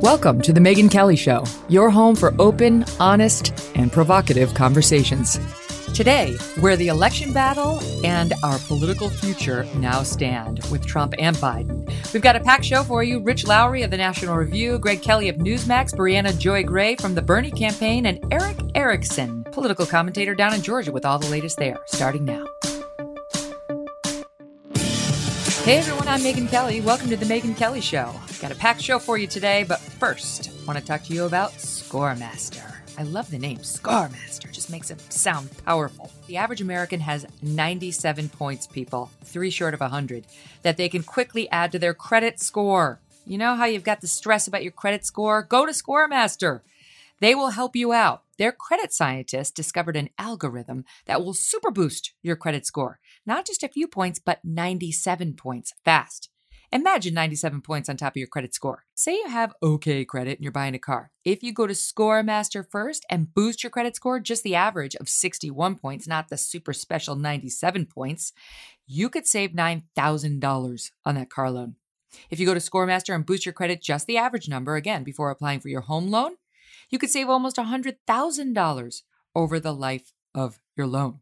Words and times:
Welcome 0.00 0.40
to 0.42 0.52
The 0.52 0.60
Megyn 0.60 0.88
Kelly 0.88 1.16
Show, 1.16 1.42
your 1.68 1.90
home 1.90 2.14
for 2.14 2.32
open, 2.38 2.84
honest, 3.00 3.52
and 3.74 3.92
provocative 3.92 4.54
conversations. 4.54 5.40
Today, 5.92 6.34
where 6.60 6.76
the 6.76 6.86
election 6.86 7.32
battle 7.32 7.80
and 8.04 8.32
our 8.44 8.60
political 8.60 9.10
future 9.10 9.66
now 9.74 10.04
stand 10.04 10.64
with 10.70 10.86
Trump 10.86 11.14
and 11.18 11.34
Biden. 11.38 11.84
We've 12.12 12.22
got 12.22 12.36
a 12.36 12.40
packed 12.40 12.64
show 12.64 12.84
for 12.84 13.02
you. 13.02 13.18
Rich 13.18 13.48
Lowry 13.48 13.82
of 13.82 13.90
the 13.90 13.96
National 13.96 14.36
Review, 14.36 14.78
Greg 14.78 15.02
Kelly 15.02 15.28
of 15.30 15.36
Newsmax, 15.36 15.92
Briahna 15.92 16.38
Joy 16.38 16.62
Gray 16.62 16.94
from 16.94 17.16
the 17.16 17.22
Bernie 17.22 17.50
campaign, 17.50 18.06
and 18.06 18.24
Erick 18.32 18.58
Erickson, 18.76 19.42
political 19.50 19.84
commentator 19.84 20.36
down 20.36 20.54
in 20.54 20.62
Georgia, 20.62 20.92
with 20.92 21.04
all 21.04 21.18
the 21.18 21.28
latest 21.28 21.56
there, 21.56 21.76
starting 21.86 22.24
now. 22.24 22.46
Hey 25.68 25.76
everyone, 25.76 26.08
I'm 26.08 26.20
Megyn 26.20 26.48
Kelly. 26.48 26.80
Welcome 26.80 27.10
to 27.10 27.16
the 27.18 27.26
Megyn 27.26 27.54
Kelly 27.54 27.82
Show. 27.82 28.14
I've 28.22 28.40
got 28.40 28.50
a 28.50 28.54
packed 28.54 28.80
show 28.80 28.98
for 28.98 29.18
you 29.18 29.26
today, 29.26 29.66
but 29.68 29.78
first, 29.78 30.48
I 30.48 30.64
want 30.64 30.78
to 30.78 30.84
talk 30.84 31.02
to 31.02 31.12
you 31.12 31.26
about 31.26 31.52
Scoremaster. 31.52 32.74
I 32.96 33.02
love 33.02 33.30
the 33.30 33.38
name 33.38 33.58
Scoremaster, 33.58 34.50
just 34.50 34.70
makes 34.70 34.90
it 34.90 34.98
sound 35.12 35.50
powerful. 35.66 36.10
The 36.26 36.38
average 36.38 36.62
American 36.62 37.00
has 37.00 37.26
97 37.42 38.30
points, 38.30 38.66
people, 38.66 39.10
three 39.24 39.50
short 39.50 39.74
of 39.74 39.80
100, 39.80 40.24
that 40.62 40.78
they 40.78 40.88
can 40.88 41.02
quickly 41.02 41.50
add 41.50 41.70
to 41.72 41.78
their 41.78 41.92
credit 41.92 42.40
score. 42.40 42.98
You 43.26 43.36
know 43.36 43.54
how 43.54 43.66
you've 43.66 43.84
got 43.84 44.00
the 44.00 44.06
stress 44.06 44.48
about 44.48 44.62
your 44.62 44.72
credit 44.72 45.04
score? 45.04 45.42
Go 45.42 45.66
to 45.66 45.72
Scoremaster. 45.72 46.62
They 47.20 47.34
will 47.34 47.50
help 47.50 47.76
you 47.76 47.92
out. 47.92 48.22
Their 48.38 48.52
credit 48.52 48.94
scientists 48.94 49.50
discovered 49.50 49.96
an 49.96 50.08
algorithm 50.18 50.86
that 51.04 51.22
will 51.22 51.34
super 51.34 51.70
boost 51.70 52.12
your 52.22 52.36
credit 52.36 52.64
score. 52.64 53.00
Not 53.26 53.46
just 53.46 53.62
a 53.62 53.68
few 53.68 53.88
points, 53.88 54.18
but 54.18 54.40
97 54.44 55.34
points 55.34 55.74
fast. 55.84 56.30
Imagine 56.70 57.14
97 57.14 57.62
points 57.62 57.88
on 57.88 57.96
top 57.96 58.12
of 58.12 58.18
your 58.18 58.26
credit 58.26 58.54
score. 58.54 58.84
Say 58.94 59.14
you 59.14 59.28
have 59.28 59.54
okay 59.62 60.04
credit 60.04 60.36
and 60.36 60.42
you're 60.42 60.52
buying 60.52 60.74
a 60.74 60.78
car. 60.78 61.10
If 61.24 61.42
you 61.42 61.54
go 61.54 61.66
to 61.66 61.72
Scoremaster 61.72 62.62
first 62.70 63.06
and 63.08 63.32
boost 63.32 63.62
your 63.62 63.70
credit 63.70 63.96
score 63.96 64.20
just 64.20 64.42
the 64.42 64.54
average 64.54 64.94
of 64.96 65.08
61 65.08 65.76
points, 65.76 66.06
not 66.06 66.28
the 66.28 66.36
super 66.36 66.74
special 66.74 67.16
97 67.16 67.86
points, 67.86 68.34
you 68.86 69.08
could 69.08 69.26
save 69.26 69.52
$9,000 69.52 70.90
on 71.06 71.14
that 71.14 71.30
car 71.30 71.50
loan. 71.50 71.76
If 72.30 72.38
you 72.38 72.44
go 72.44 72.54
to 72.54 72.60
Scoremaster 72.60 73.14
and 73.14 73.24
boost 73.24 73.46
your 73.46 73.54
credit 73.54 73.82
just 73.82 74.06
the 74.06 74.18
average 74.18 74.48
number, 74.48 74.76
again, 74.76 75.04
before 75.04 75.30
applying 75.30 75.60
for 75.60 75.68
your 75.68 75.82
home 75.82 76.10
loan, 76.10 76.36
you 76.90 76.98
could 76.98 77.10
save 77.10 77.30
almost 77.30 77.56
$100,000 77.56 79.02
over 79.34 79.60
the 79.60 79.74
life 79.74 80.12
of 80.34 80.60
your 80.76 80.86
loan. 80.86 81.20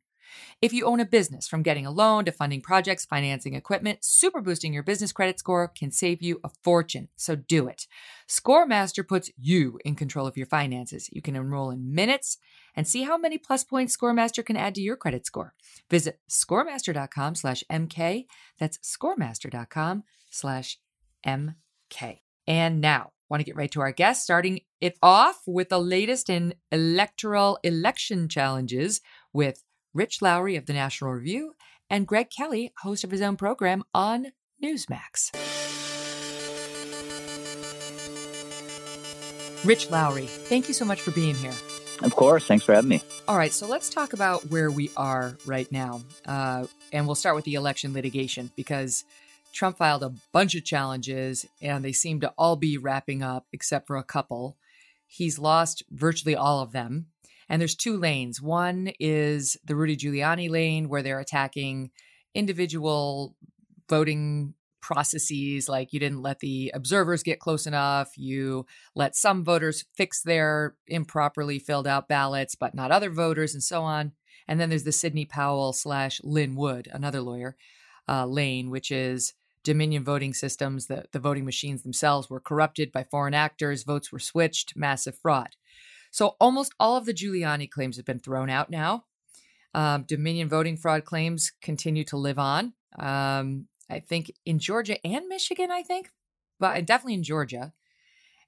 If 0.62 0.72
you 0.72 0.86
own 0.86 1.00
a 1.00 1.04
business, 1.04 1.46
from 1.48 1.62
getting 1.62 1.86
a 1.86 1.90
loan 1.90 2.24
to 2.24 2.32
funding 2.32 2.60
projects, 2.60 3.04
financing 3.04 3.54
equipment, 3.54 3.98
super 4.02 4.40
boosting 4.40 4.72
your 4.72 4.82
business 4.82 5.12
credit 5.12 5.38
score 5.38 5.68
can 5.68 5.90
save 5.90 6.22
you 6.22 6.40
a 6.44 6.50
fortune. 6.62 7.08
So 7.16 7.36
do 7.36 7.68
it. 7.68 7.86
Scoremaster 8.28 9.06
puts 9.06 9.30
you 9.36 9.78
in 9.84 9.94
control 9.94 10.26
of 10.26 10.36
your 10.36 10.46
finances. 10.46 11.08
You 11.12 11.22
can 11.22 11.36
enroll 11.36 11.70
in 11.70 11.94
minutes 11.94 12.38
and 12.74 12.86
see 12.86 13.02
how 13.02 13.16
many 13.16 13.38
plus 13.38 13.64
points 13.64 13.96
Scoremaster 13.96 14.44
can 14.44 14.56
add 14.56 14.74
to 14.74 14.80
your 14.80 14.96
credit 14.96 15.26
score. 15.26 15.54
Visit 15.90 16.20
scoremaster.com 16.30 17.34
slash 17.34 17.64
MK. 17.70 18.26
That's 18.58 18.78
scoremaster.com 18.78 20.04
slash 20.30 20.78
MK. 21.26 22.20
And 22.46 22.80
now, 22.80 23.10
want 23.28 23.40
to 23.40 23.44
get 23.44 23.56
right 23.56 23.70
to 23.72 23.80
our 23.80 23.92
guest, 23.92 24.22
starting 24.22 24.60
it 24.80 24.96
off 25.02 25.40
with 25.46 25.68
the 25.68 25.80
latest 25.80 26.30
in 26.30 26.54
electoral 26.70 27.58
election 27.64 28.28
challenges 28.28 29.00
with 29.32 29.62
Rich 29.96 30.20
Lowry 30.20 30.56
of 30.56 30.66
the 30.66 30.74
National 30.74 31.10
Review, 31.12 31.54
and 31.88 32.06
Greg 32.06 32.28
Kelly, 32.28 32.70
host 32.82 33.02
of 33.02 33.10
his 33.10 33.22
own 33.22 33.38
program 33.38 33.82
on 33.94 34.26
Newsmax. 34.62 35.34
Rich 39.64 39.90
Lowry, 39.90 40.26
thank 40.26 40.68
you 40.68 40.74
so 40.74 40.84
much 40.84 41.00
for 41.00 41.12
being 41.12 41.34
here. 41.34 41.54
Of 42.02 42.14
course. 42.14 42.46
Thanks 42.46 42.62
for 42.62 42.74
having 42.74 42.90
me. 42.90 43.02
All 43.26 43.38
right. 43.38 43.54
So 43.54 43.66
let's 43.66 43.88
talk 43.88 44.12
about 44.12 44.50
where 44.50 44.70
we 44.70 44.90
are 44.98 45.38
right 45.46 45.70
now. 45.72 46.02
Uh, 46.26 46.66
and 46.92 47.06
we'll 47.06 47.14
start 47.14 47.34
with 47.34 47.46
the 47.46 47.54
election 47.54 47.94
litigation 47.94 48.50
because 48.54 49.02
Trump 49.54 49.78
filed 49.78 50.02
a 50.02 50.12
bunch 50.30 50.54
of 50.54 50.62
challenges 50.62 51.46
and 51.62 51.82
they 51.82 51.92
seem 51.92 52.20
to 52.20 52.34
all 52.36 52.56
be 52.56 52.76
wrapping 52.76 53.22
up 53.22 53.46
except 53.50 53.86
for 53.86 53.96
a 53.96 54.04
couple. 54.04 54.58
He's 55.06 55.38
lost 55.38 55.84
virtually 55.90 56.36
all 56.36 56.60
of 56.60 56.72
them. 56.72 57.06
And 57.48 57.60
there's 57.60 57.76
two 57.76 57.96
lanes. 57.96 58.42
One 58.42 58.90
is 58.98 59.56
the 59.64 59.76
Rudy 59.76 59.96
Giuliani 59.96 60.50
lane, 60.50 60.88
where 60.88 61.02
they're 61.02 61.20
attacking 61.20 61.90
individual 62.34 63.36
voting 63.88 64.54
processes 64.86 65.68
like 65.68 65.92
you 65.92 65.98
didn't 65.98 66.22
let 66.22 66.38
the 66.38 66.70
observers 66.72 67.24
get 67.24 67.40
close 67.40 67.66
enough 67.66 68.16
you 68.16 68.64
let 68.94 69.16
some 69.16 69.42
voters 69.42 69.84
fix 69.96 70.22
their 70.22 70.76
improperly 70.86 71.58
filled 71.58 71.88
out 71.88 72.06
ballots 72.06 72.54
but 72.54 72.72
not 72.72 72.92
other 72.92 73.10
voters 73.10 73.52
and 73.52 73.64
so 73.64 73.82
on 73.82 74.12
and 74.46 74.60
then 74.60 74.68
there's 74.68 74.84
the 74.84 74.92
sidney 74.92 75.24
powell 75.24 75.72
slash 75.72 76.20
lin 76.22 76.54
wood 76.54 76.88
another 76.92 77.20
lawyer 77.20 77.56
uh, 78.08 78.24
lane 78.24 78.70
which 78.70 78.92
is 78.92 79.34
dominion 79.64 80.04
voting 80.04 80.32
systems 80.32 80.86
the, 80.86 81.04
the 81.10 81.18
voting 81.18 81.44
machines 81.44 81.82
themselves 81.82 82.30
were 82.30 82.38
corrupted 82.38 82.92
by 82.92 83.02
foreign 83.02 83.34
actors 83.34 83.82
votes 83.82 84.12
were 84.12 84.20
switched 84.20 84.76
massive 84.76 85.18
fraud 85.18 85.56
so 86.16 86.34
almost 86.40 86.72
all 86.80 86.96
of 86.96 87.04
the 87.04 87.12
Giuliani 87.12 87.70
claims 87.70 87.98
have 87.98 88.06
been 88.06 88.20
thrown 88.20 88.48
out 88.48 88.70
now. 88.70 89.04
Um, 89.74 90.04
Dominion 90.04 90.48
voting 90.48 90.78
fraud 90.78 91.04
claims 91.04 91.52
continue 91.60 92.04
to 92.04 92.16
live 92.16 92.38
on. 92.38 92.72
Um, 92.98 93.66
I 93.90 94.00
think 94.00 94.32
in 94.46 94.58
Georgia 94.58 94.96
and 95.06 95.28
Michigan, 95.28 95.70
I 95.70 95.82
think, 95.82 96.08
but 96.58 96.86
definitely 96.86 97.12
in 97.12 97.22
Georgia. 97.22 97.74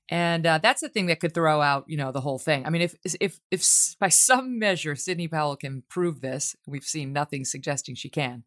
And 0.08 0.46
uh, 0.46 0.56
that's 0.62 0.80
the 0.80 0.88
thing 0.88 1.08
that 1.08 1.20
could 1.20 1.34
throw 1.34 1.60
out, 1.60 1.84
you 1.88 1.98
know, 1.98 2.10
the 2.10 2.22
whole 2.22 2.38
thing. 2.38 2.64
I 2.64 2.70
mean, 2.70 2.80
if 2.80 2.94
if 3.20 3.38
if 3.50 3.62
by 4.00 4.08
some 4.08 4.58
measure 4.58 4.96
Sidney 4.96 5.28
Powell 5.28 5.54
can 5.54 5.82
prove 5.90 6.22
this, 6.22 6.56
we've 6.66 6.84
seen 6.84 7.12
nothing 7.12 7.44
suggesting 7.44 7.94
she 7.94 8.08
can. 8.08 8.44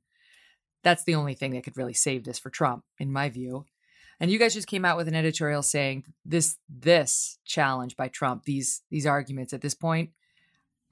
That's 0.84 1.04
the 1.04 1.14
only 1.14 1.36
thing 1.36 1.52
that 1.52 1.64
could 1.64 1.78
really 1.78 1.94
save 1.94 2.24
this 2.24 2.40
for 2.40 2.50
Trump, 2.50 2.86
in 2.98 3.12
my 3.12 3.30
view. 3.30 3.66
And 4.22 4.30
you 4.30 4.38
guys 4.38 4.54
just 4.54 4.68
came 4.68 4.86
out 4.86 4.98
with 4.98 5.08
an 5.08 5.16
editorial 5.16 5.64
saying 5.64 6.04
this 6.24 6.59
this 6.70 7.40
challenge 7.44 7.98
by 7.98 8.08
Trump, 8.08 8.44
these 8.44 8.84
these 8.92 9.08
arguments 9.08 9.52
at 9.52 9.62
this 9.62 9.74
point 9.74 10.12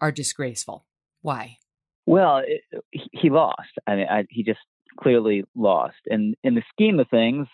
are 0.01 0.11
disgraceful. 0.11 0.87
Why? 1.21 1.59
Well, 2.07 2.41
it, 2.43 2.63
he 3.11 3.29
lost. 3.29 3.69
I 3.85 3.95
mean, 3.95 4.07
I, 4.09 4.25
he 4.31 4.41
just 4.41 4.59
clearly 4.99 5.43
lost. 5.55 5.97
And 6.07 6.35
in 6.43 6.55
the 6.55 6.63
scheme 6.73 6.99
of 6.99 7.07
things, 7.09 7.47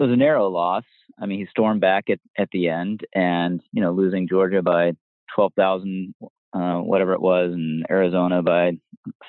it 0.00 0.02
was 0.02 0.10
a 0.10 0.16
narrow 0.16 0.48
loss. 0.48 0.82
I 1.22 1.26
mean, 1.26 1.38
he 1.38 1.46
stormed 1.48 1.80
back 1.80 2.10
at, 2.10 2.18
at 2.36 2.48
the 2.50 2.68
end, 2.68 3.02
and 3.14 3.60
you 3.70 3.82
know, 3.82 3.92
losing 3.92 4.26
Georgia 4.26 4.62
by 4.62 4.94
twelve 5.32 5.52
thousand, 5.54 6.12
uh, 6.52 6.78
whatever 6.78 7.12
it 7.12 7.22
was, 7.22 7.52
and 7.52 7.86
Arizona 7.88 8.42
by 8.42 8.72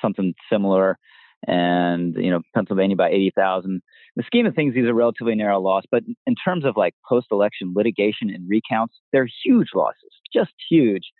something 0.00 0.34
similar 0.50 0.98
and 1.46 2.14
you 2.16 2.30
know 2.30 2.40
Pennsylvania 2.54 2.96
by 2.96 3.10
80,000. 3.10 3.82
The 4.16 4.22
scheme 4.24 4.46
of 4.46 4.54
things, 4.54 4.74
these 4.74 4.84
are 4.84 4.94
relatively 4.94 5.34
narrow 5.34 5.58
loss, 5.58 5.84
but 5.90 6.02
in 6.26 6.34
terms 6.34 6.64
of 6.64 6.76
like 6.76 6.94
post-election 7.08 7.72
litigation 7.74 8.28
and 8.28 8.46
recounts, 8.48 8.94
they're 9.12 9.28
huge 9.44 9.68
losses, 9.74 10.10
just 10.32 10.52
huge. 10.68 11.12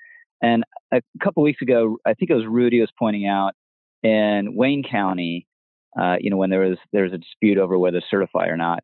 And 0.43 0.65
a 0.93 1.01
couple 1.23 1.43
weeks 1.43 1.63
ago, 1.63 1.99
I 2.05 2.15
think 2.15 2.31
it 2.31 2.35
was 2.35 2.47
Rudy 2.47 2.81
was 2.81 2.91
pointing 2.99 3.27
out 3.27 3.53
in 4.03 4.55
Wayne 4.55 4.83
County, 4.83 5.47
uh, 5.99 6.17
you 6.21 6.31
know, 6.31 6.37
when 6.37 6.51
there 6.51 6.61
was 6.61 6.79
there 6.93 7.05
was 7.05 7.13
a 7.13 7.19
dispute 7.19 7.59
over 7.59 7.79
whether 7.79 8.01
to 8.01 8.07
certify 8.11 8.47
or 8.47 8.57
not, 8.57 8.81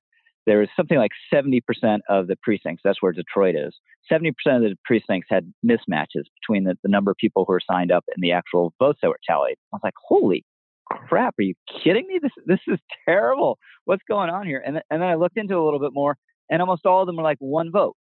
there 0.47 0.59
was 0.59 0.69
something 0.77 0.97
like 0.97 1.11
70% 1.33 1.61
of 2.09 2.27
the 2.27 2.37
precincts. 2.43 2.83
That's 2.83 3.03
where 3.03 3.13
Detroit 3.13 3.55
is. 3.55 3.75
70% 4.11 4.31
of 4.47 4.63
the 4.63 4.77
precincts 4.85 5.29
had 5.29 5.53
mismatches 5.65 6.25
between 6.41 6.65
the, 6.65 6.79
the 6.83 6.89
number 6.89 7.11
of 7.11 7.19
people 7.19 7.45
who 7.45 7.53
were 7.53 7.61
signed 7.71 7.93
up 7.93 8.05
and 8.15 8.23
the 8.23 8.33
actual 8.33 8.73
votes 8.79 9.01
that 9.03 9.09
were 9.09 9.21
tallied. 9.29 9.57
I 9.73 9.77
was 9.77 9.81
like, 9.85 9.95
holy 10.03 10.45
crap, 10.91 11.35
are 11.39 11.43
you 11.43 11.55
kidding 11.85 12.07
me? 12.07 12.19
This 12.23 12.33
this 12.47 12.61
is 12.67 12.79
terrible. 13.07 13.59
What's 13.89 14.03
going 14.07 14.29
on 14.29 14.47
here? 14.47 14.63
And 14.65 14.83
and 14.91 15.01
then 15.01 15.09
I 15.09 15.15
looked 15.15 15.39
into 15.39 15.55
it 15.55 15.59
a 15.59 15.65
little 15.65 15.81
bit 15.81 15.93
more, 15.95 16.19
and 16.51 16.61
almost 16.61 16.85
all 16.85 17.01
of 17.01 17.07
them 17.07 17.17
were 17.17 17.23
like 17.23 17.39
one 17.39 17.73
vote. 17.73 17.97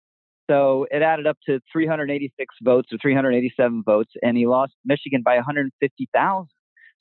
So 0.50 0.86
it 0.90 1.00
added 1.00 1.26
up 1.26 1.38
to 1.46 1.60
386 1.72 2.54
votes 2.62 2.92
or 2.92 2.98
387 3.00 3.82
votes, 3.86 4.12
and 4.22 4.36
he 4.36 4.46
lost 4.46 4.74
Michigan 4.84 5.22
by 5.24 5.36
150,000. 5.36 6.46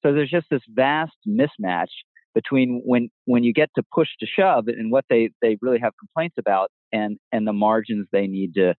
So 0.06 0.13
there's 0.13 0.30
just 0.30 0.48
this 0.50 0.62
vast 0.69 1.18
mismatch 1.28 1.92
between 2.34 2.81
when 2.86 3.10
when 3.25 3.44
you 3.44 3.51
get 3.51 3.69
to 3.75 3.84
push 3.94 4.07
to 4.22 4.25
shove 4.25 4.69
and 4.69 4.90
what 4.90 5.04
they 5.10 5.31
they 5.42 5.57
really 5.62 5.80
have 5.80 5.92
complaints 6.00 6.38
about 6.40 6.69
and 6.94 7.18
and 7.33 7.45
the 7.45 7.51
margins 7.51 8.07
they 8.13 8.28
need 8.28 8.54
to 8.54 8.74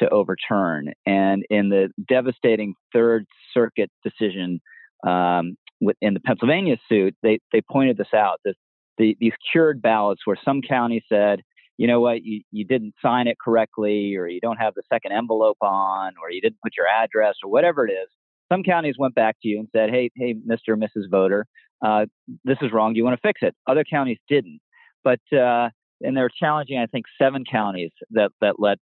to 0.00 0.10
overturn. 0.10 0.92
And 1.06 1.42
in 1.48 1.70
the 1.70 1.88
devastating 2.06 2.74
Third 2.92 3.24
Circuit 3.54 3.90
decision 4.02 4.60
um, 5.06 5.56
in 6.02 6.12
the 6.12 6.20
Pennsylvania 6.20 6.76
suit, 6.86 7.14
they 7.22 7.38
they 7.50 7.62
pointed 7.62 7.96
this 7.96 8.12
out 8.14 8.40
that 8.44 8.56
the, 8.98 9.16
these 9.20 9.32
cured 9.52 9.82
ballots 9.82 10.22
where 10.24 10.36
some 10.44 10.60
counties 10.62 11.02
said, 11.08 11.42
you 11.76 11.86
know 11.86 12.00
what, 12.00 12.24
you, 12.24 12.42
you 12.52 12.64
didn't 12.64 12.94
sign 13.02 13.26
it 13.26 13.36
correctly, 13.44 14.14
or 14.16 14.28
you 14.28 14.40
don't 14.40 14.58
have 14.58 14.74
the 14.74 14.82
second 14.92 15.12
envelope 15.12 15.58
on, 15.60 16.12
or 16.22 16.30
you 16.30 16.40
didn't 16.40 16.60
put 16.62 16.76
your 16.76 16.86
address, 16.86 17.34
or 17.42 17.50
whatever 17.50 17.86
it 17.86 17.92
is. 17.92 18.08
Some 18.52 18.62
counties 18.62 18.94
went 18.98 19.14
back 19.14 19.36
to 19.42 19.48
you 19.48 19.58
and 19.58 19.68
said, 19.74 19.90
hey, 19.90 20.10
hey, 20.16 20.34
Mr. 20.34 20.68
or 20.68 20.76
Mrs. 20.76 21.10
Voter, 21.10 21.46
uh, 21.84 22.06
this 22.44 22.58
is 22.62 22.72
wrong. 22.72 22.92
Do 22.92 22.98
you 22.98 23.04
want 23.04 23.20
to 23.20 23.28
fix 23.28 23.40
it? 23.42 23.54
Other 23.66 23.84
counties 23.84 24.18
didn't. 24.28 24.60
But, 25.02 25.20
uh, 25.36 25.70
and 26.00 26.16
they're 26.16 26.30
challenging, 26.30 26.78
I 26.78 26.86
think, 26.86 27.06
seven 27.20 27.44
counties 27.50 27.90
that, 28.10 28.30
that 28.40 28.56
let 28.58 28.78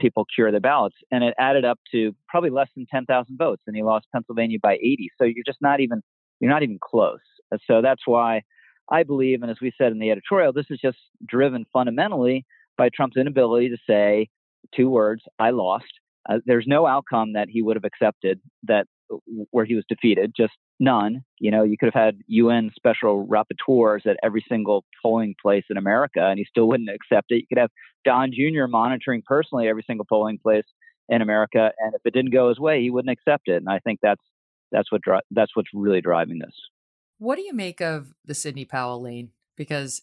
people 0.00 0.24
cure 0.34 0.50
their 0.50 0.60
ballots. 0.60 0.96
And 1.10 1.22
it 1.22 1.34
added 1.38 1.64
up 1.64 1.78
to 1.92 2.14
probably 2.28 2.50
less 2.50 2.68
than 2.74 2.86
10,000 2.90 3.36
votes. 3.36 3.62
And 3.66 3.76
he 3.76 3.82
lost 3.82 4.06
Pennsylvania 4.12 4.58
by 4.62 4.74
80. 4.74 5.10
So 5.18 5.24
you're 5.24 5.44
just 5.46 5.60
not 5.60 5.80
even, 5.80 6.02
you're 6.40 6.50
not 6.50 6.62
even 6.62 6.78
close. 6.80 7.20
So 7.66 7.82
that's 7.82 8.02
why 8.06 8.42
I 8.90 9.02
believe, 9.02 9.42
and 9.42 9.50
as 9.50 9.58
we 9.60 9.72
said 9.76 9.92
in 9.92 9.98
the 9.98 10.10
editorial, 10.10 10.52
this 10.52 10.66
is 10.70 10.78
just 10.80 10.98
driven 11.26 11.66
fundamentally 11.72 12.44
by 12.76 12.88
Trump's 12.94 13.16
inability 13.16 13.68
to 13.70 13.76
say 13.86 14.28
two 14.74 14.88
words, 14.88 15.22
I 15.38 15.50
lost. 15.50 15.86
Uh, 16.28 16.38
there's 16.46 16.66
no 16.66 16.86
outcome 16.86 17.32
that 17.34 17.48
he 17.48 17.62
would 17.62 17.76
have 17.76 17.84
accepted 17.84 18.40
that 18.64 18.86
where 19.50 19.64
he 19.64 19.74
was 19.74 19.84
defeated, 19.88 20.32
just 20.36 20.52
none. 20.78 21.22
You 21.38 21.50
know, 21.50 21.62
you 21.62 21.76
could 21.78 21.90
have 21.92 22.02
had 22.02 22.18
UN 22.26 22.70
special 22.76 23.26
rapporteurs 23.26 24.06
at 24.06 24.18
every 24.22 24.44
single 24.48 24.84
polling 25.02 25.34
place 25.40 25.64
in 25.70 25.76
America, 25.76 26.20
and 26.20 26.38
he 26.38 26.44
still 26.44 26.68
wouldn't 26.68 26.90
accept 26.90 27.30
it. 27.30 27.36
You 27.36 27.46
could 27.48 27.58
have 27.58 27.70
Don 28.04 28.30
Jr. 28.32 28.66
monitoring 28.66 29.22
personally 29.26 29.68
every 29.68 29.84
single 29.86 30.06
polling 30.08 30.38
place 30.38 30.66
in 31.08 31.22
America, 31.22 31.72
and 31.78 31.94
if 31.94 32.02
it 32.04 32.12
didn't 32.12 32.32
go 32.32 32.50
his 32.50 32.58
way, 32.58 32.82
he 32.82 32.90
wouldn't 32.90 33.12
accept 33.12 33.48
it. 33.48 33.56
And 33.56 33.68
I 33.68 33.78
think 33.78 34.00
that's 34.02 34.22
that's 34.70 34.92
what 34.92 35.00
dri- 35.00 35.20
that's 35.30 35.56
what's 35.56 35.70
really 35.72 36.02
driving 36.02 36.38
this. 36.38 36.54
What 37.18 37.36
do 37.36 37.42
you 37.42 37.52
make 37.52 37.80
of 37.80 38.14
the 38.24 38.34
Sidney 38.34 38.64
Powell 38.64 39.02
lane? 39.02 39.30
Because 39.56 40.02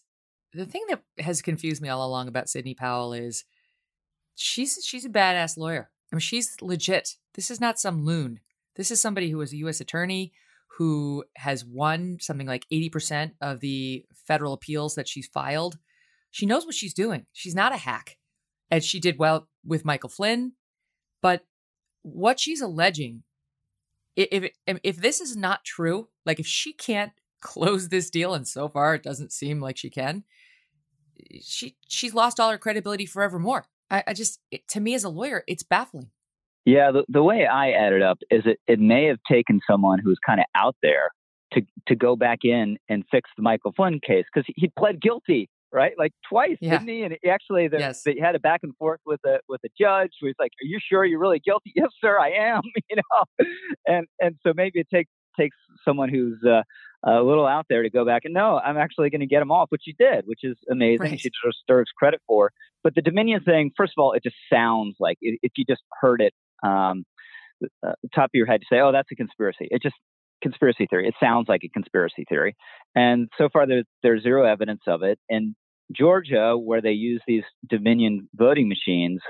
the 0.52 0.66
thing 0.66 0.84
that 0.88 1.02
has 1.18 1.42
confused 1.42 1.82
me 1.82 1.88
all 1.88 2.06
along 2.06 2.28
about 2.28 2.48
Sidney 2.48 2.74
Powell 2.74 3.12
is 3.12 3.44
she's 4.34 4.84
she's 4.84 5.04
a 5.04 5.10
badass 5.10 5.56
lawyer. 5.56 5.90
I 6.12 6.16
mean, 6.16 6.20
she's 6.20 6.56
legit. 6.60 7.16
This 7.34 7.50
is 7.50 7.60
not 7.60 7.78
some 7.78 8.04
loon. 8.04 8.40
This 8.76 8.90
is 8.90 9.00
somebody 9.00 9.30
who 9.30 9.40
is 9.40 9.52
a 9.52 9.58
U.S. 9.58 9.80
attorney 9.80 10.32
who 10.76 11.24
has 11.36 11.64
won 11.64 12.18
something 12.20 12.46
like 12.46 12.66
80% 12.70 13.32
of 13.40 13.60
the 13.60 14.04
federal 14.14 14.52
appeals 14.52 14.94
that 14.94 15.08
she's 15.08 15.26
filed. 15.26 15.78
She 16.30 16.44
knows 16.44 16.66
what 16.66 16.74
she's 16.74 16.92
doing. 16.92 17.24
She's 17.32 17.54
not 17.54 17.72
a 17.72 17.78
hack. 17.78 18.18
And 18.70 18.84
she 18.84 19.00
did 19.00 19.18
well 19.18 19.48
with 19.64 19.86
Michael 19.86 20.10
Flynn. 20.10 20.52
But 21.22 21.46
what 22.02 22.38
she's 22.38 22.60
alleging 22.60 23.22
if 24.16 24.50
if 24.66 24.96
this 24.96 25.20
is 25.20 25.36
not 25.36 25.64
true, 25.64 26.08
like 26.24 26.40
if 26.40 26.46
she 26.46 26.72
can't 26.72 27.12
close 27.40 27.88
this 27.88 28.10
deal, 28.10 28.34
and 28.34 28.46
so 28.46 28.68
far 28.68 28.94
it 28.94 29.02
doesn't 29.02 29.32
seem 29.32 29.60
like 29.60 29.76
she 29.76 29.90
can, 29.90 30.24
eh, 31.30 31.38
she 31.42 31.76
she's 31.86 32.14
lost 32.14 32.40
all 32.40 32.50
her 32.50 32.58
credibility 32.58 33.06
forevermore. 33.06 33.66
I, 33.90 34.02
I 34.08 34.14
just, 34.14 34.40
it, 34.50 34.66
to 34.68 34.80
me 34.80 34.94
as 34.94 35.04
a 35.04 35.08
lawyer, 35.08 35.44
it's 35.46 35.62
baffling. 35.62 36.10
Yeah, 36.64 36.90
the, 36.90 37.04
the 37.08 37.22
way 37.22 37.46
I 37.46 37.70
added 37.70 38.02
up 38.02 38.18
is 38.30 38.42
it, 38.44 38.58
it 38.66 38.80
may 38.80 39.04
have 39.04 39.18
taken 39.30 39.60
someone 39.70 40.00
who's 40.00 40.18
kind 40.26 40.40
of 40.40 40.46
out 40.56 40.74
there 40.82 41.10
to 41.52 41.62
to 41.86 41.94
go 41.94 42.16
back 42.16 42.40
in 42.42 42.76
and 42.88 43.04
fix 43.10 43.30
the 43.36 43.42
Michael 43.42 43.72
Flynn 43.76 44.00
case 44.04 44.24
because 44.32 44.50
he 44.56 44.72
pled 44.76 45.00
guilty 45.00 45.48
right? 45.76 45.92
Like 45.98 46.12
twice, 46.28 46.56
yeah. 46.60 46.78
didn't 46.78 46.88
he? 46.88 47.02
And 47.02 47.16
actually, 47.30 47.68
the, 47.68 47.78
yes. 47.78 48.02
he 48.02 48.18
had 48.18 48.34
a 48.34 48.40
back 48.40 48.60
and 48.62 48.74
forth 48.76 49.00
with 49.04 49.20
a 49.26 49.40
with 49.46 49.60
a 49.64 49.68
judge 49.78 50.10
who 50.20 50.26
was 50.26 50.34
like, 50.40 50.50
"Are 50.62 50.64
you 50.64 50.78
sure 50.80 51.04
you're 51.04 51.20
really 51.20 51.38
guilty?" 51.38 51.72
Yes, 51.76 51.90
sir, 52.00 52.18
I 52.18 52.30
am. 52.30 52.62
You 52.90 52.96
know, 52.96 53.46
and 53.86 54.06
and 54.20 54.36
so 54.44 54.52
maybe 54.56 54.80
it 54.80 54.88
takes 54.92 55.10
takes 55.38 55.56
someone 55.84 56.08
who's 56.08 56.38
uh, 56.44 56.62
a 57.06 57.22
little 57.22 57.46
out 57.46 57.66
there 57.68 57.82
to 57.82 57.90
go 57.90 58.06
back 58.06 58.22
and 58.24 58.32
no, 58.32 58.58
I'm 58.58 58.78
actually 58.78 59.10
going 59.10 59.20
to 59.20 59.26
get 59.26 59.42
him 59.42 59.50
off, 59.50 59.66
which 59.68 59.82
he 59.84 59.94
did, 59.98 60.24
which 60.24 60.40
is 60.42 60.56
amazing. 60.70 61.00
Right. 61.00 61.20
She 61.20 61.30
deserves 61.68 61.90
credit 61.98 62.22
for. 62.26 62.52
But 62.82 62.94
the 62.94 63.02
Dominion 63.02 63.42
thing, 63.42 63.72
first 63.76 63.92
of 63.96 64.02
all, 64.02 64.12
it 64.12 64.22
just 64.22 64.36
sounds 64.50 64.96
like 64.98 65.18
if 65.20 65.52
you 65.56 65.64
just 65.68 65.82
heard 66.00 66.22
it. 66.22 66.32
Um, 66.66 67.04
uh, 67.86 67.92
top 68.14 68.26
of 68.26 68.30
your 68.34 68.46
head 68.46 68.60
to 68.60 68.66
say, 68.70 68.80
"Oh, 68.80 68.92
that's 68.92 69.10
a 69.10 69.14
conspiracy." 69.14 69.68
It 69.70 69.82
just 69.82 69.96
conspiracy 70.42 70.86
theory. 70.88 71.08
It 71.08 71.14
sounds 71.20 71.48
like 71.48 71.62
a 71.64 71.68
conspiracy 71.68 72.24
theory. 72.28 72.56
And 72.94 73.28
so 73.38 73.48
far, 73.52 73.66
there's, 73.66 73.84
there's 74.02 74.22
zero 74.22 74.44
evidence 74.44 74.82
of 74.86 75.02
it. 75.02 75.18
In 75.28 75.54
Georgia, 75.92 76.56
where 76.56 76.82
they 76.82 76.92
use 76.92 77.22
these 77.26 77.44
Dominion 77.68 78.28
voting 78.34 78.68
machines, 78.68 79.20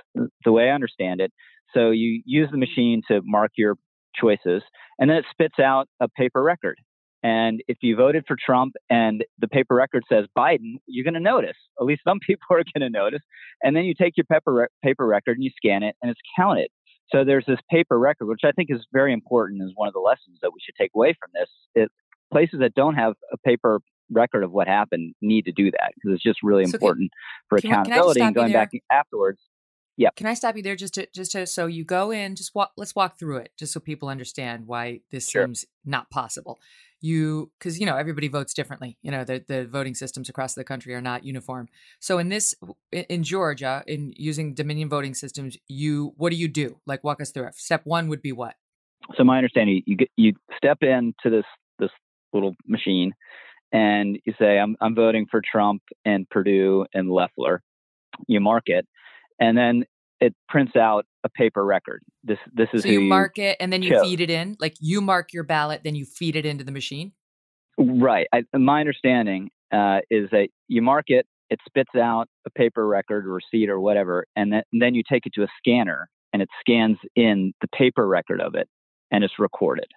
the 0.45 0.53
way 0.53 0.71
I 0.71 0.75
understand 0.75 1.21
it, 1.21 1.33
so 1.75 1.91
you 1.91 2.23
use 2.25 2.49
the 2.51 2.59
machine 2.59 3.03
to 3.09 3.21
mark 3.25 3.53
your 3.57 3.77
choices, 4.15 4.63
and 4.99 5.11
then 5.11 5.19
it 5.19 5.25
spits 5.31 5.59
out 5.59 5.89
a 6.01 6.09
paper 6.09 6.43
record. 6.43 6.79
And 7.23 7.61
if 7.67 7.79
you 7.81 7.97
voted 7.97 8.25
for 8.27 8.37
Trump 8.37 8.75
and 8.89 9.25
the 9.39 9.49
paper 9.49 9.75
record 9.75 10.05
says 10.09 10.27
Biden, 10.39 10.77
you're 10.87 11.05
going 11.05 11.15
to 11.15 11.21
notice. 11.21 11.57
At 11.81 11.87
least 11.87 12.03
some 12.07 12.21
people 12.27 12.47
are 12.51 12.63
going 12.75 12.81
to 12.81 12.91
notice. 12.91 13.23
And 13.63 13.75
then 13.75 13.85
you 13.85 13.95
take 13.95 14.17
your 14.17 14.25
paper, 14.25 14.69
paper 14.83 15.07
record 15.07 15.37
and 15.37 15.45
you 15.45 15.51
scan 15.57 15.83
it, 15.83 15.97
and 16.01 16.11
it's 16.11 16.21
counted. 16.39 16.69
So 17.13 17.25
there's 17.25 17.45
this 17.47 17.59
paper 17.71 17.99
record, 17.99 18.27
which 18.27 18.43
I 18.45 18.53
think 18.53 18.69
is 18.71 18.85
very 18.93 19.13
important, 19.13 19.63
is 19.63 19.73
one 19.75 19.89
of 19.89 19.95
the 19.95 20.01
lessons 20.01 20.39
that 20.43 20.51
we 20.53 20.61
should 20.65 20.75
take 20.77 20.91
away 20.95 21.15
from 21.21 21.31
this. 21.35 21.49
It, 21.75 21.91
places 22.33 22.59
that 22.61 22.75
don't 22.75 22.95
have 22.95 23.15
a 23.33 23.39
paper 23.39 23.81
record 24.11 24.45
of 24.45 24.53
what 24.53 24.69
happened 24.69 25.15
need 25.21 25.45
to 25.47 25.53
do 25.53 25.71
that 25.71 25.93
because 25.95 26.15
it's 26.15 26.23
just 26.23 26.39
really 26.43 26.65
so 26.65 26.75
important 26.75 27.11
can, 27.11 27.49
for 27.49 27.59
accountability 27.59 28.21
and 28.21 28.35
going 28.35 28.53
back 28.53 28.71
afterwards. 28.91 29.41
Yeah. 29.97 30.11
Can 30.15 30.27
I 30.27 30.35
stop 30.35 30.57
you 30.57 30.63
there 30.63 30.77
just 30.77 30.95
to 30.95 31.09
just 31.15 31.33
to 31.33 31.47
so 31.47 31.67
you 31.67 31.85
go 31.85 32.11
in 32.11 32.37
just 32.37 32.55
walk 32.55 32.73
let's 32.77 32.95
walk 32.95 33.19
through 33.19 33.39
it 33.39 33.53
just 33.59 33.73
so 33.73 33.81
people 33.81 34.09
understand 34.09 34.67
why 34.67 35.01
this 35.11 35.29
sure. 35.29 35.45
seems 35.47 35.65
not 35.85 36.11
possible. 36.11 36.59
You 37.01 37.51
cuz 37.61 37.81
you 37.81 37.87
know 37.87 37.97
everybody 37.97 38.29
votes 38.29 38.53
differently. 38.53 38.99
You 39.03 39.11
know 39.11 39.25
the 39.25 39.43
the 39.47 39.67
voting 39.67 39.95
systems 39.95 40.29
across 40.29 40.55
the 40.55 40.65
country 40.65 40.95
are 40.95 41.01
not 41.01 41.25
uniform. 41.25 41.69
So 41.99 42.19
in 42.19 42.29
this 42.29 42.55
in 42.93 43.23
Georgia 43.23 43.83
in 43.87 44.13
using 44.17 44.55
Dominion 44.55 44.91
voting 44.91 45.15
systems, 45.15 45.57
you 45.67 46.13
what 46.17 46.31
do 46.31 46.37
you 46.37 46.49
do? 46.49 46.79
Like 46.87 47.03
walk 47.03 47.23
us 47.23 47.31
through 47.31 47.47
it. 47.47 47.55
Step 47.55 47.83
1 47.85 48.09
would 48.09 48.21
be 48.21 48.33
what? 48.33 48.57
So 49.17 49.25
my 49.25 49.39
understanding 49.39 49.83
you 49.87 49.97
get, 49.97 50.11
you 50.17 50.35
step 50.59 50.79
into 50.83 51.31
this 51.31 51.47
this 51.79 51.91
little 52.35 52.55
machine 52.67 53.13
and 53.73 54.19
you 54.25 54.35
say 54.39 54.59
I'm 54.59 54.77
I'm 54.81 54.95
voting 54.95 55.27
for 55.31 55.41
Trump 55.41 55.83
and 56.05 56.29
Perdue 56.29 56.87
and 56.95 57.09
Loeffler. 57.09 57.63
You 58.27 58.41
mark 58.41 58.65
it 58.67 58.87
and 59.39 59.57
then 59.57 59.85
it 60.21 60.35
prints 60.49 60.77
out 60.77 61.05
a 61.25 61.29
paper 61.29 61.65
record. 61.65 62.03
This 62.25 62.39
this 62.53 62.69
is 62.73 62.83
so 62.83 62.89
you 62.89 63.01
mark 63.03 63.39
it 63.39 63.57
and 63.61 63.73
then 63.73 63.83
you 63.83 63.91
chose. 63.91 64.03
feed 64.03 64.21
it 64.21 64.31
in. 64.31 64.57
Like 64.59 64.75
you 64.81 65.01
mark 65.01 65.33
your 65.33 65.45
ballot, 65.45 65.83
then 65.85 65.95
you 65.95 66.05
feed 66.05 66.37
it 66.37 66.47
into 66.47 66.65
the 66.65 66.73
machine. 66.73 67.13
Right. 67.79 68.27
I, 68.33 68.45
my 68.57 68.81
understanding 68.81 69.51
uh, 69.73 69.99
is 70.11 70.31
that 70.31 70.49
you 70.69 70.81
mark 70.81 71.07
it, 71.09 71.27
it 71.51 71.61
spits 71.67 71.95
out 71.95 72.29
a 72.47 72.51
paper 72.51 72.87
record, 72.87 73.27
receipt, 73.27 73.69
or 73.69 73.79
whatever, 73.81 74.25
and 74.35 74.53
then, 74.53 74.63
and 74.73 74.81
then 74.81 74.95
you 74.95 75.03
take 75.09 75.27
it 75.27 75.33
to 75.35 75.43
a 75.43 75.49
scanner 75.59 76.09
and 76.33 76.43
it 76.43 76.49
scans 76.61 76.97
in 77.15 77.53
the 77.61 77.69
paper 77.69 78.07
record 78.07 78.41
of 78.41 78.55
it, 78.55 78.69
and 79.11 79.23
it's 79.25 79.39
recorded. 79.39 79.89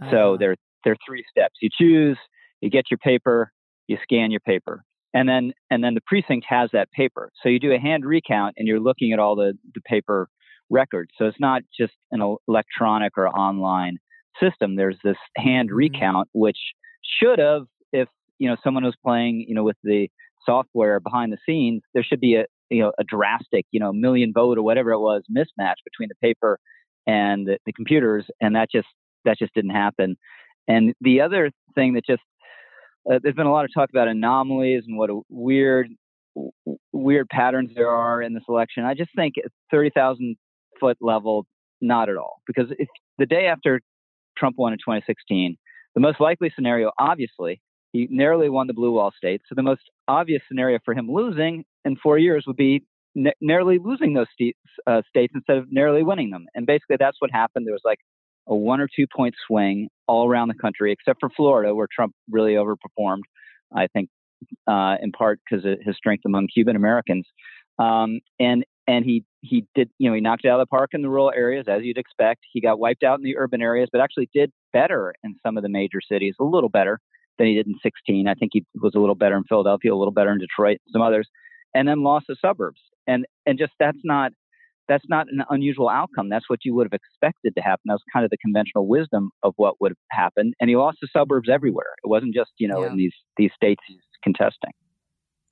Uh-huh. 0.00 0.10
So 0.10 0.36
there 0.38 0.56
there 0.84 0.92
are 0.92 1.02
three 1.06 1.24
steps. 1.28 1.56
You 1.60 1.68
choose, 1.76 2.18
you 2.60 2.70
get 2.70 2.90
your 2.90 2.98
paper, 2.98 3.52
you 3.86 3.98
scan 4.02 4.30
your 4.30 4.40
paper 4.40 4.84
and 5.12 5.28
then 5.28 5.52
and 5.70 5.82
then 5.82 5.94
the 5.94 6.00
precinct 6.06 6.46
has 6.48 6.70
that 6.72 6.90
paper. 6.92 7.30
So 7.42 7.48
you 7.48 7.58
do 7.58 7.72
a 7.72 7.78
hand 7.78 8.04
recount, 8.04 8.54
and 8.56 8.66
you're 8.68 8.80
looking 8.80 9.12
at 9.12 9.18
all 9.18 9.36
the 9.36 9.54
the 9.74 9.80
paper 9.80 10.28
records. 10.68 11.10
So 11.18 11.26
it's 11.26 11.40
not 11.40 11.62
just 11.76 11.94
an 12.12 12.36
electronic 12.48 13.16
or 13.16 13.28
online 13.28 13.98
system. 14.40 14.76
There's 14.76 14.98
this 15.02 15.16
hand 15.36 15.68
mm-hmm. 15.68 15.76
recount, 15.76 16.28
which 16.32 16.58
should 17.20 17.38
have, 17.38 17.62
if 17.92 18.08
you 18.38 18.48
know 18.48 18.56
someone 18.62 18.84
was 18.84 18.94
playing, 19.04 19.44
you 19.48 19.54
know, 19.54 19.64
with 19.64 19.76
the 19.82 20.08
software 20.46 21.00
behind 21.00 21.32
the 21.32 21.38
scenes, 21.44 21.82
there 21.94 22.04
should 22.04 22.20
be 22.20 22.36
a 22.36 22.46
you 22.68 22.82
know 22.82 22.92
a 22.98 23.04
drastic, 23.04 23.66
you 23.72 23.80
know, 23.80 23.92
million 23.92 24.32
vote 24.32 24.58
or 24.58 24.62
whatever 24.62 24.92
it 24.92 25.00
was 25.00 25.22
mismatch 25.30 25.76
between 25.84 26.08
the 26.08 26.14
paper 26.22 26.58
and 27.06 27.46
the, 27.48 27.58
the 27.66 27.72
computers, 27.72 28.26
and 28.40 28.54
that 28.54 28.70
just 28.70 28.88
that 29.24 29.38
just 29.38 29.54
didn't 29.54 29.70
happen. 29.70 30.16
And 30.68 30.94
the 31.00 31.20
other 31.20 31.50
thing 31.74 31.94
that 31.94 32.06
just 32.06 32.22
uh, 33.10 33.18
there's 33.22 33.34
been 33.34 33.46
a 33.46 33.52
lot 33.52 33.64
of 33.64 33.70
talk 33.72 33.90
about 33.90 34.08
anomalies 34.08 34.84
and 34.86 34.98
what 34.98 35.10
a 35.10 35.20
weird 35.28 35.88
weird 36.92 37.28
patterns 37.28 37.70
there 37.74 37.90
are 37.90 38.22
in 38.22 38.34
this 38.34 38.42
election. 38.48 38.84
I 38.84 38.94
just 38.94 39.10
think 39.16 39.34
at 39.38 39.50
30,000 39.70 40.36
foot 40.78 40.96
level, 41.00 41.46
not 41.80 42.08
at 42.08 42.16
all. 42.16 42.40
Because 42.46 42.66
if 42.78 42.88
the 43.18 43.26
day 43.26 43.46
after 43.46 43.80
Trump 44.36 44.56
won 44.58 44.72
in 44.72 44.78
2016, 44.78 45.56
the 45.94 46.00
most 46.00 46.20
likely 46.20 46.52
scenario, 46.54 46.92
obviously, 46.98 47.60
he 47.92 48.06
narrowly 48.10 48.48
won 48.48 48.68
the 48.68 48.74
blue 48.74 48.92
wall 48.92 49.12
states. 49.16 49.44
So 49.48 49.54
the 49.54 49.62
most 49.62 49.82
obvious 50.06 50.42
scenario 50.46 50.78
for 50.84 50.94
him 50.94 51.10
losing 51.10 51.64
in 51.84 51.96
four 51.96 52.18
years 52.18 52.44
would 52.46 52.56
be 52.56 52.84
narrowly 53.40 53.78
losing 53.82 54.14
those 54.14 54.28
states, 54.32 54.58
uh, 54.86 55.02
states 55.08 55.32
instead 55.34 55.56
of 55.56 55.72
narrowly 55.72 56.04
winning 56.04 56.30
them. 56.30 56.46
And 56.54 56.66
basically, 56.66 56.96
that's 56.98 57.16
what 57.18 57.30
happened. 57.32 57.66
There 57.66 57.74
was 57.74 57.82
like 57.84 57.98
a 58.50 58.56
one 58.56 58.80
or 58.80 58.88
two 58.94 59.06
point 59.14 59.34
swing 59.46 59.88
all 60.06 60.28
around 60.28 60.48
the 60.48 60.54
country, 60.54 60.92
except 60.92 61.20
for 61.20 61.30
Florida, 61.30 61.74
where 61.74 61.86
Trump 61.90 62.12
really 62.28 62.54
overperformed. 62.54 63.22
I 63.74 63.86
think, 63.86 64.10
uh, 64.66 64.96
in 65.00 65.12
part 65.12 65.40
because 65.48 65.64
of 65.64 65.78
his 65.80 65.96
strength 65.96 66.24
among 66.26 66.48
Cuban 66.52 66.76
Americans. 66.76 67.26
Um, 67.78 68.20
and 68.38 68.64
and 68.86 69.04
he 69.04 69.24
he 69.40 69.64
did 69.74 69.88
you 69.98 70.08
know 70.08 70.14
he 70.14 70.20
knocked 70.20 70.44
it 70.44 70.48
out 70.48 70.60
of 70.60 70.66
the 70.66 70.70
park 70.70 70.90
in 70.92 71.02
the 71.02 71.08
rural 71.08 71.32
areas 71.34 71.66
as 71.68 71.82
you'd 71.82 71.96
expect. 71.96 72.40
He 72.52 72.60
got 72.60 72.78
wiped 72.78 73.04
out 73.04 73.18
in 73.18 73.24
the 73.24 73.36
urban 73.38 73.62
areas, 73.62 73.88
but 73.92 74.00
actually 74.00 74.28
did 74.34 74.50
better 74.72 75.14
in 75.22 75.36
some 75.44 75.56
of 75.56 75.62
the 75.62 75.68
major 75.68 76.00
cities, 76.06 76.34
a 76.40 76.44
little 76.44 76.68
better 76.68 77.00
than 77.38 77.46
he 77.46 77.54
did 77.54 77.66
in 77.66 77.74
16. 77.82 78.28
I 78.28 78.34
think 78.34 78.50
he 78.52 78.64
was 78.74 78.94
a 78.94 78.98
little 78.98 79.14
better 79.14 79.36
in 79.36 79.44
Philadelphia, 79.44 79.94
a 79.94 79.96
little 79.96 80.12
better 80.12 80.32
in 80.32 80.38
Detroit, 80.38 80.78
some 80.92 81.00
others, 81.02 81.28
and 81.74 81.88
then 81.88 82.02
lost 82.02 82.26
the 82.28 82.36
suburbs. 82.40 82.80
And 83.06 83.24
and 83.46 83.58
just 83.58 83.72
that's 83.78 83.98
not 84.04 84.32
that's 84.90 85.08
not 85.08 85.28
an 85.30 85.44
unusual 85.50 85.88
outcome. 85.88 86.28
That's 86.28 86.50
what 86.50 86.64
you 86.64 86.74
would 86.74 86.88
have 86.90 87.00
expected 87.00 87.54
to 87.54 87.62
happen. 87.62 87.84
That 87.86 87.94
was 87.94 88.02
kind 88.12 88.24
of 88.24 88.30
the 88.30 88.36
conventional 88.38 88.88
wisdom 88.88 89.30
of 89.44 89.54
what 89.56 89.80
would 89.80 89.92
have 89.92 89.96
happened. 90.10 90.54
And 90.58 90.68
he 90.68 90.74
lost 90.74 90.98
the 91.00 91.08
suburbs 91.16 91.48
everywhere. 91.48 91.94
It 92.04 92.08
wasn't 92.08 92.34
just 92.34 92.50
you 92.58 92.66
know 92.66 92.82
yeah. 92.82 92.90
in 92.90 92.96
these 92.96 93.14
these 93.36 93.52
states 93.54 93.80
he's 93.86 94.00
contesting. 94.22 94.72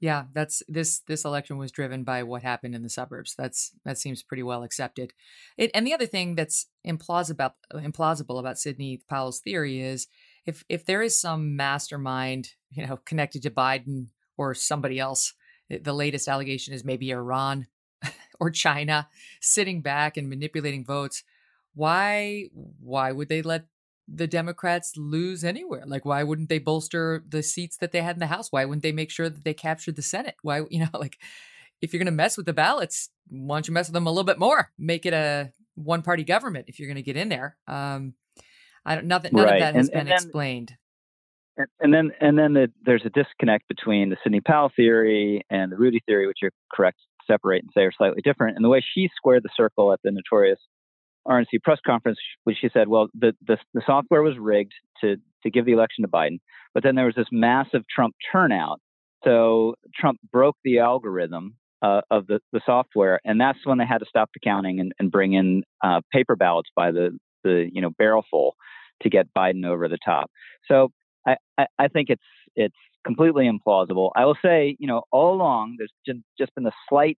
Yeah, 0.00 0.24
that's 0.34 0.62
this 0.68 1.00
this 1.06 1.24
election 1.24 1.56
was 1.56 1.70
driven 1.70 2.02
by 2.02 2.24
what 2.24 2.42
happened 2.42 2.74
in 2.74 2.82
the 2.82 2.90
suburbs. 2.90 3.34
That's 3.38 3.72
that 3.84 3.96
seems 3.96 4.24
pretty 4.24 4.42
well 4.42 4.64
accepted. 4.64 5.12
It, 5.56 5.70
and 5.72 5.86
the 5.86 5.94
other 5.94 6.06
thing 6.06 6.34
that's 6.34 6.66
implausible 6.86 7.30
about, 7.30 7.54
implausible 7.74 8.40
about 8.40 8.58
Sidney 8.58 9.02
Powell's 9.08 9.40
theory 9.40 9.80
is 9.80 10.08
if 10.46 10.64
if 10.68 10.84
there 10.84 11.02
is 11.02 11.20
some 11.20 11.54
mastermind, 11.54 12.50
you 12.70 12.86
know, 12.86 12.98
connected 13.04 13.42
to 13.42 13.50
Biden 13.50 14.08
or 14.36 14.52
somebody 14.54 14.98
else, 14.98 15.34
eh, 15.70 15.78
the 15.80 15.92
latest 15.92 16.26
allegation 16.26 16.74
is 16.74 16.84
maybe 16.84 17.10
Iran 17.10 17.66
or 18.40 18.50
China 18.50 19.08
sitting 19.40 19.80
back 19.80 20.16
and 20.16 20.28
manipulating 20.28 20.84
votes. 20.84 21.24
Why 21.74 22.46
why 22.80 23.12
would 23.12 23.28
they 23.28 23.42
let 23.42 23.66
the 24.08 24.26
Democrats 24.26 24.96
lose 24.96 25.44
anywhere? 25.44 25.84
Like, 25.86 26.04
why 26.04 26.22
wouldn't 26.22 26.48
they 26.48 26.58
bolster 26.58 27.22
the 27.28 27.42
seats 27.42 27.76
that 27.76 27.92
they 27.92 28.00
had 28.00 28.16
in 28.16 28.20
the 28.20 28.26
House? 28.26 28.50
Why 28.50 28.64
wouldn't 28.64 28.82
they 28.82 28.92
make 28.92 29.10
sure 29.10 29.28
that 29.28 29.44
they 29.44 29.54
captured 29.54 29.96
the 29.96 30.02
Senate? 30.02 30.36
Why, 30.42 30.62
you 30.70 30.80
know, 30.80 30.88
like, 30.94 31.18
if 31.80 31.92
you're 31.92 31.98
going 31.98 32.06
to 32.06 32.12
mess 32.12 32.36
with 32.36 32.46
the 32.46 32.52
ballots, 32.52 33.10
why 33.28 33.56
don't 33.56 33.68
you 33.68 33.74
mess 33.74 33.88
with 33.88 33.94
them 33.94 34.06
a 34.06 34.10
little 34.10 34.24
bit 34.24 34.38
more? 34.38 34.72
Make 34.78 35.06
it 35.06 35.12
a 35.12 35.52
one 35.74 36.02
party 36.02 36.24
government 36.24 36.64
if 36.68 36.78
you're 36.78 36.88
going 36.88 36.96
to 36.96 37.02
get 37.02 37.16
in 37.16 37.28
there. 37.28 37.56
Um, 37.66 38.14
I 38.84 38.94
don't, 38.94 39.06
nothing, 39.06 39.32
none 39.34 39.44
right. 39.44 39.54
of 39.54 39.60
that 39.60 39.74
has 39.74 39.88
and, 39.88 39.92
been 39.92 40.00
and 40.00 40.08
then, 40.08 40.14
explained. 40.14 40.76
And 41.80 41.92
then, 41.92 42.12
and 42.20 42.38
then 42.38 42.52
the, 42.54 42.68
there's 42.84 43.02
a 43.04 43.10
disconnect 43.10 43.68
between 43.68 44.10
the 44.10 44.16
Sidney 44.22 44.40
Powell 44.40 44.70
theory 44.74 45.44
and 45.50 45.70
the 45.70 45.76
Rudy 45.76 46.00
theory, 46.06 46.26
which 46.26 46.38
you're 46.40 46.52
correct 46.72 46.98
separate 47.30 47.62
and 47.62 47.70
say 47.74 47.82
are 47.82 47.92
slightly 47.92 48.22
different. 48.22 48.56
And 48.56 48.64
the 48.64 48.68
way 48.68 48.82
she 48.94 49.08
squared 49.14 49.42
the 49.42 49.50
circle 49.56 49.92
at 49.92 50.00
the 50.02 50.10
notorious 50.10 50.58
RNC 51.26 51.62
press 51.62 51.78
conference, 51.86 52.18
which 52.44 52.56
she 52.60 52.70
said, 52.72 52.88
well, 52.88 53.08
the, 53.14 53.34
the, 53.46 53.58
the 53.74 53.82
software 53.86 54.22
was 54.22 54.38
rigged 54.38 54.72
to, 55.02 55.16
to 55.42 55.50
give 55.50 55.66
the 55.66 55.72
election 55.72 56.02
to 56.02 56.08
Biden, 56.08 56.38
but 56.74 56.82
then 56.82 56.94
there 56.94 57.06
was 57.06 57.14
this 57.14 57.26
massive 57.30 57.82
Trump 57.94 58.14
turnout. 58.32 58.80
So 59.24 59.74
Trump 59.94 60.18
broke 60.32 60.56
the 60.64 60.78
algorithm 60.78 61.56
uh, 61.82 62.00
of 62.10 62.26
the, 62.26 62.40
the 62.52 62.60
software, 62.64 63.20
and 63.24 63.40
that's 63.40 63.58
when 63.64 63.78
they 63.78 63.86
had 63.86 63.98
to 63.98 64.06
stop 64.08 64.30
the 64.32 64.40
counting 64.40 64.80
and, 64.80 64.92
and 64.98 65.10
bring 65.10 65.34
in 65.34 65.64
uh, 65.84 66.00
paper 66.12 66.36
ballots 66.36 66.70
by 66.74 66.90
the, 66.90 67.16
the 67.44 67.68
you 67.72 67.80
know 67.80 67.90
barrelful 67.98 68.56
to 69.02 69.10
get 69.10 69.26
Biden 69.36 69.64
over 69.64 69.88
the 69.88 69.98
top. 70.04 70.30
So 70.66 70.90
I, 71.26 71.36
I, 71.56 71.66
I 71.78 71.88
think 71.88 72.10
it's 72.10 72.22
it's 72.58 72.74
completely 73.06 73.48
implausible. 73.48 74.10
I 74.16 74.24
will 74.26 74.36
say, 74.44 74.76
you 74.78 74.86
know, 74.86 75.02
all 75.12 75.32
along 75.32 75.76
there's 75.78 75.92
just, 76.04 76.54
been 76.54 76.64
the 76.64 76.72
slight 76.88 77.16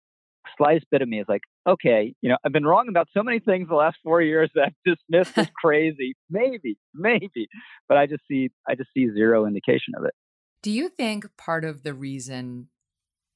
slightest 0.56 0.86
bit 0.90 1.02
of 1.02 1.08
me 1.08 1.20
is 1.20 1.26
like, 1.28 1.42
okay, 1.68 2.14
you 2.22 2.28
know, 2.28 2.36
I've 2.44 2.52
been 2.52 2.64
wrong 2.64 2.88
about 2.88 3.08
so 3.14 3.22
many 3.22 3.40
things 3.40 3.68
the 3.68 3.74
last 3.74 3.98
four 4.02 4.22
years 4.22 4.50
that 4.54 4.68
I've 4.68 4.74
dismissed 4.96 5.36
as 5.36 5.48
crazy. 5.62 6.14
maybe, 6.30 6.78
maybe, 6.94 7.48
but 7.88 7.98
I 7.98 8.06
just 8.06 8.22
see, 8.28 8.50
I 8.68 8.74
just 8.74 8.90
see 8.94 9.10
zero 9.12 9.46
indication 9.46 9.94
of 9.96 10.04
it. 10.04 10.14
Do 10.62 10.70
you 10.70 10.88
think 10.88 11.26
part 11.36 11.64
of 11.64 11.82
the 11.82 11.94
reason 11.94 12.68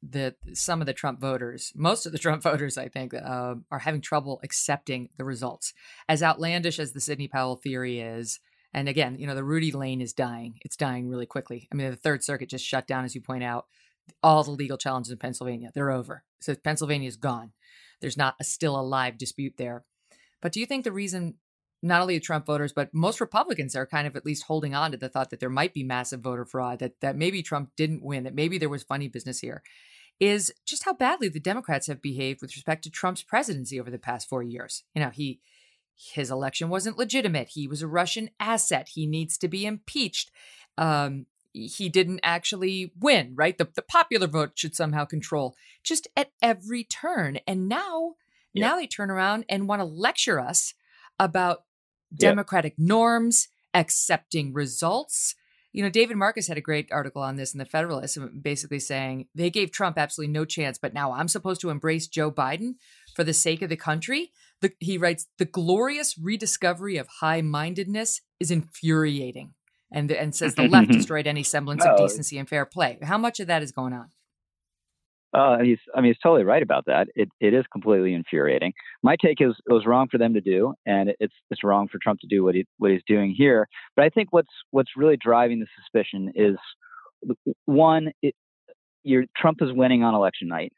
that 0.03 0.37
some 0.55 0.81
of 0.81 0.87
the 0.87 0.93
Trump 0.93 1.21
voters, 1.21 1.73
most 1.75 2.07
of 2.07 2.13
the 2.13 2.19
Trump 2.19 2.43
voters, 2.51 2.77
I 2.77 2.89
think, 2.89 3.15
uh, 3.15 3.55
are 3.71 3.79
having 3.81 4.01
trouble 4.01 4.41
accepting 4.43 5.09
the 5.17 5.25
results, 5.25 5.73
as 6.09 6.23
outlandish 6.23 6.79
as 6.79 6.93
the 6.93 7.01
Sidney 7.01 7.29
Powell 7.29 7.57
theory 7.57 8.01
is? 8.01 8.41
And 8.75 8.89
again, 8.89 9.17
you 9.19 9.27
know, 9.27 9.37
the 9.37 9.45
Rudy 9.45 9.71
lane 9.71 10.01
is 10.01 10.13
dying. 10.13 10.59
It's 10.63 10.77
dying 10.77 11.09
really 11.09 11.27
quickly. 11.27 11.69
I 11.73 11.77
mean, 11.77 11.91
the 11.91 11.97
Third 11.97 12.25
Circuit 12.25 12.49
just 12.49 12.67
shut 12.67 12.87
down, 12.87 13.05
as 13.05 13.15
you 13.15 13.21
point 13.21 13.45
out 13.45 13.67
all 14.23 14.45
the 14.45 14.51
legal 14.51 14.77
challenges 14.77 15.13
in 15.13 15.19
Pennsylvania. 15.19 15.71
They're 15.75 15.91
over. 15.91 16.25
So 16.41 16.55
Pennsylvania 16.55 17.09
is 17.09 17.17
gone. 17.17 17.53
There's 18.01 18.17
not 18.17 18.35
a 18.41 18.45
still 18.45 18.79
a 18.79 18.83
live 18.83 19.17
dispute 19.17 19.55
there. 19.57 19.85
But 20.43 20.53
do 20.53 20.61
you 20.61 20.67
think 20.67 20.85
the 20.85 20.93
reason 20.93 21.37
not 21.83 22.01
only 22.01 22.19
Trump 22.19 22.47
voters, 22.47 22.73
but 22.73 22.93
most 22.93 23.21
Republicans 23.21 23.77
are 23.77 23.87
kind 23.87 24.07
of 24.07 24.17
at 24.17 24.27
least 24.27 24.45
holding 24.45 24.75
on 24.75 24.91
to 24.91 24.97
the 24.97 25.09
thought 25.09 25.31
that 25.31 25.39
there 25.39 25.51
might 25.51 25.75
be 25.75 25.85
massive 25.85 26.21
voter 26.21 26.45
fraud, 26.45 26.79
that 26.81 27.01
that 27.01 27.17
maybe 27.17 27.43
Trump 27.43 27.71
didn't 27.77 28.03
win, 28.03 28.25
that 28.25 28.35
maybe 28.35 28.59
there 28.59 28.69
was 28.69 28.83
funny 28.83 29.07
business 29.07 29.41
here, 29.41 29.63
is 30.19 30.53
just 30.67 30.85
how 30.85 30.95
badly 30.95 31.29
the 31.29 31.41
Democrats 31.41 31.87
have 31.87 32.01
behaved 32.01 32.41
with 32.41 32.57
respect 32.57 32.85
to 32.85 32.91
Trump's 32.91 33.23
presidency 33.23 33.79
over 33.79 33.91
the 33.91 33.99
past 33.99 34.29
four 34.29 34.43
years. 34.43 34.85
You 34.95 35.03
know, 35.03 35.11
he 35.11 35.41
his 35.97 36.31
election 36.31 36.69
wasn't 36.69 36.99
legitimate. 36.99 37.49
He 37.51 37.67
was 37.69 37.83
a 37.83 37.89
Russian 37.89 38.31
asset. 38.41 38.91
He 38.95 39.07
needs 39.07 39.39
to 39.39 39.49
be 39.49 39.67
impeached. 39.67 40.31
Um, 40.77 41.27
he 41.53 41.89
didn't 41.89 42.21
actually 42.25 42.93
win, 42.99 43.33
right? 43.37 43.57
The, 43.57 43.69
the 43.75 43.83
popular 43.83 44.27
vote 44.27 44.53
should 44.57 44.75
somehow 44.75 45.05
control 45.05 45.55
just 45.85 46.09
at 46.17 46.33
every 46.43 46.83
turn. 46.83 47.39
And 47.47 47.69
now, 47.69 48.15
yep. 48.53 48.69
now 48.69 48.77
they 48.77 48.89
turn 48.89 49.11
around 49.11 49.45
and 49.49 49.69
want 49.69 49.81
to 49.81 49.85
lecture 49.87 50.41
us 50.41 50.75
about 51.19 51.63
democratic 52.13 52.75
yep. 52.77 52.89
norms, 52.89 53.49
accepting 53.73 54.53
results. 54.53 55.37
You 55.73 55.85
know, 55.85 55.91
David 55.91 56.17
Marcus 56.17 56.49
had 56.49 56.59
a 56.59 56.63
great 56.63 56.91
article 56.91 57.23
on 57.23 57.37
this 57.37 57.53
in 57.53 57.59
the 57.59 57.65
Federalist, 57.65 58.19
basically 58.43 58.81
saying 58.81 59.29
they 59.35 59.51
gave 59.51 59.71
Trump 59.71 59.97
absolutely 59.97 60.33
no 60.33 60.45
chance, 60.45 60.79
but 60.79 60.95
now 60.95 61.13
I'm 61.13 61.29
supposed 61.29 61.61
to 61.61 61.71
embrace 61.71 62.09
Joe 62.09 62.33
Biden 62.33 62.75
for 63.15 63.23
the 63.23 63.33
sake 63.33 63.63
of 63.63 63.69
the 63.69 63.77
country. 63.77 64.33
The, 64.61 64.73
he 64.81 64.99
writes, 64.99 65.27
the 65.39 65.45
glorious 65.45 66.17
rediscovery 66.17 66.97
of 66.97 67.07
high 67.21 67.43
mindedness 67.43 68.23
is 68.41 68.51
infuriating 68.51 69.55
and 69.93 70.11
and 70.11 70.35
says 70.35 70.55
the 70.55 70.69
left 70.69 70.91
destroyed 70.91 71.27
any 71.27 71.43
semblance 71.43 71.85
of 71.85 71.97
decency 71.97 72.39
and 72.39 72.49
fair 72.49 72.65
play. 72.65 72.99
How 73.03 73.19
much 73.19 73.41
of 73.41 73.47
that 73.47 73.63
is 73.63 73.73
going 73.73 73.93
on? 73.93 74.11
Uh, 75.35 75.59
he's, 75.65 75.79
I 75.93 76.01
mean, 76.01 76.13
he's 76.13 76.19
totally 76.23 76.45
right 76.45 76.63
about 76.63 76.85
that. 76.87 77.09
It, 77.17 77.29
it 77.41 77.55
is 77.55 77.65
completely 77.73 78.15
infuriating. 78.15 78.73
My 79.03 79.17
take 79.21 79.41
is 79.41 79.53
it 79.69 79.73
was 79.73 79.85
wrong 79.85 80.07
for 80.09 80.17
them 80.17 80.33
to 80.35 80.41
do, 80.41 80.75
and 80.87 81.11
it's 81.19 81.35
it's 81.51 81.65
wrong 81.65 81.89
for 81.89 81.99
Trump 82.01 82.21
to 82.21 82.29
do 82.29 82.45
what 82.45 82.55
he 82.55 82.65
what 82.79 82.93
he's 82.93 83.03
doing 83.07 83.35
here. 83.37 83.67
But 83.97 84.05
I 84.05 84.11
think 84.11 84.29
what's 84.31 84.53
what's 84.71 84.91
really 84.97 85.17
driving 85.17 85.59
the 85.59 85.67
suspicion 85.77 86.33
is 86.37 86.57
one, 87.65 88.13
it, 88.23 88.35
you're, 89.03 89.25
Trump 89.37 89.59
is 89.61 89.71
winning 89.73 90.03
on 90.03 90.15
election 90.15 90.49
night. 90.49 90.73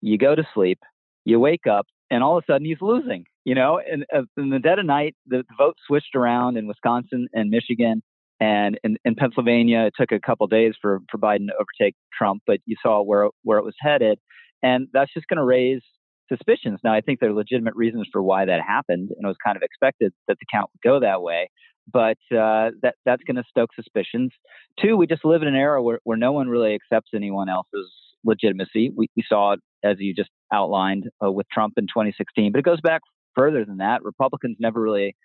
You 0.00 0.18
go 0.18 0.34
to 0.34 0.42
sleep, 0.54 0.78
you 1.24 1.38
wake 1.40 1.66
up, 1.70 1.86
and 2.12 2.22
all 2.22 2.38
of 2.38 2.44
a 2.44 2.52
sudden 2.52 2.64
he's 2.64 2.80
losing. 2.80 3.24
You 3.44 3.56
know, 3.56 3.80
and 3.90 4.06
uh, 4.14 4.22
in 4.36 4.50
the 4.50 4.60
dead 4.60 4.78
of 4.78 4.86
night, 4.86 5.16
the, 5.26 5.38
the 5.38 5.54
vote 5.58 5.76
switched 5.84 6.14
around 6.14 6.56
in 6.56 6.68
Wisconsin 6.68 7.26
and 7.32 7.50
Michigan 7.50 8.02
and 8.42 8.76
in, 8.82 8.96
in 9.04 9.14
Pennsylvania, 9.14 9.84
it 9.86 9.94
took 9.96 10.10
a 10.10 10.18
couple 10.18 10.48
days 10.48 10.74
for, 10.82 10.98
for 11.08 11.16
Biden 11.16 11.46
to 11.46 11.54
overtake 11.54 11.94
Trump, 12.12 12.42
but 12.44 12.58
you 12.66 12.74
saw 12.82 13.00
where 13.00 13.28
where 13.44 13.58
it 13.58 13.64
was 13.64 13.76
headed, 13.78 14.18
and 14.64 14.88
that's 14.92 15.12
just 15.14 15.28
going 15.28 15.36
to 15.36 15.44
raise 15.44 15.80
suspicions. 16.28 16.80
Now, 16.82 16.92
I 16.92 17.02
think 17.02 17.20
there 17.20 17.30
are 17.30 17.34
legitimate 17.34 17.76
reasons 17.76 18.08
for 18.10 18.20
why 18.20 18.44
that 18.44 18.60
happened, 18.60 19.10
and 19.10 19.24
it 19.24 19.26
was 19.28 19.36
kind 19.44 19.56
of 19.56 19.62
expected 19.62 20.12
that 20.26 20.38
the 20.40 20.46
count 20.52 20.70
would 20.72 20.90
go 20.90 20.98
that 20.98 21.22
way. 21.22 21.50
But 21.92 22.18
uh, 22.32 22.74
that 22.82 22.94
that's 23.04 23.22
going 23.22 23.36
to 23.36 23.44
stoke 23.48 23.70
suspicions. 23.76 24.32
Two, 24.80 24.96
we 24.96 25.06
just 25.06 25.24
live 25.24 25.42
in 25.42 25.48
an 25.48 25.54
era 25.54 25.80
where, 25.80 26.00
where 26.02 26.16
no 26.16 26.32
one 26.32 26.48
really 26.48 26.74
accepts 26.74 27.10
anyone 27.14 27.48
else's 27.48 27.92
legitimacy. 28.24 28.90
We, 28.96 29.08
we 29.16 29.22
saw 29.28 29.52
it 29.52 29.60
as 29.84 29.96
you 29.98 30.14
just 30.14 30.30
outlined 30.52 31.08
uh, 31.24 31.30
with 31.30 31.46
Trump 31.52 31.74
in 31.76 31.84
2016, 31.84 32.52
but 32.52 32.58
it 32.58 32.64
goes 32.64 32.80
back 32.80 33.02
further 33.34 33.64
than 33.64 33.78
that. 33.78 34.02
Republicans 34.02 34.56
never 34.60 34.80
really 34.80 35.16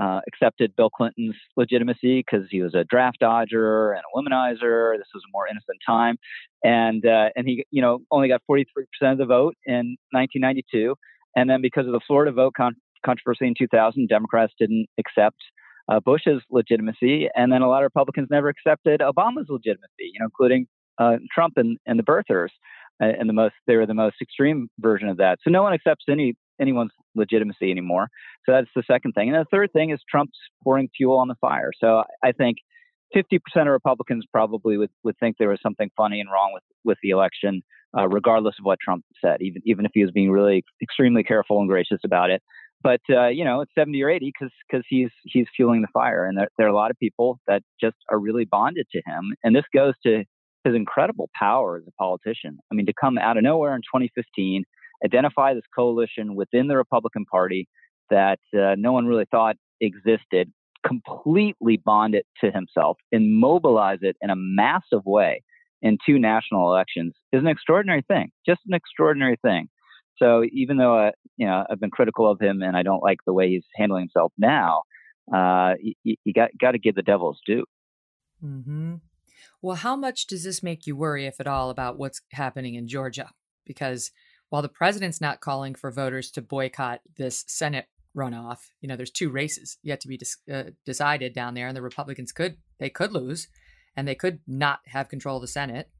uh, 0.00 0.20
accepted 0.28 0.74
Bill 0.76 0.90
Clinton's 0.90 1.36
legitimacy 1.56 2.24
because 2.24 2.46
he 2.50 2.62
was 2.62 2.74
a 2.74 2.84
draft 2.84 3.18
dodger 3.20 3.92
and 3.92 4.02
a 4.02 4.16
womanizer. 4.16 4.96
This 4.96 5.08
was 5.14 5.22
a 5.26 5.32
more 5.32 5.46
innocent 5.48 5.78
time, 5.86 6.16
and 6.62 7.04
uh, 7.06 7.30
and 7.36 7.46
he 7.46 7.64
you 7.70 7.82
know 7.82 8.00
only 8.10 8.28
got 8.28 8.42
43 8.46 8.84
percent 8.92 9.12
of 9.12 9.18
the 9.18 9.26
vote 9.26 9.54
in 9.64 9.96
1992, 10.12 10.94
and 11.36 11.48
then 11.48 11.62
because 11.62 11.86
of 11.86 11.92
the 11.92 12.00
Florida 12.06 12.32
vote 12.32 12.54
con- 12.56 12.76
controversy 13.04 13.46
in 13.46 13.54
2000, 13.58 14.08
Democrats 14.08 14.52
didn't 14.58 14.86
accept 14.98 15.38
uh, 15.90 16.00
Bush's 16.00 16.42
legitimacy, 16.50 17.28
and 17.34 17.52
then 17.52 17.62
a 17.62 17.68
lot 17.68 17.82
of 17.82 17.84
Republicans 17.84 18.28
never 18.30 18.48
accepted 18.48 19.00
Obama's 19.00 19.46
legitimacy, 19.48 20.12
you 20.12 20.20
know, 20.20 20.26
including 20.26 20.66
uh, 20.98 21.16
Trump 21.32 21.54
and, 21.56 21.78
and 21.86 21.98
the 21.98 22.02
birthers. 22.02 22.50
And 23.00 23.28
the 23.28 23.34
most 23.34 23.54
they 23.66 23.76
were 23.76 23.86
the 23.86 23.94
most 23.94 24.16
extreme 24.20 24.68
version 24.80 25.08
of 25.08 25.18
that. 25.18 25.38
So 25.42 25.50
no 25.50 25.62
one 25.62 25.72
accepts 25.72 26.04
any 26.08 26.34
anyone's 26.60 26.90
legitimacy 27.14 27.70
anymore. 27.70 28.08
So 28.44 28.52
that's 28.52 28.70
the 28.74 28.82
second 28.90 29.12
thing. 29.12 29.28
And 29.28 29.38
the 29.38 29.46
third 29.50 29.72
thing 29.72 29.90
is 29.90 30.00
Trump's 30.10 30.38
pouring 30.64 30.88
fuel 30.96 31.16
on 31.16 31.28
the 31.28 31.36
fire. 31.40 31.70
So 31.80 32.02
I 32.22 32.32
think 32.32 32.58
50% 33.14 33.38
of 33.56 33.66
Republicans 33.68 34.24
probably 34.32 34.76
would, 34.76 34.90
would 35.04 35.16
think 35.18 35.36
there 35.38 35.48
was 35.48 35.60
something 35.62 35.90
funny 35.96 36.20
and 36.20 36.30
wrong 36.30 36.50
with, 36.52 36.62
with 36.84 36.98
the 37.02 37.10
election, 37.10 37.62
uh, 37.96 38.08
regardless 38.08 38.56
of 38.58 38.64
what 38.64 38.78
Trump 38.82 39.04
said, 39.24 39.40
even, 39.40 39.62
even 39.64 39.86
if 39.86 39.92
he 39.94 40.02
was 40.02 40.10
being 40.10 40.30
really 40.30 40.64
extremely 40.82 41.22
careful 41.22 41.58
and 41.60 41.68
gracious 41.68 42.00
about 42.04 42.30
it. 42.30 42.42
But, 42.82 43.00
uh, 43.10 43.28
you 43.28 43.44
know, 43.44 43.60
it's 43.60 43.72
70 43.76 44.00
or 44.02 44.10
80 44.10 44.26
because 44.26 44.52
because 44.70 44.84
he's, 44.88 45.10
he's 45.24 45.46
fueling 45.56 45.82
the 45.82 45.88
fire. 45.92 46.26
And 46.26 46.38
there, 46.38 46.48
there 46.56 46.66
are 46.66 46.70
a 46.70 46.76
lot 46.76 46.90
of 46.90 46.98
people 46.98 47.40
that 47.48 47.62
just 47.80 47.96
are 48.10 48.18
really 48.18 48.44
bonded 48.44 48.86
to 48.92 49.02
him. 49.04 49.34
And 49.42 49.56
this 49.56 49.64
goes 49.74 49.94
to 50.04 50.24
his 50.64 50.74
incredible 50.74 51.30
power 51.38 51.78
as 51.78 51.84
a 51.86 51.92
politician. 51.92 52.58
I 52.70 52.74
mean, 52.74 52.86
to 52.86 52.92
come 52.98 53.18
out 53.18 53.36
of 53.36 53.42
nowhere 53.42 53.74
in 53.74 53.82
2015, 53.82 54.64
identify 55.04 55.54
this 55.54 55.64
coalition 55.74 56.34
within 56.34 56.68
the 56.68 56.76
Republican 56.76 57.24
Party 57.24 57.68
that 58.10 58.40
uh, 58.54 58.74
no 58.76 58.92
one 58.92 59.06
really 59.06 59.26
thought 59.30 59.56
existed, 59.80 60.52
completely 60.86 61.80
bond 61.84 62.14
it 62.14 62.26
to 62.42 62.50
himself, 62.50 62.98
and 63.12 63.38
mobilize 63.38 63.98
it 64.02 64.16
in 64.20 64.30
a 64.30 64.36
massive 64.36 65.04
way 65.04 65.42
in 65.82 65.98
two 66.04 66.18
national 66.18 66.72
elections 66.72 67.14
is 67.32 67.40
an 67.40 67.46
extraordinary 67.46 68.02
thing. 68.08 68.30
Just 68.46 68.60
an 68.66 68.74
extraordinary 68.74 69.36
thing. 69.42 69.68
So 70.16 70.42
even 70.52 70.76
though 70.76 70.98
I, 70.98 71.12
you 71.36 71.46
know 71.46 71.64
I've 71.70 71.80
been 71.80 71.90
critical 71.90 72.28
of 72.28 72.40
him 72.40 72.62
and 72.62 72.76
I 72.76 72.82
don't 72.82 73.02
like 73.02 73.18
the 73.24 73.32
way 73.32 73.50
he's 73.50 73.64
handling 73.76 74.02
himself 74.02 74.32
now, 74.36 74.82
uh, 75.32 75.74
you, 75.80 76.16
you 76.24 76.32
got 76.32 76.50
got 76.60 76.72
to 76.72 76.78
give 76.78 76.96
the 76.96 77.02
devil's 77.02 77.38
due. 77.46 77.64
Mm-hmm. 78.44 78.96
Well, 79.60 79.76
how 79.76 79.96
much 79.96 80.26
does 80.26 80.44
this 80.44 80.62
make 80.62 80.86
you 80.86 80.96
worry, 80.96 81.26
if 81.26 81.40
at 81.40 81.46
all, 81.46 81.70
about 81.70 81.98
what's 81.98 82.20
happening 82.32 82.74
in 82.74 82.86
Georgia? 82.86 83.30
Because 83.66 84.10
while 84.50 84.62
the 84.62 84.68
president's 84.68 85.20
not 85.20 85.40
calling 85.40 85.74
for 85.74 85.90
voters 85.90 86.30
to 86.32 86.42
boycott 86.42 87.00
this 87.16 87.44
Senate 87.48 87.86
runoff, 88.16 88.58
you 88.80 88.88
know, 88.88 88.96
there's 88.96 89.10
two 89.10 89.30
races 89.30 89.78
yet 89.82 90.00
to 90.00 90.08
be 90.08 90.16
dis- 90.16 90.38
uh, 90.52 90.64
decided 90.86 91.32
down 91.32 91.54
there, 91.54 91.66
and 91.66 91.76
the 91.76 91.82
Republicans 91.82 92.32
could 92.32 92.56
they 92.78 92.88
could 92.88 93.12
lose, 93.12 93.48
and 93.96 94.06
they 94.06 94.14
could 94.14 94.40
not 94.46 94.80
have 94.86 95.08
control 95.08 95.36
of 95.36 95.42
the 95.42 95.48
Senate. 95.48 95.90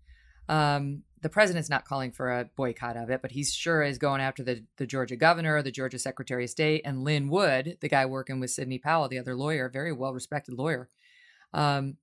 Um, 0.49 1.03
the 1.21 1.29
president's 1.29 1.69
not 1.69 1.85
calling 1.85 2.13
for 2.13 2.31
a 2.31 2.49
boycott 2.57 2.97
of 2.97 3.11
it, 3.11 3.21
but 3.21 3.33
he 3.33 3.45
sure 3.45 3.83
is 3.83 3.99
going 3.99 4.21
after 4.21 4.43
the, 4.43 4.65
the 4.77 4.87
Georgia 4.87 5.17
governor, 5.17 5.61
the 5.63 5.73
Georgia 5.73 5.99
Secretary 5.99 6.45
of 6.45 6.51
State, 6.51 6.83
and 6.85 7.03
Lin 7.03 7.29
Wood, 7.29 7.77
the 7.81 7.89
guy 7.89 8.07
working 8.07 8.41
with 8.41 8.51
Sidney 8.51 8.79
Powell, 8.79 9.09
the 9.09 9.19
other 9.19 9.35
lawyer, 9.35 9.69
very 9.69 9.93
well 9.93 10.15
respected 10.15 10.55
lawyer. 10.55 10.89
Um, 11.53 11.97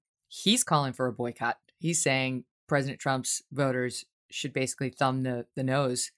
he's 0.44 0.63
calling 0.63 0.94
for 0.94 1.08
a 1.08 1.13
boycott. 1.13 1.58
He's 1.80 2.01
saying 2.01 2.44
President 2.68 3.00
Trump's 3.00 3.42
voters 3.51 4.06
should 4.30 4.54
basically 4.54 4.89
thumb 4.89 5.24
the, 5.24 5.46
the 5.56 5.63
nose 5.63 6.12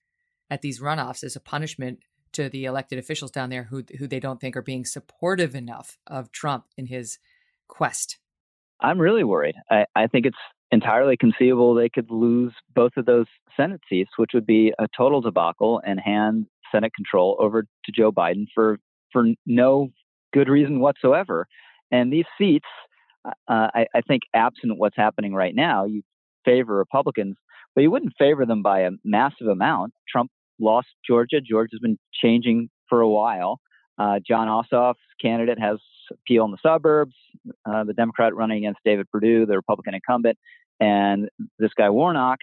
at 0.50 0.62
these 0.62 0.80
runoffs 0.80 1.24
as 1.24 1.36
a 1.36 1.42
punishment 1.42 2.00
to 2.34 2.50
the 2.50 2.66
elected 2.66 3.00
officials 3.00 3.32
down 3.32 3.50
there 3.50 3.64
who 3.64 3.84
who 3.98 4.08
they 4.08 4.20
don't 4.20 4.40
think 4.40 4.56
are 4.56 4.62
being 4.62 4.86
supportive 4.86 5.56
enough 5.56 5.98
of 6.08 6.32
Trump 6.32 6.66
in 6.78 6.88
his 6.88 7.20
quest. 7.68 8.18
I'm 8.82 9.00
really 9.00 9.24
worried. 9.24 9.56
I, 9.72 9.86
I 9.96 10.08
think 10.08 10.26
it's 10.26 10.38
entirely 10.72 11.18
conceivable 11.18 11.74
they 11.74 11.90
could 11.90 12.12
lose 12.12 12.54
both 12.76 12.92
of 12.98 13.06
those 13.06 13.26
Senate 13.56 13.82
seats, 13.90 14.12
which 14.18 14.32
would 14.34 14.46
be 14.46 14.74
a 14.78 14.88
total 14.96 15.22
debacle 15.22 15.82
and 15.86 16.00
hand 16.00 16.48
Senate 16.72 16.94
control 16.94 17.38
over 17.40 17.64
to 17.64 17.92
Joe 17.92 18.12
Biden 18.12 18.46
for 18.54 18.78
for 19.12 19.26
no 19.46 19.90
good 20.34 20.50
reason 20.50 20.80
whatsoever. 20.80 21.48
And 21.92 22.12
these 22.12 22.26
seats, 22.38 22.68
uh, 23.48 23.68
I, 23.74 23.88
I 23.96 24.02
think, 24.02 24.24
absent 24.34 24.78
what's 24.78 24.96
happening 24.96 25.34
right 25.34 25.56
now, 25.56 25.86
you 25.86 26.02
favor 26.46 26.76
Republicans, 26.76 27.36
but 27.76 27.82
you 27.82 27.92
wouldn't 27.92 28.14
favor 28.18 28.46
them 28.46 28.62
by 28.62 28.82
a 28.82 28.92
massive 29.04 29.48
amount. 29.48 29.94
Trump 30.10 30.32
lost 30.60 30.88
Georgia. 31.06 31.42
Georgia's 31.42 31.80
been 31.80 31.98
changing 32.14 32.70
for 32.90 33.02
a 33.02 33.10
while. 33.10 33.60
Uh, 33.98 34.20
Jon 34.26 34.48
Ossoff's 34.48 35.00
candidate 35.22 35.60
has 35.60 35.78
appeal 36.12 36.46
in 36.46 36.52
the 36.52 36.58
suburbs. 36.62 37.16
Uh, 37.66 37.84
the 37.84 37.94
Democrat 37.94 38.36
running 38.36 38.60
against 38.60 38.80
David 38.86 39.10
Perdue, 39.12 39.46
the 39.46 39.56
Republican 39.56 39.94
incumbent, 39.94 40.38
and 40.80 41.30
this 41.60 41.72
guy 41.78 41.90
Warnock, 41.90 42.38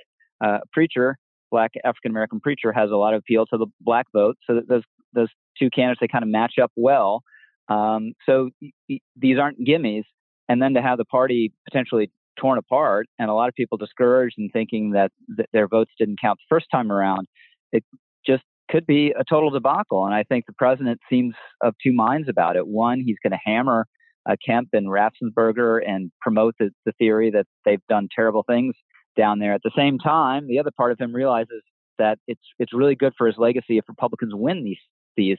uh, 0.45 0.59
preacher, 0.73 1.17
black 1.51 1.73
African 1.85 2.11
American 2.11 2.41
preacher, 2.41 2.73
has 2.73 2.91
a 2.91 2.97
lot 2.97 3.15
of 3.15 3.21
appeal 3.21 3.47
to 3.47 3.57
the 3.57 3.67
black 3.81 4.07
vote. 4.13 4.37
So 4.47 4.61
those 4.69 4.83
those 5.13 5.29
two 5.59 5.71
candidates 5.71 6.01
they 6.01 6.09
kind 6.09 6.25
of 6.25 6.29
match 6.29 6.55
up 6.61 6.73
well. 6.77 7.23
Um, 7.69 8.13
so 8.27 8.51
y- 8.61 8.99
these 9.17 9.39
aren't 9.39 9.61
gimmies. 9.61 10.03
And 10.49 10.61
then 10.61 10.75
to 10.75 10.83
have 10.83 10.99
the 10.99 11.05
party 11.05 11.53
potentially 11.65 12.11
torn 12.39 12.59
apart 12.59 13.07
and 13.19 13.31
a 13.31 13.35
lot 13.35 13.49
of 13.49 13.55
people 13.55 13.79
discouraged 13.79 14.37
and 14.39 14.51
thinking 14.53 14.91
that 14.91 15.13
th- 15.37 15.49
their 15.53 15.69
votes 15.69 15.93
didn't 15.99 16.21
count 16.21 16.39
the 16.39 16.55
first 16.55 16.67
time 16.71 16.91
around, 16.91 17.27
it 17.73 17.85
just 18.27 18.43
could 18.71 18.87
be 18.87 19.15
a 19.19 19.25
total 19.25 19.51
debacle. 19.51 20.05
And 20.05 20.15
I 20.15 20.23
think 20.25 20.47
the 20.47 20.53
president 20.53 21.01
seems 21.09 21.35
of 21.61 21.75
two 21.83 21.93
minds 21.93 22.29
about 22.29 22.57
it. 22.57 22.67
One, 22.67 23.01
he's 23.01 23.17
going 23.23 23.33
to 23.33 23.39
hammer 23.45 23.87
uh, 24.29 24.37
Kemp 24.45 24.71
and 24.73 24.89
Raffensperger 24.89 25.81
and 25.87 26.11
promote 26.21 26.55
the, 26.59 26.71
the 26.87 26.93
theory 26.93 27.31
that 27.31 27.47
they've 27.65 27.87
done 27.89 28.09
terrible 28.15 28.43
things 28.43 28.75
down 29.17 29.39
there. 29.39 29.53
At 29.53 29.63
the 29.63 29.71
same 29.77 29.99
time, 29.99 30.47
the 30.49 30.59
other 30.59 30.71
part 30.77 30.93
of 30.93 30.99
him 30.99 31.15
realizes 31.15 31.63
that 31.99 32.19
it's 32.27 32.43
it's 32.59 32.73
really 32.73 32.97
good 32.97 33.13
for 33.17 33.27
his 33.27 33.37
legacy 33.39 33.79
if 33.79 33.85
Republicans 33.89 34.33
win 34.35 34.65
these 34.65 34.79
these 35.17 35.39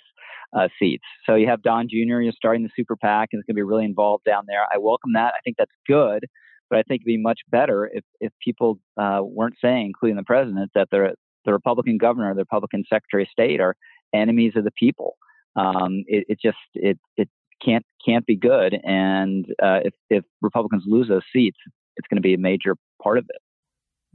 uh, 0.55 0.67
seats. 0.79 1.03
So 1.25 1.35
you 1.35 1.47
have 1.47 1.61
Don 1.61 1.87
Jr. 1.89 2.21
You're 2.21 2.33
starting 2.33 2.63
the 2.63 2.69
super 2.75 2.95
PAC 2.95 3.29
and 3.31 3.39
it's 3.39 3.45
going 3.45 3.55
to 3.55 3.59
be 3.59 3.63
really 3.63 3.85
involved 3.85 4.23
down 4.25 4.45
there. 4.47 4.63
I 4.73 4.77
welcome 4.77 5.13
that. 5.13 5.33
I 5.35 5.39
think 5.43 5.57
that's 5.57 5.71
good, 5.87 6.25
but 6.69 6.79
I 6.79 6.83
think 6.83 7.01
it'd 7.01 7.05
be 7.05 7.17
much 7.17 7.41
better 7.49 7.89
if 7.93 8.03
if 8.19 8.31
people 8.43 8.79
uh, 8.97 9.19
weren't 9.21 9.55
saying, 9.61 9.87
including 9.87 10.17
the 10.17 10.23
president, 10.23 10.71
that 10.75 10.87
they're 10.91 11.13
the 11.45 11.53
Republican 11.53 11.97
governor, 11.97 12.33
the 12.33 12.41
Republican 12.41 12.83
Secretary 12.89 13.23
of 13.23 13.29
State 13.29 13.59
are 13.59 13.75
enemies 14.13 14.53
of 14.55 14.63
the 14.63 14.71
people. 14.71 15.15
Um, 15.55 16.03
it, 16.07 16.25
it, 16.27 16.39
just 16.41 16.57
it 16.73 16.97
it 17.17 17.29
can't 17.63 17.85
can't 18.05 18.25
be 18.25 18.35
good. 18.35 18.77
And 18.83 19.45
uh, 19.61 19.79
if 19.83 19.93
if 20.09 20.23
Republicans 20.41 20.83
lose 20.85 21.07
those 21.07 21.23
seats, 21.31 21.57
it's 21.97 22.07
going 22.07 22.17
to 22.17 22.21
be 22.21 22.33
a 22.33 22.39
major 22.39 22.75
part 23.01 23.17
of 23.17 23.25
it. 23.29 23.41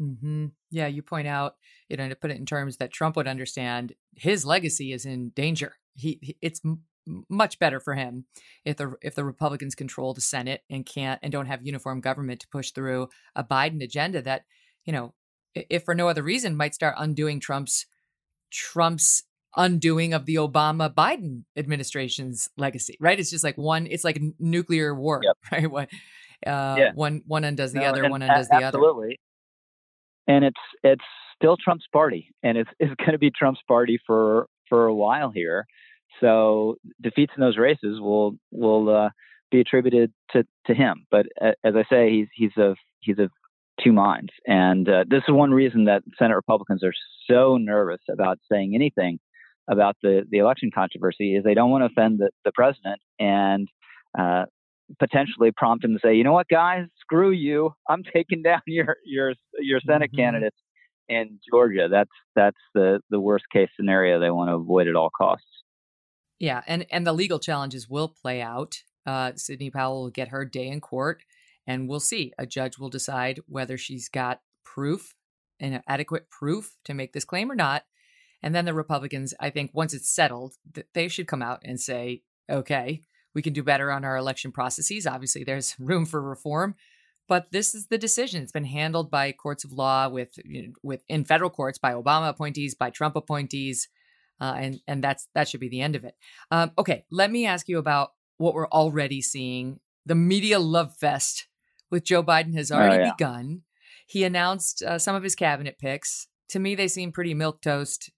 Mm-hmm. 0.03 0.47
Yeah, 0.71 0.87
you 0.87 1.03
point 1.03 1.27
out, 1.27 1.57
you 1.89 1.97
know, 1.97 2.09
to 2.09 2.17
put 2.17 2.31
it 2.31 2.37
in 2.37 2.47
terms 2.47 2.77
that 2.77 2.93
Trump 2.93 3.17
would 3.17 3.27
understand, 3.27 3.95
his 4.15 4.45
legacy 4.47 4.93
is 4.93 5.05
in 5.05 5.31
danger. 5.31 5.77
He, 5.97 6.19
he 6.23 6.37
it's 6.41 6.61
m- 6.65 6.85
much 7.29 7.59
better 7.59 7.81
for 7.81 7.95
him 7.95 8.27
if 8.65 8.77
the 8.77 8.95
if 9.03 9.15
the 9.15 9.25
Republicans 9.25 9.75
control 9.75 10.15
the 10.15 10.21
Senate 10.21 10.63
and 10.71 10.87
can't 10.87 11.19
and 11.23 11.33
don't 11.33 11.47
have 11.47 11.67
uniform 11.67 12.01
government 12.01 12.41
to 12.41 12.49
push 12.49 12.71
through 12.71 13.09
a 13.35 13.43
Biden 13.43 13.83
agenda 13.83 14.23
that 14.23 14.45
you 14.85 14.93
know 14.93 15.15
if 15.55 15.85
for 15.85 15.95
no 15.95 16.09
other 16.09 16.23
reason, 16.23 16.57
might 16.57 16.75
start 16.75 16.95
undoing 16.99 17.41
Trump's 17.41 17.87
Trump's 18.51 19.25
undoing 19.57 20.13
of 20.13 20.27
the 20.27 20.37
Obama 20.37 20.93
Biden 20.93 21.45
administration's 21.57 22.49
legacy. 22.57 22.97
Right? 23.01 23.19
It's 23.19 23.31
just 23.31 23.45
like 23.45 23.59
one. 23.59 23.87
It's 23.87 24.05
like 24.05 24.21
nuclear 24.39 24.95
war. 24.95 25.21
Yep. 25.23 25.37
Right? 25.53 25.71
One, 25.71 25.89
uh, 26.47 26.77
yeah. 26.79 26.93
one 26.95 27.23
one 27.27 27.45
undoes 27.45 27.73
the 27.73 27.81
no, 27.81 27.87
other. 27.87 28.09
One 28.09 28.23
undoes 28.23 28.47
a- 28.47 28.49
the 28.51 28.57
other. 28.57 28.67
Absolutely. 28.67 29.19
And 30.27 30.45
it's 30.45 30.61
it's 30.83 31.05
still 31.37 31.57
Trump's 31.57 31.87
party, 31.93 32.29
and 32.43 32.59
it's 32.59 32.71
it's 32.79 32.95
going 32.97 33.13
to 33.13 33.19
be 33.19 33.31
Trump's 33.31 33.61
party 33.67 33.99
for 34.07 34.47
for 34.69 34.87
a 34.87 34.95
while 34.95 35.31
here. 35.31 35.67
So 36.21 36.77
defeats 37.01 37.33
in 37.37 37.41
those 37.41 37.57
races 37.57 38.01
will 38.01 38.37
will 38.51 38.89
uh, 38.95 39.11
be 39.51 39.61
attributed 39.61 40.13
to, 40.33 40.45
to 40.67 40.75
him. 40.75 41.07
But 41.11 41.27
uh, 41.41 41.53
as 41.65 41.75
I 41.77 41.85
say, 41.91 42.11
he's 42.11 42.29
he's 42.35 42.57
a 42.57 42.75
he's 43.01 43.19
a 43.19 43.29
two 43.83 43.93
minds. 43.93 44.33
And 44.47 44.89
uh, 44.89 45.05
this 45.09 45.23
is 45.27 45.35
one 45.35 45.53
reason 45.53 45.85
that 45.85 46.03
Senate 46.19 46.35
Republicans 46.35 46.85
are 46.85 46.93
so 47.31 47.57
nervous 47.57 48.01
about 48.11 48.39
saying 48.51 48.73
anything 48.75 49.19
about 49.69 49.97
the, 50.03 50.23
the 50.31 50.39
election 50.39 50.71
controversy 50.75 51.37
is 51.37 51.45
they 51.45 51.55
don't 51.55 51.71
want 51.71 51.83
to 51.83 51.87
offend 51.87 52.19
the, 52.19 52.31
the 52.45 52.53
president 52.53 53.01
and 53.19 53.69
uh, 54.19 54.45
potentially 54.99 55.51
prompt 55.57 55.85
him 55.85 55.93
to 55.93 56.01
say, 56.03 56.15
you 56.15 56.25
know 56.25 56.33
what, 56.33 56.49
guys, 56.49 56.87
screw 57.01 57.31
you. 57.31 57.75
I'm 57.89 58.03
taking 58.15 58.43
down 58.43 58.61
your 58.67 58.97
your 59.05 59.35
your 59.59 59.81
Senate 59.87 60.11
mm-hmm. 60.13 60.21
candidates 60.21 60.57
in 61.09 61.39
Georgia. 61.51 61.89
That's 61.91 62.11
that's 62.35 62.59
the 62.75 63.01
the 63.11 63.21
worst 63.21 63.45
case 63.53 63.69
scenario 63.77 64.21
they 64.21 64.31
want 64.31 64.51
to 64.51 64.55
avoid 64.55 64.89
at 64.89 64.97
all 64.97 65.11
costs. 65.11 65.47
Yeah, 66.39 66.63
and 66.67 66.87
and 66.91 67.07
the 67.07 67.13
legal 67.13 67.39
challenges 67.39 67.89
will 67.89 68.09
play 68.09 68.41
out. 68.41 68.77
Uh, 69.07 69.33
Sidney 69.37 69.71
Powell 69.71 70.03
will 70.03 70.11
get 70.11 70.29
her 70.29 70.45
day 70.45 70.69
in 70.69 70.81
court. 70.81 71.23
And 71.67 71.89
we'll 71.89 72.01
see. 72.01 72.33
A 72.39 72.47
judge 72.47 72.79
will 72.79 72.89
decide 72.89 73.41
whether 73.47 73.79
she's 73.79 74.09
got 74.09 74.41
proof 74.65 75.15
and 75.59 75.83
adequate 75.87 76.31
proof 76.31 76.77
to 76.85 76.95
make 76.95 77.13
this 77.13 77.25
claim 77.25 77.51
or 77.51 77.55
not. 77.55 77.85
And 78.43 78.55
then 78.55 78.65
the 78.65 78.75
Republicans, 78.75 79.35
I 79.39 79.51
think, 79.51 79.71
once 79.75 79.93
it's 79.93 80.13
settled, 80.13 80.55
they 80.95 81.09
should 81.09 81.29
come 81.29 81.43
out 81.43 81.61
and 81.63 81.79
say, 81.79 82.23
okay, 82.51 83.03
we 83.35 83.43
can 83.43 83.53
do 83.53 83.63
better 83.63 83.91
on 83.91 84.05
our 84.05 84.17
election 84.17 84.53
processes. 84.53 85.07
Obviously, 85.07 85.45
there's 85.45 85.77
room 85.79 86.07
for 86.07 86.21
reform, 86.21 86.75
but 87.29 87.53
this 87.53 87.75
is 87.75 87.87
the 87.87 87.99
decision. 87.99 88.43
It's 88.43 88.53
been 88.53 88.65
handled 88.65 89.11
by 89.11 89.33
courts 89.33 89.65
of 89.65 89.73
law 89.73 90.09
with, 90.09 90.39
with 90.83 91.03
in 91.09 91.25
federal 91.25 91.51
courts 91.51 91.79
by 91.79 91.93
Obama 91.93 92.29
appointees, 92.29 92.75
by 92.75 92.91
Trump 92.91 93.17
appointees, 93.17 93.89
uh, 94.41 94.55
and 94.57 94.81
and 94.87 95.05
that's 95.05 95.29
that 95.35 95.49
should 95.49 95.61
be 95.61 95.69
the 95.69 95.81
end 95.81 95.97
of 95.97 96.05
it. 96.05 96.15
Um, 96.51 96.73
okay, 96.79 97.05
let 97.11 97.31
me 97.31 97.47
ask 97.47 97.69
you 97.69 97.79
about 97.79 98.13
what 98.39 98.55
we're 98.55 98.69
already 98.69 99.21
seeing: 99.21 99.81
the 100.07 100.15
media 100.15 100.59
love 100.59 100.97
fest 100.97 101.47
with 101.91 102.05
Joe 102.05 102.23
Biden 102.23 102.55
has 102.55 102.71
oh, 102.71 102.77
already 102.77 103.03
oh, 103.03 103.07
yeah. 103.07 103.13
begun. 103.13 103.63
He 104.07 104.25
announced 104.25 104.83
uh, 104.83 104.99
some 104.99 105.15
of 105.15 105.23
his 105.23 105.35
cabinet 105.35 105.79
picks. 105.79 106.27
To 106.49 106.59
me, 106.59 106.75
they 106.75 106.89
seem 106.89 107.13
pretty 107.13 107.35
milk 107.35 107.63
toast 107.63 108.11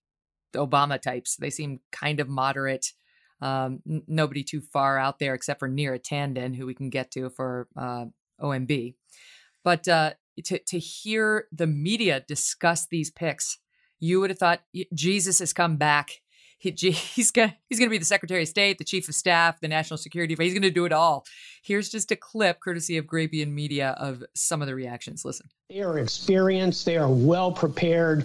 Obama 0.55 1.01
types. 1.01 1.37
They 1.37 1.51
seem 1.51 1.81
kind 1.91 2.21
of 2.21 2.29
moderate. 2.29 2.93
Um, 3.43 3.81
nobody 4.07 4.45
too 4.45 4.61
far 4.61 4.99
out 4.99 5.19
there 5.19 5.35
except 5.35 5.59
for 5.59 5.69
Neera 5.69 6.01
Tanden, 6.01 6.55
who 6.55 6.65
we 6.65 6.75
can 6.75 6.91
get 6.91 7.11
to 7.13 7.29
for 7.29 7.67
uh, 7.77 8.07
OMB. 8.41 8.95
But 9.65 9.89
uh, 9.89 10.13
to 10.45 10.59
to 10.59 10.79
hear 10.79 11.47
the 11.53 11.67
media 11.67 12.25
discuss 12.27 12.87
these 12.87 13.11
picks, 13.11 13.59
you 13.99 14.21
would 14.21 14.31
have 14.31 14.39
thought 14.39 14.63
Jesus 14.95 15.41
has 15.41 15.53
come 15.53 15.77
back. 15.77 16.21
he, 16.59 16.71
he's 16.91 17.33
gonna 17.33 17.57
he's 17.69 17.81
gonna 17.81 17.91
be 17.91 17.99
the 17.99 18.05
Secretary 18.05 18.43
of 18.43 18.49
State, 18.49 18.79
the 18.79 18.85
Chief 18.85 19.09
of 19.09 19.15
Staff, 19.17 19.61
the 19.61 19.69
National 19.69 19.99
Security. 19.99 20.37
He's 20.39 20.55
gonna 20.55 20.71
do 20.71 20.85
it 20.85 20.93
all. 20.93 21.25
Here's 21.65 21.89
just 21.89 22.13
a 22.13 22.17
clip, 22.17 22.61
courtesy 22.61 22.97
of 22.97 23.07
Grabien 23.07 23.53
Media, 23.53 23.97
of 23.99 24.23
some 24.35 24.63
of 24.63 24.69
the 24.69 24.75
reactions. 24.77 25.25
Listen. 25.25 25.49
They 25.69 25.81
are 25.81 25.99
experienced. 25.99 26.85
They 26.85 26.97
are 26.97 27.11
well 27.11 27.51
prepared. 27.51 28.25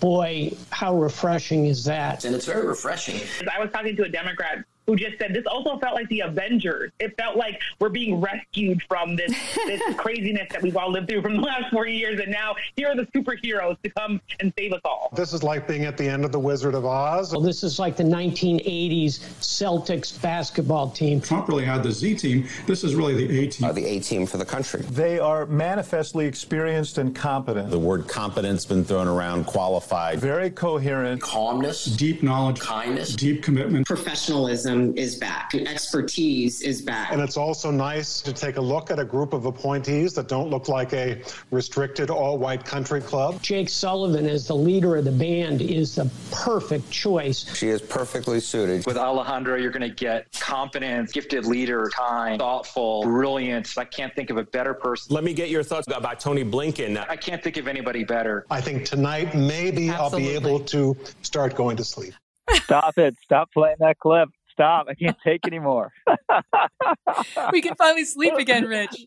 Boy, 0.00 0.52
how 0.70 0.96
refreshing 0.96 1.66
is 1.66 1.84
that? 1.84 2.24
And 2.24 2.34
it's 2.34 2.46
very 2.46 2.66
refreshing. 2.66 3.20
I 3.52 3.60
was 3.60 3.70
talking 3.70 3.96
to 3.96 4.04
a 4.04 4.08
Democrat 4.08 4.64
who 4.88 4.96
just 4.96 5.18
said 5.18 5.34
this 5.34 5.44
also 5.46 5.78
felt 5.78 5.94
like 5.94 6.08
the 6.08 6.20
Avengers. 6.20 6.90
It 6.98 7.14
felt 7.18 7.36
like 7.36 7.60
we're 7.78 7.90
being 7.90 8.20
rescued 8.22 8.82
from 8.88 9.16
this 9.16 9.32
this 9.66 9.82
craziness 9.96 10.48
that 10.50 10.62
we've 10.62 10.78
all 10.78 10.90
lived 10.90 11.10
through 11.10 11.20
from 11.20 11.36
the 11.36 11.42
last 11.42 11.70
four 11.70 11.86
years, 11.86 12.18
and 12.18 12.32
now 12.32 12.56
here 12.74 12.88
are 12.88 12.96
the 12.96 13.06
superheroes 13.14 13.80
to 13.82 13.90
come 13.90 14.18
and 14.40 14.50
save 14.58 14.72
us 14.72 14.80
all. 14.86 15.10
This 15.14 15.34
is 15.34 15.42
like 15.42 15.68
being 15.68 15.84
at 15.84 15.98
the 15.98 16.08
end 16.08 16.24
of 16.24 16.32
the 16.32 16.40
Wizard 16.40 16.74
of 16.74 16.86
Oz. 16.86 17.32
Well, 17.32 17.42
this 17.42 17.62
is 17.62 17.78
like 17.78 17.96
the 17.96 18.02
1980s 18.02 19.18
Celtics 19.40 20.20
basketball 20.22 20.88
team. 20.88 21.20
Trump 21.20 21.48
really 21.48 21.66
had 21.66 21.82
the 21.82 21.92
Z 21.92 22.14
team. 22.16 22.48
This 22.66 22.82
is 22.82 22.94
really 22.94 23.26
the 23.26 23.40
A 23.40 23.46
team. 23.48 23.68
Uh, 23.68 23.72
the 23.72 23.84
A 23.84 24.00
team 24.00 24.24
for 24.24 24.38
the 24.38 24.46
country. 24.46 24.80
They 24.90 25.18
are 25.18 25.44
manifestly 25.44 26.24
experienced 26.24 26.96
and 26.96 27.14
competent. 27.14 27.70
The 27.70 27.78
word 27.78 28.08
competence 28.08 28.64
been 28.64 28.84
thrown 28.84 29.06
around, 29.06 29.44
qualified. 29.44 30.18
Very 30.18 30.48
coherent. 30.48 31.20
Calmness. 31.20 31.84
Deep 31.84 32.22
knowledge. 32.22 32.60
Kindness. 32.60 33.14
Deep 33.14 33.42
commitment. 33.42 33.86
Professionalism 33.86 34.77
is 34.96 35.16
back. 35.16 35.54
Expertise 35.54 36.62
is 36.62 36.82
back. 36.82 37.12
And 37.12 37.20
it's 37.20 37.36
also 37.36 37.70
nice 37.70 38.20
to 38.22 38.32
take 38.32 38.56
a 38.56 38.60
look 38.60 38.90
at 38.90 38.98
a 38.98 39.04
group 39.04 39.32
of 39.32 39.46
appointees 39.46 40.14
that 40.14 40.28
don't 40.28 40.50
look 40.50 40.68
like 40.68 40.92
a 40.92 41.22
restricted 41.50 42.10
all 42.10 42.38
white 42.38 42.64
country 42.64 43.00
club. 43.00 43.40
Jake 43.42 43.68
Sullivan, 43.68 44.26
as 44.26 44.46
the 44.46 44.54
leader 44.54 44.96
of 44.96 45.04
the 45.04 45.12
band, 45.12 45.62
is 45.62 45.96
the 45.96 46.10
perfect 46.30 46.90
choice. 46.90 47.56
She 47.56 47.68
is 47.68 47.82
perfectly 47.82 48.40
suited. 48.40 48.86
With 48.86 48.96
Alejandro, 48.96 49.56
you're 49.56 49.70
going 49.70 49.88
to 49.88 49.94
get 49.94 50.30
confidence, 50.32 51.12
gifted 51.12 51.44
leader, 51.44 51.90
kind, 51.94 52.38
thoughtful, 52.38 53.02
brilliant. 53.02 53.76
I 53.76 53.84
can't 53.84 54.14
think 54.14 54.30
of 54.30 54.36
a 54.36 54.44
better 54.44 54.74
person. 54.74 55.14
Let 55.14 55.24
me 55.24 55.34
get 55.34 55.50
your 55.50 55.62
thoughts 55.62 55.86
about 55.88 56.20
Tony 56.20 56.44
Blinken. 56.44 57.04
I 57.08 57.16
can't 57.16 57.42
think 57.42 57.56
of 57.56 57.68
anybody 57.68 58.04
better. 58.04 58.46
I 58.50 58.60
think 58.60 58.84
tonight 58.84 59.34
maybe 59.34 59.88
Absolutely. 59.88 60.34
I'll 60.34 60.40
be 60.40 60.48
able 60.48 60.60
to 60.60 60.96
start 61.22 61.54
going 61.54 61.76
to 61.76 61.84
sleep. 61.84 62.14
Stop 62.50 62.98
it. 62.98 63.16
Stop 63.22 63.50
playing 63.52 63.76
that 63.80 63.98
clip 63.98 64.30
stop. 64.58 64.86
I 64.88 64.94
can't 64.94 65.16
take 65.24 65.46
anymore. 65.46 65.92
we 67.52 67.62
can 67.62 67.74
finally 67.76 68.04
sleep 68.04 68.34
again, 68.34 68.64
Rich. 68.64 69.06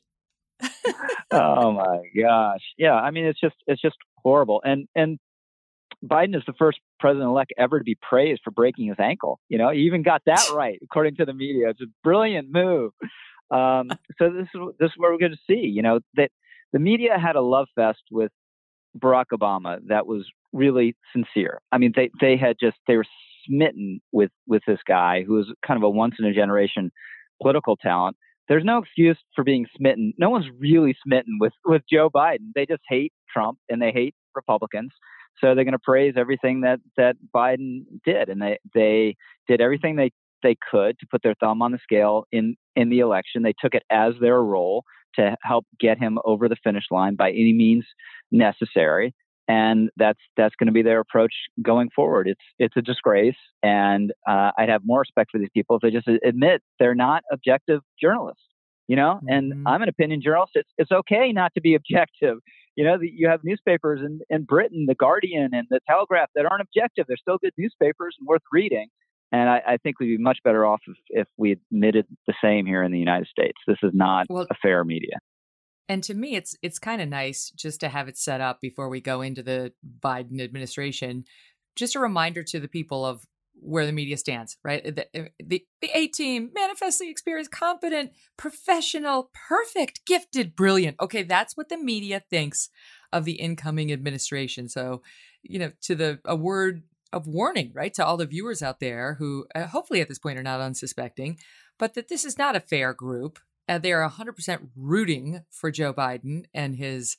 oh 1.32 1.72
my 1.72 2.00
gosh. 2.20 2.62
Yeah, 2.78 2.94
I 2.94 3.12
mean 3.12 3.26
it's 3.26 3.40
just 3.40 3.56
it's 3.68 3.82
just 3.82 3.98
horrible. 4.18 4.62
And 4.64 4.88
and 4.96 5.20
Biden 6.04 6.36
is 6.36 6.44
the 6.48 6.54
first 6.58 6.80
president 7.00 7.30
elect 7.30 7.54
ever 7.58 7.80
to 7.80 7.84
be 7.84 7.98
praised 8.02 8.42
for 8.44 8.52
breaking 8.52 8.88
his 8.88 8.98
ankle. 9.00 9.40
You 9.50 9.58
know, 9.58 9.70
he 9.70 9.80
even 9.82 10.04
got 10.04 10.22
that 10.26 10.50
right 10.54 10.80
according 10.84 11.16
to 11.18 11.26
the 11.26 11.34
media. 11.34 11.70
It's 11.70 11.82
a 11.82 11.88
brilliant 12.04 12.52
move. 12.52 12.92
Um, 13.50 13.90
so 14.18 14.30
this 14.30 14.48
is 14.54 14.62
this 14.80 14.88
is 14.88 14.94
what 14.98 15.12
we're 15.12 15.18
going 15.18 15.34
to 15.34 15.54
see. 15.54 15.68
You 15.68 15.82
know 15.82 16.00
that 16.16 16.32
the 16.72 16.80
media 16.80 17.18
had 17.20 17.36
a 17.36 17.42
love 17.42 17.68
fest 17.76 18.04
with 18.10 18.32
Barack 18.98 19.26
Obama 19.34 19.80
that 19.88 20.08
was 20.08 20.26
really 20.54 20.96
sincere. 21.14 21.60
I 21.72 21.78
mean, 21.78 21.94
they 21.96 22.12
they 22.22 22.38
had 22.38 22.58
just 22.60 22.78
they 22.88 22.96
were 22.96 23.06
smitten 23.46 24.00
with 24.12 24.32
with 24.48 24.62
this 24.68 24.80
guy 24.88 25.24
who 25.26 25.40
is 25.40 25.48
kind 25.66 25.78
of 25.78 25.84
a 25.84 25.90
once 25.90 26.16
in 26.20 26.26
a 26.26 26.34
generation 26.34 26.92
political 27.42 27.76
talent. 27.76 28.18
There's 28.48 28.64
no 28.66 28.80
excuse 28.80 29.18
for 29.36 29.44
being 29.44 29.66
smitten. 29.76 30.14
No 30.18 30.30
one's 30.30 30.48
really 30.58 30.96
smitten 31.04 31.38
with 31.40 31.54
with 31.66 31.84
Joe 31.92 32.10
Biden. 32.10 32.52
They 32.56 32.66
just 32.66 32.84
hate 32.88 33.14
Trump 33.32 33.58
and 33.70 33.82
they 33.82 33.92
hate 33.92 34.16
Republicans. 34.36 34.92
So 35.40 35.56
they're 35.56 35.64
going 35.64 35.72
to 35.74 35.80
praise 35.80 36.16
everything 36.18 36.62
that 36.62 36.80
that 36.98 37.16
Biden 37.34 37.86
did, 38.06 38.30
and 38.30 38.42
they 38.42 38.60
they 38.74 39.16
did 39.48 39.62
everything 39.62 39.96
they 39.96 40.12
they 40.44 40.56
could 40.70 41.00
to 41.00 41.08
put 41.10 41.24
their 41.24 41.36
thumb 41.40 41.62
on 41.62 41.72
the 41.72 41.80
scale 41.82 42.26
in 42.32 42.56
in 42.76 42.90
the 42.90 43.00
election. 43.00 43.44
They 43.44 43.54
took 43.60 43.74
it 43.74 43.84
as 43.90 44.14
their 44.20 44.42
role 44.42 44.84
to 45.16 45.36
help 45.44 45.66
get 45.80 45.98
him 45.98 46.18
over 46.24 46.48
the 46.48 46.56
finish 46.64 46.86
line 46.90 47.16
by 47.16 47.32
any 47.32 47.54
means 47.54 47.86
necessary 48.32 49.14
and 49.52 49.90
that's 49.98 50.20
that's 50.38 50.56
going 50.56 50.68
to 50.68 50.72
be 50.72 50.82
their 50.82 51.02
approach 51.02 51.34
going 51.62 51.90
forward. 51.94 52.28
It's 52.30 52.42
it's 52.58 52.78
a 52.78 52.82
disgrace, 52.82 53.36
and 53.62 54.14
uh, 54.28 54.52
I'd 54.58 54.70
have 54.70 54.82
more 54.86 55.00
respect 55.02 55.32
for 55.32 55.40
these 55.40 55.50
people 55.54 55.76
if 55.76 55.82
they 55.82 55.92
just 55.92 56.08
admit 56.26 56.62
they're 56.80 56.96
not 56.96 57.24
objective 57.32 57.82
journalists. 58.02 58.44
You 58.88 58.96
know, 58.96 59.16
mm-hmm. 59.16 59.30
and 59.30 59.68
I'm 59.68 59.82
an 59.82 59.90
opinion 59.90 60.22
journalist. 60.22 60.54
It's 60.56 60.70
it's 60.78 60.92
okay 60.92 61.34
not 61.34 61.54
to 61.56 61.62
be 61.62 61.76
objective. 61.76 62.38
You 62.78 62.86
know, 62.86 62.98
you 63.02 63.28
have 63.28 63.42
newspapers 63.44 64.00
in, 64.00 64.22
in 64.30 64.44
Britain, 64.44 64.86
the 64.88 64.96
Guardian 64.96 65.50
and 65.54 65.68
the 65.70 65.82
Telegraph, 65.90 66.30
that 66.36 66.46
aren't 66.50 66.62
objective. 66.62 67.06
They're 67.06 67.18
still 67.18 67.38
good 67.38 67.52
newspapers 67.58 68.16
and 68.18 68.26
worth 68.26 68.44
reading. 68.54 68.88
And 69.34 69.50
I, 69.50 69.62
I 69.68 69.78
think 69.78 70.00
we'd 70.00 70.18
be 70.18 70.24
much 70.24 70.40
better 70.46 70.66
off 70.66 70.80
if, 70.88 70.98
if 71.10 71.28
we 71.38 71.52
admitted 71.52 72.06
the 72.28 72.34
same 72.42 72.66
here 72.66 72.82
in 72.84 72.94
the 72.94 73.00
United 73.00 73.28
States. 73.28 73.58
This 73.68 73.78
is 73.84 73.92
not 73.94 74.28
well, 74.30 74.48
a 74.50 74.56
fair 74.62 74.86
media. 74.86 75.18
And 75.92 76.02
to 76.06 76.14
me, 76.14 76.38
it's 76.38 76.56
it's 76.62 76.80
kind 76.80 77.02
of 77.02 77.10
nice 77.10 77.50
just 77.50 77.82
to 77.82 77.90
have 77.90 78.08
it 78.08 78.18
set 78.18 78.40
up 78.40 78.62
before 78.62 78.88
we 78.88 79.02
go 79.02 79.20
into 79.20 79.44
the 79.44 79.74
Biden 80.00 80.40
administration. 80.40 81.26
Just 81.76 81.96
a 81.96 82.00
reminder 82.00 82.44
to 82.44 82.62
the 82.62 82.70
people 82.70 83.06
of 83.06 83.28
where 83.56 83.86
the 83.86 83.92
media 83.92 84.16
stands, 84.16 84.56
right? 84.64 84.96
The 84.96 85.06
uh, 85.14 85.26
the, 85.44 85.66
the 85.82 85.90
A 85.94 86.08
team, 86.08 86.50
manifestly 86.56 87.10
experienced, 87.10 87.52
competent, 87.52 88.12
professional, 88.38 89.32
perfect, 89.50 90.06
gifted, 90.06 90.56
brilliant. 90.56 90.96
Okay, 91.02 91.24
that's 91.24 91.58
what 91.58 91.68
the 91.68 91.78
media 91.78 92.24
thinks 92.30 92.70
of 93.12 93.26
the 93.26 93.34
incoming 93.34 93.92
administration. 93.92 94.70
So, 94.70 95.02
you 95.44 95.60
know, 95.60 95.74
to 95.82 95.96
the 95.96 96.20
a 96.24 96.38
word 96.38 96.84
of 97.12 97.28
warning, 97.28 97.74
right, 97.76 97.94
to 97.96 98.06
all 98.06 98.16
the 98.16 98.26
viewers 98.26 98.64
out 98.64 98.80
there 98.80 99.16
who 99.16 99.46
uh, 99.54 99.68
hopefully 99.68 100.00
at 100.00 100.08
this 100.08 100.20
point 100.20 100.40
are 100.40 100.44
not 100.44 100.62
unsuspecting, 100.62 101.38
but 101.78 101.96
that 101.96 102.08
this 102.08 102.24
is 102.24 102.38
not 102.38 102.56
a 102.56 102.62
fair 102.62 102.94
group 102.94 103.40
uh, 103.68 103.78
they 103.78 103.94
are 103.94 104.08
100% 104.10 104.70
rooting 104.76 105.44
for 105.50 105.72
Joe 105.72 105.94
Biden 105.94 106.46
and 106.54 106.76
his 106.76 107.18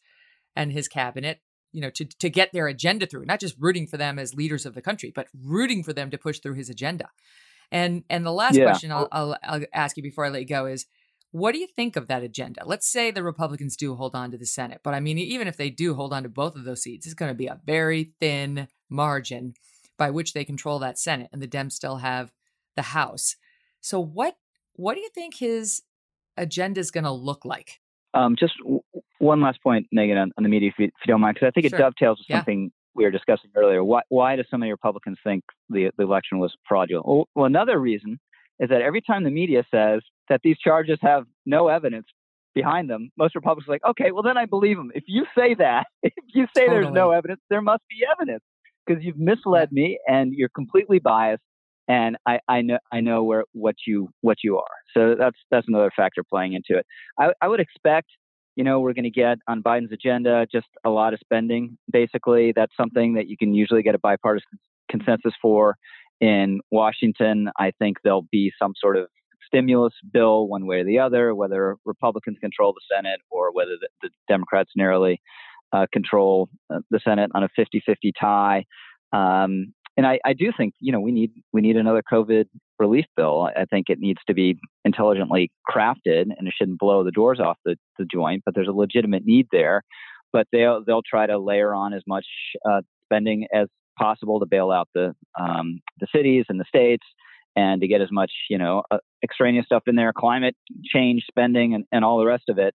and 0.54 0.72
his 0.72 0.86
cabinet, 0.86 1.40
you 1.72 1.80
know, 1.80 1.90
to 1.90 2.04
to 2.04 2.28
get 2.28 2.52
their 2.52 2.66
agenda 2.66 3.06
through. 3.06 3.24
Not 3.24 3.40
just 3.40 3.56
rooting 3.58 3.86
for 3.86 3.96
them 3.96 4.18
as 4.18 4.34
leaders 4.34 4.66
of 4.66 4.74
the 4.74 4.82
country, 4.82 5.12
but 5.14 5.28
rooting 5.34 5.82
for 5.82 5.92
them 5.92 6.10
to 6.10 6.18
push 6.18 6.40
through 6.40 6.54
his 6.54 6.68
agenda. 6.68 7.10
And 7.70 8.04
and 8.10 8.24
the 8.26 8.32
last 8.32 8.56
yeah. 8.56 8.64
question 8.64 8.92
I'll, 8.92 9.08
I'll, 9.10 9.36
I'll 9.42 9.64
ask 9.72 9.96
you 9.96 10.02
before 10.02 10.26
I 10.26 10.28
let 10.28 10.42
you 10.42 10.46
go 10.48 10.66
is, 10.66 10.86
what 11.30 11.52
do 11.52 11.58
you 11.58 11.66
think 11.66 11.96
of 11.96 12.08
that 12.08 12.22
agenda? 12.22 12.62
Let's 12.66 12.86
say 12.86 13.10
the 13.10 13.22
Republicans 13.22 13.76
do 13.76 13.94
hold 13.94 14.14
on 14.14 14.30
to 14.30 14.38
the 14.38 14.46
Senate, 14.46 14.80
but 14.84 14.94
I 14.94 15.00
mean, 15.00 15.18
even 15.18 15.48
if 15.48 15.56
they 15.56 15.70
do 15.70 15.94
hold 15.94 16.12
on 16.12 16.22
to 16.24 16.28
both 16.28 16.54
of 16.54 16.64
those 16.64 16.82
seats, 16.82 17.06
it's 17.06 17.14
going 17.14 17.30
to 17.30 17.34
be 17.34 17.46
a 17.46 17.60
very 17.64 18.12
thin 18.20 18.68
margin 18.90 19.54
by 19.96 20.10
which 20.10 20.34
they 20.34 20.44
control 20.44 20.78
that 20.80 20.98
Senate, 20.98 21.30
and 21.32 21.40
the 21.40 21.48
Dems 21.48 21.72
still 21.72 21.96
have 21.96 22.32
the 22.76 22.82
House. 22.82 23.36
So 23.80 23.98
what 24.00 24.36
what 24.74 24.94
do 24.94 25.00
you 25.00 25.10
think 25.14 25.36
his 25.36 25.82
agenda 26.36 26.80
is 26.80 26.90
going 26.90 27.04
to 27.04 27.12
look 27.12 27.44
like? 27.44 27.80
Um, 28.14 28.36
just 28.38 28.54
w- 28.58 28.82
one 29.18 29.40
last 29.40 29.62
point, 29.62 29.86
Megyn, 29.94 30.20
on, 30.20 30.32
on 30.36 30.42
the 30.42 30.48
media, 30.48 30.68
if 30.68 30.74
you, 30.78 30.86
if 30.86 30.92
you, 31.06 31.12
don't 31.12 31.20
mind, 31.20 31.34
because 31.34 31.48
I 31.48 31.50
think 31.50 31.66
it 31.66 31.70
sure. 31.70 31.78
dovetails 31.78 32.18
with 32.18 32.26
yeah. 32.28 32.38
something 32.38 32.70
we 32.94 33.04
were 33.04 33.10
discussing 33.10 33.50
earlier. 33.56 33.82
Why, 33.82 34.02
why 34.08 34.36
do 34.36 34.42
so 34.50 34.58
many 34.58 34.70
Republicans 34.70 35.18
think 35.24 35.44
the, 35.70 35.90
the 35.96 36.04
election 36.04 36.38
was 36.38 36.54
fraudulent? 36.68 37.06
Well, 37.06 37.28
well, 37.34 37.46
another 37.46 37.78
reason 37.78 38.18
is 38.58 38.68
that 38.68 38.82
every 38.82 39.00
time 39.00 39.24
the 39.24 39.30
media 39.30 39.64
says 39.70 40.02
that 40.28 40.40
these 40.42 40.58
charges 40.58 40.98
have 41.00 41.24
no 41.46 41.68
evidence 41.68 42.06
behind 42.54 42.90
them, 42.90 43.10
most 43.16 43.34
Republicans 43.34 43.68
are 43.68 43.72
like, 43.72 43.84
okay, 43.84 44.12
well, 44.12 44.22
then 44.22 44.36
I 44.36 44.44
believe 44.44 44.76
them. 44.76 44.92
If 44.94 45.04
you 45.06 45.24
say 45.36 45.54
that, 45.54 45.86
if 46.02 46.12
you 46.34 46.46
say 46.54 46.66
totally. 46.66 46.82
there's 46.82 46.94
no 46.94 47.12
evidence, 47.12 47.40
there 47.48 47.62
must 47.62 47.82
be 47.88 48.04
evidence 48.10 48.42
because 48.86 49.02
you've 49.02 49.18
misled 49.18 49.72
me 49.72 49.98
and 50.06 50.32
you're 50.32 50.50
completely 50.50 50.98
biased 50.98 51.42
and 51.88 52.16
I, 52.26 52.40
I 52.48 52.62
know 52.62 52.78
I 52.92 53.00
know 53.00 53.22
where 53.22 53.44
what 53.52 53.76
you 53.86 54.08
what 54.20 54.38
you 54.42 54.58
are. 54.58 54.74
So 54.94 55.14
that's 55.18 55.36
that's 55.50 55.68
another 55.68 55.90
factor 55.94 56.22
playing 56.22 56.54
into 56.54 56.78
it. 56.78 56.86
I, 57.18 57.32
I 57.40 57.48
would 57.48 57.60
expect, 57.60 58.08
you 58.56 58.64
know, 58.64 58.80
we're 58.80 58.92
going 58.92 59.04
to 59.04 59.10
get 59.10 59.38
on 59.48 59.62
Biden's 59.62 59.92
agenda 59.92 60.46
just 60.50 60.68
a 60.84 60.90
lot 60.90 61.12
of 61.12 61.20
spending. 61.20 61.76
Basically, 61.90 62.52
that's 62.54 62.72
something 62.76 63.14
that 63.14 63.28
you 63.28 63.36
can 63.36 63.54
usually 63.54 63.82
get 63.82 63.94
a 63.94 63.98
bipartisan 63.98 64.58
consensus 64.90 65.32
for. 65.40 65.76
In 66.20 66.60
Washington, 66.70 67.50
I 67.58 67.72
think 67.80 67.96
there'll 68.04 68.28
be 68.30 68.52
some 68.56 68.74
sort 68.80 68.96
of 68.96 69.08
stimulus 69.44 69.94
bill, 70.12 70.46
one 70.46 70.66
way 70.66 70.78
or 70.80 70.84
the 70.84 71.00
other, 71.00 71.34
whether 71.34 71.76
Republicans 71.84 72.38
control 72.40 72.72
the 72.72 72.94
Senate 72.94 73.20
or 73.28 73.52
whether 73.52 73.72
the, 73.80 73.88
the 74.02 74.10
Democrats 74.28 74.70
narrowly 74.76 75.20
uh, 75.72 75.86
control 75.92 76.48
uh, 76.72 76.78
the 76.90 77.00
Senate 77.02 77.30
on 77.34 77.42
a 77.42 77.48
50-50 77.58 78.12
tie. 78.18 78.64
Um, 79.12 79.74
and 79.96 80.06
I, 80.06 80.18
I 80.24 80.32
do 80.32 80.52
think 80.56 80.74
you 80.80 80.92
know 80.92 81.00
we 81.00 81.12
need 81.12 81.32
we 81.52 81.60
need 81.60 81.76
another 81.76 82.02
COVID 82.10 82.46
relief 82.78 83.04
bill. 83.16 83.48
I 83.56 83.64
think 83.66 83.86
it 83.88 83.98
needs 83.98 84.20
to 84.26 84.34
be 84.34 84.58
intelligently 84.84 85.50
crafted, 85.68 86.26
and 86.36 86.48
it 86.48 86.54
shouldn't 86.56 86.78
blow 86.78 87.04
the 87.04 87.10
doors 87.10 87.40
off 87.40 87.58
the, 87.64 87.76
the 87.98 88.04
joint. 88.04 88.42
But 88.44 88.54
there's 88.54 88.68
a 88.68 88.72
legitimate 88.72 89.24
need 89.24 89.48
there. 89.52 89.82
But 90.32 90.46
they'll 90.50 90.82
they'll 90.84 91.02
try 91.02 91.26
to 91.26 91.38
layer 91.38 91.74
on 91.74 91.92
as 91.92 92.02
much 92.06 92.26
uh, 92.68 92.80
spending 93.04 93.46
as 93.52 93.68
possible 93.98 94.40
to 94.40 94.46
bail 94.46 94.70
out 94.70 94.88
the 94.94 95.14
um, 95.38 95.80
the 96.00 96.06
cities 96.14 96.46
and 96.48 96.58
the 96.58 96.64
states, 96.66 97.04
and 97.54 97.80
to 97.82 97.88
get 97.88 98.00
as 98.00 98.10
much 98.10 98.32
you 98.48 98.58
know 98.58 98.82
uh, 98.90 98.98
extraneous 99.22 99.66
stuff 99.66 99.82
in 99.86 99.96
there, 99.96 100.12
climate 100.12 100.56
change 100.84 101.24
spending, 101.28 101.74
and, 101.74 101.84
and 101.92 102.04
all 102.04 102.18
the 102.18 102.26
rest 102.26 102.48
of 102.48 102.58
it. 102.58 102.74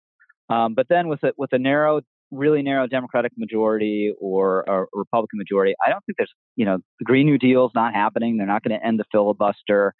Um, 0.49 0.75
but 0.75 0.87
then 0.89 1.07
with 1.07 1.23
a, 1.23 1.33
with 1.35 1.51
a 1.51 1.59
narrow 1.59 2.01
really 2.31 2.61
narrow 2.61 2.87
Democratic 2.87 3.31
majority 3.37 4.13
or 4.19 4.61
a 4.67 4.85
Republican 4.93 5.37
majority, 5.37 5.73
I 5.85 5.89
don't 5.89 6.03
think 6.05 6.17
there's, 6.17 6.33
you 6.55 6.65
know, 6.65 6.77
the 6.99 7.05
Green 7.05 7.25
New 7.25 7.37
Deal 7.37 7.65
is 7.65 7.71
not 7.73 7.93
happening. 7.93 8.37
They're 8.37 8.47
not 8.47 8.63
going 8.63 8.77
to 8.79 8.85
end 8.85 8.99
the 8.99 9.05
filibuster. 9.11 9.93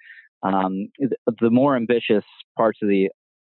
Um, 0.44 0.90
the 1.00 1.50
more 1.50 1.76
ambitious 1.76 2.24
parts 2.58 2.80
of 2.82 2.90
the 2.90 3.10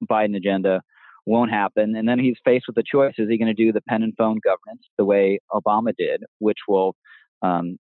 Biden 0.09 0.37
agenda 0.37 0.83
won't 1.27 1.51
happen. 1.51 1.97
And 1.97 2.09
then 2.09 2.19
he's 2.19 2.37
faced 2.45 2.67
with 2.67 2.77
the 2.77 2.85
choice: 2.85 3.15
is 3.19 3.29
he 3.29 3.39
going 3.39 3.55
to 3.55 3.65
do 3.65 3.73
the 3.73 3.81
pen 3.81 4.03
and 4.03 4.15
phone 4.17 4.39
governance 4.45 4.83
the 4.97 5.05
way 5.05 5.41
Obama 5.53 5.93
did, 5.97 6.23
which 6.39 6.59
will 6.69 6.95
um, 7.43 7.79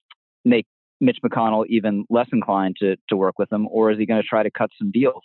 make 0.46 0.66
Mitch 1.02 1.18
McConnell 1.24 1.66
even 1.68 2.06
less 2.10 2.28
inclined 2.32 2.78
to 2.80 2.96
to 3.10 3.18
work 3.18 3.38
with 3.38 3.52
him, 3.52 3.68
or 3.70 3.92
is 3.92 3.98
he 3.98 4.06
going 4.06 4.22
to 4.22 4.28
try 4.28 4.44
to 4.44 4.52
cut 4.52 4.70
some 4.78 4.92
deals 4.92 5.24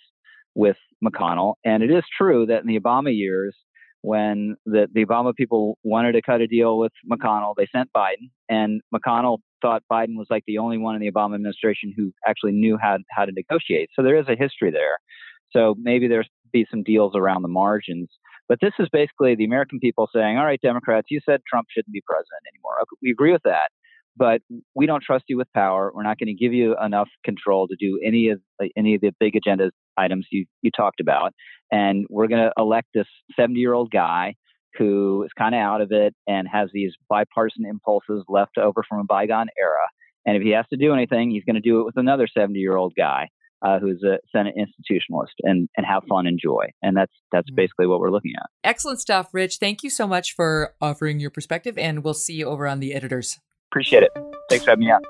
with 0.54 0.76
McConnell? 1.04 1.54
And 1.64 1.82
it 1.82 1.90
is 1.90 2.02
true 2.16 2.46
that 2.46 2.62
in 2.62 2.66
the 2.66 2.80
Obama 2.80 3.16
years, 3.16 3.54
when 4.02 4.56
the, 4.64 4.86
the 4.92 5.04
Obama 5.04 5.34
people 5.34 5.78
wanted 5.82 6.12
to 6.12 6.22
cut 6.22 6.40
a 6.40 6.46
deal 6.46 6.78
with 6.78 6.92
McConnell, 7.10 7.54
they 7.56 7.66
sent 7.74 7.90
Biden, 7.92 8.30
and 8.48 8.80
McConnell 8.94 9.38
thought 9.60 9.82
Biden 9.90 10.16
was 10.16 10.28
like 10.30 10.44
the 10.46 10.58
only 10.58 10.78
one 10.78 10.94
in 10.94 11.00
the 11.00 11.10
Obama 11.10 11.34
administration 11.34 11.92
who 11.96 12.12
actually 12.26 12.52
knew 12.52 12.78
how 12.80 12.98
how 13.10 13.24
to 13.24 13.32
negotiate. 13.32 13.90
So 13.94 14.02
there 14.02 14.18
is 14.18 14.26
a 14.28 14.36
history 14.36 14.70
there. 14.70 14.98
So 15.50 15.74
maybe 15.78 16.08
there's 16.08 16.28
be 16.52 16.66
some 16.70 16.82
deals 16.82 17.12
around 17.14 17.42
the 17.42 17.48
margins. 17.48 18.08
But 18.48 18.58
this 18.62 18.72
is 18.78 18.88
basically 18.90 19.34
the 19.34 19.44
American 19.44 19.78
people 19.78 20.08
saying, 20.12 20.38
"All 20.38 20.44
right, 20.44 20.60
Democrats, 20.60 21.08
you 21.10 21.20
said 21.24 21.40
Trump 21.46 21.66
shouldn't 21.70 21.92
be 21.92 22.02
president 22.06 22.42
anymore. 22.52 22.82
We 23.02 23.10
agree 23.10 23.32
with 23.32 23.42
that, 23.44 23.70
but 24.18 24.40
we 24.74 24.86
don't 24.86 25.02
trust 25.02 25.24
you 25.28 25.36
with 25.36 25.52
power. 25.54 25.92
We're 25.94 26.02
not 26.02 26.18
going 26.18 26.34
to 26.34 26.34
give 26.34 26.52
you 26.52 26.76
enough 26.82 27.08
control 27.24 27.68
to 27.68 27.76
do 27.78 28.00
any 28.04 28.30
of 28.30 28.40
any 28.76 28.94
of 28.94 29.00
the 29.00 29.12
big 29.20 29.36
agenda 29.36 29.70
items 29.96 30.26
you 30.30 30.46
you 30.62 30.70
talked 30.70 31.00
about, 31.00 31.32
and 31.70 32.06
we're 32.10 32.28
going 32.28 32.42
to 32.42 32.52
elect 32.58 32.88
this 32.94 33.06
70 33.36 33.58
year 33.58 33.74
old 33.74 33.90
guy." 33.90 34.34
Who 34.78 35.24
is 35.24 35.30
kind 35.36 35.56
of 35.56 35.60
out 35.60 35.80
of 35.80 35.90
it 35.90 36.14
and 36.28 36.46
has 36.46 36.68
these 36.72 36.92
bipartisan 37.08 37.64
impulses 37.66 38.22
left 38.28 38.58
over 38.58 38.84
from 38.88 39.00
a 39.00 39.04
bygone 39.04 39.48
era. 39.58 39.88
And 40.24 40.36
if 40.36 40.42
he 40.42 40.50
has 40.50 40.66
to 40.70 40.76
do 40.76 40.92
anything, 40.92 41.30
he's 41.30 41.42
going 41.42 41.56
to 41.56 41.60
do 41.60 41.80
it 41.80 41.84
with 41.84 41.96
another 41.96 42.28
70 42.32 42.56
year 42.60 42.76
old 42.76 42.92
guy 42.96 43.28
uh, 43.62 43.78
who's 43.78 44.02
a 44.02 44.18
Senate 44.30 44.54
institutionalist 44.56 45.34
and, 45.42 45.68
and 45.76 45.86
have 45.86 46.02
fun 46.08 46.26
and 46.26 46.38
joy. 46.42 46.66
And 46.82 46.96
that's 46.96 47.12
that's 47.32 47.48
mm-hmm. 47.50 47.56
basically 47.56 47.86
what 47.86 48.00
we're 48.00 48.10
looking 48.10 48.32
at. 48.36 48.48
Excellent 48.64 49.00
stuff, 49.00 49.30
Rich. 49.32 49.56
Thank 49.58 49.82
you 49.82 49.90
so 49.90 50.06
much 50.06 50.34
for 50.34 50.74
offering 50.80 51.20
your 51.20 51.30
perspective, 51.30 51.76
and 51.78 52.04
we'll 52.04 52.14
see 52.14 52.34
you 52.34 52.46
over 52.46 52.66
on 52.66 52.80
the 52.80 52.94
editors. 52.94 53.38
Appreciate 53.70 54.02
it. 54.02 54.12
Thanks 54.48 54.64
for 54.64 54.70
having 54.70 54.86
me 54.86 54.90
on. 54.90 55.02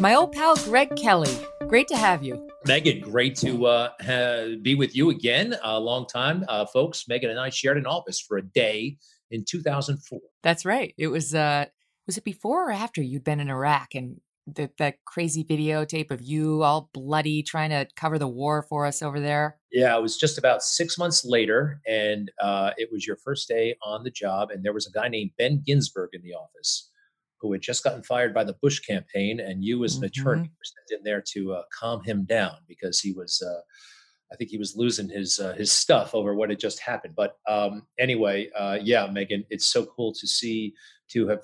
My 0.00 0.14
old 0.14 0.32
pal 0.32 0.56
Greg 0.56 0.94
Kelly. 0.96 1.34
Great 1.68 1.88
to 1.88 1.96
have 1.96 2.22
you. 2.22 2.48
Megyn, 2.66 3.00
great 3.00 3.36
to 3.36 3.66
uh, 3.66 3.90
have, 4.00 4.62
be 4.62 4.74
with 4.74 4.94
you 4.94 5.10
again. 5.10 5.56
A 5.62 5.78
long 5.78 6.06
time, 6.06 6.44
uh, 6.48 6.66
folks. 6.66 7.04
Megyn 7.04 7.30
and 7.30 7.38
I 7.38 7.48
shared 7.48 7.78
an 7.78 7.86
office 7.86 8.20
for 8.20 8.36
a 8.36 8.42
day 8.42 8.96
in 9.30 9.44
2004. 9.44 10.20
That's 10.42 10.64
right. 10.64 10.94
It 10.98 11.08
was. 11.08 11.34
Uh, 11.34 11.66
was 12.06 12.18
it 12.18 12.24
before 12.24 12.68
or 12.68 12.72
after 12.72 13.00
you'd 13.00 13.22
been 13.22 13.38
in 13.38 13.48
Iraq 13.48 13.94
and 13.94 14.20
the, 14.54 14.70
that 14.78 14.96
crazy 15.04 15.44
videotape 15.44 16.10
of 16.10 16.20
you 16.22 16.62
all 16.62 16.90
bloody 16.92 17.42
trying 17.42 17.70
to 17.70 17.86
cover 17.96 18.18
the 18.18 18.28
war 18.28 18.62
for 18.68 18.86
us 18.86 19.02
over 19.02 19.20
there? 19.20 19.58
Yeah, 19.72 19.96
it 19.96 20.02
was 20.02 20.16
just 20.16 20.38
about 20.38 20.62
six 20.62 20.98
months 20.98 21.24
later, 21.24 21.80
and 21.86 22.30
uh, 22.40 22.70
it 22.76 22.90
was 22.92 23.06
your 23.06 23.16
first 23.16 23.48
day 23.48 23.76
on 23.82 24.04
the 24.04 24.10
job, 24.10 24.50
and 24.50 24.64
there 24.64 24.72
was 24.72 24.86
a 24.86 24.92
guy 24.92 25.08
named 25.08 25.30
Ben 25.38 25.62
Ginsberg 25.64 26.10
in 26.12 26.22
the 26.22 26.34
office 26.34 26.90
who 27.40 27.52
had 27.52 27.62
just 27.62 27.82
gotten 27.82 28.02
fired 28.02 28.34
by 28.34 28.44
the 28.44 28.56
Bush 28.60 28.80
campaign, 28.80 29.40
and 29.40 29.64
you, 29.64 29.82
as 29.84 29.96
an 29.96 30.02
mm-hmm. 30.02 30.06
attorney, 30.06 30.42
were 30.42 30.64
sent 30.64 31.00
in 31.00 31.04
there 31.04 31.22
to 31.32 31.54
uh, 31.54 31.62
calm 31.78 32.02
him 32.04 32.24
down 32.24 32.56
because 32.68 33.00
he 33.00 33.12
was. 33.12 33.42
Uh, 33.42 33.60
I 34.32 34.36
think 34.36 34.50
he 34.50 34.58
was 34.58 34.76
losing 34.76 35.08
his 35.08 35.40
uh, 35.40 35.54
his 35.54 35.72
stuff 35.72 36.14
over 36.14 36.34
what 36.34 36.50
had 36.50 36.60
just 36.60 36.80
happened. 36.80 37.14
But 37.16 37.36
um, 37.48 37.86
anyway, 37.98 38.48
uh, 38.56 38.78
yeah, 38.80 39.08
Megyn, 39.08 39.44
it's 39.50 39.66
so 39.66 39.86
cool 39.86 40.12
to 40.14 40.26
see 40.26 40.74
to 41.10 41.26
have 41.28 41.40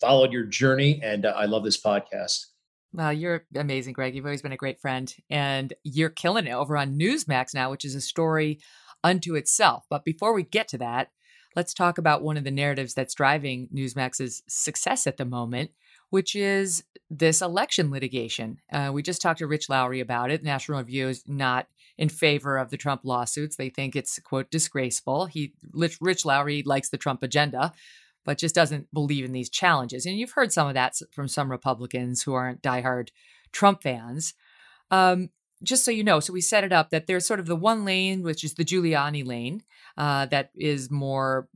followed 0.00 0.32
your 0.32 0.44
journey, 0.44 1.00
and 1.02 1.26
uh, 1.26 1.34
I 1.36 1.46
love 1.46 1.64
this 1.64 1.80
podcast. 1.80 2.46
Well, 2.92 3.12
you're 3.12 3.44
amazing, 3.54 3.92
Greg. 3.92 4.14
You've 4.14 4.24
always 4.24 4.42
been 4.42 4.52
a 4.52 4.56
great 4.56 4.80
friend, 4.80 5.14
and 5.28 5.72
you're 5.84 6.10
killing 6.10 6.46
it 6.46 6.52
over 6.52 6.76
on 6.76 6.98
Newsmax 6.98 7.54
now, 7.54 7.70
which 7.70 7.84
is 7.84 7.94
a 7.94 8.00
story 8.00 8.60
unto 9.04 9.36
itself. 9.36 9.84
But 9.88 10.04
before 10.04 10.32
we 10.32 10.42
get 10.42 10.68
to 10.68 10.78
that, 10.78 11.10
let's 11.54 11.74
talk 11.74 11.98
about 11.98 12.22
one 12.22 12.36
of 12.36 12.44
the 12.44 12.50
narratives 12.50 12.94
that's 12.94 13.14
driving 13.14 13.68
Newsmax's 13.74 14.42
success 14.48 15.06
at 15.06 15.18
the 15.18 15.24
moment, 15.24 15.70
which 16.10 16.34
is 16.34 16.82
this 17.08 17.42
election 17.42 17.90
litigation. 17.90 18.58
Uh, 18.72 18.90
we 18.92 19.02
just 19.02 19.22
talked 19.22 19.38
to 19.38 19.46
Rich 19.46 19.68
Lowry 19.68 20.00
about 20.00 20.30
it. 20.30 20.42
National 20.42 20.78
Review 20.78 21.08
is 21.08 21.24
not 21.26 21.68
in 21.98 22.08
favor 22.08 22.56
of 22.56 22.70
the 22.70 22.76
Trump 22.76 23.02
lawsuits. 23.04 23.56
They 23.56 23.68
think 23.68 23.94
it's 23.94 24.18
quote 24.20 24.50
disgraceful. 24.50 25.26
He 25.26 25.52
Rich 25.72 26.24
Lowry 26.24 26.62
likes 26.64 26.88
the 26.88 26.98
Trump 26.98 27.22
agenda, 27.22 27.72
but 28.24 28.38
just 28.38 28.54
doesn't 28.54 28.92
believe 28.92 29.24
in 29.24 29.32
these 29.32 29.50
challenges. 29.50 30.06
And 30.06 30.18
you've 30.18 30.32
heard 30.32 30.52
some 30.52 30.68
of 30.68 30.74
that 30.74 30.94
from 31.12 31.28
some 31.28 31.50
Republicans 31.50 32.22
who 32.22 32.34
aren't 32.34 32.62
diehard 32.62 33.08
Trump 33.52 33.82
fans. 33.82 34.34
Um, 34.90 35.30
just 35.62 35.84
so 35.84 35.90
you 35.90 36.04
know, 36.04 36.20
so 36.20 36.32
we 36.32 36.40
set 36.40 36.64
it 36.64 36.72
up 36.72 36.90
that 36.90 37.06
there's 37.06 37.26
sort 37.26 37.40
of 37.40 37.46
the 37.46 37.56
one 37.56 37.84
lane, 37.84 38.22
which 38.22 38.44
is 38.44 38.54
the 38.54 38.64
Giuliani 38.64 39.26
lane, 39.26 39.62
uh, 39.96 40.26
that 40.26 40.50
is 40.56 40.90
more 40.90 41.48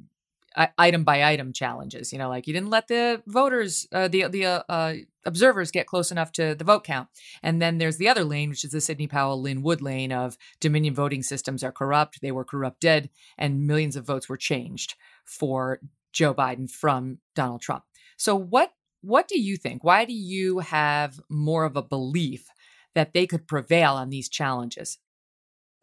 item 0.78 1.04
by 1.04 1.24
item 1.24 1.52
challenges. 1.52 2.12
You 2.12 2.18
know, 2.18 2.28
like 2.28 2.46
you 2.46 2.52
didn't 2.52 2.70
let 2.70 2.88
the 2.88 3.22
voters, 3.26 3.88
uh, 3.92 4.08
the 4.08 4.28
the 4.28 4.46
uh, 4.46 4.62
uh, 4.68 4.94
observers 5.24 5.70
get 5.70 5.86
close 5.86 6.12
enough 6.12 6.32
to 6.32 6.54
the 6.54 6.64
vote 6.64 6.84
count. 6.84 7.08
And 7.42 7.60
then 7.60 7.78
there's 7.78 7.96
the 7.96 8.08
other 8.08 8.24
lane, 8.24 8.50
which 8.50 8.64
is 8.64 8.70
the 8.70 8.80
Sidney 8.80 9.06
Powell, 9.06 9.40
Lin 9.40 9.62
Wood 9.62 9.82
lane 9.82 10.12
of 10.12 10.36
Dominion 10.60 10.94
voting 10.94 11.22
systems 11.22 11.64
are 11.64 11.72
corrupt. 11.72 12.20
They 12.20 12.32
were 12.32 12.44
corrupted, 12.44 13.10
and 13.38 13.66
millions 13.66 13.96
of 13.96 14.06
votes 14.06 14.28
were 14.28 14.36
changed 14.36 14.94
for 15.24 15.80
Joe 16.14 16.32
Biden 16.32 16.70
from 16.70 17.18
Donald 17.34 17.60
Trump. 17.60 17.84
So 18.16 18.34
what 18.34 18.70
what 19.02 19.28
do 19.28 19.38
you 19.38 19.58
think? 19.58 19.84
Why 19.84 20.06
do 20.06 20.14
you 20.14 20.60
have 20.60 21.20
more 21.28 21.64
of 21.64 21.76
a 21.76 21.82
belief 21.82 22.48
that 22.94 23.12
they 23.12 23.26
could 23.26 23.46
prevail 23.46 23.92
on 23.92 24.08
these 24.08 24.30
challenges? 24.30 24.98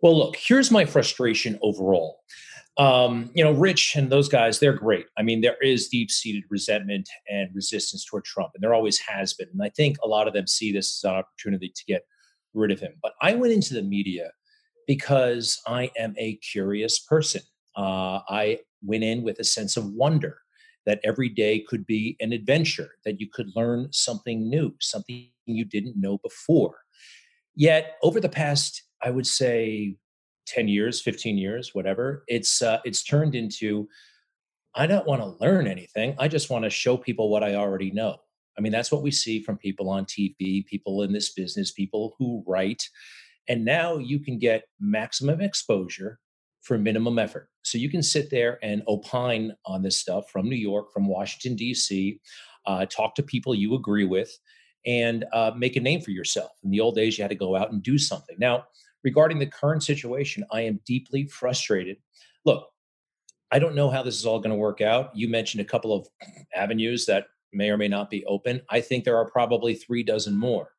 Well, 0.02 0.18
look, 0.18 0.36
here's 0.36 0.72
my 0.72 0.86
frustration 0.86 1.60
overall. 1.62 2.22
Um, 2.78 3.30
you 3.36 3.44
know, 3.44 3.52
Rich 3.52 3.96
and 3.96 4.10
those 4.10 4.28
guys, 4.28 4.58
they're 4.58 4.74
great. 4.74 5.06
I 5.20 5.22
mean, 5.22 5.42
there 5.42 5.58
is 5.62 5.90
deep 5.90 6.10
seated 6.10 6.44
resentment 6.50 7.08
and 7.30 7.50
resistance 7.54 8.04
toward 8.04 8.24
Trump, 8.24 8.54
and 8.56 8.64
there 8.64 8.74
always 8.74 8.98
has 9.00 9.36
been. 9.36 9.50
And 9.54 9.62
I 9.62 9.70
think 9.70 9.98
a 10.04 10.08
lot 10.08 10.28
of 10.28 10.34
them 10.34 10.48
see 10.48 10.72
this 10.72 10.98
as 10.98 11.08
an 11.08 11.18
opportunity 11.18 11.72
to 11.76 11.86
get 11.86 12.02
rid 12.56 12.72
of 12.72 12.80
him. 12.80 12.94
But 13.04 13.14
I 13.22 13.36
went 13.36 13.54
into 13.54 13.76
the 13.76 13.84
media 13.84 14.32
because 14.88 15.62
I 15.68 15.92
am 15.98 16.16
a 16.18 16.38
curious 16.38 16.98
person. 16.98 17.42
Uh, 17.76 18.22
I 18.28 18.60
went 18.82 19.04
in 19.04 19.24
with 19.24 19.40
a 19.40 19.44
sense 19.44 19.78
of 19.78 19.92
wonder 19.94 20.40
that 20.86 21.00
every 21.04 21.30
day 21.30 21.60
could 21.60 21.86
be 21.86 22.18
an 22.20 22.34
adventure, 22.34 22.92
that 23.06 23.20
you 23.20 23.28
could 23.32 23.52
learn 23.56 23.88
something 23.92 24.50
new, 24.50 24.74
something 24.80 25.30
you 25.46 25.66
didn't 25.66 26.00
know 26.00 26.18
before. 26.20 26.80
Yet, 27.56 27.98
over 28.02 28.20
the 28.20 28.30
past, 28.30 28.84
I 29.04 29.12
would 29.12 29.28
say, 29.28 29.96
10 30.48 30.68
years, 30.68 31.02
15 31.02 31.38
years, 31.38 31.76
whatever, 31.76 32.24
it's 32.28 32.62
uh, 32.62 32.80
it's 32.84 33.04
turned 33.04 33.36
into 33.36 33.88
I 34.74 34.88
don't 34.88 35.08
want 35.08 35.22
to 35.22 35.44
learn 35.44 35.68
anything. 35.68 36.16
I 36.18 36.28
just 36.28 36.50
want 36.50 36.64
to 36.64 36.70
show 36.70 36.96
people 36.96 37.30
what 37.30 37.44
I 37.44 37.56
already 37.56 37.92
know. 37.92 38.18
I 38.58 38.62
mean, 38.62 38.72
that's 38.72 38.92
what 38.92 39.04
we 39.04 39.12
see 39.12 39.42
from 39.42 39.58
people 39.58 39.90
on 39.90 40.06
TV, 40.06 40.66
people 40.66 41.04
in 41.04 41.12
this 41.12 41.34
business, 41.34 41.72
people 41.72 42.16
who 42.18 42.44
write. 42.48 42.84
And 43.48 43.66
now 43.66 43.98
you 43.98 44.20
can 44.20 44.40
get 44.40 44.64
maximum 44.80 45.42
exposure 45.42 46.20
for 46.62 46.78
minimum 46.78 47.20
effort. 47.20 47.50
So 47.64 47.78
you 47.78 47.90
can 47.90 48.04
sit 48.04 48.30
there 48.30 48.60
and 48.64 48.84
opine 48.88 49.54
on 49.66 49.82
this 49.82 49.98
stuff 49.98 50.30
from 50.30 50.48
New 50.48 50.56
York, 50.56 50.94
from 50.94 51.08
Washington, 51.08 51.56
D.C., 51.56 52.20
uh, 52.68 52.86
talk 52.86 53.16
to 53.16 53.24
people 53.24 53.56
you 53.56 53.74
agree 53.74 54.06
with, 54.06 54.32
and 54.86 55.26
uh, 55.34 55.52
make 55.58 55.76
a 55.76 55.80
name 55.80 56.02
for 56.02 56.12
yourself. 56.12 56.52
In 56.64 56.70
the 56.70 56.80
old 56.80 56.96
days, 56.96 57.18
you 57.18 57.24
had 57.24 57.30
to 57.30 57.36
go 57.36 57.56
out 57.56 57.72
and 57.72 57.82
do 57.82 57.98
something. 57.98 58.36
Now, 58.40 58.66
regarding 59.04 59.40
the 59.40 59.48
current 59.48 59.84
situation, 59.84 60.46
I 60.52 60.62
am 60.62 60.80
deeply 60.86 61.26
frustrated. 61.26 61.98
Look, 62.46 62.68
I 63.52 63.60
don't 63.60 63.76
know 63.76 63.90
how 63.90 64.04
this 64.04 64.18
is 64.18 64.26
all 64.26 64.40
going 64.40 64.52
to 64.52 64.56
work 64.56 64.82
out. 64.82 65.16
You 65.16 65.28
mentioned 65.28 65.62
a 65.62 65.66
couple 65.66 65.94
of 65.94 66.08
avenues 66.56 67.06
that 67.08 67.26
may 67.52 67.70
or 67.70 67.78
may 67.78 67.88
not 67.88 68.10
be 68.10 68.24
open. 68.26 68.62
I 68.70 68.80
think 68.80 69.04
there 69.04 69.18
are 69.18 69.30
probably 69.30 69.74
three 69.76 70.04
dozen 70.04 70.38
more. 70.38 70.70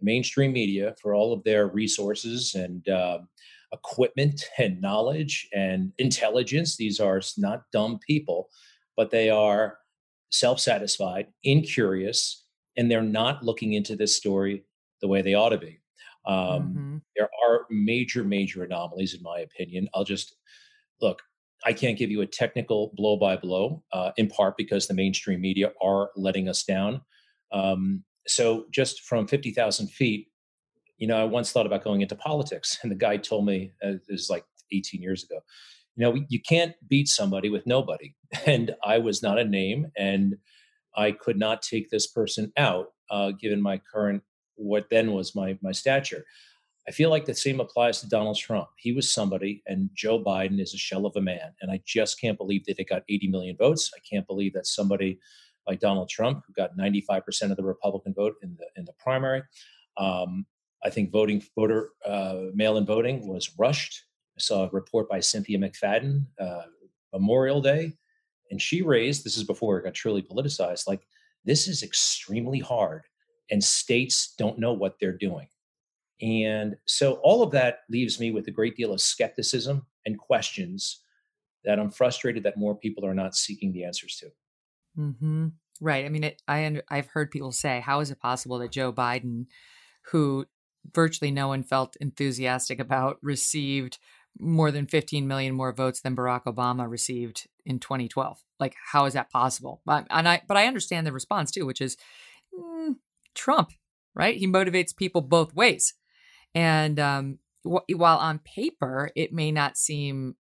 mainstream 0.00 0.52
media, 0.52 0.94
for 1.00 1.14
all 1.14 1.32
of 1.32 1.42
their 1.44 1.68
resources 1.68 2.54
and 2.54 2.88
uh, 2.88 3.18
equipment 3.74 4.44
and 4.56 4.80
knowledge 4.80 5.48
and 5.52 5.92
intelligence. 5.98 6.76
These 6.76 7.00
are 7.00 7.20
not 7.36 7.64
dumb 7.72 7.98
people, 8.06 8.48
but 8.96 9.10
they 9.10 9.28
are 9.28 9.78
self 10.30 10.60
satisfied, 10.60 11.26
incurious, 11.42 12.46
and 12.76 12.90
they're 12.90 13.02
not 13.02 13.44
looking 13.44 13.74
into 13.74 13.96
this 13.96 14.16
story 14.16 14.64
the 15.02 15.08
way 15.08 15.20
they 15.20 15.34
ought 15.34 15.50
to 15.50 15.58
be. 15.58 15.80
Um, 16.26 16.36
mm-hmm. 16.36 16.96
There 17.16 17.28
are 17.46 17.66
major, 17.70 18.24
major 18.24 18.64
anomalies, 18.64 19.14
in 19.14 19.22
my 19.22 19.40
opinion. 19.40 19.88
I'll 19.94 20.04
just 20.04 20.34
look. 21.00 21.20
I 21.66 21.72
can't 21.72 21.98
give 21.98 22.10
you 22.10 22.20
a 22.20 22.26
technical 22.26 22.92
blow 22.94 23.16
by 23.16 23.36
blow, 23.36 23.82
uh, 23.92 24.10
in 24.16 24.28
part 24.28 24.56
because 24.56 24.86
the 24.86 24.94
mainstream 24.94 25.40
media 25.40 25.72
are 25.82 26.10
letting 26.14 26.48
us 26.48 26.62
down. 26.62 27.00
Um, 27.52 28.04
so, 28.26 28.66
just 28.70 29.02
from 29.02 29.26
50,000 29.26 29.88
feet, 29.88 30.28
you 31.04 31.08
know, 31.08 31.20
I 31.20 31.24
once 31.24 31.52
thought 31.52 31.66
about 31.66 31.84
going 31.84 32.00
into 32.00 32.16
politics, 32.16 32.78
and 32.82 32.90
the 32.90 32.96
guy 32.96 33.18
told 33.18 33.44
me, 33.44 33.72
uh, 33.84 33.92
this 34.08 34.22
is 34.22 34.30
like 34.30 34.46
18 34.72 35.02
years 35.02 35.22
ago, 35.22 35.40
you 35.96 36.02
know, 36.02 36.24
you 36.30 36.40
can't 36.40 36.74
beat 36.88 37.08
somebody 37.08 37.50
with 37.50 37.66
nobody. 37.66 38.14
And 38.46 38.74
I 38.82 38.98
was 38.98 39.22
not 39.22 39.38
a 39.38 39.44
name, 39.44 39.92
and 39.98 40.36
I 40.96 41.12
could 41.12 41.38
not 41.38 41.60
take 41.60 41.90
this 41.90 42.06
person 42.06 42.52
out, 42.56 42.86
uh, 43.10 43.32
given 43.32 43.60
my 43.60 43.78
current, 43.92 44.22
what 44.56 44.88
then 44.90 45.12
was 45.12 45.36
my 45.36 45.58
my 45.60 45.72
stature. 45.72 46.24
I 46.88 46.90
feel 46.90 47.10
like 47.10 47.26
the 47.26 47.34
same 47.34 47.60
applies 47.60 48.00
to 48.00 48.08
Donald 48.08 48.38
Trump. 48.38 48.68
He 48.76 48.92
was 48.92 49.12
somebody, 49.12 49.62
and 49.66 49.90
Joe 49.94 50.18
Biden 50.18 50.58
is 50.58 50.74
a 50.74 50.78
shell 50.78 51.06
of 51.06 51.16
a 51.16 51.20
man. 51.20 51.52
And 51.60 51.70
I 51.70 51.80
just 51.84 52.20
can't 52.20 52.38
believe 52.38 52.64
that 52.64 52.76
they 52.76 52.84
got 52.84 53.04
80 53.08 53.28
million 53.28 53.56
votes. 53.56 53.90
I 53.94 54.00
can't 54.10 54.26
believe 54.26 54.54
that 54.54 54.66
somebody 54.66 55.20
like 55.66 55.80
Donald 55.80 56.08
Trump, 56.08 56.42
who 56.46 56.52
got 56.54 56.76
95% 56.76 57.50
of 57.50 57.56
the 57.56 57.62
Republican 57.74 58.14
vote 58.14 58.34
in 58.42 58.56
the 58.58 58.66
in 58.76 58.84
the 58.84 58.94
primary, 58.98 59.42
um, 59.96 60.44
I 60.84 60.90
think 60.90 61.10
voting 61.10 61.42
voter 61.56 61.90
uh, 62.04 62.46
mail-in 62.54 62.84
voting 62.84 63.26
was 63.26 63.50
rushed. 63.58 64.02
I 64.36 64.40
saw 64.40 64.64
a 64.64 64.70
report 64.70 65.08
by 65.08 65.20
Cynthia 65.20 65.58
McFadden 65.58 66.26
uh, 66.38 66.62
Memorial 67.12 67.60
Day, 67.60 67.92
and 68.50 68.60
she 68.60 68.82
raised 68.82 69.24
this 69.24 69.36
is 69.36 69.44
before 69.44 69.78
it 69.78 69.84
got 69.84 69.94
truly 69.94 70.22
politicized. 70.22 70.86
Like 70.86 71.06
this 71.44 71.68
is 71.68 71.82
extremely 71.82 72.58
hard, 72.58 73.02
and 73.50 73.62
states 73.62 74.34
don't 74.36 74.58
know 74.58 74.72
what 74.72 74.96
they're 75.00 75.16
doing. 75.16 75.48
And 76.20 76.76
so 76.86 77.14
all 77.22 77.42
of 77.42 77.50
that 77.52 77.80
leaves 77.90 78.20
me 78.20 78.30
with 78.30 78.46
a 78.48 78.52
great 78.52 78.76
deal 78.76 78.92
of 78.92 79.00
skepticism 79.00 79.86
and 80.06 80.18
questions 80.18 81.02
that 81.64 81.78
I'm 81.78 81.90
frustrated 81.90 82.42
that 82.44 82.58
more 82.58 82.76
people 82.76 83.04
are 83.06 83.14
not 83.14 83.34
seeking 83.34 83.72
the 83.72 83.84
answers 83.84 84.16
to. 84.16 84.26
Mm-hmm. 84.98 85.48
Right. 85.80 86.04
I 86.04 86.08
mean, 86.08 86.24
it, 86.24 86.42
I 86.46 86.80
I've 86.88 87.08
heard 87.08 87.30
people 87.30 87.52
say, 87.52 87.80
how 87.80 88.00
is 88.00 88.10
it 88.10 88.20
possible 88.20 88.58
that 88.58 88.70
Joe 88.70 88.92
Biden, 88.92 89.46
who 90.12 90.46
virtually 90.92 91.30
no 91.30 91.48
one 91.48 91.62
felt 91.62 91.96
enthusiastic 92.00 92.78
about, 92.78 93.18
received 93.22 93.98
more 94.38 94.70
than 94.70 94.86
15 94.86 95.26
million 95.26 95.54
more 95.54 95.72
votes 95.72 96.00
than 96.00 96.16
Barack 96.16 96.44
Obama 96.44 96.88
received 96.88 97.46
in 97.64 97.78
2012? 97.78 98.42
Like, 98.58 98.74
how 98.92 99.04
is 99.06 99.14
that 99.14 99.30
possible? 99.30 99.80
But, 99.84 100.06
and 100.10 100.28
I, 100.28 100.42
but 100.46 100.56
I 100.56 100.66
understand 100.66 101.06
the 101.06 101.12
response 101.12 101.50
too, 101.50 101.66
which 101.66 101.80
is 101.80 101.96
mm, 102.58 102.96
Trump, 103.34 103.72
right? 104.14 104.36
He 104.36 104.46
motivates 104.46 104.96
people 104.96 105.20
both 105.20 105.54
ways. 105.54 105.94
And 106.54 106.98
um, 106.98 107.38
wh- 107.64 107.84
while 107.94 108.18
on 108.18 108.38
paper 108.40 109.10
it 109.14 109.32
may 109.32 109.52
not 109.52 109.76
seem 109.76 110.36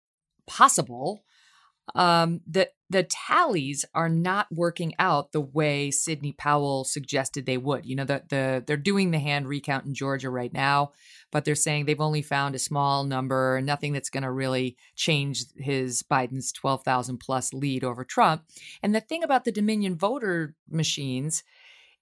possible, 0.46 1.24
um, 1.94 2.40
the 2.46 2.68
the 2.90 3.02
tallies 3.04 3.86
are 3.94 4.08
not 4.08 4.46
working 4.52 4.92
out 4.98 5.32
the 5.32 5.40
way 5.40 5.90
Sidney 5.90 6.32
Powell 6.32 6.84
suggested 6.84 7.46
they 7.46 7.56
would. 7.56 7.86
You 7.86 7.96
know, 7.96 8.04
the 8.04 8.22
the 8.28 8.64
they're 8.66 8.76
doing 8.76 9.10
the 9.10 9.18
hand 9.18 9.48
recount 9.48 9.86
in 9.86 9.94
Georgia 9.94 10.30
right 10.30 10.52
now, 10.52 10.92
but 11.30 11.44
they're 11.44 11.54
saying 11.54 11.86
they've 11.86 12.00
only 12.00 12.22
found 12.22 12.54
a 12.54 12.60
small 12.60 13.04
number, 13.04 13.60
nothing 13.62 13.92
that's 13.92 14.10
going 14.10 14.22
to 14.22 14.30
really 14.30 14.76
change 14.94 15.44
his 15.56 16.02
Biden's 16.02 16.52
twelve 16.52 16.84
thousand 16.84 17.18
plus 17.18 17.52
lead 17.52 17.82
over 17.82 18.04
Trump. 18.04 18.44
And 18.82 18.94
the 18.94 19.00
thing 19.00 19.24
about 19.24 19.44
the 19.44 19.52
Dominion 19.52 19.96
voter 19.96 20.54
machines 20.70 21.42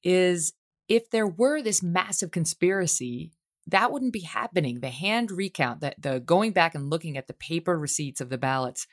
is, 0.03 0.53
if 0.88 1.11
there 1.11 1.27
were 1.27 1.62
this 1.62 1.83
massive 1.83 2.31
conspiracy 2.31 3.33
that 3.66 3.93
wouldn't 3.93 4.12
be 4.12 4.21
happening. 4.21 4.81
The 4.81 4.88
hand 4.88 5.31
recount, 5.31 5.81
that 5.81 5.95
the 6.01 6.19
going 6.19 6.53
back 6.53 6.75
and 6.75 6.90
looking 6.90 7.16
at 7.16 7.29
the 7.29 7.35
paper 7.35 7.79
receipts 7.79 8.21
of 8.21 8.29
the 8.29 8.38
ballots 8.38 8.87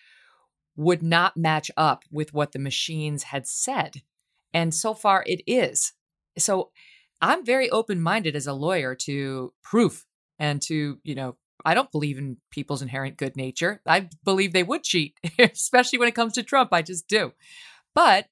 would 0.77 1.03
not 1.03 1.35
match 1.35 1.69
up 1.75 2.03
with 2.11 2.33
what 2.33 2.53
the 2.53 2.59
machines 2.59 3.23
had 3.23 3.45
said. 3.45 4.01
And 4.53 4.73
so 4.73 4.93
far 4.93 5.23
it 5.27 5.41
is. 5.45 5.91
So 6.37 6.71
I'm 7.21 7.43
very 7.43 7.69
open 7.69 8.01
minded 8.01 8.35
as 8.35 8.47
a 8.47 8.53
lawyer 8.53 8.95
to 8.95 9.53
proof 9.63 10.05
and 10.39 10.61
to, 10.63 10.99
you 11.03 11.15
know, 11.15 11.35
I 11.65 11.73
don't 11.73 11.91
believe 11.91 12.19
in 12.19 12.37
people's 12.51 12.83
inherent 12.83 13.17
good 13.17 13.35
nature. 13.35 13.81
I 13.85 14.09
believe 14.23 14.53
they 14.53 14.63
would 14.63 14.83
cheat, 14.83 15.17
especially 15.39 15.99
when 15.99 16.07
it 16.07 16.15
comes 16.15 16.33
to 16.33 16.43
Trump. 16.43 16.69
I 16.71 16.83
just 16.83 17.07
do. 17.07 17.33
But 17.95 18.27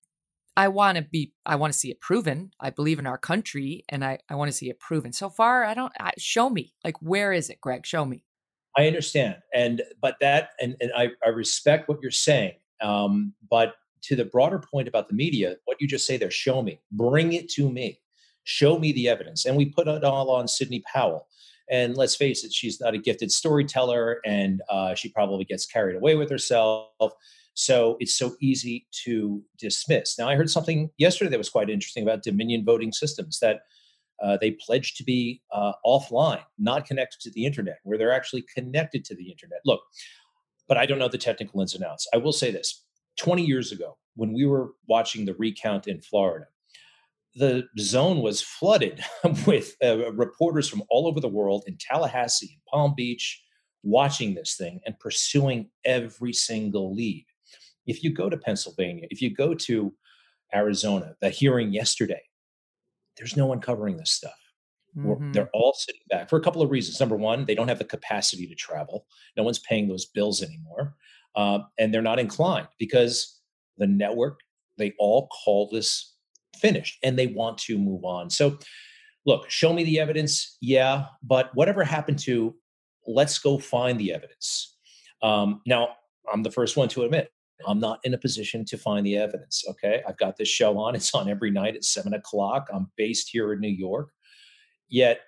I 0.55 0.67
want 0.67 0.97
to 0.97 1.03
be, 1.03 1.34
I 1.45 1.55
want 1.55 1.73
to 1.73 1.79
see 1.79 1.89
it 1.89 1.99
proven. 1.99 2.51
I 2.60 2.69
believe 2.69 2.99
in 2.99 3.08
our 3.08 3.17
country 3.17 3.84
and 3.89 4.05
I, 4.05 4.19
I 4.29 4.36
want 4.36 4.49
to 4.49 4.58
see 4.58 4.69
it 4.69 4.79
proven. 4.79 5.12
So 5.12 5.29
far, 5.29 5.65
I 5.65 5.73
don't, 5.73 5.91
I, 5.99 6.12
show 6.17 6.49
me. 6.49 6.73
Like, 6.84 7.01
where 7.01 7.34
is 7.34 7.49
it, 7.49 7.60
Greg? 7.60 7.86
Show 7.86 8.05
me. 8.05 8.23
I 8.77 8.88
understand. 8.88 9.38
And, 9.53 9.81
but 10.01 10.17
that, 10.21 10.49
and, 10.59 10.75
and 10.81 10.91
I, 10.95 11.09
I 11.25 11.29
respect 11.29 11.88
what 11.88 11.99
you're 12.01 12.11
saying. 12.11 12.53
Um, 12.81 13.33
but 13.49 13.75
to 14.03 14.15
the 14.15 14.25
broader 14.25 14.59
point 14.59 14.88
about 14.88 15.07
the 15.07 15.15
media, 15.15 15.55
what 15.65 15.81
you 15.81 15.88
just 15.88 16.05
say 16.05 16.17
there, 16.17 16.31
show 16.31 16.61
me, 16.61 16.79
bring 16.91 17.33
it 17.33 17.49
to 17.49 17.71
me, 17.71 17.99
show 18.43 18.77
me 18.77 18.91
the 18.91 19.09
evidence. 19.09 19.45
And 19.45 19.55
we 19.55 19.65
put 19.65 19.88
it 19.88 20.03
all 20.03 20.29
on 20.29 20.47
Sidney 20.47 20.83
Powell. 20.91 21.27
And 21.69 21.97
let's 21.97 22.15
face 22.15 22.43
it, 22.43 22.53
she's 22.53 22.79
not 22.79 22.93
a 22.93 22.99
gifted 22.99 23.31
storyteller 23.31 24.19
and 24.25 24.61
uh, 24.69 24.93
she 24.93 25.09
probably 25.09 25.45
gets 25.45 25.65
carried 25.65 25.95
away 25.95 26.15
with 26.15 26.29
herself. 26.29 26.91
So 27.55 27.97
it's 27.99 28.15
so 28.15 28.35
easy 28.39 28.85
to 29.05 29.41
dismiss. 29.57 30.19
Now, 30.19 30.29
I 30.29 30.35
heard 30.35 30.49
something 30.49 30.91
yesterday 30.97 31.31
that 31.31 31.38
was 31.38 31.49
quite 31.49 31.69
interesting 31.69 32.03
about 32.03 32.21
Dominion 32.21 32.63
voting 32.63 32.91
systems 32.91 33.39
that 33.39 33.61
uh, 34.21 34.38
they 34.39 34.51
pledged 34.51 34.97
to 34.97 35.04
be 35.04 35.41
uh, 35.51 35.73
offline, 35.86 36.43
not 36.58 36.86
connected 36.86 37.19
to 37.21 37.32
the 37.32 37.45
internet, 37.45 37.78
where 37.84 37.97
they're 37.97 38.13
actually 38.13 38.45
connected 38.54 39.04
to 39.06 39.15
the 39.15 39.30
internet. 39.30 39.60
Look, 39.65 39.82
but 40.67 40.78
I 40.78 40.86
don't 40.86 40.99
know 40.99 41.10
the 41.10 41.17
technical 41.17 41.62
ins 41.62 41.75
and 41.75 41.84
outs. 41.84 42.08
I 42.13 42.17
will 42.17 42.32
say 42.34 42.51
this 42.51 42.86
20 43.17 43.43
years 43.43 43.71
ago, 43.71 43.97
when 44.15 44.34
we 44.34 44.45
were 44.45 44.71
watching 44.88 45.25
the 45.25 45.36
recount 45.36 45.88
in 45.88 46.01
Florida, 46.01 46.45
the 47.36 47.67
zone 47.80 48.21
was 48.21 48.41
flooded 48.41 49.04
with 49.45 49.75
uh, 49.84 50.12
reporters 50.13 50.69
from 50.69 50.84
all 50.89 51.08
over 51.08 51.19
the 51.19 51.28
world 51.28 51.63
in 51.67 51.78
Tallahassee 51.78 52.54
and 52.54 52.65
Palm 52.65 52.93
Beach 52.95 53.41
watching 53.84 54.34
this 54.34 54.56
thing 54.56 54.80
and 54.86 54.97
pursuing 54.99 55.69
every 55.84 56.34
single 56.34 56.95
lead. 56.95 57.25
If 57.86 58.04
you 58.04 58.13
go 58.13 58.30
to 58.30 58.38
Pennsylvania, 58.38 59.08
if 59.12 59.21
you 59.21 59.34
go 59.34 59.54
to 59.54 59.93
Arizona, 60.54 61.15
the 61.21 61.30
hearing 61.30 61.71
yesterday, 61.71 62.21
there's 63.17 63.38
no 63.38 63.45
one 63.45 63.60
covering 63.60 63.97
this 63.97 64.12
stuff. 64.12 64.34
Mm-hmm. 64.97 65.34
They're 65.34 65.49
all 65.54 65.73
sitting 65.73 66.01
back 66.10 66.30
for 66.30 66.38
a 66.38 66.41
couple 66.41 66.62
of 66.62 66.71
reasons. 66.71 66.99
Number 66.99 67.17
one, 67.17 67.45
they 67.45 67.56
don't 67.56 67.67
have 67.67 67.80
the 67.80 67.86
capacity 67.86 68.47
to 68.47 68.56
travel. 68.56 69.06
No 69.36 69.43
one's 69.43 69.60
paying 69.60 69.88
those 69.88 70.06
bills 70.06 70.41
anymore. 70.41 70.95
Uh, 71.36 71.60
and 71.78 71.93
they're 71.93 72.01
not 72.01 72.19
inclined 72.19 72.67
because 72.80 73.41
the 73.78 73.88
network, 73.88 74.39
they 74.78 74.93
all 74.99 75.28
call 75.28 75.69
this 75.69 76.15
finished 76.58 76.97
and 77.04 77.19
they 77.19 77.28
want 77.28 77.58
to 77.58 77.78
move 77.78 78.06
on. 78.06 78.30
So, 78.30 78.58
look, 79.25 79.49
show 79.49 79.73
me 79.73 79.84
the 79.84 79.99
evidence. 79.99 80.58
Yeah. 80.62 81.08
But 81.23 81.54
whatever 81.56 81.84
happened 81.84 82.19
to, 82.19 82.56
let's 83.06 83.38
go 83.38 83.60
find 83.60 83.99
the 83.99 84.13
evidence. 84.13 84.78
Um, 85.21 85.62
now, 85.65 85.89
I'm 86.32 86.43
the 86.43 86.51
first 86.51 86.78
one 86.78 86.88
to 86.89 87.04
admit 87.04 87.30
I'm 87.68 87.80
not 87.80 88.00
in 88.04 88.13
a 88.13 88.18
position 88.18 88.65
to 88.65 88.78
find 88.78 89.06
the 89.06 89.18
evidence. 89.18 89.63
Okay. 89.70 90.02
I've 90.08 90.18
got 90.18 90.38
this 90.38 90.50
show 90.50 90.78
on. 90.78 90.96
It's 90.96 91.13
on 91.13 91.30
every 91.30 91.52
night 91.52 91.76
at 91.76 91.84
seven 91.84 92.13
o'clock. 92.13 92.68
I'm 92.74 92.91
based 92.98 93.30
here 93.30 93.54
in 93.54 93.60
New 93.60 93.68
York. 93.70 94.10
Yet 94.89 95.22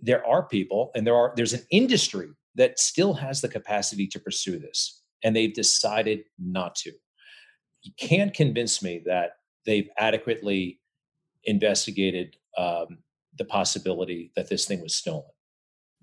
there 0.00 0.24
are 0.26 0.46
people 0.46 0.90
and 0.94 1.06
there 1.06 1.16
are 1.16 1.32
there's 1.36 1.52
an 1.52 1.66
industry 1.70 2.28
that 2.54 2.78
still 2.78 3.14
has 3.14 3.40
the 3.40 3.48
capacity 3.48 4.06
to 4.08 4.18
pursue 4.18 4.58
this. 4.58 5.02
And 5.24 5.34
they've 5.34 5.52
decided 5.52 6.24
not 6.38 6.74
to. 6.76 6.92
You 7.82 7.92
can't 7.98 8.32
convince 8.32 8.82
me 8.82 9.02
that 9.06 9.32
they've 9.64 9.88
adequately 9.98 10.80
investigated 11.44 12.36
um, 12.56 12.98
the 13.36 13.44
possibility 13.44 14.32
that 14.36 14.48
this 14.48 14.66
thing 14.66 14.82
was 14.82 14.94
stolen. 14.94 15.30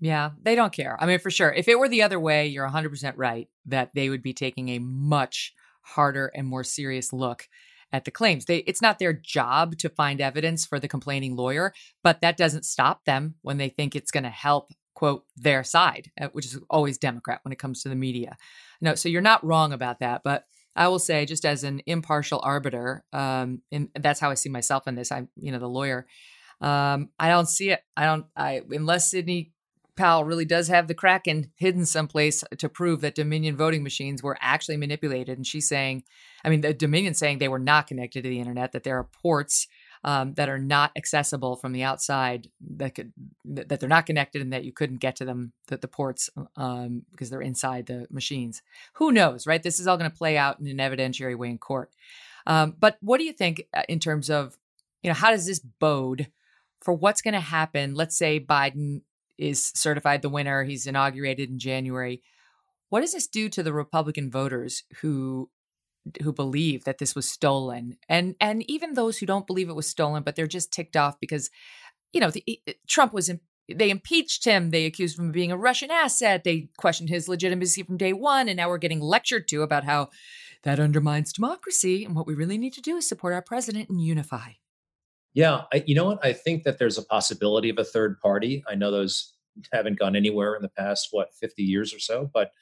Yeah, 0.04 0.32
they 0.42 0.54
don't 0.54 0.70
care. 0.72 0.98
I 1.00 1.06
mean, 1.06 1.18
for 1.18 1.30
sure. 1.30 1.50
If 1.50 1.66
it 1.66 1.78
were 1.78 1.88
the 1.88 2.02
other 2.02 2.20
way, 2.20 2.46
you're 2.46 2.68
100% 2.68 3.14
right 3.16 3.48
that 3.64 3.92
they 3.94 4.10
would 4.10 4.22
be 4.22 4.34
taking 4.34 4.68
a 4.68 4.78
much 4.78 5.54
harder 5.80 6.30
and 6.34 6.46
more 6.46 6.62
serious 6.62 7.10
look 7.10 7.48
at 7.90 8.04
the 8.04 8.10
claims. 8.10 8.44
They 8.44 8.58
it's 8.58 8.82
not 8.82 8.98
their 8.98 9.14
job 9.14 9.78
to 9.78 9.88
find 9.88 10.20
evidence 10.20 10.66
for 10.66 10.78
the 10.78 10.88
complaining 10.88 11.36
lawyer, 11.36 11.72
but 12.02 12.20
that 12.20 12.36
doesn't 12.36 12.66
stop 12.66 13.06
them 13.06 13.36
when 13.40 13.56
they 13.56 13.70
think 13.70 13.96
it's 13.96 14.10
going 14.10 14.24
to 14.24 14.30
help 14.30 14.72
quote 14.92 15.24
their 15.38 15.64
side, 15.64 16.10
uh, 16.20 16.28
which 16.32 16.44
is 16.44 16.60
always 16.68 16.98
Democrat 16.98 17.40
when 17.42 17.52
it 17.52 17.58
comes 17.58 17.82
to 17.82 17.88
the 17.88 17.94
media. 17.94 18.36
No, 18.82 18.94
so 18.96 19.08
you're 19.08 19.22
not 19.22 19.42
wrong 19.42 19.72
about 19.72 20.00
that, 20.00 20.20
but 20.22 20.44
I 20.76 20.88
will 20.88 20.98
say, 20.98 21.24
just 21.24 21.46
as 21.46 21.64
an 21.64 21.80
impartial 21.86 22.42
arbiter, 22.44 23.04
um, 23.14 23.62
and 23.72 23.88
that's 23.98 24.20
how 24.20 24.30
I 24.30 24.34
see 24.34 24.50
myself 24.50 24.86
in 24.86 24.96
this. 24.96 25.10
I'm, 25.10 25.30
you 25.40 25.50
know, 25.50 25.60
the 25.60 25.66
lawyer. 25.66 26.06
Um, 26.60 27.08
I 27.18 27.30
don't 27.30 27.48
see 27.48 27.70
it. 27.70 27.80
I 27.96 28.04
don't. 28.04 28.26
I 28.36 28.60
unless 28.70 29.10
Sidney 29.10 29.53
Powell 29.96 30.24
really 30.24 30.44
does 30.44 30.68
have 30.68 30.88
the 30.88 30.94
Kraken 30.94 31.50
hidden 31.56 31.86
someplace 31.86 32.42
to 32.58 32.68
prove 32.68 33.00
that 33.00 33.14
Dominion 33.14 33.56
voting 33.56 33.82
machines 33.82 34.22
were 34.22 34.36
actually 34.40 34.76
manipulated. 34.76 35.36
And 35.36 35.46
she's 35.46 35.68
saying, 35.68 36.04
I 36.44 36.50
mean, 36.50 36.62
the 36.62 36.74
Dominion 36.74 37.14
saying 37.14 37.38
they 37.38 37.48
were 37.48 37.58
not 37.58 37.86
connected 37.86 38.22
to 38.22 38.28
the 38.28 38.40
internet, 38.40 38.72
that 38.72 38.82
there 38.82 38.98
are 38.98 39.04
ports 39.04 39.68
um, 40.04 40.34
that 40.34 40.48
are 40.50 40.58
not 40.58 40.92
accessible 40.96 41.56
from 41.56 41.72
the 41.72 41.82
outside 41.82 42.48
that 42.76 42.94
could 42.94 43.12
that 43.44 43.80
they're 43.80 43.88
not 43.88 44.04
connected 44.04 44.42
and 44.42 44.52
that 44.52 44.64
you 44.64 44.72
couldn't 44.72 45.00
get 45.00 45.16
to 45.16 45.24
them 45.24 45.52
the, 45.68 45.78
the 45.78 45.88
ports 45.88 46.28
um, 46.56 47.02
because 47.10 47.30
they're 47.30 47.40
inside 47.40 47.86
the 47.86 48.06
machines. 48.10 48.62
Who 48.94 49.12
knows, 49.12 49.46
right? 49.46 49.62
This 49.62 49.80
is 49.80 49.86
all 49.86 49.96
going 49.96 50.10
to 50.10 50.16
play 50.16 50.36
out 50.36 50.60
in 50.60 50.66
an 50.66 50.76
evidentiary 50.76 51.36
way 51.36 51.48
in 51.48 51.58
court. 51.58 51.90
Um, 52.46 52.74
but 52.78 52.98
what 53.00 53.18
do 53.18 53.24
you 53.24 53.32
think 53.32 53.64
uh, 53.72 53.82
in 53.88 53.98
terms 53.98 54.28
of 54.28 54.58
you 55.02 55.08
know 55.08 55.14
how 55.14 55.30
does 55.30 55.46
this 55.46 55.60
bode 55.60 56.28
for 56.82 56.92
what's 56.92 57.22
going 57.22 57.34
to 57.34 57.40
happen? 57.40 57.94
Let's 57.94 58.18
say 58.18 58.38
Biden 58.38 59.00
is 59.38 59.72
certified 59.74 60.22
the 60.22 60.28
winner. 60.28 60.64
He's 60.64 60.86
inaugurated 60.86 61.50
in 61.50 61.58
January. 61.58 62.22
What 62.88 63.00
does 63.00 63.12
this 63.12 63.26
do 63.26 63.48
to 63.50 63.62
the 63.62 63.72
Republican 63.72 64.30
voters 64.30 64.84
who 65.00 65.50
who 66.22 66.32
believe 66.32 66.84
that 66.84 66.98
this 66.98 67.14
was 67.14 67.28
stolen, 67.28 67.96
and 68.08 68.36
and 68.40 68.68
even 68.70 68.92
those 68.92 69.18
who 69.18 69.26
don't 69.26 69.46
believe 69.46 69.68
it 69.68 69.76
was 69.76 69.88
stolen, 69.88 70.22
but 70.22 70.36
they're 70.36 70.46
just 70.46 70.72
ticked 70.72 70.96
off 70.96 71.18
because, 71.18 71.50
you 72.12 72.20
know, 72.20 72.30
the, 72.30 72.60
Trump 72.86 73.14
was 73.14 73.28
in, 73.30 73.40
they 73.68 73.90
impeached 73.90 74.44
him. 74.44 74.70
They 74.70 74.84
accused 74.84 75.18
him 75.18 75.28
of 75.28 75.32
being 75.32 75.50
a 75.50 75.56
Russian 75.56 75.90
asset. 75.90 76.44
They 76.44 76.68
questioned 76.76 77.08
his 77.08 77.28
legitimacy 77.28 77.82
from 77.82 77.96
day 77.96 78.12
one. 78.12 78.48
And 78.48 78.56
now 78.56 78.68
we're 78.68 78.78
getting 78.78 79.00
lectured 79.00 79.48
to 79.48 79.62
about 79.62 79.84
how 79.84 80.10
that 80.62 80.78
undermines 80.78 81.32
democracy. 81.32 82.04
And 82.04 82.14
what 82.14 82.26
we 82.26 82.34
really 82.34 82.58
need 82.58 82.74
to 82.74 82.82
do 82.82 82.96
is 82.96 83.08
support 83.08 83.32
our 83.32 83.42
president 83.42 83.88
and 83.88 84.00
unify. 84.00 84.52
Yeah. 85.34 85.62
I, 85.72 85.82
you 85.86 85.94
know 85.94 86.06
what? 86.06 86.24
I 86.24 86.32
think 86.32 86.62
that 86.62 86.78
there's 86.78 86.98
a 86.98 87.02
possibility 87.02 87.68
of 87.68 87.78
a 87.78 87.84
third 87.84 88.20
party. 88.20 88.64
I 88.68 88.74
know 88.76 88.90
those 88.90 89.34
haven't 89.72 89.98
gone 89.98 90.16
anywhere 90.16 90.54
in 90.54 90.62
the 90.62 90.68
past, 90.68 91.08
what, 91.10 91.34
50 91.34 91.62
years 91.62 91.92
or 91.92 91.98
so. 91.98 92.30
But 92.32 92.52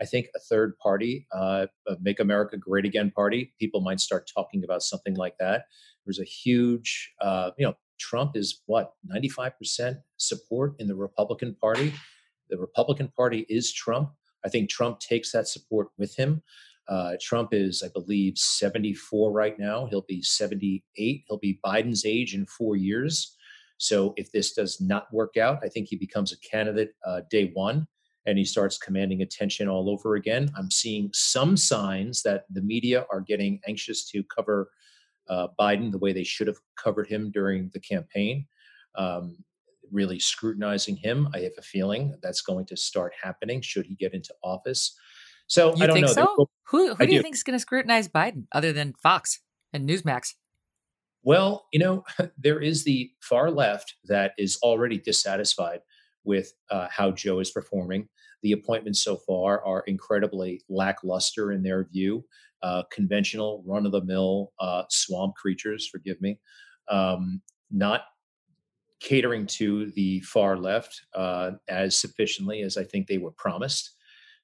I 0.00 0.04
think 0.04 0.28
a 0.36 0.38
third 0.38 0.78
party, 0.78 1.26
uh, 1.32 1.66
Make 2.00 2.20
America 2.20 2.56
Great 2.56 2.84
Again 2.84 3.10
party, 3.10 3.52
people 3.58 3.80
might 3.80 4.00
start 4.00 4.30
talking 4.32 4.62
about 4.62 4.82
something 4.82 5.14
like 5.14 5.34
that. 5.40 5.64
There's 6.04 6.20
a 6.20 6.24
huge, 6.24 7.12
uh, 7.20 7.50
you 7.58 7.66
know, 7.66 7.74
Trump 7.98 8.36
is 8.36 8.62
what, 8.66 8.92
95% 9.12 9.96
support 10.18 10.74
in 10.78 10.86
the 10.86 10.94
Republican 10.94 11.56
Party? 11.60 11.92
The 12.48 12.58
Republican 12.58 13.08
Party 13.08 13.44
is 13.48 13.72
Trump. 13.72 14.10
I 14.44 14.48
think 14.48 14.70
Trump 14.70 15.00
takes 15.00 15.32
that 15.32 15.48
support 15.48 15.88
with 15.98 16.14
him. 16.16 16.42
Uh, 16.88 17.12
Trump 17.20 17.50
is, 17.52 17.82
I 17.84 17.88
believe, 17.88 18.38
74 18.38 19.30
right 19.30 19.58
now. 19.58 19.86
He'll 19.86 20.06
be 20.08 20.22
78. 20.22 21.24
He'll 21.28 21.38
be 21.38 21.60
Biden's 21.64 22.06
age 22.06 22.34
in 22.34 22.46
four 22.46 22.76
years. 22.76 23.36
So 23.76 24.14
if 24.16 24.32
this 24.32 24.54
does 24.54 24.80
not 24.80 25.12
work 25.12 25.36
out, 25.36 25.60
I 25.62 25.68
think 25.68 25.88
he 25.88 25.96
becomes 25.96 26.32
a 26.32 26.38
candidate 26.38 26.94
uh, 27.06 27.20
day 27.30 27.50
one 27.54 27.86
and 28.26 28.36
he 28.36 28.44
starts 28.44 28.76
commanding 28.76 29.22
attention 29.22 29.68
all 29.68 29.88
over 29.88 30.16
again. 30.16 30.50
I'm 30.56 30.70
seeing 30.70 31.10
some 31.14 31.56
signs 31.56 32.22
that 32.22 32.44
the 32.50 32.60
media 32.60 33.06
are 33.10 33.20
getting 33.20 33.60
anxious 33.66 34.10
to 34.10 34.22
cover 34.24 34.70
uh, 35.28 35.48
Biden 35.58 35.90
the 35.90 35.98
way 35.98 36.12
they 36.12 36.24
should 36.24 36.46
have 36.46 36.58
covered 36.76 37.06
him 37.06 37.30
during 37.30 37.70
the 37.72 37.80
campaign, 37.80 38.46
um, 38.96 39.36
really 39.90 40.18
scrutinizing 40.18 40.96
him. 40.96 41.28
I 41.34 41.40
have 41.40 41.52
a 41.58 41.62
feeling 41.62 42.14
that's 42.22 42.42
going 42.42 42.66
to 42.66 42.76
start 42.76 43.12
happening 43.22 43.60
should 43.60 43.86
he 43.86 43.94
get 43.94 44.14
into 44.14 44.34
office. 44.42 44.96
So 45.48 45.74
you 45.74 45.82
I 45.82 45.86
don't 45.86 45.94
think 45.94 46.06
know. 46.06 46.12
So? 46.12 46.50
Who, 46.68 46.94
who 46.94 47.06
do 47.06 47.12
you 47.12 47.22
think 47.22 47.34
is 47.34 47.42
going 47.42 47.58
to 47.58 47.60
scrutinize 47.60 48.08
Biden 48.08 48.44
other 48.52 48.72
than 48.72 48.94
Fox 49.02 49.40
and 49.72 49.88
Newsmax? 49.88 50.34
Well, 51.22 51.66
you 51.72 51.78
know, 51.78 52.04
there 52.38 52.60
is 52.60 52.84
the 52.84 53.10
far 53.20 53.50
left 53.50 53.96
that 54.04 54.32
is 54.38 54.58
already 54.62 54.98
dissatisfied 54.98 55.80
with 56.24 56.52
uh, 56.70 56.88
how 56.90 57.10
Joe 57.10 57.40
is 57.40 57.50
performing. 57.50 58.08
The 58.42 58.52
appointments 58.52 59.02
so 59.02 59.16
far 59.16 59.64
are 59.64 59.82
incredibly 59.86 60.62
lackluster 60.68 61.50
in 61.50 61.62
their 61.62 61.88
view 61.90 62.24
uh, 62.62 62.82
conventional, 62.90 63.62
run 63.66 63.86
of 63.86 63.92
the 63.92 64.04
mill 64.04 64.52
uh, 64.60 64.82
swamp 64.90 65.34
creatures, 65.36 65.88
forgive 65.88 66.20
me, 66.20 66.38
um, 66.88 67.40
not 67.70 68.02
catering 69.00 69.46
to 69.46 69.90
the 69.92 70.20
far 70.20 70.56
left 70.56 71.02
uh, 71.14 71.52
as 71.68 71.96
sufficiently 71.96 72.62
as 72.62 72.76
I 72.76 72.84
think 72.84 73.06
they 73.06 73.18
were 73.18 73.30
promised. 73.32 73.94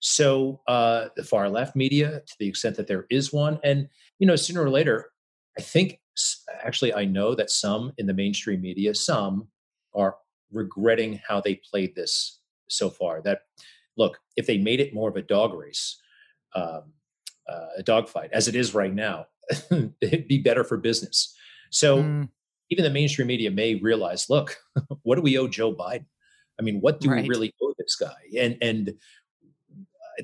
So 0.00 0.60
uh, 0.68 1.08
the 1.16 1.24
far 1.24 1.48
left 1.48 1.76
media, 1.76 2.20
to 2.26 2.34
the 2.38 2.48
extent 2.48 2.76
that 2.76 2.86
there 2.86 3.06
is 3.10 3.32
one, 3.32 3.58
and 3.64 3.88
you 4.18 4.26
know, 4.26 4.36
sooner 4.36 4.62
or 4.62 4.70
later, 4.70 5.10
I 5.58 5.62
think 5.62 6.00
actually 6.62 6.94
I 6.94 7.04
know 7.04 7.34
that 7.34 7.50
some 7.50 7.92
in 7.98 8.06
the 8.06 8.14
mainstream 8.14 8.60
media, 8.60 8.94
some 8.94 9.48
are 9.94 10.16
regretting 10.52 11.20
how 11.26 11.40
they 11.40 11.56
played 11.56 11.94
this 11.94 12.40
so 12.68 12.90
far. 12.90 13.22
That 13.22 13.40
look, 13.96 14.18
if 14.36 14.46
they 14.46 14.58
made 14.58 14.80
it 14.80 14.94
more 14.94 15.08
of 15.08 15.16
a 15.16 15.22
dog 15.22 15.54
race, 15.54 16.00
um, 16.54 16.92
uh, 17.48 17.66
a 17.78 17.82
dogfight 17.82 18.30
as 18.32 18.48
it 18.48 18.54
is 18.54 18.74
right 18.74 18.94
now, 18.94 19.26
it'd 20.00 20.28
be 20.28 20.38
better 20.38 20.64
for 20.64 20.76
business. 20.76 21.34
So 21.70 22.02
mm. 22.02 22.28
even 22.70 22.84
the 22.84 22.90
mainstream 22.90 23.28
media 23.28 23.50
may 23.50 23.74
realize, 23.76 24.30
look, 24.30 24.56
what 25.02 25.16
do 25.16 25.22
we 25.22 25.38
owe 25.38 25.48
Joe 25.48 25.74
Biden? 25.74 26.06
I 26.58 26.62
mean, 26.62 26.80
what 26.80 27.00
do 27.00 27.10
right. 27.10 27.22
we 27.22 27.28
really 27.28 27.52
owe 27.62 27.74
this 27.78 27.96
guy? 27.96 28.14
And 28.38 28.56
and 28.62 28.94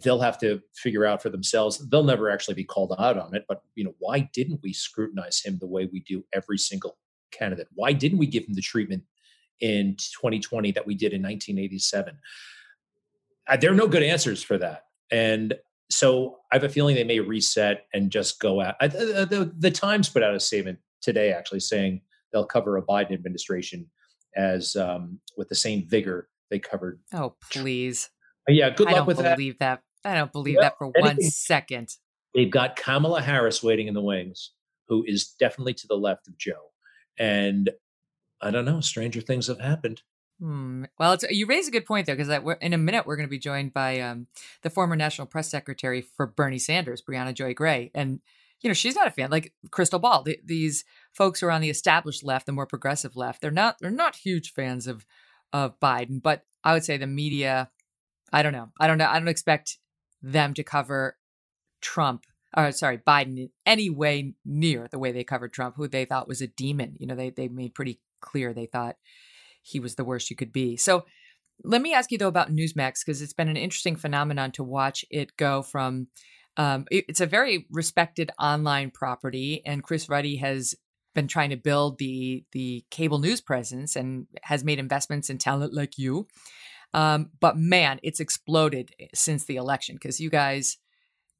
they'll 0.02 0.20
have 0.20 0.38
to 0.38 0.60
figure 0.74 1.04
out 1.04 1.22
for 1.22 1.30
themselves. 1.30 1.78
They'll 1.88 2.04
never 2.04 2.30
actually 2.30 2.54
be 2.54 2.64
called 2.64 2.94
out 2.98 3.18
on 3.18 3.34
it, 3.34 3.44
but 3.48 3.62
you 3.74 3.84
know, 3.84 3.94
why 3.98 4.30
didn't 4.32 4.60
we 4.62 4.72
scrutinize 4.72 5.40
him 5.40 5.58
the 5.58 5.66
way 5.66 5.88
we 5.92 6.00
do 6.00 6.24
every 6.32 6.58
single 6.58 6.96
candidate? 7.30 7.68
Why 7.74 7.92
didn't 7.92 8.18
we 8.18 8.26
give 8.26 8.44
him 8.44 8.54
the 8.54 8.62
treatment 8.62 9.02
in 9.60 9.96
2020 9.96 10.72
that 10.72 10.86
we 10.86 10.94
did 10.94 11.12
in 11.12 11.22
1987? 11.22 12.18
Uh, 13.48 13.56
there 13.56 13.70
are 13.70 13.74
no 13.74 13.88
good 13.88 14.02
answers 14.02 14.42
for 14.42 14.58
that. 14.58 14.84
And 15.10 15.54
so 15.90 16.36
I 16.52 16.56
have 16.56 16.64
a 16.64 16.68
feeling 16.68 16.94
they 16.94 17.04
may 17.04 17.20
reset 17.20 17.86
and 17.92 18.10
just 18.10 18.38
go 18.40 18.60
out. 18.60 18.76
the, 18.80 19.26
the, 19.28 19.52
the, 19.58 19.70
Times 19.70 20.08
put 20.08 20.22
out 20.22 20.34
a 20.34 20.40
statement 20.40 20.78
today, 21.02 21.32
actually 21.32 21.60
saying 21.60 22.00
they'll 22.32 22.46
cover 22.46 22.76
a 22.76 22.82
Biden 22.82 23.12
administration 23.12 23.90
as 24.36 24.76
um, 24.76 25.18
with 25.36 25.48
the 25.48 25.54
same 25.54 25.88
vigor 25.88 26.28
they 26.50 26.60
covered. 26.60 27.00
Oh, 27.12 27.34
please! 27.50 28.10
Yeah, 28.48 28.70
good 28.70 28.88
I 28.88 28.92
luck 28.92 29.06
with 29.06 29.18
that. 29.18 29.26
I 29.26 29.28
don't 29.28 29.36
believe 29.36 29.58
that. 29.58 29.82
I 30.04 30.14
don't 30.14 30.32
believe 30.32 30.56
well, 30.56 30.64
that 30.64 30.78
for 30.78 30.92
anything. 30.96 31.16
one 31.16 31.30
second. 31.30 31.96
They've 32.34 32.50
got 32.50 32.76
Kamala 32.76 33.22
Harris 33.22 33.62
waiting 33.62 33.86
in 33.86 33.94
the 33.94 34.00
wings, 34.00 34.52
who 34.88 35.04
is 35.06 35.34
definitely 35.38 35.74
to 35.74 35.86
the 35.86 35.96
left 35.96 36.28
of 36.28 36.38
Joe, 36.38 36.70
and 37.18 37.70
I 38.40 38.50
don't 38.50 38.64
know. 38.64 38.80
Stranger 38.80 39.20
things 39.20 39.48
have 39.48 39.60
happened. 39.60 40.02
Hmm. 40.40 40.84
Well, 40.98 41.18
you 41.28 41.44
raise 41.46 41.68
a 41.68 41.70
good 41.70 41.84
point 41.84 42.06
there, 42.06 42.16
because 42.16 42.56
in 42.62 42.72
a 42.72 42.78
minute 42.78 43.06
we're 43.06 43.16
going 43.16 43.28
to 43.28 43.30
be 43.30 43.38
joined 43.38 43.74
by 43.74 44.00
um, 44.00 44.26
the 44.62 44.70
former 44.70 44.96
National 44.96 45.26
Press 45.26 45.50
Secretary 45.50 46.00
for 46.00 46.26
Bernie 46.26 46.58
Sanders, 46.58 47.02
Briahna 47.02 47.34
Joy 47.34 47.52
Gray, 47.52 47.90
and 47.94 48.20
you 48.62 48.68
know 48.68 48.74
she's 48.74 48.94
not 48.94 49.06
a 49.06 49.10
fan. 49.10 49.30
Like 49.30 49.52
Krystal 49.68 50.00
Ball, 50.00 50.22
the, 50.22 50.38
these 50.42 50.84
folks 51.12 51.40
who 51.40 51.46
are 51.46 51.50
on 51.50 51.60
the 51.60 51.68
established 51.68 52.24
left, 52.24 52.46
the 52.46 52.52
more 52.52 52.66
progressive 52.66 53.16
left, 53.16 53.42
they're 53.42 53.50
not 53.50 53.76
they're 53.80 53.90
not 53.90 54.16
huge 54.16 54.52
fans 54.52 54.86
of 54.86 55.04
of 55.52 55.78
Biden. 55.78 56.22
But 56.22 56.46
I 56.64 56.72
would 56.72 56.84
say 56.84 56.96
the 56.96 57.06
media, 57.06 57.70
I 58.32 58.42
don't 58.42 58.52
know, 58.52 58.70
I 58.78 58.86
don't 58.86 58.98
know, 58.98 59.08
I 59.08 59.18
don't 59.18 59.28
expect 59.28 59.78
them 60.22 60.54
to 60.54 60.62
cover 60.62 61.16
Trump 61.80 62.24
or 62.56 62.72
sorry, 62.72 62.98
Biden 62.98 63.38
in 63.38 63.50
any 63.64 63.90
way 63.90 64.34
near 64.44 64.88
the 64.90 64.98
way 64.98 65.12
they 65.12 65.24
covered 65.24 65.52
Trump, 65.52 65.76
who 65.76 65.86
they 65.86 66.04
thought 66.04 66.28
was 66.28 66.40
a 66.40 66.48
demon. 66.48 66.96
You 66.98 67.06
know, 67.06 67.14
they 67.14 67.30
they 67.30 67.48
made 67.48 67.74
pretty 67.74 68.00
clear 68.20 68.52
they 68.52 68.66
thought 68.66 68.96
he 69.62 69.80
was 69.80 69.94
the 69.94 70.04
worst 70.04 70.30
you 70.30 70.36
could 70.36 70.52
be. 70.52 70.76
So 70.76 71.04
let 71.62 71.82
me 71.82 71.92
ask 71.94 72.10
you 72.10 72.18
though 72.18 72.28
about 72.28 72.52
Newsmax 72.52 73.04
because 73.04 73.22
it's 73.22 73.32
been 73.32 73.48
an 73.48 73.56
interesting 73.56 73.96
phenomenon 73.96 74.52
to 74.52 74.64
watch 74.64 75.04
it 75.10 75.36
go 75.36 75.62
from. 75.62 76.08
Um, 76.56 76.86
it, 76.90 77.04
it's 77.08 77.20
a 77.20 77.26
very 77.26 77.66
respected 77.70 78.32
online 78.38 78.90
property, 78.90 79.62
and 79.64 79.84
Chris 79.84 80.08
Ruddy 80.08 80.36
has 80.38 80.74
been 81.14 81.28
trying 81.28 81.50
to 81.50 81.56
build 81.56 81.98
the 81.98 82.44
the 82.52 82.84
cable 82.90 83.18
news 83.18 83.40
presence 83.40 83.94
and 83.94 84.26
has 84.42 84.64
made 84.64 84.78
investments 84.78 85.30
in 85.30 85.38
talent 85.38 85.72
like 85.72 85.98
you. 85.98 86.26
Um, 86.92 87.30
but 87.40 87.56
man, 87.56 88.00
it's 88.02 88.20
exploded 88.20 88.92
since 89.14 89.44
the 89.44 89.56
election 89.56 89.96
because 89.96 90.20
you 90.20 90.30
guys 90.30 90.78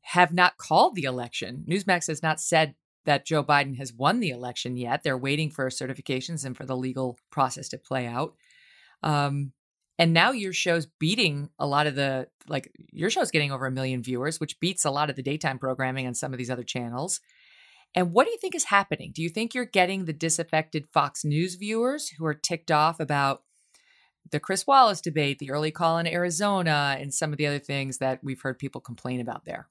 have 0.03 0.32
not 0.32 0.57
called 0.57 0.94
the 0.94 1.05
election. 1.05 1.64
Newsmax 1.68 2.07
has 2.07 2.22
not 2.22 2.40
said 2.40 2.74
that 3.05 3.26
Joe 3.26 3.42
Biden 3.42 3.76
has 3.76 3.92
won 3.92 4.20
the 4.20 4.30
election 4.30 4.76
yet. 4.76 5.03
They're 5.03 5.18
waiting 5.18 5.51
for 5.51 5.66
certifications 5.68 6.44
and 6.44 6.57
for 6.57 6.64
the 6.64 6.76
legal 6.76 7.18
process 7.30 7.68
to 7.70 7.78
play 7.78 8.07
out. 8.07 8.34
Um, 9.03 9.53
and 9.98 10.12
now 10.12 10.30
your 10.30 10.53
show's 10.53 10.86
beating 10.86 11.51
a 11.59 11.66
lot 11.66 11.86
of 11.86 11.94
the 11.94 12.28
like 12.48 12.72
your 12.90 13.11
show's 13.11 13.30
getting 13.30 13.53
over 13.53 13.66
a 13.66 13.70
million 13.70 14.03
viewers, 14.03 14.40
which 14.40 14.59
beats 14.61 14.84
a 14.84 14.90
lot 14.90 15.11
of 15.11 15.16
the 15.16 15.22
daytime 15.22 15.59
programming 15.59 16.07
on 16.07 16.14
some 16.14 16.32
of 16.32 16.38
these 16.38 16.51
other 16.51 16.62
channels. 16.62 17.20
And 17.94 18.12
what 18.12 18.24
do 18.24 18.30
you 18.30 18.38
think 18.38 18.55
is 18.55 18.64
happening? 18.64 19.12
Do 19.14 19.22
you 19.22 19.28
think 19.28 19.55
you're 19.55 19.64
getting 19.64 20.05
the 20.05 20.12
disaffected 20.12 20.86
Fox 20.92 21.24
News 21.24 21.57
viewers 21.57 22.09
who 22.16 22.24
are 22.24 22.34
ticked 22.34 22.70
off 22.70 23.01
about 23.01 23.42
the 24.30 24.40
Chris 24.40 24.66
Wallace 24.66 25.00
debate, 25.00 25.38
the 25.38 25.50
early 25.50 25.70
call 25.70 25.98
in 25.98 26.06
Arizona, 26.06 26.96
and 26.98 27.12
some 27.12 27.32
of 27.32 27.38
the 27.38 27.46
other 27.46 27.58
things 27.58 27.98
that 27.98 28.22
we've 28.22 28.40
heard 28.40 28.58
people 28.58 28.80
complain 28.80 29.20
about 29.20 29.44
there? 29.44 29.68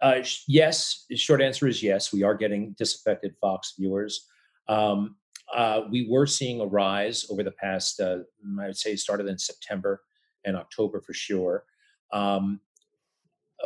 Uh, 0.00 0.22
yes, 0.48 1.04
the 1.08 1.16
short 1.16 1.40
answer 1.40 1.68
is 1.68 1.82
yes. 1.82 2.12
We 2.12 2.24
are 2.24 2.34
getting 2.34 2.72
disaffected 2.72 3.34
Fox 3.40 3.74
viewers. 3.78 4.26
Um, 4.68 5.16
uh, 5.54 5.82
we 5.90 6.08
were 6.08 6.26
seeing 6.26 6.60
a 6.60 6.66
rise 6.66 7.26
over 7.30 7.42
the 7.42 7.52
past, 7.52 8.00
uh, 8.00 8.18
I 8.60 8.66
would 8.66 8.76
say, 8.76 8.96
started 8.96 9.28
in 9.28 9.38
September 9.38 10.02
and 10.44 10.56
October 10.56 11.00
for 11.00 11.14
sure. 11.14 11.64
Um, 12.12 12.60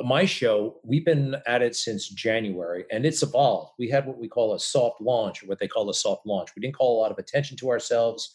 my 0.04 0.26
show, 0.26 0.78
we've 0.84 1.04
been 1.04 1.36
at 1.46 1.62
it 1.62 1.74
since 1.74 2.09
January 2.09 2.84
and 2.90 3.07
it's 3.07 3.22
evolved. 3.22 3.72
We 3.78 3.88
had 3.88 4.07
what 4.07 4.18
we 4.18 4.28
call 4.28 4.54
a 4.54 4.61
soft 4.61 5.00
launch, 5.00 5.42
or 5.42 5.46
what 5.46 5.59
they 5.59 5.68
call 5.68 5.88
a 5.88 5.94
soft 5.94 6.26
launch. 6.26 6.50
We 6.54 6.61
didn't 6.61 6.74
call 6.74 6.98
a 6.98 7.00
lot 7.00 7.11
of 7.11 7.18
attention 7.18 7.57
to 7.59 7.70
ourselves 7.70 8.34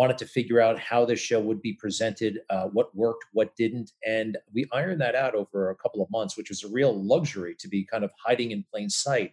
wanted 0.00 0.18
to 0.18 0.26
figure 0.38 0.60
out 0.66 0.76
how 0.90 1.00
the 1.06 1.16
show 1.16 1.40
would 1.48 1.62
be 1.68 1.74
presented, 1.84 2.32
uh, 2.54 2.66
what 2.76 2.88
worked, 2.94 3.24
what 3.32 3.56
didn't, 3.62 3.88
and 4.16 4.30
we 4.54 4.62
ironed 4.80 5.00
that 5.00 5.16
out 5.24 5.34
over 5.34 5.70
a 5.70 5.80
couple 5.82 6.00
of 6.02 6.10
months, 6.10 6.36
which 6.36 6.50
was 6.52 6.62
a 6.64 6.74
real 6.78 6.94
luxury 7.12 7.54
to 7.62 7.68
be 7.74 7.80
kind 7.92 8.04
of 8.04 8.10
hiding 8.26 8.50
in 8.50 8.60
plain 8.70 8.90
sight 8.90 9.32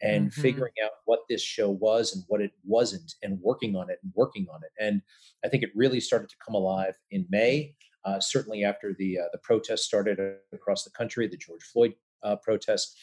and 0.00 0.22
mm-hmm. 0.28 0.42
figuring 0.46 0.76
out 0.84 0.94
what 1.04 1.20
this 1.28 1.42
show 1.42 1.70
was 1.88 2.04
and 2.14 2.22
what 2.30 2.40
it 2.46 2.52
wasn't, 2.76 3.10
and 3.22 3.32
working 3.48 3.72
on 3.80 3.86
it 3.92 3.98
and 4.02 4.10
working 4.22 4.46
on 4.54 4.60
it. 4.66 4.72
And 4.86 5.02
I 5.44 5.48
think 5.48 5.62
it 5.62 5.80
really 5.82 6.00
started 6.00 6.28
to 6.30 6.36
come 6.44 6.54
alive 6.62 6.94
in 7.10 7.26
May. 7.28 7.54
uh, 8.04 8.20
certainly 8.20 8.64
after 8.64 8.94
the 8.98 9.18
uh, 9.18 9.28
the 9.32 9.38
protests 9.38 9.84
started 9.84 10.18
across 10.52 10.84
the 10.84 10.90
country, 10.90 11.26
the 11.26 11.36
George 11.36 11.62
Floyd 11.62 11.94
uh, 12.22 12.36
protests. 12.36 12.96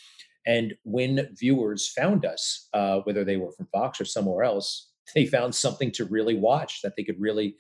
And 0.48 0.76
when 0.84 1.30
viewers 1.34 1.90
found 1.90 2.24
us, 2.24 2.70
uh, 2.74 3.00
whether 3.00 3.24
they 3.24 3.38
were 3.38 3.52
from 3.52 3.68
Fox 3.72 4.00
or 4.00 4.06
somewhere 4.06 4.44
else, 4.44 4.92
they 5.14 5.26
found 5.26 5.54
something 5.54 5.92
to 5.92 6.06
really 6.06 6.36
watch 6.36 6.82
that 6.82 6.94
they 6.96 7.04
could 7.04 7.20
really 7.20 7.56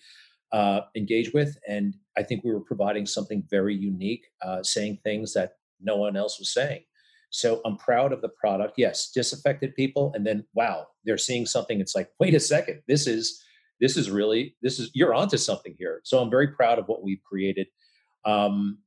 uh, 0.51 0.81
engage 0.95 1.33
with. 1.33 1.57
And 1.67 1.95
I 2.17 2.23
think 2.23 2.43
we 2.43 2.53
were 2.53 2.61
providing 2.61 3.05
something 3.05 3.43
very 3.49 3.75
unique, 3.75 4.25
uh, 4.41 4.63
saying 4.63 4.99
things 5.03 5.33
that 5.33 5.53
no 5.81 5.97
one 5.97 6.15
else 6.15 6.39
was 6.39 6.53
saying. 6.53 6.83
So 7.29 7.61
I'm 7.65 7.75
proud 7.77 8.13
of 8.13 8.21
the 8.21 8.29
product. 8.29 8.75
Yes, 8.77 9.11
disaffected 9.11 9.75
people, 9.75 10.13
and 10.15 10.25
then 10.25 10.45
wow, 10.53 10.87
they're 11.03 11.17
seeing 11.17 11.45
something. 11.45 11.81
It's 11.81 11.95
like, 11.95 12.09
wait 12.19 12.33
a 12.33 12.39
second, 12.39 12.81
this 12.87 13.07
is 13.07 13.43
this 13.81 13.97
is 13.97 14.09
really 14.09 14.55
this 14.61 14.79
is 14.79 14.89
you're 14.93 15.13
onto 15.13 15.35
something 15.37 15.75
here. 15.77 15.99
So 16.05 16.19
I'm 16.19 16.29
very 16.29 16.47
proud 16.47 16.79
of 16.79 16.87
what 16.87 17.03
we've 17.03 17.21
created, 17.29 17.67
um, 18.23 18.77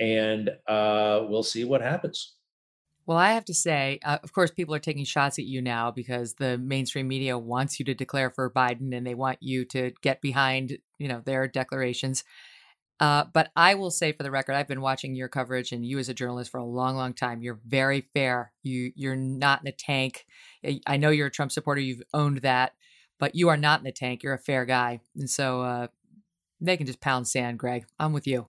and 0.00 0.50
uh, 0.66 1.24
we'll 1.28 1.44
see 1.44 1.64
what 1.64 1.80
happens. 1.80 2.37
Well, 3.08 3.16
I 3.16 3.32
have 3.32 3.46
to 3.46 3.54
say, 3.54 4.00
uh, 4.04 4.18
of 4.22 4.34
course, 4.34 4.50
people 4.50 4.74
are 4.74 4.78
taking 4.78 5.06
shots 5.06 5.38
at 5.38 5.46
you 5.46 5.62
now 5.62 5.90
because 5.90 6.34
the 6.34 6.58
mainstream 6.58 7.08
media 7.08 7.38
wants 7.38 7.78
you 7.78 7.84
to 7.86 7.94
declare 7.94 8.28
for 8.28 8.50
Biden 8.50 8.94
and 8.94 9.06
they 9.06 9.14
want 9.14 9.38
you 9.40 9.64
to 9.64 9.92
get 10.02 10.20
behind, 10.20 10.76
you 10.98 11.08
know, 11.08 11.22
their 11.24 11.48
declarations. 11.48 12.22
Uh, 13.00 13.24
but 13.32 13.50
I 13.56 13.76
will 13.76 13.90
say, 13.90 14.12
for 14.12 14.24
the 14.24 14.30
record, 14.30 14.56
I've 14.56 14.68
been 14.68 14.82
watching 14.82 15.14
your 15.14 15.28
coverage 15.28 15.72
and 15.72 15.86
you 15.86 15.98
as 15.98 16.10
a 16.10 16.14
journalist 16.14 16.50
for 16.50 16.58
a 16.58 16.66
long, 16.66 16.96
long 16.96 17.14
time. 17.14 17.40
You're 17.40 17.60
very 17.66 18.02
fair. 18.12 18.52
You 18.62 18.92
you're 18.94 19.16
not 19.16 19.62
in 19.62 19.68
a 19.68 19.72
tank. 19.72 20.26
I 20.86 20.98
know 20.98 21.08
you're 21.08 21.28
a 21.28 21.30
Trump 21.30 21.50
supporter. 21.50 21.80
You've 21.80 22.02
owned 22.12 22.42
that, 22.42 22.72
but 23.18 23.34
you 23.34 23.48
are 23.48 23.56
not 23.56 23.80
in 23.80 23.84
the 23.84 23.92
tank. 23.92 24.22
You're 24.22 24.34
a 24.34 24.38
fair 24.38 24.66
guy, 24.66 25.00
and 25.16 25.30
so 25.30 25.62
uh, 25.62 25.86
they 26.60 26.76
can 26.76 26.86
just 26.86 27.00
pound 27.00 27.26
sand, 27.26 27.58
Greg. 27.58 27.86
I'm 27.98 28.12
with 28.12 28.26
you. 28.26 28.48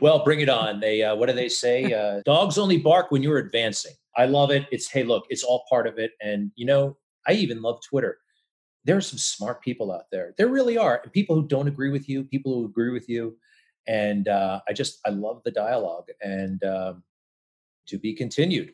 Well, 0.00 0.22
bring 0.24 0.40
it 0.40 0.48
on. 0.48 0.80
They 0.80 1.02
uh, 1.02 1.14
what 1.16 1.28
do 1.28 1.34
they 1.34 1.48
say? 1.48 1.80
Uh, 2.00 2.22
dogs 2.24 2.56
only 2.56 2.78
bark 2.78 3.10
when 3.10 3.22
you're 3.22 3.38
advancing. 3.38 3.92
I 4.16 4.26
love 4.26 4.50
it. 4.50 4.66
It's 4.70 4.88
hey, 4.88 5.02
look, 5.02 5.26
it's 5.28 5.42
all 5.42 5.64
part 5.68 5.86
of 5.86 5.98
it. 5.98 6.12
And 6.22 6.50
you 6.56 6.64
know, 6.64 6.96
I 7.26 7.32
even 7.32 7.62
love 7.62 7.80
Twitter. 7.86 8.18
There 8.84 8.96
are 8.96 9.02
some 9.02 9.18
smart 9.18 9.60
people 9.60 9.92
out 9.92 10.04
there. 10.10 10.34
There 10.38 10.48
really 10.48 10.78
are, 10.78 11.00
and 11.02 11.12
people 11.12 11.36
who 11.36 11.46
don't 11.46 11.68
agree 11.68 11.90
with 11.90 12.08
you, 12.08 12.24
people 12.24 12.54
who 12.54 12.64
agree 12.64 12.90
with 12.90 13.08
you, 13.08 13.36
and 13.86 14.28
uh, 14.28 14.60
I 14.68 14.72
just 14.72 15.00
I 15.06 15.10
love 15.10 15.42
the 15.44 15.50
dialogue 15.50 16.06
and 16.22 16.62
um, 16.64 17.02
to 17.88 17.98
be 17.98 18.14
continued. 18.14 18.72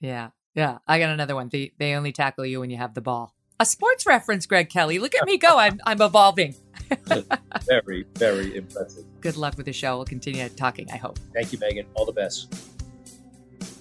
Yeah, 0.00 0.30
yeah. 0.54 0.78
I 0.88 0.98
got 0.98 1.10
another 1.10 1.34
one. 1.34 1.48
They 1.48 1.72
they 1.78 1.94
only 1.94 2.12
tackle 2.12 2.46
you 2.46 2.60
when 2.60 2.70
you 2.70 2.78
have 2.78 2.94
the 2.94 3.00
ball. 3.00 3.35
A 3.58 3.64
sports 3.64 4.06
reference, 4.06 4.46
Greg 4.46 4.68
Kelly. 4.68 4.98
Look 4.98 5.14
at 5.14 5.24
me 5.24 5.38
go. 5.38 5.58
I'm 5.58 5.80
I'm 5.86 6.00
evolving. 6.00 6.54
very, 7.66 8.04
very 8.14 8.56
impressive. 8.56 9.04
Good 9.20 9.36
luck 9.36 9.56
with 9.56 9.66
the 9.66 9.72
show. 9.72 9.96
We'll 9.96 10.04
continue 10.04 10.48
talking, 10.50 10.88
I 10.92 10.96
hope. 10.96 11.18
Thank 11.34 11.52
you, 11.52 11.58
Megyn. 11.58 11.86
All 11.94 12.04
the 12.04 12.12
best. 12.12 12.54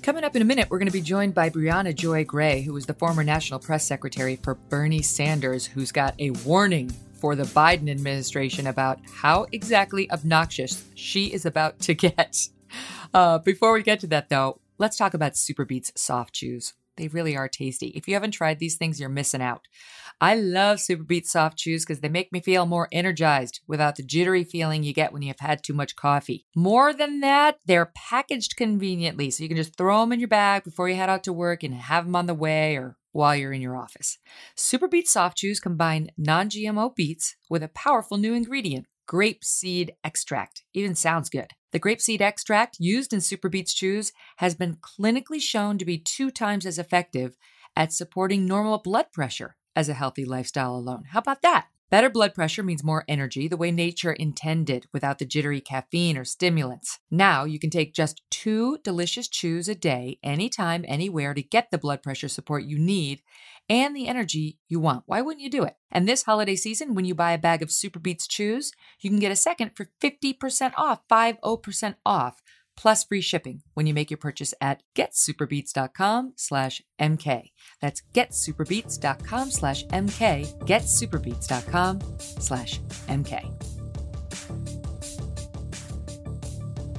Coming 0.01 0.23
up 0.23 0.36
in 0.36 0.41
a 0.41 0.45
minute, 0.45 0.69
we're 0.69 0.78
going 0.78 0.88
to 0.88 0.93
be 0.93 1.01
joined 1.01 1.34
by 1.34 1.49
Briahna 1.49 1.93
Joy 1.93 2.23
Gray, 2.23 2.61
who 2.61 2.73
was 2.73 2.86
the 2.86 2.93
former 2.93 3.23
national 3.23 3.59
press 3.59 3.86
secretary 3.86 4.36
for 4.36 4.55
Bernie 4.55 5.01
Sanders, 5.01 5.65
who's 5.65 5.91
got 5.91 6.13
a 6.19 6.30
warning 6.30 6.91
for 7.13 7.36
the 7.36 7.43
Biden 7.43 7.89
administration 7.89 8.67
about 8.67 8.99
how 9.11 9.47
exactly 9.51 10.09
obnoxious 10.11 10.86
she 10.93 11.34
is 11.34 11.45
about 11.45 11.80
to 11.80 11.93
get. 11.95 12.47
Uh, 13.13 13.39
before 13.39 13.73
we 13.73 13.82
get 13.82 13.99
to 14.01 14.07
that, 14.07 14.30
though, 14.30 14.59
let's 14.78 14.97
talk 14.97 15.13
about 15.13 15.34
SuperBeets 15.34 15.97
soft 15.97 16.34
chews. 16.34 16.73
They 16.98 17.08
really 17.08 17.36
are 17.36 17.50
tasty. 17.50 17.88
If 17.88 18.08
you 18.08 18.14
haven't 18.14 18.32
tried 18.32 18.60
these 18.60 18.78
things, 18.78 19.00
you're 19.00 19.10
missing 19.10 19.41
out. 19.41 19.68
I 20.22 20.36
love 20.36 20.78
SuperBeets 20.78 21.28
soft 21.28 21.58
chews 21.58 21.84
because 21.84 22.00
they 22.00 22.10
make 22.10 22.32
me 22.32 22.39
feel 22.39 22.66
more 22.66 22.88
energized 22.91 23.60
without 23.68 23.96
the 23.98 24.04
jittery 24.04 24.43
feeling 24.43 24.84
you 24.84 24.93
get 24.93 25.12
when 25.12 25.22
you 25.22 25.28
have 25.28 25.39
had 25.39 25.64
too 25.64 25.74
much 25.74 25.96
coffee. 25.96 26.46
More 26.56 26.93
than 26.93 27.20
that, 27.20 27.60
they're 27.66 27.91
packaged 27.93 28.56
conveniently, 28.56 29.30
so 29.30 29.43
you 29.43 29.50
can 29.50 29.58
just 29.58 29.76
throw 29.76 30.02
them 30.02 30.14
in 30.14 30.20
your 30.20 30.30
bag 30.30 30.64
before 30.64 30.88
you 30.88 30.96
head 30.96 31.10
out 31.10 31.24
to 31.26 31.34
work 31.34 31.64
and 31.64 31.74
have 31.74 32.06
them 32.06 32.16
on 32.16 32.28
the 32.28 32.34
way 32.34 32.78
or 32.78 32.98
while 33.12 33.36
you're 33.36 33.54
in 33.54 33.62
your 33.62 33.78
office. 33.78 34.18
SuperBeets 34.58 35.08
soft 35.08 35.38
chews 35.38 35.60
combine 35.60 36.12
non 36.18 36.50
GMO 36.50 36.96
beets 36.96 37.36
with 37.50 37.64
a 37.64 37.70
powerful 37.70 38.18
new 38.18 38.34
ingredient 38.34 38.88
grape 39.08 39.43
seed 39.43 39.93
extract. 40.04 40.64
Even 40.74 40.96
sounds 40.96 41.30
good. 41.30 41.52
The 41.76 41.82
grapeseed 41.82 42.21
extract 42.21 42.80
used 42.80 43.11
in 43.11 43.19
SuperBeets 43.19 43.76
chews 43.76 44.13
has 44.38 44.55
been 44.55 44.78
clinically 44.78 45.41
shown 45.41 45.78
to 45.78 45.84
be 45.84 45.97
two 45.97 46.32
times 46.32 46.65
as 46.65 46.80
effective 46.80 47.36
at 47.76 47.91
supporting 47.91 48.45
normal 48.45 48.78
blood 48.78 49.11
pressure 49.11 49.57
as 49.76 49.89
a 49.89 49.93
healthy 49.93 50.23
lifestyle 50.23 50.73
alone. 50.73 51.03
How 51.09 51.19
about 51.19 51.41
that? 51.41 51.67
Better 51.91 52.09
blood 52.09 52.33
pressure 52.33 52.63
means 52.63 52.83
more 52.83 53.05
energy 53.07 53.47
the 53.47 53.57
way 53.57 53.71
nature 53.71 54.11
intended 54.11 54.88
without 54.91 55.19
the 55.19 55.25
jittery 55.25 55.61
caffeine 55.61 56.17
or 56.17 56.25
stimulants. 56.25 56.99
Now 57.11 57.43
you 57.43 57.59
can 57.59 57.69
take 57.69 57.93
just 57.93 58.23
two 58.31 58.79
delicious 58.83 59.27
chews 59.27 59.69
a 59.69 59.75
day, 59.75 60.17
anytime, 60.23 60.83
anywhere, 60.88 61.36
to 61.36 61.43
get 61.43 61.69
the 61.69 61.77
blood 61.77 62.01
pressure 62.01 62.27
support 62.27 62.63
you 62.63 62.79
need 62.79 63.21
and 63.69 63.95
the 63.95 64.07
energy 64.07 64.57
you 64.67 64.79
want. 64.79 65.03
Why 65.05 65.21
wouldn't 65.21 65.43
you 65.43 65.49
do 65.49 65.63
it? 65.63 65.75
And 65.91 66.07
this 66.07 66.23
holiday 66.23 66.55
season, 66.55 66.95
when 66.95 67.05
you 67.05 67.13
buy 67.13 67.33
a 67.33 67.38
bag 67.38 67.61
of 67.61 67.69
SuperBeets 67.69 68.27
chews, 68.27 68.71
you 69.01 69.11
can 69.11 69.19
get 69.19 69.31
a 69.31 69.36
second 69.36 69.71
for 69.75 69.89
50% 70.01 70.73
off, 70.77 71.01
50% 71.11 71.95
off, 72.03 72.41
plus 72.76 73.03
free 73.03 73.21
shipping 73.21 73.61
when 73.73 73.88
you 73.88 73.93
make 73.93 74.11
your 74.11 74.17
purchase 74.17 74.53
at 74.61 74.84
getsuperbeets.com 74.95 76.34
slash 76.36 76.82
MK. 76.99 77.51
That's 77.82 78.01
getsuperbeets.com 78.13 79.51
slash 79.51 79.86
MK, 79.86 80.65
getsuperbeets.com 80.65 82.01
slash 82.19 82.80
MK. 83.07 83.76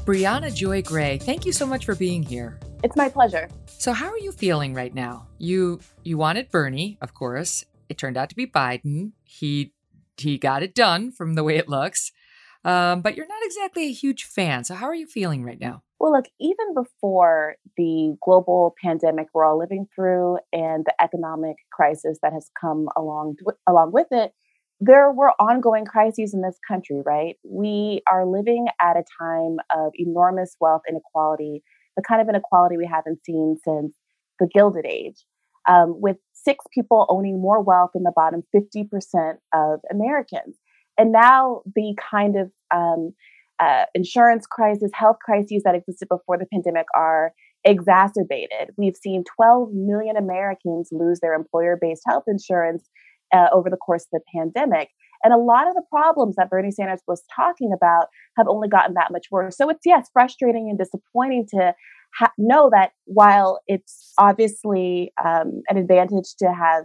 Briahna 0.04 0.54
Joy 0.54 0.82
Gray, 0.82 1.18
thank 1.18 1.44
you 1.44 1.52
so 1.52 1.66
much 1.66 1.84
for 1.84 1.96
being 1.96 2.22
here. 2.22 2.60
It's 2.84 2.94
my 2.94 3.08
pleasure. 3.08 3.48
So 3.66 3.92
how 3.92 4.06
are 4.06 4.18
you 4.18 4.30
feeling 4.30 4.72
right 4.72 4.94
now? 4.94 5.26
You 5.38 5.80
you 6.04 6.16
wanted 6.16 6.50
Bernie, 6.50 6.96
of 7.00 7.12
course. 7.12 7.64
It 7.88 7.98
turned 7.98 8.16
out 8.16 8.28
to 8.30 8.36
be 8.36 8.46
Biden. 8.46 9.12
He 9.24 9.72
he 10.16 10.38
got 10.38 10.62
it 10.62 10.74
done 10.74 11.10
from 11.10 11.34
the 11.34 11.44
way 11.44 11.56
it 11.56 11.68
looks. 11.68 12.12
Um, 12.66 13.00
but 13.00 13.16
you're 13.16 13.28
not 13.28 13.42
exactly 13.44 13.84
a 13.84 13.92
huge 13.92 14.24
fan. 14.24 14.64
So 14.64 14.74
how 14.74 14.86
are 14.86 14.94
you 14.94 15.06
feeling 15.06 15.44
right 15.44 15.60
now? 15.60 15.82
Well, 16.00 16.12
look, 16.12 16.26
even 16.40 16.74
before 16.74 17.56
the 17.76 18.16
global 18.22 18.74
pandemic 18.82 19.28
we're 19.32 19.44
all 19.44 19.58
living 19.58 19.86
through 19.94 20.38
and 20.52 20.84
the 20.84 20.92
economic 21.00 21.56
crisis 21.72 22.18
that 22.22 22.32
has 22.32 22.50
come 22.60 22.88
along 22.96 23.36
along 23.68 23.92
with 23.92 24.08
it, 24.10 24.32
there 24.80 25.10
were 25.12 25.30
ongoing 25.40 25.84
crises 25.84 26.34
in 26.34 26.42
this 26.42 26.58
country, 26.68 27.00
right? 27.06 27.36
We 27.44 28.02
are 28.12 28.26
living 28.26 28.66
at 28.82 28.96
a 28.96 29.04
time 29.18 29.56
of 29.74 29.92
enormous 29.94 30.56
wealth 30.60 30.82
inequality 30.88 31.62
the 31.96 32.02
kind 32.02 32.20
of 32.20 32.28
inequality 32.28 32.76
we 32.76 32.86
haven't 32.86 33.24
seen 33.24 33.56
since 33.64 33.96
the 34.38 34.48
Gilded 34.52 34.84
Age, 34.86 35.24
um, 35.68 36.00
with 36.00 36.18
six 36.34 36.64
people 36.72 37.06
owning 37.08 37.40
more 37.40 37.62
wealth 37.62 37.90
than 37.94 38.02
the 38.02 38.12
bottom 38.14 38.42
50% 38.54 39.38
of 39.54 39.80
Americans. 39.90 40.56
And 40.98 41.12
now 41.12 41.62
the 41.74 41.94
kind 42.10 42.36
of 42.36 42.50
um, 42.74 43.12
uh, 43.58 43.84
insurance 43.94 44.46
crisis, 44.46 44.90
health 44.94 45.16
crises 45.24 45.62
that 45.64 45.74
existed 45.74 46.08
before 46.08 46.38
the 46.38 46.46
pandemic 46.52 46.86
are 46.94 47.32
exacerbated. 47.64 48.70
We've 48.76 48.96
seen 48.96 49.24
12 49.36 49.70
million 49.72 50.16
Americans 50.16 50.88
lose 50.92 51.20
their 51.20 51.34
employer 51.34 51.78
based 51.80 52.02
health 52.06 52.24
insurance 52.28 52.88
uh, 53.32 53.48
over 53.52 53.70
the 53.70 53.76
course 53.76 54.06
of 54.12 54.20
the 54.20 54.38
pandemic. 54.38 54.88
And 55.24 55.32
a 55.32 55.38
lot 55.38 55.66
of 55.66 55.74
the 55.74 55.82
problems 55.90 56.36
that 56.36 56.50
Bernie 56.50 56.70
Sanders 56.70 57.00
was 57.08 57.22
talking 57.34 57.72
about 57.74 58.06
have 58.36 58.46
only 58.48 58.68
gotten 58.68 58.94
that 58.94 59.10
much 59.10 59.26
worse. 59.30 59.56
So 59.56 59.68
it's, 59.70 59.80
yes, 59.84 60.08
frustrating 60.12 60.68
and 60.68 60.78
disappointing 60.78 61.46
to 61.54 61.74
ha- 62.14 62.32
know 62.38 62.70
that 62.72 62.92
while 63.06 63.60
it's 63.66 64.12
obviously 64.18 65.12
um, 65.24 65.62
an 65.68 65.78
advantage 65.78 66.34
to 66.38 66.52
have 66.52 66.84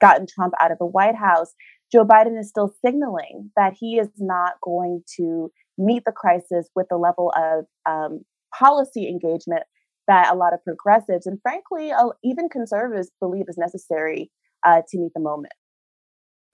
gotten 0.00 0.26
Trump 0.26 0.54
out 0.60 0.72
of 0.72 0.78
the 0.78 0.86
White 0.86 1.16
House, 1.16 1.52
Joe 1.90 2.04
Biden 2.04 2.38
is 2.38 2.48
still 2.48 2.74
signaling 2.84 3.50
that 3.56 3.74
he 3.78 3.98
is 3.98 4.08
not 4.18 4.54
going 4.62 5.02
to 5.16 5.50
meet 5.78 6.04
the 6.04 6.12
crisis 6.12 6.68
with 6.74 6.86
the 6.90 6.96
level 6.96 7.32
of 7.36 7.64
um, 7.86 8.24
policy 8.56 9.08
engagement 9.08 9.62
that 10.06 10.32
a 10.32 10.36
lot 10.36 10.52
of 10.52 10.62
progressives 10.64 11.26
and 11.26 11.40
frankly 11.42 11.92
uh, 11.92 12.08
even 12.24 12.48
conservatives 12.48 13.10
believe 13.20 13.44
is 13.48 13.58
necessary 13.58 14.30
uh, 14.66 14.82
to 14.88 14.98
meet 14.98 15.12
the 15.14 15.20
moment. 15.20 15.52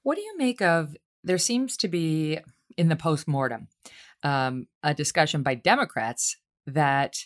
What 0.03 0.17
do 0.17 0.23
you 0.23 0.37
make 0.37 0.61
of 0.61 0.95
there 1.23 1.39
seems 1.39 1.77
to 1.79 1.89
be 1.89 2.39
in 2.77 2.89
the 2.89 2.97
postmortem 2.97 3.69
um, 4.23 4.67
a 4.83 4.93
discussion 4.93 5.43
by 5.43 5.55
Democrats 5.55 6.37
that 6.67 7.17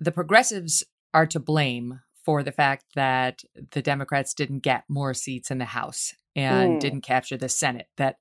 the 0.00 0.12
progressives 0.12 0.82
are 1.12 1.26
to 1.26 1.38
blame 1.38 2.00
for 2.24 2.42
the 2.42 2.52
fact 2.52 2.84
that 2.94 3.42
the 3.72 3.82
Democrats 3.82 4.34
didn't 4.34 4.60
get 4.60 4.84
more 4.88 5.14
seats 5.14 5.50
in 5.50 5.58
the 5.58 5.66
House 5.66 6.14
and 6.36 6.76
mm. 6.76 6.80
didn't 6.80 7.02
capture 7.02 7.36
the 7.36 7.48
Senate. 7.48 7.88
That 7.96 8.16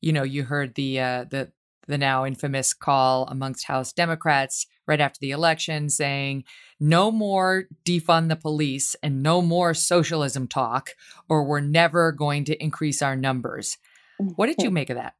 you 0.00 0.12
know, 0.12 0.22
you 0.22 0.44
heard 0.44 0.74
the 0.74 1.00
uh, 1.00 1.24
the 1.30 1.52
the 1.86 1.98
now 1.98 2.24
infamous 2.26 2.74
call 2.74 3.26
amongst 3.26 3.66
House 3.66 3.92
Democrats 3.92 4.66
right 4.86 5.00
after 5.00 5.18
the 5.20 5.30
election 5.30 5.88
saying 5.88 6.44
no 6.78 7.10
more 7.10 7.64
defund 7.84 8.28
the 8.28 8.36
police 8.36 8.96
and 9.02 9.22
no 9.22 9.42
more 9.42 9.74
socialism 9.74 10.46
talk, 10.48 10.90
or 11.28 11.44
we're 11.44 11.60
never 11.60 12.12
going 12.12 12.44
to 12.44 12.62
increase 12.62 13.02
our 13.02 13.16
numbers. 13.16 13.78
What 14.18 14.46
did 14.46 14.62
you 14.62 14.70
make 14.72 14.90
of 14.90 14.96
that? 14.96 15.14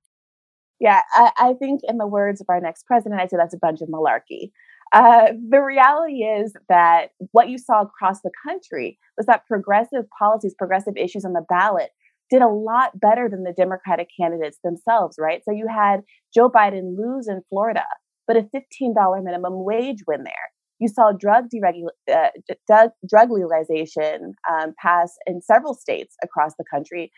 Yeah, 0.78 1.00
I, 1.14 1.30
I, 1.38 1.54
think 1.54 1.80
in 1.84 1.96
the 1.96 2.06
words 2.06 2.42
of 2.42 2.46
our 2.50 2.60
next 2.60 2.84
president, 2.84 3.18
I'd 3.18 3.30
say 3.30 3.38
that's 3.38 3.54
a 3.54 3.58
bunch 3.58 3.80
of 3.80 3.88
malarkey. 3.88 4.50
Uh, 4.92 5.32
the 5.48 5.60
reality 5.62 6.22
is 6.22 6.54
that 6.68 7.12
what 7.32 7.48
you 7.48 7.56
saw 7.56 7.82
across 7.82 8.20
the 8.20 8.30
country 8.46 8.98
was 9.16 9.26
that 9.26 9.46
progressive 9.46 10.04
policies, 10.18 10.54
progressive 10.54 10.96
issues 10.96 11.24
on 11.24 11.32
the 11.32 11.44
ballot 11.48 11.90
did 12.30 12.42
a 12.42 12.48
lot 12.48 12.98
better 12.98 13.28
than 13.30 13.44
the 13.44 13.54
Democratic 13.56 14.08
candidates 14.18 14.58
themselves, 14.64 15.16
right? 15.18 15.42
So 15.44 15.52
you 15.52 15.66
had 15.68 16.00
Joe 16.34 16.50
Biden 16.50 16.96
lose 16.96 17.28
in 17.28 17.42
Florida, 17.48 17.84
but 18.26 18.36
a 18.36 18.42
$15 18.42 19.24
minimum 19.24 19.64
wage 19.64 19.98
win 20.06 20.24
there. 20.24 20.34
You 20.78 20.88
saw 20.88 21.12
drug 21.12 21.44
deregul- 21.54 21.88
uh, 22.12 22.28
drug, 22.66 22.90
drug 23.08 23.30
legalization 23.30 24.34
um, 24.50 24.74
pass 24.80 25.14
in 25.26 25.40
several 25.40 25.74
states 25.74 26.16
across 26.22 26.52
the 26.58 26.64
country, 26.70 27.12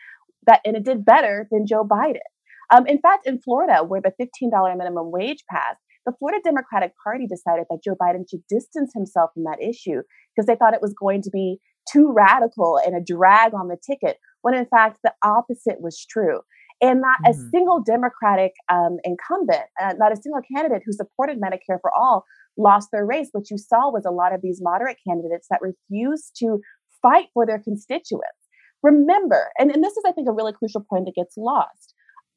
that 0.47 0.61
and 0.63 0.77
it 0.77 0.85
did 0.85 1.03
better 1.03 1.47
than 1.51 1.65
Joe 1.67 1.83
Biden. 1.83 2.19
Um, 2.73 2.85
in 2.87 2.99
fact, 2.99 3.27
in 3.27 3.41
Florida, 3.41 3.83
where 3.83 4.01
the 4.01 4.13
$15 4.21 4.77
minimum 4.77 5.11
wage 5.11 5.43
passed, 5.49 5.79
the 6.05 6.13
Florida 6.17 6.39
Democratic 6.43 6.93
Party 7.03 7.27
decided 7.27 7.65
that 7.69 7.83
Joe 7.83 7.95
Biden 8.01 8.23
should 8.29 8.41
distance 8.47 8.91
himself 8.95 9.31
from 9.33 9.43
that 9.43 9.61
issue 9.61 10.01
because 10.35 10.45
they 10.47 10.55
thought 10.55 10.73
it 10.73 10.81
was 10.81 10.93
going 10.93 11.21
to 11.23 11.29
be 11.29 11.59
too 11.91 12.11
radical 12.11 12.79
and 12.85 12.95
a 12.95 13.03
drag 13.03 13.53
on 13.53 13.67
the 13.67 13.77
ticket, 13.77 14.17
when 14.41 14.53
in 14.53 14.65
fact 14.65 14.99
the 15.03 15.13
opposite 15.23 15.81
was 15.81 16.05
true. 16.09 16.41
And 16.81 17.01
not 17.01 17.17
mm-hmm. 17.25 17.31
a 17.31 17.49
single 17.49 17.83
Democratic 17.83 18.53
um, 18.71 18.97
incumbent, 19.03 19.67
uh, 19.81 19.93
not 19.97 20.13
a 20.13 20.21
single 20.21 20.41
candidate 20.55 20.81
who 20.85 20.93
supported 20.93 21.41
Medicare 21.41 21.79
for 21.81 21.91
all 21.93 22.23
lost 22.57 22.89
their 22.93 23.05
race. 23.05 23.29
What 23.31 23.49
you 23.49 23.57
saw 23.57 23.91
was 23.91 24.05
a 24.05 24.11
lot 24.11 24.33
of 24.33 24.41
these 24.41 24.59
moderate 24.61 24.97
candidates 25.05 25.47
that 25.49 25.59
refused 25.61 26.35
to 26.39 26.59
fight 27.01 27.27
for 27.33 27.45
their 27.45 27.59
constituents. 27.59 28.23
Remember, 28.81 29.49
and, 29.57 29.71
and 29.71 29.83
this 29.83 29.97
is, 29.97 30.03
I 30.07 30.13
think, 30.13 30.29
a 30.29 30.33
really 30.33 30.53
crucial 30.53 30.85
point 30.89 31.05
that 31.05 31.15
gets 31.15 31.35
lost 31.35 31.93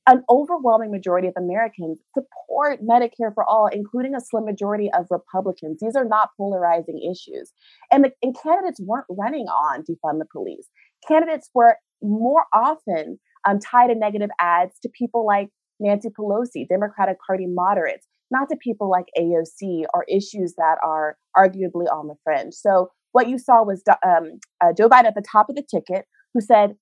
an 0.07 0.25
overwhelming 0.29 0.91
majority 0.91 1.29
of 1.29 1.35
Americans 1.37 1.99
support 2.15 2.81
Medicare 2.83 3.33
for 3.35 3.45
all, 3.45 3.69
including 3.69 4.15
a 4.15 4.21
slim 4.21 4.45
majority 4.45 4.91
of 4.93 5.07
Republicans. 5.11 5.79
These 5.81 5.95
are 5.95 6.05
not 6.05 6.31
polarizing 6.37 6.99
issues. 6.99 7.53
And, 7.91 8.05
the, 8.05 8.13
and 8.23 8.37
candidates 8.43 8.81
weren't 8.81 9.07
running 9.09 9.47
on 9.47 9.83
defund 9.83 10.19
the 10.19 10.27
police. 10.31 10.69
Candidates 11.07 11.51
were 11.55 11.77
more 12.03 12.45
often 12.53 13.21
um, 13.49 13.61
tied 13.61 13.91
in 13.91 14.01
negative 14.01 14.31
ads 14.41 14.79
to 14.81 14.89
people 14.89 15.25
like 15.25 15.51
Nancy 15.79 16.09
Pelosi, 16.09 16.67
Democratic 16.69 17.17
Party 17.25 17.47
moderates, 17.47 18.07
not 18.31 18.49
to 18.49 18.57
people 18.57 18.91
like 18.91 19.07
AOC 19.19 19.85
or 19.95 20.05
issues 20.09 20.55
that 20.57 20.77
are 20.85 21.17
arguably 21.37 21.87
on 21.93 22.09
the 22.09 22.15
fringe. 22.25 22.55
So 22.55 22.89
what 23.13 23.29
you 23.29 23.39
saw 23.39 23.63
was 23.63 23.83
um, 24.05 24.41
uh, 24.61 24.73
Joe 24.77 24.89
Biden 24.89 25.05
at 25.05 25.15
the 25.15 25.25
top 25.31 25.49
of 25.49 25.57
the 25.57 25.63
ticket, 25.63 26.07
who 26.35 26.41
said, 26.41 26.77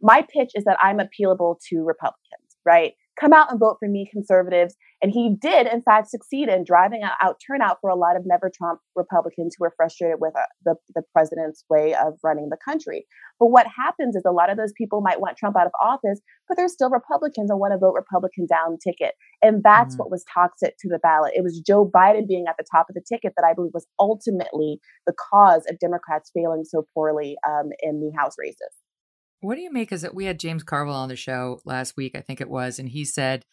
"My 0.00 0.22
pitch 0.22 0.50
is 0.54 0.64
that 0.64 0.78
I'm 0.80 0.98
appealable 0.98 1.56
to 1.68 1.82
Republicans." 1.82 2.49
Right? 2.64 2.92
Come 3.20 3.32
out 3.34 3.50
and 3.50 3.60
vote 3.60 3.76
for 3.78 3.88
me, 3.88 4.08
conservatives. 4.10 4.74
And 5.02 5.12
he 5.12 5.36
did, 5.38 5.66
in 5.66 5.82
fact, 5.82 6.08
succeed 6.08 6.48
in 6.48 6.64
driving 6.64 7.02
out, 7.02 7.36
turnout 7.46 7.78
for 7.80 7.90
a 7.90 7.96
lot 7.96 8.16
of 8.16 8.22
never 8.24 8.50
Trump 8.54 8.80
Republicans 8.96 9.56
who 9.58 9.64
were 9.64 9.74
frustrated 9.76 10.16
with 10.20 10.34
uh, 10.36 10.42
the, 10.64 10.74
the 10.94 11.02
president's 11.12 11.64
way 11.68 11.94
of 11.94 12.14
running 12.24 12.48
the 12.50 12.56
country. 12.64 13.06
But 13.38 13.48
what 13.48 13.66
happens 13.66 14.16
is 14.16 14.22
a 14.26 14.32
lot 14.32 14.50
of 14.50 14.56
those 14.56 14.72
people 14.76 15.00
might 15.00 15.20
want 15.20 15.36
Trump 15.36 15.56
out 15.56 15.66
of 15.66 15.72
office, 15.80 16.20
but 16.48 16.56
they're 16.56 16.68
still 16.68 16.90
Republicans 16.90 17.50
and 17.50 17.58
want 17.58 17.72
to 17.72 17.78
vote 17.78 17.94
Republican 17.94 18.46
down 18.46 18.78
ticket. 18.82 19.14
And 19.42 19.62
that's 19.62 19.94
mm-hmm. 19.94 20.02
what 20.02 20.10
was 20.10 20.24
toxic 20.32 20.76
to 20.80 20.88
the 20.88 21.00
ballot. 21.02 21.32
It 21.34 21.42
was 21.42 21.60
Joe 21.60 21.90
Biden 21.92 22.28
being 22.28 22.44
at 22.48 22.56
the 22.58 22.66
top 22.70 22.86
of 22.88 22.94
the 22.94 23.04
ticket 23.06 23.34
that 23.36 23.46
I 23.46 23.54
believe 23.54 23.72
was 23.74 23.86
ultimately 23.98 24.80
the 25.06 25.14
cause 25.30 25.64
of 25.68 25.78
Democrats 25.78 26.30
failing 26.34 26.64
so 26.64 26.86
poorly 26.94 27.36
um, 27.46 27.70
in 27.82 28.00
the 28.00 28.12
House 28.18 28.34
races. 28.38 28.74
What 29.40 29.54
do 29.54 29.62
you 29.62 29.72
make? 29.72 29.92
Is 29.92 30.02
that 30.02 30.14
we 30.14 30.26
had 30.26 30.38
James 30.38 30.62
Carville 30.62 30.94
on 30.94 31.08
the 31.08 31.16
show 31.16 31.60
last 31.64 31.96
week, 31.96 32.14
I 32.14 32.20
think 32.20 32.40
it 32.40 32.50
was, 32.50 32.78
and 32.78 32.88
he 32.88 33.04
said 33.04 33.44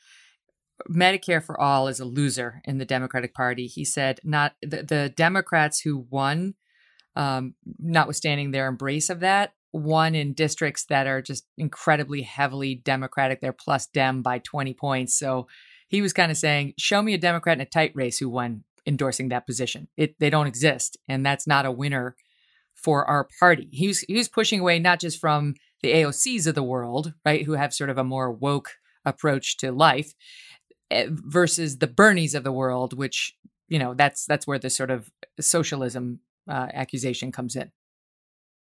Medicare 0.89 1.43
for 1.43 1.59
all 1.59 1.88
is 1.88 1.99
a 1.99 2.05
loser 2.05 2.61
in 2.65 2.77
the 2.77 2.85
Democratic 2.85 3.33
Party. 3.33 3.67
He 3.67 3.85
said 3.85 4.19
not 4.23 4.55
the, 4.61 4.83
the 4.83 5.13
Democrats 5.15 5.79
who 5.79 6.05
won, 6.09 6.55
um, 7.15 7.55
notwithstanding 7.79 8.51
their 8.51 8.67
embrace 8.67 9.09
of 9.09 9.21
that, 9.21 9.53
won 9.73 10.13
in 10.15 10.33
districts 10.33 10.85
that 10.85 11.07
are 11.07 11.21
just 11.21 11.45
incredibly 11.57 12.21
heavily 12.21 12.75
Democratic. 12.75 13.41
They're 13.41 13.53
plus 13.53 13.88
Dem 13.88 14.21
by 14.21 14.39
20 14.39 14.73
points. 14.73 15.17
So 15.17 15.47
he 15.88 16.01
was 16.01 16.13
kind 16.13 16.31
of 16.31 16.38
saying, 16.38 16.73
show 16.77 17.01
me 17.01 17.13
a 17.13 17.17
Democrat 17.17 17.57
in 17.57 17.61
a 17.61 17.65
tight 17.65 17.93
race 17.95 18.17
who 18.19 18.29
won 18.29 18.63
endorsing 18.85 19.29
that 19.29 19.45
position. 19.45 19.88
It 19.97 20.19
they 20.19 20.29
don't 20.29 20.47
exist, 20.47 20.97
and 21.07 21.25
that's 21.25 21.47
not 21.47 21.65
a 21.65 21.71
winner 21.71 22.15
for 22.73 23.05
our 23.05 23.27
party. 23.39 23.67
He 23.71 23.88
was 23.88 23.99
he 24.01 24.15
was 24.15 24.29
pushing 24.29 24.59
away 24.59 24.79
not 24.79 24.99
just 24.99 25.19
from 25.19 25.55
the 25.82 25.93
AOCs 25.93 26.47
of 26.47 26.55
the 26.55 26.63
world, 26.63 27.13
right, 27.25 27.43
who 27.43 27.53
have 27.53 27.73
sort 27.73 27.89
of 27.89 27.97
a 27.97 28.03
more 28.03 28.32
woke 28.32 28.71
approach 29.05 29.57
to 29.57 29.71
life, 29.71 30.13
eh, 30.91 31.07
versus 31.09 31.78
the 31.78 31.88
Bernies 31.88 32.36
of 32.36 32.43
the 32.43 32.51
world, 32.51 32.93
which 32.93 33.36
you 33.67 33.80
know 33.80 33.93
that's 33.93 34.25
that's 34.25 34.47
where 34.47 34.59
the 34.59 34.69
sort 34.69 34.91
of 34.91 35.11
socialism 35.39 36.19
uh, 36.49 36.67
accusation 36.73 37.32
comes 37.32 37.55
in. 37.55 37.71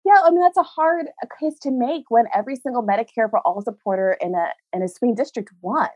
Yeah, 0.04 0.20
I 0.24 0.30
mean 0.30 0.40
that's 0.40 0.56
a 0.56 0.62
hard 0.62 1.06
case 1.40 1.58
to 1.62 1.70
make 1.70 2.04
when 2.08 2.24
every 2.34 2.56
single 2.56 2.82
Medicare 2.82 3.30
for 3.30 3.40
all 3.44 3.62
supporter 3.62 4.16
in 4.20 4.34
a 4.34 4.48
in 4.72 4.82
a 4.82 4.88
swing 4.88 5.14
district 5.14 5.50
won. 5.60 5.88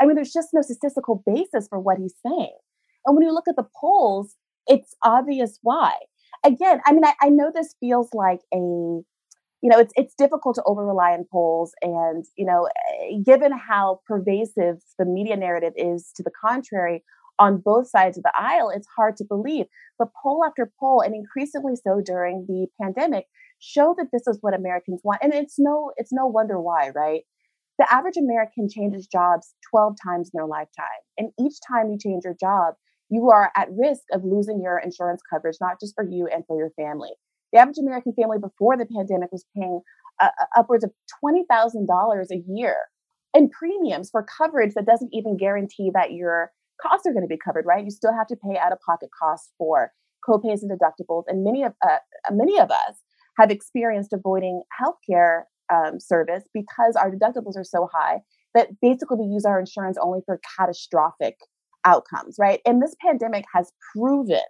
I 0.00 0.06
mean, 0.06 0.16
there's 0.16 0.32
just 0.32 0.48
no 0.52 0.62
statistical 0.62 1.22
basis 1.26 1.68
for 1.68 1.78
what 1.78 1.98
he's 1.98 2.14
saying. 2.26 2.56
And 3.06 3.16
when 3.16 3.26
you 3.26 3.32
look 3.32 3.48
at 3.48 3.56
the 3.56 3.68
polls, 3.80 4.36
it's 4.66 4.96
obvious 5.04 5.58
why. 5.62 5.94
Again, 6.44 6.80
I 6.86 6.92
mean, 6.92 7.04
I, 7.04 7.12
I 7.20 7.28
know 7.28 7.52
this 7.54 7.74
feels 7.78 8.08
like 8.12 8.40
a 8.52 9.00
you 9.62 9.70
know, 9.70 9.78
it's 9.78 9.92
it's 9.96 10.14
difficult 10.14 10.56
to 10.56 10.62
over 10.66 10.84
rely 10.84 11.12
on 11.12 11.24
polls, 11.30 11.72
and 11.82 12.24
you 12.36 12.44
know, 12.44 12.68
eh, 13.00 13.18
given 13.24 13.52
how 13.52 14.00
pervasive 14.06 14.78
the 14.98 15.04
media 15.04 15.36
narrative 15.36 15.72
is 15.76 16.10
to 16.16 16.22
the 16.22 16.32
contrary 16.44 17.04
on 17.38 17.58
both 17.58 17.88
sides 17.88 18.16
of 18.18 18.24
the 18.24 18.32
aisle, 18.36 18.70
it's 18.70 18.88
hard 18.96 19.16
to 19.16 19.24
believe. 19.24 19.66
But 19.98 20.08
poll 20.22 20.44
after 20.46 20.70
poll, 20.80 21.00
and 21.00 21.14
increasingly 21.14 21.74
so 21.76 22.00
during 22.04 22.44
the 22.48 22.66
pandemic, 22.80 23.26
show 23.60 23.94
that 23.98 24.08
this 24.12 24.26
is 24.26 24.38
what 24.40 24.54
Americans 24.54 25.00
want, 25.04 25.20
and 25.22 25.32
it's 25.32 25.58
no 25.58 25.92
it's 25.96 26.12
no 26.12 26.26
wonder 26.26 26.60
why, 26.60 26.90
right? 26.94 27.22
The 27.78 27.92
average 27.92 28.16
American 28.16 28.68
changes 28.68 29.06
jobs 29.06 29.54
12 29.70 29.96
times 30.02 30.30
in 30.32 30.38
their 30.38 30.46
lifetime, 30.46 31.02
and 31.18 31.30
each 31.40 31.56
time 31.66 31.90
you 31.90 31.98
change 31.98 32.24
your 32.24 32.34
job, 32.38 32.74
you 33.10 33.30
are 33.30 33.52
at 33.56 33.68
risk 33.70 34.02
of 34.12 34.24
losing 34.24 34.60
your 34.62 34.78
insurance 34.78 35.22
coverage, 35.28 35.56
not 35.60 35.78
just 35.80 35.94
for 35.94 36.04
you 36.04 36.26
and 36.26 36.44
for 36.46 36.56
your 36.56 36.70
family. 36.70 37.12
The 37.52 37.58
average 37.58 37.78
American 37.78 38.12
family 38.14 38.38
before 38.38 38.76
the 38.76 38.86
pandemic 38.86 39.30
was 39.32 39.44
paying 39.56 39.80
uh, 40.20 40.28
uh 40.40 40.60
upwards 40.60 40.84
of 40.84 40.90
$20,000 41.24 42.30
a 42.30 42.42
year 42.48 42.76
in 43.34 43.48
premiums 43.50 44.10
for 44.10 44.24
coverage 44.24 44.74
that 44.74 44.86
doesn't 44.86 45.10
even 45.12 45.36
guarantee 45.36 45.90
that 45.94 46.12
your 46.12 46.52
costs 46.80 47.06
are 47.06 47.12
going 47.12 47.24
to 47.24 47.28
be 47.28 47.38
covered, 47.38 47.64
right? 47.66 47.84
You 47.84 47.90
still 47.90 48.12
have 48.12 48.26
to 48.28 48.36
pay 48.36 48.58
out 48.58 48.72
of 48.72 48.78
pocket 48.80 49.10
costs 49.18 49.52
for 49.58 49.92
copays 50.28 50.62
and 50.62 50.70
deductibles. 50.70 51.24
And 51.28 51.44
many 51.44 51.62
of, 51.62 51.72
uh, 51.86 51.98
many 52.30 52.58
of 52.58 52.70
us 52.70 53.02
have 53.38 53.50
experienced 53.50 54.12
avoiding 54.12 54.62
healthcare 54.80 55.42
um, 55.72 55.98
service 55.98 56.44
because 56.52 56.96
our 56.96 57.10
deductibles 57.10 57.56
are 57.56 57.64
so 57.64 57.88
high 57.92 58.20
that 58.54 58.68
basically 58.80 59.16
we 59.20 59.26
use 59.26 59.44
our 59.44 59.58
insurance 59.58 59.96
only 60.00 60.20
for 60.26 60.40
catastrophic 60.58 61.36
outcomes, 61.84 62.36
right? 62.38 62.60
And 62.64 62.82
this 62.82 62.94
pandemic 63.00 63.44
has 63.54 63.72
proven 63.94 64.40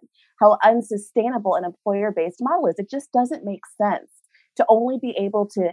how 0.41 0.59
unsustainable 0.64 1.55
an 1.55 1.64
employer-based 1.64 2.39
model 2.41 2.66
is. 2.66 2.74
It 2.78 2.91
just 2.91 3.12
doesn't 3.12 3.45
make 3.45 3.61
sense 3.80 4.11
to 4.57 4.66
only 4.68 4.99
be 5.01 5.14
able 5.18 5.49
to 5.55 5.72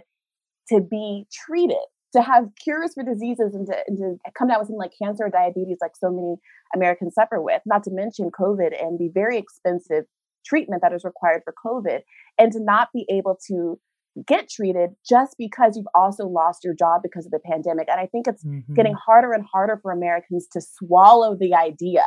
to 0.68 0.80
be 0.80 1.26
treated, 1.32 1.76
to 2.14 2.22
have 2.22 2.44
cures 2.62 2.94
for 2.94 3.02
diseases 3.02 3.54
and 3.54 3.66
to, 3.66 3.76
and 3.88 3.98
to 3.98 4.16
come 4.38 4.46
down 4.46 4.60
with 4.60 4.68
something 4.68 4.78
like 4.78 4.92
cancer 5.02 5.24
or 5.24 5.30
diabetes 5.30 5.78
like 5.80 5.96
so 5.96 6.10
many 6.10 6.36
Americans 6.74 7.14
suffer 7.14 7.40
with, 7.40 7.60
not 7.66 7.82
to 7.82 7.90
mention 7.90 8.30
COVID 8.30 8.80
and 8.80 8.98
the 8.98 9.10
very 9.12 9.36
expensive 9.36 10.04
treatment 10.46 10.82
that 10.82 10.92
is 10.92 11.04
required 11.04 11.42
for 11.44 11.52
COVID, 11.66 12.00
and 12.38 12.52
to 12.52 12.62
not 12.62 12.88
be 12.94 13.04
able 13.10 13.36
to 13.48 13.80
get 14.26 14.48
treated 14.48 14.90
just 15.08 15.36
because 15.38 15.76
you've 15.76 15.86
also 15.94 16.26
lost 16.26 16.64
your 16.64 16.74
job 16.74 17.00
because 17.02 17.26
of 17.26 17.32
the 17.32 17.38
pandemic. 17.38 17.88
And 17.88 18.00
I 18.00 18.06
think 18.06 18.26
it's 18.26 18.44
mm-hmm. 18.44 18.74
getting 18.74 18.94
harder 18.94 19.32
and 19.32 19.44
harder 19.50 19.78
for 19.82 19.92
Americans 19.92 20.48
to 20.52 20.60
swallow 20.60 21.36
the 21.38 21.54
idea, 21.54 22.04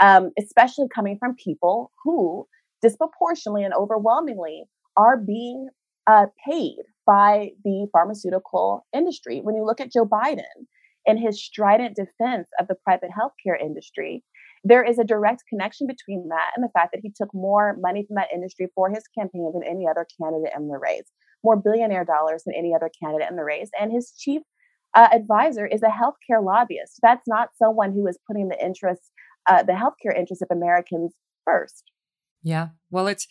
um, 0.00 0.30
especially 0.38 0.86
coming 0.94 1.16
from 1.18 1.34
people 1.34 1.90
who 2.04 2.46
disproportionately 2.82 3.64
and 3.64 3.74
overwhelmingly 3.74 4.64
are 4.96 5.16
being 5.16 5.68
uh, 6.06 6.26
paid 6.48 6.76
by 7.06 7.50
the 7.64 7.86
pharmaceutical 7.92 8.86
industry. 8.94 9.40
When 9.42 9.54
you 9.54 9.64
look 9.64 9.80
at 9.80 9.92
Joe 9.92 10.06
Biden 10.06 10.66
and 11.06 11.18
his 11.18 11.42
strident 11.42 11.96
defense 11.96 12.48
of 12.58 12.68
the 12.68 12.76
private 12.84 13.10
healthcare 13.10 13.60
industry, 13.60 14.24
there 14.62 14.84
is 14.84 14.98
a 14.98 15.04
direct 15.04 15.44
connection 15.48 15.86
between 15.86 16.28
that 16.28 16.50
and 16.54 16.62
the 16.62 16.70
fact 16.74 16.92
that 16.92 17.00
he 17.02 17.10
took 17.14 17.32
more 17.32 17.76
money 17.80 18.04
from 18.06 18.16
that 18.16 18.28
industry 18.32 18.68
for 18.74 18.90
his 18.90 19.04
campaign 19.18 19.50
than 19.52 19.68
any 19.68 19.86
other 19.88 20.06
candidate 20.20 20.52
in 20.56 20.68
the 20.68 20.78
race 20.78 21.10
more 21.42 21.56
billionaire 21.56 22.04
dollars 22.04 22.42
than 22.44 22.54
any 22.54 22.74
other 22.74 22.90
candidate 23.02 23.30
in 23.30 23.36
the 23.36 23.44
race. 23.44 23.70
And 23.80 23.92
his 23.92 24.12
chief 24.18 24.42
uh, 24.94 25.08
advisor 25.12 25.66
is 25.66 25.82
a 25.82 25.86
healthcare 25.86 26.44
lobbyist. 26.44 26.98
That's 27.02 27.26
not 27.26 27.50
someone 27.56 27.92
who 27.92 28.06
is 28.06 28.18
putting 28.26 28.48
the 28.48 28.62
interests, 28.62 29.10
uh, 29.48 29.62
the 29.62 29.72
healthcare 29.72 30.16
interests 30.16 30.42
of 30.42 30.48
Americans 30.50 31.14
first. 31.44 31.84
Yeah. 32.42 32.68
Well, 32.90 33.06
it's, 33.06 33.26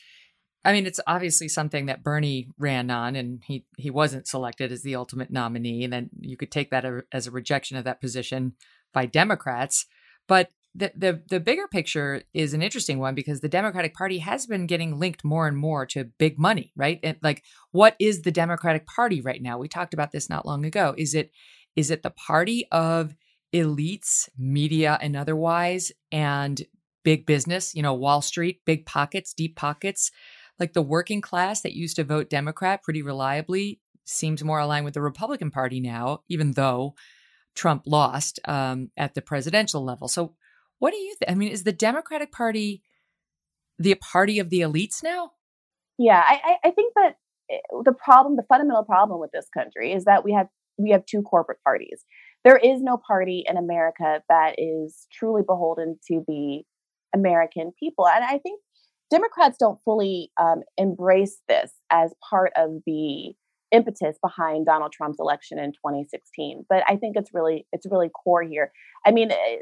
I 0.63 0.73
mean, 0.73 0.85
it's 0.85 0.99
obviously 1.07 1.47
something 1.47 1.85
that 1.85 2.03
Bernie 2.03 2.49
ran 2.57 2.91
on, 2.91 3.15
and 3.15 3.41
he 3.45 3.65
he 3.77 3.89
wasn't 3.89 4.27
selected 4.27 4.73
as 4.73 4.81
the 4.81 4.95
ultimate 4.95 5.31
nominee. 5.31 5.85
And 5.85 5.93
then 5.93 6.09
you 6.19 6.35
could 6.35 6.51
take 6.51 6.69
that 6.71 6.85
as 7.13 7.27
a 7.27 7.31
rejection 7.31 7.77
of 7.77 7.85
that 7.85 8.01
position 8.01 8.53
by 8.93 9.05
Democrats. 9.05 9.85
But 10.27 10.49
the, 10.79 10.91
the 10.95 11.21
the 11.29 11.39
bigger 11.39 11.67
picture 11.67 12.23
is 12.33 12.53
an 12.53 12.61
interesting 12.61 12.99
one 12.99 13.13
because 13.13 13.41
the 13.41 13.49
Democratic 13.49 13.93
Party 13.93 14.19
has 14.19 14.47
been 14.47 14.65
getting 14.65 14.97
linked 14.97 15.23
more 15.23 15.47
and 15.47 15.57
more 15.57 15.85
to 15.87 16.05
big 16.05 16.39
money, 16.39 16.71
right? 16.75 16.99
And 17.03 17.17
like, 17.21 17.43
what 17.71 17.95
is 17.99 18.21
the 18.21 18.31
Democratic 18.31 18.87
Party 18.87 19.21
right 19.21 19.41
now? 19.41 19.57
We 19.57 19.67
talked 19.67 19.93
about 19.93 20.11
this 20.11 20.29
not 20.29 20.45
long 20.45 20.65
ago. 20.65 20.95
Is 20.97 21.13
it 21.13 21.31
is 21.75 21.91
it 21.91 22.01
the 22.01 22.09
party 22.09 22.65
of 22.71 23.15
elites, 23.53 24.29
media 24.37 24.97
and 25.01 25.15
otherwise, 25.15 25.91
and 26.11 26.61
big 27.03 27.25
business? 27.25 27.75
You 27.75 27.83
know, 27.83 27.93
Wall 27.93 28.21
Street, 28.21 28.61
big 28.65 28.85
pockets, 28.85 29.33
deep 29.33 29.55
pockets, 29.57 30.11
like 30.59 30.73
the 30.73 30.81
working 30.81 31.21
class 31.21 31.61
that 31.61 31.73
used 31.73 31.97
to 31.97 32.03
vote 32.03 32.29
Democrat 32.29 32.83
pretty 32.83 33.01
reliably 33.01 33.81
seems 34.05 34.43
more 34.43 34.59
aligned 34.59 34.85
with 34.85 34.93
the 34.93 35.01
Republican 35.01 35.51
Party 35.51 35.79
now, 35.79 36.21
even 36.29 36.53
though 36.53 36.95
Trump 37.53 37.83
lost 37.85 38.39
um, 38.47 38.89
at 38.95 39.13
the 39.13 39.21
presidential 39.21 39.83
level. 39.83 40.07
So 40.07 40.35
what 40.79 40.91
do 40.91 40.97
you 40.97 41.15
think? 41.15 41.31
I 41.31 41.35
mean, 41.35 41.51
is 41.51 41.63
the 41.63 41.71
Democratic 41.71 42.31
Party 42.31 42.81
the 43.79 43.95
party 43.95 44.39
of 44.39 44.49
the 44.49 44.59
elites 44.59 45.01
now? 45.01 45.31
Yeah, 45.97 46.21
I, 46.25 46.57
I 46.63 46.71
think 46.71 46.93
that 46.95 47.15
eh, 47.49 47.57
the 47.83 47.93
problem, 47.93 48.35
the 48.35 48.45
fundamental 48.47 48.83
problem 48.83 49.19
with 49.19 49.31
this 49.31 49.47
country 49.53 49.93
is 49.93 50.05
that 50.05 50.23
we 50.23 50.33
have 50.33 50.47
we 50.77 50.91
have 50.91 51.05
two 51.05 51.21
corporate 51.21 51.59
parties. 51.63 52.03
There 52.45 52.57
is 52.57 52.81
no 52.81 52.97
party 53.05 53.43
in 53.47 53.57
America 53.57 54.21
that 54.29 54.55
is 54.57 55.07
truly 55.11 55.41
beholden 55.45 55.99
to 56.07 56.23
the 56.27 56.63
American 57.13 57.71
people, 57.77 58.07
and 58.07 58.23
I 58.23 58.37
think 58.37 58.61
Democrats 59.09 59.57
don't 59.59 59.79
fully 59.83 60.31
um, 60.39 60.61
embrace 60.77 61.41
this 61.47 61.71
as 61.89 62.13
part 62.29 62.51
of 62.55 62.81
the 62.85 63.33
impetus 63.71 64.17
behind 64.21 64.65
Donald 64.65 64.91
Trump's 64.91 65.19
election 65.19 65.59
in 65.59 65.71
2016. 65.71 66.65
But 66.69 66.83
I 66.87 66.95
think 66.95 67.15
it's 67.17 67.33
really 67.33 67.65
it's 67.73 67.85
really 67.89 68.09
core 68.09 68.43
here. 68.43 68.71
I 69.05 69.11
mean, 69.11 69.31
eh, 69.31 69.57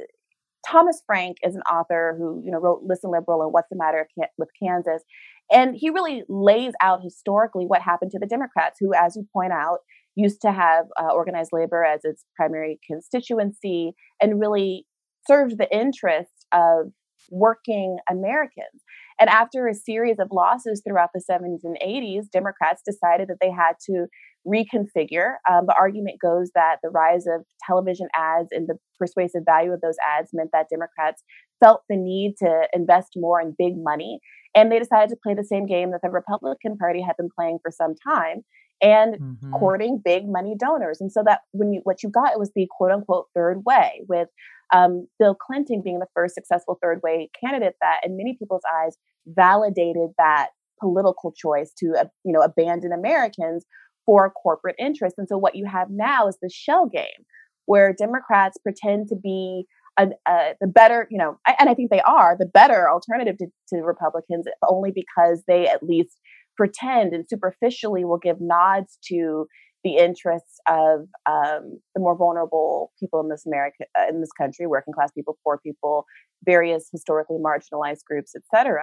Thomas 0.65 1.01
Frank 1.05 1.37
is 1.43 1.55
an 1.55 1.61
author 1.61 2.15
who, 2.17 2.41
you 2.43 2.51
know, 2.51 2.59
wrote 2.59 2.81
Listen 2.85 3.11
Liberal 3.11 3.41
and 3.41 3.53
What's 3.53 3.69
the 3.69 3.77
Matter 3.77 4.07
with 4.37 4.49
Kansas. 4.61 5.03
And 5.51 5.75
he 5.75 5.89
really 5.89 6.23
lays 6.27 6.73
out 6.81 7.01
historically 7.03 7.65
what 7.65 7.81
happened 7.81 8.11
to 8.11 8.19
the 8.19 8.27
Democrats, 8.27 8.77
who, 8.79 8.93
as 8.93 9.15
you 9.15 9.25
point 9.33 9.53
out, 9.53 9.79
used 10.15 10.41
to 10.41 10.51
have 10.51 10.85
uh, 10.99 11.13
organized 11.13 11.51
labor 11.53 11.85
as 11.85 12.01
its 12.03 12.25
primary 12.35 12.79
constituency 12.85 13.93
and 14.21 14.39
really 14.39 14.85
served 15.27 15.57
the 15.57 15.73
interests 15.73 16.45
of 16.51 16.91
working 17.29 17.97
Americans. 18.09 18.83
And 19.19 19.29
after 19.29 19.67
a 19.67 19.73
series 19.73 20.17
of 20.19 20.29
losses 20.31 20.81
throughout 20.85 21.09
the 21.13 21.23
70s 21.29 21.61
and 21.63 21.77
80s, 21.83 22.29
Democrats 22.31 22.81
decided 22.85 23.27
that 23.29 23.37
they 23.41 23.51
had 23.51 23.73
to 23.89 24.07
reconfigure. 24.45 25.35
Um, 25.49 25.65
the 25.67 25.75
argument 25.79 26.17
goes 26.21 26.51
that 26.55 26.77
the 26.83 26.89
rise 26.89 27.25
of 27.27 27.45
television 27.65 28.07
ads 28.15 28.49
and 28.51 28.67
the 28.67 28.75
persuasive 28.99 29.43
value 29.45 29.71
of 29.71 29.81
those 29.81 29.97
ads 30.05 30.29
meant 30.33 30.49
that 30.53 30.67
Democrats 30.69 31.23
felt 31.63 31.81
the 31.89 31.97
need 31.97 32.35
to 32.39 32.67
invest 32.73 33.13
more 33.15 33.41
in 33.41 33.55
big 33.57 33.73
money. 33.77 34.19
And 34.55 34.71
they 34.71 34.79
decided 34.79 35.09
to 35.09 35.17
play 35.21 35.33
the 35.33 35.43
same 35.43 35.65
game 35.65 35.91
that 35.91 36.01
the 36.01 36.09
Republican 36.09 36.77
Party 36.77 37.01
had 37.01 37.15
been 37.17 37.29
playing 37.35 37.59
for 37.61 37.71
some 37.71 37.95
time 37.95 38.43
and 38.81 39.15
mm-hmm. 39.15 39.51
courting 39.53 40.01
big 40.03 40.23
money 40.27 40.55
donors. 40.57 41.01
And 41.01 41.11
so 41.11 41.23
that 41.25 41.41
when 41.51 41.73
you 41.73 41.81
what 41.83 42.03
you 42.03 42.09
got 42.09 42.33
it 42.33 42.39
was 42.39 42.51
the 42.55 42.67
quote 42.69 42.91
unquote 42.91 43.27
third 43.35 43.63
way 43.65 44.01
with 44.07 44.29
um, 44.73 45.07
Bill 45.19 45.35
Clinton 45.35 45.81
being 45.83 45.99
the 45.99 46.07
first 46.13 46.35
successful 46.35 46.77
third 46.81 47.01
way 47.03 47.29
candidate 47.39 47.75
that 47.81 48.01
in 48.03 48.17
many 48.17 48.35
people's 48.37 48.63
eyes 48.71 48.97
validated 49.25 50.09
that 50.17 50.49
political 50.79 51.31
choice 51.31 51.73
to 51.77 51.93
uh, 51.99 52.05
you 52.23 52.31
know 52.31 52.41
abandon 52.41 52.91
Americans 52.91 53.65
for 54.07 54.31
corporate 54.31 54.75
interests. 54.79 55.19
And 55.19 55.27
so 55.29 55.37
what 55.37 55.55
you 55.55 55.65
have 55.65 55.89
now 55.91 56.27
is 56.27 56.37
the 56.41 56.49
shell 56.49 56.87
game 56.87 57.25
where 57.65 57.93
Democrats 57.93 58.57
pretend 58.57 59.09
to 59.09 59.15
be 59.15 59.65
a, 59.99 60.07
uh, 60.25 60.53
the 60.59 60.67
better, 60.67 61.07
you 61.11 61.17
know, 61.17 61.37
and 61.59 61.69
I 61.69 61.75
think 61.75 61.91
they 61.91 62.01
are 62.01 62.35
the 62.39 62.45
better 62.45 62.89
alternative 62.89 63.37
to, 63.39 63.47
to 63.69 63.81
Republicans 63.81 64.45
only 64.67 64.91
because 64.91 65.43
they 65.47 65.67
at 65.67 65.83
least 65.83 66.17
pretend 66.55 67.13
and 67.13 67.25
superficially 67.29 68.05
will 68.05 68.17
give 68.17 68.37
nods 68.39 68.97
to 69.09 69.45
the 69.83 69.97
interests 69.97 70.59
of 70.67 71.01
um, 71.29 71.79
the 71.93 71.99
more 71.99 72.17
vulnerable 72.17 72.91
people 72.99 73.19
in 73.21 73.29
this 73.29 73.45
America, 73.45 73.85
uh, 73.97 74.07
in 74.09 74.19
this 74.21 74.31
country, 74.31 74.67
working 74.67 74.93
class 74.93 75.11
people, 75.11 75.37
poor 75.43 75.59
people, 75.63 76.05
various 76.45 76.89
historically 76.91 77.37
marginalized 77.37 78.03
groups, 78.07 78.33
etc. 78.35 78.81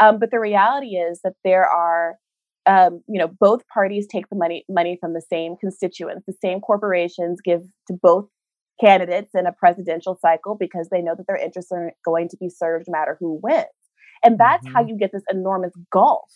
Um, 0.00 0.18
but 0.18 0.30
the 0.30 0.40
reality 0.40 0.96
is 0.96 1.20
that 1.24 1.34
there 1.44 1.66
are, 1.66 2.14
um, 2.66 3.02
you 3.08 3.18
know, 3.18 3.28
both 3.40 3.66
parties 3.68 4.06
take 4.06 4.28
the 4.28 4.36
money 4.36 4.64
money 4.68 4.98
from 5.00 5.14
the 5.14 5.22
same 5.22 5.56
constituents. 5.56 6.24
The 6.26 6.34
same 6.42 6.60
corporations 6.60 7.40
give 7.44 7.62
to 7.88 7.94
both 8.00 8.26
candidates 8.80 9.30
in 9.34 9.46
a 9.46 9.52
presidential 9.52 10.18
cycle 10.20 10.56
because 10.58 10.88
they 10.90 11.02
know 11.02 11.14
that 11.16 11.26
their 11.26 11.36
interests 11.36 11.72
are 11.72 11.92
going 12.04 12.28
to 12.28 12.36
be 12.38 12.48
served 12.48 12.86
no 12.88 12.92
matter 12.92 13.16
who 13.20 13.38
wins. 13.42 13.66
And 14.22 14.38
that's 14.38 14.66
mm-hmm. 14.66 14.74
how 14.74 14.86
you 14.86 14.96
get 14.96 15.12
this 15.12 15.22
enormous 15.30 15.72
gulf 15.90 16.30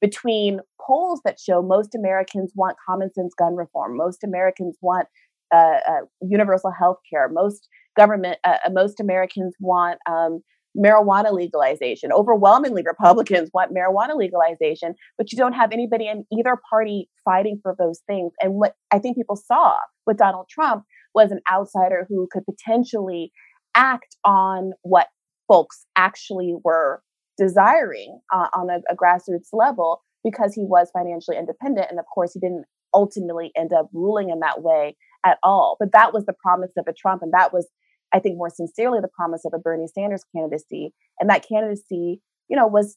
between 0.00 0.60
polls 0.80 1.20
that 1.24 1.40
show 1.40 1.62
most 1.62 1.94
Americans 1.94 2.52
want 2.54 2.76
common 2.86 3.12
sense 3.12 3.34
gun 3.36 3.56
reform, 3.56 3.96
most 3.96 4.22
Americans 4.22 4.76
want 4.80 5.08
uh, 5.52 5.78
uh, 5.88 6.00
universal 6.20 6.70
health 6.70 6.98
care, 7.10 7.28
most 7.28 7.68
government, 7.96 8.38
uh, 8.44 8.58
uh, 8.64 8.70
most 8.70 9.00
Americans 9.00 9.54
want 9.60 9.98
um, 10.08 10.40
marijuana 10.76 11.32
legalization. 11.32 12.12
Overwhelmingly, 12.12 12.82
Republicans 12.86 13.50
want 13.52 13.74
marijuana 13.74 14.16
legalization, 14.16 14.94
but 15.16 15.32
you 15.32 15.38
don't 15.38 15.54
have 15.54 15.72
anybody 15.72 16.08
in 16.08 16.24
either 16.32 16.56
party 16.68 17.08
fighting 17.24 17.58
for 17.62 17.74
those 17.78 18.00
things. 18.06 18.32
And 18.40 18.54
what 18.54 18.74
I 18.90 18.98
think 18.98 19.16
people 19.16 19.36
saw 19.36 19.76
with 20.06 20.18
Donald 20.18 20.46
Trump 20.48 20.84
was 21.14 21.30
an 21.30 21.40
outsider 21.50 22.06
who 22.08 22.28
could 22.30 22.44
potentially 22.44 23.32
act 23.74 24.16
on 24.24 24.72
what 24.82 25.08
folks 25.46 25.86
actually 25.96 26.54
were 26.64 27.02
desiring 27.38 28.20
uh, 28.34 28.48
on 28.52 28.68
a, 28.68 28.78
a 28.92 28.96
grassroots 28.96 29.48
level 29.52 30.02
because 30.24 30.54
he 30.54 30.64
was 30.64 30.90
financially 30.92 31.38
independent. 31.38 31.86
And 31.90 31.98
of 31.98 32.04
course, 32.12 32.32
he 32.34 32.40
didn't 32.40 32.64
ultimately 32.92 33.52
end 33.56 33.72
up 33.72 33.88
ruling 33.92 34.30
in 34.30 34.40
that 34.40 34.62
way 34.62 34.96
at 35.24 35.38
all. 35.42 35.76
But 35.78 35.92
that 35.92 36.12
was 36.12 36.26
the 36.26 36.34
promise 36.42 36.70
of 36.76 36.86
a 36.88 36.92
Trump. 36.92 37.22
And 37.22 37.32
that 37.32 37.52
was, 37.52 37.68
I 38.12 38.18
think, 38.18 38.36
more 38.36 38.50
sincerely 38.50 39.00
the 39.00 39.08
promise 39.08 39.44
of 39.44 39.52
a 39.54 39.58
Bernie 39.58 39.88
Sanders 39.92 40.24
candidacy. 40.34 40.92
And 41.20 41.28
that 41.30 41.46
candidacy, 41.48 42.20
you 42.48 42.56
know, 42.56 42.66
was 42.66 42.96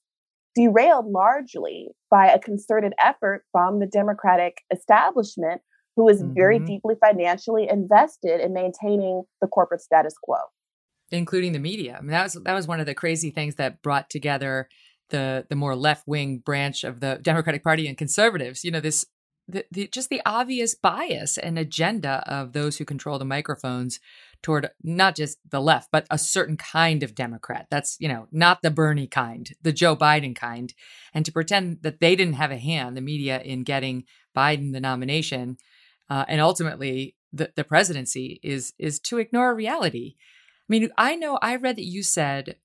derailed 0.56 1.08
largely 1.08 1.90
by 2.10 2.28
a 2.28 2.40
concerted 2.40 2.94
effort 3.04 3.44
from 3.52 3.80
the 3.80 3.86
Democratic 3.86 4.58
establishment 4.74 5.62
who 5.96 6.08
is 6.08 6.22
mm-hmm. 6.22 6.34
very 6.34 6.60
deeply 6.60 6.96
financially 7.00 7.68
invested 7.70 8.42
in 8.42 8.54
maintaining 8.54 9.24
the 9.42 9.48
corporate 9.48 9.82
status 9.82 10.14
quo 10.22 10.38
including 11.12 11.52
the 11.52 11.60
media. 11.60 11.98
I 11.98 12.02
mean, 12.02 12.12
that 12.12 12.24
was 12.24 12.34
that 12.34 12.54
was 12.54 12.68
one 12.68 12.80
of 12.80 12.86
the 12.86 12.96
crazy 12.96 13.32
things 13.32 13.56
that 13.56 13.82
brought 13.82 14.10
together 14.10 14.70
the 15.10 15.46
the 15.50 15.56
more 15.56 15.76
left 15.76 16.08
wing 16.08 16.40
branch 16.40 16.84
of 16.84 17.02
the 17.02 17.20
Democratic 17.22 17.64
Party 17.64 17.88
and 17.88 17.98
conservatives. 17.98 18.64
You 18.64 18.72
know, 18.72 18.80
this 18.80 19.06
the, 19.52 19.66
the, 19.72 19.88
just 19.88 20.10
the 20.10 20.22
obvious 20.26 20.76
bias 20.76 21.38
and 21.38 21.60
agenda 21.60 22.24
of 22.28 22.54
those 22.54 22.78
who 22.78 22.86
control 22.86 23.20
the 23.20 23.26
microphones 23.26 24.00
toward 24.42 24.70
not 24.84 25.16
just 25.16 25.38
the 25.50 25.62
left, 25.62 25.90
but 25.92 26.08
a 26.10 26.18
certain 26.18 26.58
kind 26.58 27.04
of 27.04 27.14
Democrat. 27.14 27.68
That's, 27.70 27.98
you 28.00 28.08
know, 28.08 28.28
not 28.32 28.62
the 28.62 28.72
Bernie 28.72 29.08
kind, 29.08 29.52
the 29.62 29.72
Joe 29.72 29.96
Biden 29.96 30.36
kind. 30.36 30.74
And 31.14 31.26
to 31.26 31.32
pretend 31.32 31.84
that 31.84 32.00
they 32.00 32.16
didn't 32.16 32.34
have 32.36 32.52
a 32.52 32.58
hand, 32.58 32.98
the 32.98 33.02
media, 33.02 33.40
in 33.42 33.64
getting 33.64 34.06
Biden 34.36 34.74
the 34.74 34.80
nomination 34.80 35.58
uh, 36.10 36.26
and 36.28 36.42
ultimately 36.42 37.16
the, 37.34 37.52
the 37.56 37.64
presidency 37.64 38.40
is 38.44 38.74
is 38.78 39.00
to 39.00 39.18
ignore 39.18 39.56
reality 39.56 40.16
I 40.72 40.72
mean, 40.72 40.90
I 40.98 41.18
know 41.18 41.38
I 41.42 41.58
read 41.58 41.76
that 41.76 41.86
you 41.86 42.02
said, 42.02 42.56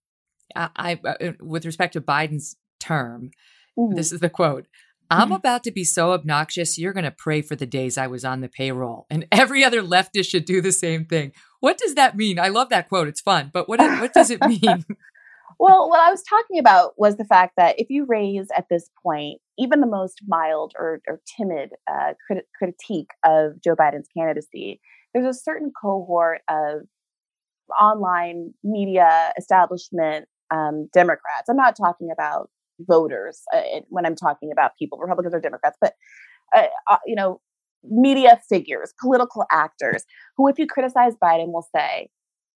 I, 0.54 0.70
I 0.76 1.00
uh, 1.08 1.32
with 1.40 1.66
respect 1.66 1.94
to 1.94 2.00
Biden's 2.00 2.54
term, 2.78 3.32
Ooh. 3.76 3.90
this 3.92 4.12
is 4.12 4.20
the 4.20 4.30
quote. 4.30 4.68
I'm 5.10 5.26
mm-hmm. 5.26 5.34
about 5.34 5.64
to 5.64 5.70
be 5.70 5.84
so 5.84 6.12
obnoxious, 6.12 6.78
you're 6.78 6.92
going 6.92 7.04
to 7.04 7.10
pray 7.10 7.42
for 7.42 7.56
the 7.56 7.66
days 7.66 7.96
I 7.96 8.06
was 8.06 8.24
on 8.24 8.40
the 8.40 8.48
payroll. 8.48 9.06
And 9.10 9.26
every 9.32 9.64
other 9.64 9.82
leftist 9.82 10.30
should 10.30 10.44
do 10.44 10.60
the 10.60 10.72
same 10.72 11.04
thing. 11.04 11.32
What 11.60 11.78
does 11.78 11.94
that 11.94 12.16
mean? 12.16 12.38
I 12.38 12.48
love 12.48 12.68
that 12.70 12.88
quote. 12.88 13.08
It's 13.08 13.20
fun. 13.20 13.50
But 13.52 13.68
what, 13.68 13.80
what 13.80 14.12
does 14.12 14.30
it 14.30 14.40
mean? 14.46 14.84
well, 15.58 15.88
what 15.88 16.00
I 16.00 16.10
was 16.10 16.22
talking 16.22 16.58
about 16.58 16.94
was 16.96 17.16
the 17.16 17.24
fact 17.24 17.54
that 17.56 17.78
if 17.78 17.88
you 17.90 18.04
raise 18.06 18.48
at 18.56 18.66
this 18.70 18.90
point 19.02 19.40
even 19.58 19.80
the 19.80 19.86
most 19.86 20.20
mild 20.26 20.74
or, 20.78 21.00
or 21.08 21.20
timid 21.36 21.70
uh, 21.90 22.12
crit- 22.26 22.48
critique 22.58 23.10
of 23.24 23.62
Joe 23.62 23.74
Biden's 23.74 24.08
candidacy, 24.16 24.80
there's 25.14 25.36
a 25.36 25.38
certain 25.38 25.72
cohort 25.80 26.42
of 26.48 26.82
online 27.80 28.52
media 28.62 29.32
establishment 29.38 30.26
um, 30.50 30.88
Democrats. 30.92 31.48
I'm 31.48 31.56
not 31.56 31.76
talking 31.76 32.10
about 32.12 32.50
voters 32.80 33.42
uh, 33.54 33.80
when 33.88 34.06
I'm 34.06 34.16
talking 34.16 34.50
about 34.52 34.72
people, 34.78 34.98
Republicans 34.98 35.34
or 35.34 35.40
Democrats, 35.40 35.76
but 35.80 35.94
uh, 36.54 36.66
uh, 36.90 36.98
you 37.06 37.16
know, 37.16 37.40
media 37.82 38.40
figures, 38.48 38.92
political 39.00 39.44
actors, 39.50 40.04
who, 40.36 40.48
if 40.48 40.58
you 40.58 40.66
criticize 40.66 41.14
Biden, 41.22 41.52
will 41.52 41.66
say 41.74 42.08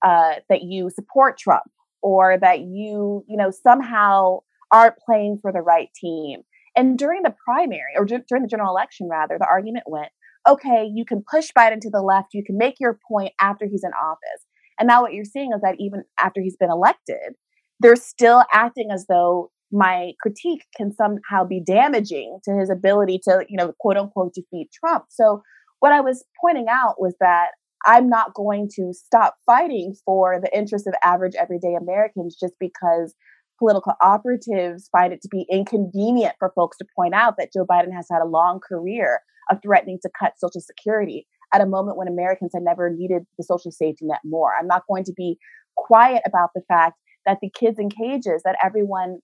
uh, 0.05 0.35
that 0.49 0.63
you 0.63 0.91
support 0.91 1.39
Trump 1.39 1.71
or 2.03 2.39
that 2.39 2.61
you, 2.61 3.25
you 3.29 3.37
know, 3.37 3.51
somehow 3.51 4.39
aren't 4.73 4.97
playing 4.99 5.39
for 5.41 5.53
the 5.53 5.61
right 5.61 5.89
team. 5.95 6.41
And 6.77 6.97
during 6.99 7.23
the 7.23 7.35
primary, 7.45 7.93
or 7.97 8.05
d- 8.05 8.19
during 8.29 8.43
the 8.43 8.49
general 8.49 8.71
election, 8.71 9.09
rather, 9.11 9.37
the 9.39 9.47
argument 9.47 9.85
went, 9.87 10.09
okay, 10.49 10.89
you 10.93 11.05
can 11.05 11.23
push 11.31 11.51
Biden 11.57 11.81
to 11.81 11.91
the 11.91 12.01
left, 12.01 12.29
you 12.33 12.45
can 12.45 12.57
make 12.57 12.77
your 12.81 12.99
point 13.09 13.33
after 13.41 13.67
he's 13.67 13.85
in 13.85 13.91
office. 13.93 14.47
And 14.79 14.87
now 14.87 15.03
what 15.03 15.13
you're 15.13 15.25
seeing 15.25 15.51
is 15.55 15.61
that 15.63 15.77
even 15.79 16.05
after 16.19 16.41
he's 16.41 16.57
been 16.57 16.71
elected, 16.71 17.35
they're 17.81 17.97
still 17.97 18.45
acting 18.53 18.91
as 18.91 19.07
though 19.09 19.51
my 19.73 20.13
critique 20.21 20.65
can 20.77 20.93
somehow 20.93 21.45
be 21.45 21.63
damaging 21.65 22.39
to 22.45 22.53
his 22.59 22.71
ability 22.71 23.21
to, 23.25 23.45
you 23.49 23.57
know, 23.57 23.73
quote 23.79 23.97
unquote 23.97 24.35
defeat 24.35 24.69
Trump. 24.73 25.05
So 25.09 25.43
what 25.81 25.93
I 25.93 26.01
was 26.01 26.25
pointing 26.41 26.67
out 26.69 27.01
was 27.01 27.15
that 27.21 27.51
I'm 27.87 28.09
not 28.09 28.35
going 28.35 28.69
to 28.77 28.93
stop 28.93 29.37
fighting 29.47 29.95
for 30.05 30.39
the 30.41 30.55
interests 30.57 30.87
of 30.87 30.95
average 31.03 31.35
everyday 31.39 31.75
Americans 31.81 32.37
just 32.39 32.55
because 32.61 33.15
political 33.59 33.95
operatives 34.03 34.89
find 34.91 35.13
it 35.13 35.23
to 35.23 35.29
be 35.31 35.47
inconvenient 35.51 36.35
for 36.39 36.53
folks 36.55 36.77
to 36.79 36.87
point 36.97 37.15
out 37.15 37.37
that 37.39 37.53
Joe 37.53 37.65
Biden 37.65 37.95
has 37.95 38.07
had 38.11 38.23
a 38.23 38.29
long 38.29 38.61
career 38.61 39.21
of 39.51 39.59
threatening 39.63 39.99
to 40.03 40.11
cut 40.19 40.39
Social 40.39 40.61
Security 40.61 41.27
at 41.53 41.61
a 41.61 41.67
moment 41.67 41.97
when 41.97 42.09
Americans 42.09 42.53
had 42.55 42.63
never 42.63 42.91
needed 42.91 43.23
the 43.39 43.45
social 43.45 43.71
safety 43.71 44.07
net 44.07 44.21
more. 44.25 44.53
I'm 44.59 44.67
not 44.67 44.85
going 44.89 45.05
to 45.05 45.13
be 45.17 45.39
quiet 45.77 46.23
about 46.27 46.51
the 46.55 46.63
fact 46.69 46.99
that 47.27 47.39
the 47.43 47.51
kids 47.51 47.79
in 47.79 47.91
cages 47.91 48.43
that 48.45 48.57
everyone 48.65 49.19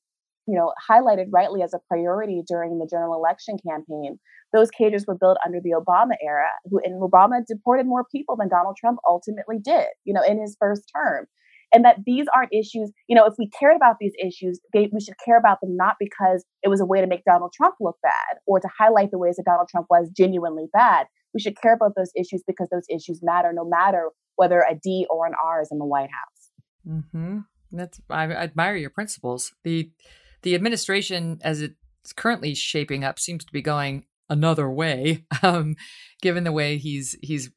you 0.46 0.54
know 0.56 0.72
highlighted 0.90 1.26
rightly 1.32 1.62
as 1.62 1.74
a 1.74 1.80
priority 1.88 2.42
during 2.46 2.78
the 2.78 2.88
general 2.90 3.14
election 3.14 3.56
campaign 3.68 4.18
those 4.52 4.70
cages 4.70 5.04
were 5.06 5.16
built 5.16 5.38
under 5.44 5.58
the 5.62 5.70
obama 5.70 6.14
era 6.22 6.48
who 6.70 6.80
and 6.84 7.00
obama 7.02 7.40
deported 7.46 7.86
more 7.86 8.04
people 8.10 8.36
than 8.36 8.48
donald 8.48 8.76
trump 8.78 8.98
ultimately 9.08 9.58
did 9.62 9.86
you 10.04 10.14
know 10.14 10.22
in 10.22 10.40
his 10.40 10.56
first 10.58 10.90
term. 10.94 11.26
And 11.74 11.84
that 11.84 11.96
these 12.06 12.26
aren't 12.34 12.54
issues 12.54 12.92
you 13.08 13.16
know 13.16 13.26
if 13.26 13.34
we 13.38 13.50
cared 13.50 13.74
about 13.76 13.96
these 14.00 14.12
issues 14.24 14.60
they, 14.72 14.88
we 14.92 15.00
should 15.00 15.16
care 15.24 15.36
about 15.36 15.60
them 15.60 15.76
not 15.76 15.96
because 15.98 16.44
it 16.62 16.68
was 16.68 16.80
a 16.80 16.86
way 16.86 17.00
to 17.00 17.08
make 17.08 17.24
donald 17.24 17.52
trump 17.54 17.74
look 17.80 17.96
bad 18.02 18.38
or 18.46 18.60
to 18.60 18.68
highlight 18.78 19.10
the 19.10 19.18
ways 19.18 19.36
that 19.36 19.44
donald 19.44 19.68
trump 19.68 19.86
was 19.90 20.08
genuinely 20.16 20.66
bad. 20.72 21.06
We 21.34 21.40
should 21.40 21.60
care 21.60 21.74
about 21.74 21.92
those 21.96 22.12
issues 22.16 22.42
because 22.46 22.68
those 22.70 22.86
issues 22.88 23.20
matter 23.22 23.52
no 23.52 23.64
matter 23.68 24.10
whether 24.36 24.60
a 24.60 24.76
d 24.80 25.06
or 25.10 25.26
an 25.26 25.32
r 25.44 25.60
is 25.60 25.68
in 25.72 25.78
the 25.78 25.84
white 25.84 26.08
house. 26.10 26.50
Mm-hmm. 26.88 27.38
that's 27.72 28.00
I, 28.08 28.24
I 28.24 28.44
admire 28.44 28.76
your 28.76 28.90
principles. 28.90 29.52
The 29.64 29.90
the 30.46 30.54
administration, 30.54 31.40
as 31.42 31.60
it's 31.60 32.12
currently 32.14 32.54
shaping 32.54 33.02
up, 33.02 33.18
seems 33.18 33.44
to 33.44 33.52
be 33.52 33.60
going 33.60 34.04
another 34.30 34.70
way, 34.70 35.24
um, 35.42 35.74
given 36.22 36.44
the 36.44 36.52
way 36.52 36.78
he's 36.78 37.16
he's 37.20 37.50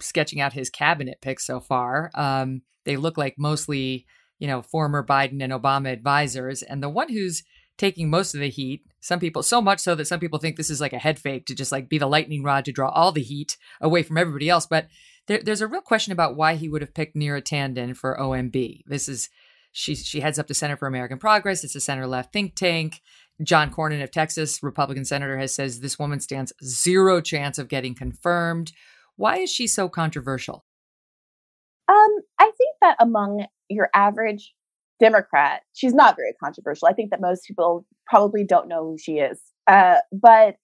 sketching 0.00 0.40
out 0.40 0.54
his 0.54 0.70
cabinet 0.70 1.18
picks 1.20 1.46
so 1.46 1.60
far. 1.60 2.10
Um, 2.14 2.62
they 2.86 2.96
look 2.96 3.18
like 3.18 3.34
mostly, 3.36 4.06
you 4.38 4.46
know, 4.46 4.62
former 4.62 5.04
Biden 5.04 5.42
and 5.42 5.52
Obama 5.52 5.92
advisors, 5.92 6.62
and 6.62 6.82
the 6.82 6.88
one 6.88 7.10
who's 7.10 7.42
taking 7.76 8.08
most 8.08 8.32
of 8.32 8.40
the 8.40 8.48
heat. 8.48 8.86
Some 9.00 9.20
people, 9.20 9.42
so 9.42 9.60
much 9.60 9.80
so 9.80 9.94
that 9.94 10.06
some 10.06 10.18
people 10.18 10.38
think 10.38 10.56
this 10.56 10.70
is 10.70 10.80
like 10.80 10.94
a 10.94 10.98
head 10.98 11.18
fake 11.18 11.44
to 11.46 11.54
just 11.54 11.72
like 11.72 11.90
be 11.90 11.98
the 11.98 12.06
lightning 12.06 12.42
rod 12.42 12.64
to 12.64 12.72
draw 12.72 12.88
all 12.88 13.12
the 13.12 13.20
heat 13.20 13.58
away 13.82 14.02
from 14.02 14.16
everybody 14.16 14.48
else. 14.48 14.64
But 14.66 14.86
there, 15.26 15.42
there's 15.42 15.60
a 15.60 15.66
real 15.66 15.82
question 15.82 16.14
about 16.14 16.36
why 16.36 16.54
he 16.54 16.70
would 16.70 16.80
have 16.80 16.94
picked 16.94 17.14
Neera 17.14 17.42
Tanden 17.42 17.94
for 17.94 18.16
OMB. 18.18 18.80
This 18.86 19.10
is 19.10 19.28
she 19.76 19.96
she 19.96 20.20
heads 20.20 20.38
up 20.38 20.46
the 20.46 20.54
Center 20.54 20.76
for 20.76 20.86
American 20.86 21.18
Progress. 21.18 21.64
It's 21.64 21.74
a 21.74 21.80
center 21.80 22.06
left 22.06 22.32
think 22.32 22.54
tank. 22.54 23.02
John 23.42 23.72
Cornyn 23.72 24.02
of 24.02 24.12
Texas, 24.12 24.62
Republican 24.62 25.04
senator, 25.04 25.36
has 25.36 25.52
says 25.52 25.80
this 25.80 25.98
woman 25.98 26.20
stands 26.20 26.52
zero 26.62 27.20
chance 27.20 27.58
of 27.58 27.68
getting 27.68 27.92
confirmed. 27.92 28.72
Why 29.16 29.38
is 29.38 29.50
she 29.50 29.66
so 29.66 29.88
controversial? 29.88 30.64
Um, 31.88 32.18
I 32.38 32.52
think 32.56 32.76
that 32.82 32.96
among 33.00 33.46
your 33.68 33.90
average 33.92 34.54
Democrat, 35.00 35.62
she's 35.72 35.92
not 35.92 36.14
very 36.14 36.34
controversial. 36.40 36.86
I 36.86 36.92
think 36.92 37.10
that 37.10 37.20
most 37.20 37.44
people 37.44 37.84
probably 38.06 38.44
don't 38.44 38.68
know 38.68 38.84
who 38.84 38.96
she 38.96 39.14
is. 39.14 39.40
Uh, 39.66 39.96
but 40.12 40.54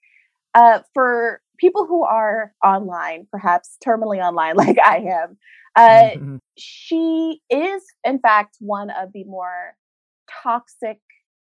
uh, 0.55 0.81
for 0.95 1.41
people 1.61 1.87
who 1.87 2.05
are 2.05 2.53
online, 2.65 3.27
perhaps 3.31 3.77
terminally 3.87 4.19
online 4.19 4.57
like 4.57 4.79
I 4.85 4.97
am, 4.97 5.37
uh, 5.77 6.11
mm-hmm. 6.17 6.37
she 6.57 7.41
is, 7.51 7.83
in 8.05 8.19
fact, 8.19 8.57
one 8.61 8.91
of 8.91 9.11
the 9.13 9.25
more 9.25 9.75
toxic 10.43 10.99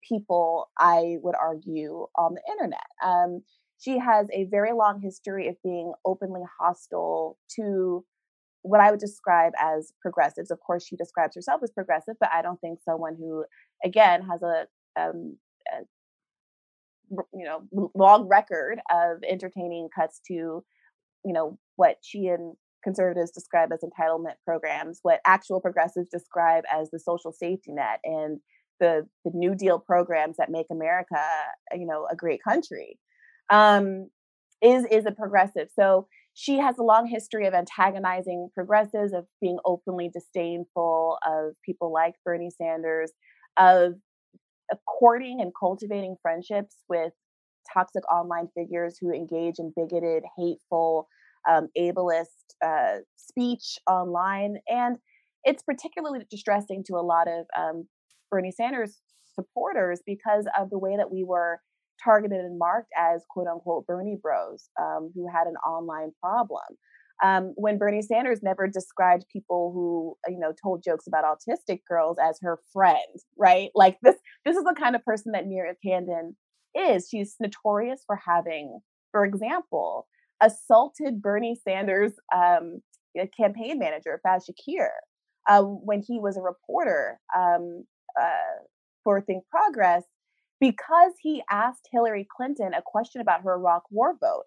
people, 0.07 0.69
I 0.77 1.17
would 1.21 1.35
argue, 1.35 2.07
on 2.15 2.35
the 2.35 2.41
internet. 2.51 2.79
Um, 3.03 3.41
she 3.79 3.99
has 3.99 4.27
a 4.33 4.45
very 4.45 4.73
long 4.73 5.01
history 5.01 5.47
of 5.49 5.55
being 5.63 5.93
openly 6.05 6.41
hostile 6.59 7.37
to 7.55 8.03
what 8.63 8.81
I 8.81 8.89
would 8.89 8.99
describe 8.99 9.53
as 9.59 9.93
progressives. 10.01 10.49
Of 10.49 10.59
course, 10.59 10.85
she 10.85 10.95
describes 10.95 11.35
herself 11.35 11.61
as 11.63 11.71
progressive, 11.71 12.15
but 12.19 12.29
I 12.33 12.41
don't 12.41 12.59
think 12.59 12.79
someone 12.83 13.15
who, 13.17 13.45
again, 13.83 14.23
has 14.23 14.41
a, 14.41 14.65
um, 14.99 15.37
a 15.71 15.83
you 17.33 17.45
know 17.45 17.91
long 17.95 18.27
record 18.27 18.79
of 18.91 19.17
entertaining 19.27 19.89
cuts 19.93 20.19
to 20.27 20.63
you 21.23 21.33
know 21.33 21.57
what 21.75 21.97
she 22.01 22.27
and 22.27 22.55
conservatives 22.83 23.31
describe 23.31 23.71
as 23.73 23.81
entitlement 23.81 24.35
programs, 24.45 24.99
what 25.01 25.19
actual 25.25 25.59
progressives 25.59 26.09
describe 26.09 26.63
as 26.73 26.89
the 26.91 26.99
social 26.99 27.33
safety 27.33 27.71
net 27.71 27.99
and 28.03 28.39
the 28.79 29.07
the 29.25 29.31
New 29.33 29.55
Deal 29.55 29.79
programs 29.79 30.37
that 30.37 30.51
make 30.51 30.67
America, 30.71 31.21
you 31.73 31.85
know, 31.85 32.07
a 32.09 32.15
great 32.15 32.41
country, 32.43 32.99
um, 33.49 34.09
is 34.61 34.85
is 34.91 35.05
a 35.05 35.11
progressive. 35.11 35.69
So 35.77 36.07
she 36.33 36.59
has 36.59 36.77
a 36.77 36.83
long 36.83 37.07
history 37.07 37.47
of 37.47 37.53
antagonizing 37.53 38.49
progressives, 38.53 39.13
of 39.13 39.25
being 39.41 39.57
openly 39.65 40.09
disdainful 40.13 41.17
of 41.25 41.55
people 41.65 41.91
like 41.91 42.13
Bernie 42.23 42.51
Sanders, 42.55 43.11
of 43.57 43.95
courting 44.87 45.39
and 45.41 45.51
cultivating 45.59 46.15
friendships 46.21 46.77
with 46.89 47.13
toxic 47.71 48.03
online 48.11 48.47
figures 48.55 48.97
who 48.99 49.11
engage 49.11 49.55
in 49.59 49.73
bigoted, 49.75 50.23
hateful, 50.37 51.07
um, 51.49 51.67
ableist 51.77 52.25
uh, 52.65 52.99
speech 53.15 53.77
online. 53.89 54.57
And 54.67 54.97
it's 55.43 55.63
particularly 55.63 56.19
distressing 56.29 56.83
to 56.87 56.95
a 56.95 57.05
lot 57.05 57.27
of 57.27 57.45
um, 57.57 57.87
Bernie 58.31 58.51
Sanders 58.51 58.99
supporters 59.35 60.01
because 60.05 60.47
of 60.59 60.69
the 60.69 60.79
way 60.79 60.97
that 60.97 61.11
we 61.11 61.23
were 61.23 61.59
targeted 62.03 62.39
and 62.39 62.59
marked 62.59 62.89
as 62.97 63.23
quote 63.29 63.47
unquote 63.47 63.85
Bernie 63.85 64.17
bros 64.21 64.69
um, 64.79 65.11
who 65.15 65.27
had 65.27 65.47
an 65.47 65.55
online 65.65 66.11
problem. 66.21 66.63
Um, 67.23 67.53
when 67.55 67.79
Bernie 67.79 68.03
Sanders 68.03 68.43
never 68.43 68.67
described 68.67 69.25
people 69.31 69.71
who 69.73 70.15
you 70.31 70.39
know 70.39 70.53
told 70.61 70.83
jokes 70.83 71.07
about 71.07 71.23
autistic 71.23 71.81
girls 71.89 72.17
as 72.23 72.37
her 72.41 72.59
friend, 72.71 72.97
right? 73.37 73.69
Like 73.75 73.97
this, 74.03 74.15
this 74.45 74.55
is 74.55 74.63
the 74.63 74.75
kind 74.77 74.95
of 74.95 75.03
person 75.03 75.31
that 75.31 75.45
Neera 75.45 75.73
Tanden 75.85 76.35
is. 76.75 77.07
She's 77.09 77.35
notorious 77.39 78.03
for 78.05 78.19
having, 78.27 78.79
for 79.11 79.25
example, 79.25 80.07
assaulted 80.41 81.21
Bernie 81.21 81.59
Sanders' 81.67 82.13
um, 82.35 82.81
campaign 83.35 83.79
manager, 83.79 84.19
Faiz 84.25 84.43
Shakir, 84.49 84.89
uh, 85.49 85.63
when 85.63 86.03
he 86.05 86.19
was 86.19 86.37
a 86.37 86.41
reporter 86.41 87.19
um, 87.35 87.85
uh, 88.19 88.63
for 89.03 89.21
Think 89.21 89.43
Progress, 89.49 90.03
because 90.59 91.13
he 91.21 91.43
asked 91.49 91.87
Hillary 91.91 92.27
Clinton 92.35 92.73
a 92.73 92.81
question 92.85 93.21
about 93.21 93.41
her 93.43 93.53
Iraq 93.53 93.83
war 93.89 94.15
vote. 94.19 94.43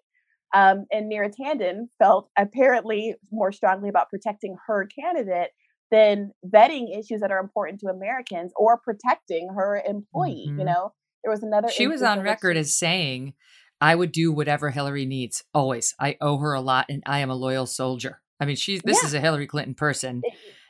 Um, 0.53 0.85
and 0.91 1.11
Neera 1.11 1.31
Tanden 1.33 1.87
felt 1.97 2.29
apparently 2.37 3.15
more 3.31 3.51
strongly 3.51 3.89
about 3.89 4.09
protecting 4.09 4.57
her 4.67 4.87
candidate 4.87 5.51
than 5.91 6.31
vetting 6.45 6.97
issues 6.97 7.21
that 7.21 7.31
are 7.31 7.39
important 7.39 7.79
to 7.81 7.87
Americans 7.87 8.51
or 8.55 8.77
protecting 8.77 9.49
her 9.55 9.81
employee. 9.85 10.47
Mm-hmm. 10.47 10.59
You 10.59 10.65
know, 10.65 10.93
there 11.23 11.31
was 11.31 11.43
another. 11.43 11.69
She 11.69 11.87
was 11.87 12.01
on 12.01 12.21
record 12.21 12.55
she- 12.55 12.61
as 12.61 12.77
saying 12.77 13.33
I 13.79 13.95
would 13.95 14.11
do 14.11 14.31
whatever 14.31 14.69
Hillary 14.69 15.05
needs. 15.05 15.43
Always. 15.53 15.95
I 15.99 16.17
owe 16.21 16.37
her 16.37 16.53
a 16.53 16.61
lot 16.61 16.85
and 16.89 17.01
I 17.05 17.19
am 17.19 17.29
a 17.29 17.35
loyal 17.35 17.65
soldier. 17.65 18.21
I 18.39 18.45
mean, 18.45 18.55
she's 18.55 18.81
this 18.83 19.01
yeah. 19.01 19.07
is 19.07 19.13
a 19.13 19.19
Hillary 19.19 19.47
Clinton 19.47 19.73
person. 19.73 20.21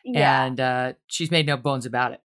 Yeah. 0.03 0.45
And 0.45 0.59
uh, 0.59 0.93
she's 1.07 1.29
made 1.29 1.45
no 1.45 1.57
bones 1.57 1.86
about 1.86 2.13
it. 2.13 2.21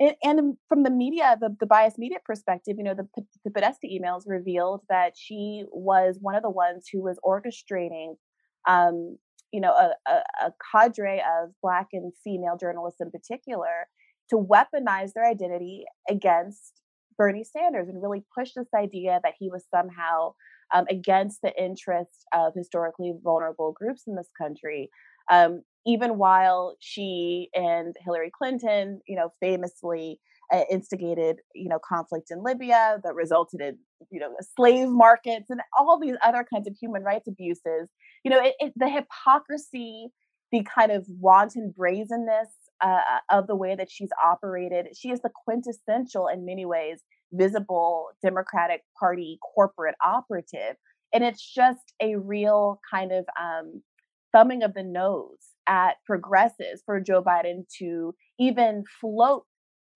And, 0.00 0.14
and 0.22 0.56
from 0.68 0.82
the 0.82 0.90
media, 0.90 1.36
the, 1.40 1.54
the 1.60 1.66
biased 1.66 1.98
media 1.98 2.18
perspective, 2.24 2.76
you 2.78 2.84
know, 2.84 2.94
the, 2.94 3.06
the 3.44 3.50
Podesta 3.50 3.86
emails 3.86 4.22
revealed 4.26 4.82
that 4.88 5.12
she 5.16 5.64
was 5.70 6.18
one 6.20 6.34
of 6.34 6.42
the 6.42 6.50
ones 6.50 6.86
who 6.92 7.02
was 7.02 7.18
orchestrating, 7.24 8.14
um, 8.68 9.18
you 9.52 9.60
know, 9.60 9.72
a, 9.72 9.92
a, 10.08 10.46
a 10.46 10.52
cadre 10.72 11.20
of 11.20 11.50
Black 11.62 11.88
and 11.92 12.12
female 12.24 12.56
journalists 12.60 13.00
in 13.00 13.10
particular 13.10 13.86
to 14.30 14.36
weaponize 14.36 15.12
their 15.14 15.26
identity 15.26 15.84
against 16.08 16.80
Bernie 17.16 17.44
Sanders 17.44 17.88
and 17.88 18.02
really 18.02 18.24
push 18.36 18.52
this 18.56 18.68
idea 18.76 19.20
that 19.22 19.34
he 19.38 19.48
was 19.48 19.64
somehow 19.72 20.32
um, 20.74 20.86
against 20.90 21.40
the 21.42 21.52
interests 21.62 22.24
of 22.32 22.52
historically 22.56 23.12
vulnerable 23.22 23.72
groups 23.72 24.02
in 24.06 24.16
this 24.16 24.30
country. 24.36 24.90
Um, 25.30 25.62
even 25.86 26.18
while 26.18 26.76
she 26.80 27.48
and 27.54 27.94
Hillary 28.04 28.30
Clinton, 28.36 29.00
you 29.06 29.16
know, 29.16 29.30
famously 29.40 30.18
uh, 30.52 30.62
instigated, 30.70 31.40
you 31.54 31.68
know, 31.68 31.78
conflict 31.78 32.30
in 32.30 32.42
Libya 32.42 32.98
that 33.02 33.14
resulted 33.14 33.60
in, 33.60 33.78
you 34.10 34.20
know, 34.20 34.34
slave 34.56 34.88
markets 34.88 35.46
and 35.50 35.60
all 35.78 35.98
these 35.98 36.16
other 36.24 36.44
kinds 36.52 36.66
of 36.66 36.76
human 36.80 37.02
rights 37.02 37.28
abuses. 37.28 37.88
You 38.24 38.30
know, 38.30 38.42
it, 38.42 38.54
it, 38.58 38.72
the 38.76 38.88
hypocrisy, 38.88 40.08
the 40.52 40.62
kind 40.62 40.92
of 40.92 41.06
wanton 41.08 41.74
brazenness 41.76 42.48
uh, 42.80 43.00
of 43.30 43.46
the 43.46 43.56
way 43.56 43.74
that 43.74 43.90
she's 43.90 44.10
operated. 44.24 44.88
She 44.96 45.10
is 45.10 45.20
the 45.20 45.30
quintessential, 45.44 46.28
in 46.28 46.44
many 46.44 46.64
ways, 46.64 47.00
visible 47.32 48.08
Democratic 48.22 48.82
Party 48.98 49.38
corporate 49.54 49.96
operative. 50.04 50.76
And 51.12 51.24
it's 51.24 51.42
just 51.42 51.92
a 52.00 52.16
real 52.16 52.80
kind 52.90 53.12
of 53.12 53.24
um, 53.40 53.82
thumbing 54.32 54.62
of 54.62 54.74
the 54.74 54.82
nose 54.82 55.53
at 55.66 55.96
progressives 56.06 56.82
for 56.84 57.00
Joe 57.00 57.22
Biden 57.22 57.64
to 57.78 58.14
even 58.38 58.84
float 59.00 59.44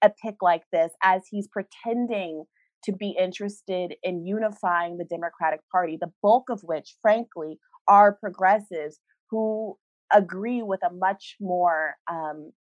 a 0.02 0.10
pick 0.10 0.36
like 0.42 0.62
this 0.72 0.92
as 1.02 1.22
he's 1.30 1.48
pretending 1.48 2.44
to 2.84 2.92
be 2.92 3.16
interested 3.18 3.94
in 4.02 4.24
unifying 4.24 4.98
the 4.98 5.04
Democratic 5.04 5.60
Party, 5.72 5.98
the 6.00 6.12
bulk 6.22 6.44
of 6.48 6.60
which, 6.62 6.94
frankly, 7.02 7.58
are 7.88 8.12
progressives 8.12 9.00
who 9.30 9.76
agree 10.12 10.62
with 10.62 10.80
a 10.84 10.92
much 10.92 11.36
more 11.40 11.96
um, 12.10 12.52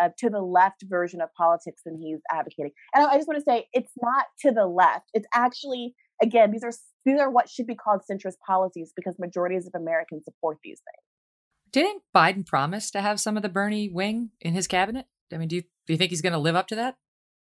uh, 0.00 0.08
to 0.18 0.30
the 0.30 0.40
left 0.40 0.84
version 0.88 1.20
of 1.20 1.28
politics 1.36 1.82
than 1.84 1.98
he's 2.00 2.20
advocating. 2.32 2.72
And 2.94 3.04
I, 3.04 3.10
I 3.12 3.16
just 3.16 3.28
want 3.28 3.38
to 3.38 3.44
say 3.44 3.66
it's 3.72 3.92
not 4.00 4.26
to 4.40 4.52
the 4.52 4.66
left. 4.66 5.06
It's 5.12 5.26
actually 5.34 5.94
again 6.22 6.50
these 6.50 6.64
are 6.64 6.72
these 7.04 7.20
are 7.20 7.30
what 7.30 7.48
should 7.48 7.66
be 7.66 7.74
called 7.74 8.02
centrist 8.10 8.36
policies 8.46 8.92
because 8.94 9.16
majorities 9.18 9.66
of 9.66 9.80
Americans 9.80 10.24
support 10.24 10.58
these 10.62 10.80
things. 10.80 11.07
Didn't 11.72 12.02
Biden 12.14 12.46
promise 12.46 12.90
to 12.92 13.00
have 13.00 13.20
some 13.20 13.36
of 13.36 13.42
the 13.42 13.48
Bernie 13.48 13.88
wing 13.88 14.30
in 14.40 14.54
his 14.54 14.66
cabinet? 14.66 15.06
I 15.32 15.36
mean, 15.36 15.48
do 15.48 15.56
you 15.56 15.62
do 15.86 15.92
you 15.92 15.96
think 15.96 16.10
he's 16.10 16.22
going 16.22 16.32
to 16.32 16.38
live 16.38 16.56
up 16.56 16.68
to 16.68 16.76
that? 16.76 16.96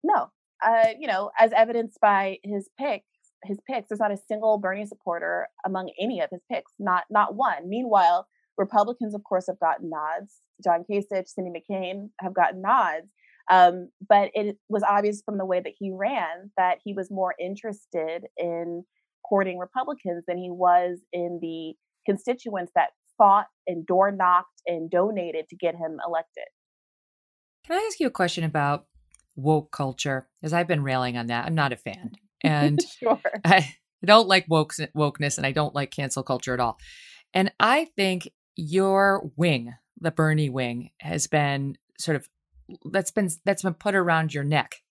No, 0.02 0.30
uh, 0.64 0.88
you 0.98 1.06
know, 1.06 1.30
as 1.38 1.52
evidenced 1.52 1.98
by 2.00 2.38
his 2.42 2.68
picks, 2.78 3.06
his 3.44 3.58
picks, 3.68 3.88
there's 3.88 4.00
not 4.00 4.12
a 4.12 4.18
single 4.28 4.58
Bernie 4.58 4.86
supporter 4.86 5.48
among 5.64 5.90
any 6.00 6.20
of 6.20 6.30
his 6.30 6.40
picks, 6.50 6.72
not 6.78 7.04
not 7.10 7.34
one. 7.34 7.68
Meanwhile, 7.68 8.26
Republicans, 8.56 9.14
of 9.14 9.24
course, 9.24 9.46
have 9.48 9.58
gotten 9.60 9.90
nods. 9.90 10.40
John 10.62 10.84
Kasich, 10.88 11.28
Cindy 11.28 11.50
McCain 11.50 12.10
have 12.20 12.34
gotten 12.34 12.62
nods. 12.62 13.08
Um, 13.50 13.90
but 14.08 14.30
it 14.32 14.56
was 14.68 14.82
obvious 14.82 15.22
from 15.22 15.36
the 15.36 15.44
way 15.44 15.60
that 15.60 15.74
he 15.78 15.92
ran 15.92 16.50
that 16.56 16.78
he 16.82 16.94
was 16.94 17.10
more 17.10 17.34
interested 17.38 18.24
in 18.38 18.84
courting 19.28 19.58
Republicans 19.58 20.24
than 20.26 20.38
he 20.38 20.50
was 20.50 21.00
in 21.12 21.40
the 21.42 21.74
constituents 22.06 22.72
that 22.74 22.90
fought 23.18 23.46
and 23.66 23.86
door 23.86 24.10
knocked 24.10 24.62
and 24.66 24.90
donated 24.90 25.48
to 25.50 25.56
get 25.56 25.74
him 25.74 25.98
elected. 26.06 26.44
Can 27.66 27.76
I 27.76 27.86
ask 27.86 28.00
you 28.00 28.06
a 28.06 28.10
question 28.10 28.44
about 28.44 28.86
woke 29.36 29.70
culture? 29.70 30.28
As 30.42 30.52
I've 30.52 30.68
been 30.68 30.82
railing 30.82 31.16
on 31.16 31.26
that, 31.26 31.46
I'm 31.46 31.54
not 31.54 31.72
a 31.72 31.76
fan, 31.76 32.12
and 32.44 32.80
sure. 33.00 33.20
I 33.44 33.74
don't 34.04 34.28
like 34.28 34.46
woke 34.48 34.74
wokeness, 34.96 35.38
and 35.38 35.46
I 35.46 35.52
don't 35.52 35.74
like 35.74 35.90
cancel 35.90 36.22
culture 36.22 36.54
at 36.54 36.60
all. 36.60 36.78
And 37.32 37.52
I 37.58 37.86
think 37.96 38.28
your 38.56 39.30
wing, 39.36 39.74
the 40.00 40.10
Bernie 40.10 40.50
wing, 40.50 40.90
has 41.00 41.26
been 41.26 41.76
sort 41.98 42.16
of 42.16 42.28
that's 42.90 43.10
been 43.10 43.30
that's 43.44 43.62
been 43.62 43.74
put 43.74 43.94
around 43.94 44.34
your 44.34 44.44
neck, 44.44 44.82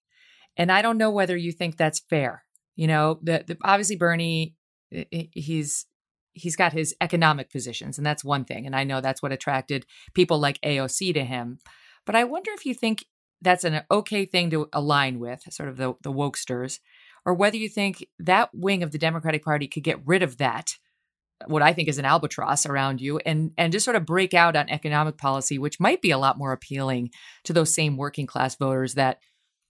and 0.58 0.72
I 0.72 0.82
don't 0.82 0.98
know 0.98 1.12
whether 1.12 1.38
you 1.38 1.52
think 1.52 1.78
that's 1.78 2.00
fair. 2.00 2.44
You 2.76 2.88
know, 2.88 3.20
the, 3.22 3.44
the 3.46 3.58
obviously 3.64 3.98
Bernie, 3.98 4.56
he's 4.90 5.86
he's 6.34 6.56
got 6.56 6.74
his 6.74 6.96
economic 7.02 7.50
positions, 7.52 7.98
and 7.98 8.06
that's 8.06 8.24
one 8.24 8.46
thing, 8.46 8.66
and 8.66 8.76
I 8.76 8.84
know 8.84 9.02
that's 9.02 9.22
what 9.22 9.32
attracted 9.32 9.86
people 10.14 10.40
like 10.40 10.60
AOC 10.62 11.14
to 11.14 11.24
him. 11.24 11.60
But 12.06 12.16
I 12.16 12.24
wonder 12.24 12.52
if 12.52 12.66
you 12.66 12.74
think 12.74 13.06
that's 13.42 13.64
an 13.64 13.82
okay 13.92 14.26
thing 14.26 14.50
to 14.52 14.70
align 14.74 15.20
with, 15.20 15.42
sort 15.50 15.70
of 15.70 15.78
the 15.78 15.94
the 16.02 16.12
wokesters, 16.12 16.80
or 17.26 17.34
whether 17.34 17.58
you 17.58 17.70
think 17.70 18.08
that 18.20 18.50
wing 18.54 18.84
of 18.84 18.92
the 18.92 18.98
Democratic 18.98 19.44
Party 19.44 19.68
could 19.68 19.84
get 19.84 20.06
rid 20.06 20.24
of 20.24 20.38
that 20.38 20.78
what 21.48 21.62
I 21.62 21.74
think 21.74 21.88
is 21.88 21.98
an 21.98 22.06
albatross 22.06 22.66
around 22.66 23.02
you 23.02 23.20
and 23.20 23.52
and 23.58 23.72
just 23.72 23.86
sort 23.86 23.96
of 23.96 24.06
break 24.06 24.34
out 24.34 24.56
on 24.56 24.70
economic 24.70 25.18
policy, 25.18 25.58
which 25.58 25.80
might 25.80 26.02
be 26.02 26.12
a 26.12 26.18
lot 26.18 26.38
more 26.38 26.52
appealing 26.52 27.12
to 27.44 27.54
those 27.54 27.74
same 27.74 27.98
working 27.98 28.28
class 28.28 28.56
voters 28.56 28.96
that, 28.96 29.20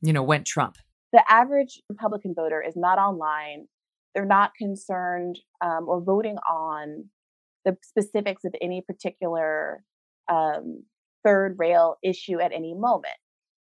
you 0.01 0.13
know, 0.13 0.23
went 0.23 0.45
Trump. 0.45 0.77
The 1.11 1.23
average 1.27 1.81
Republican 1.89 2.33
voter 2.35 2.61
is 2.61 2.75
not 2.75 2.97
online. 2.97 3.67
They're 4.13 4.25
not 4.25 4.51
concerned 4.57 5.39
um, 5.63 5.87
or 5.87 6.01
voting 6.01 6.37
on 6.49 7.05
the 7.65 7.77
specifics 7.81 8.43
of 8.43 8.53
any 8.61 8.81
particular 8.81 9.83
um, 10.31 10.83
third 11.23 11.55
rail 11.57 11.97
issue 12.03 12.39
at 12.39 12.51
any 12.51 12.73
moment. 12.73 13.15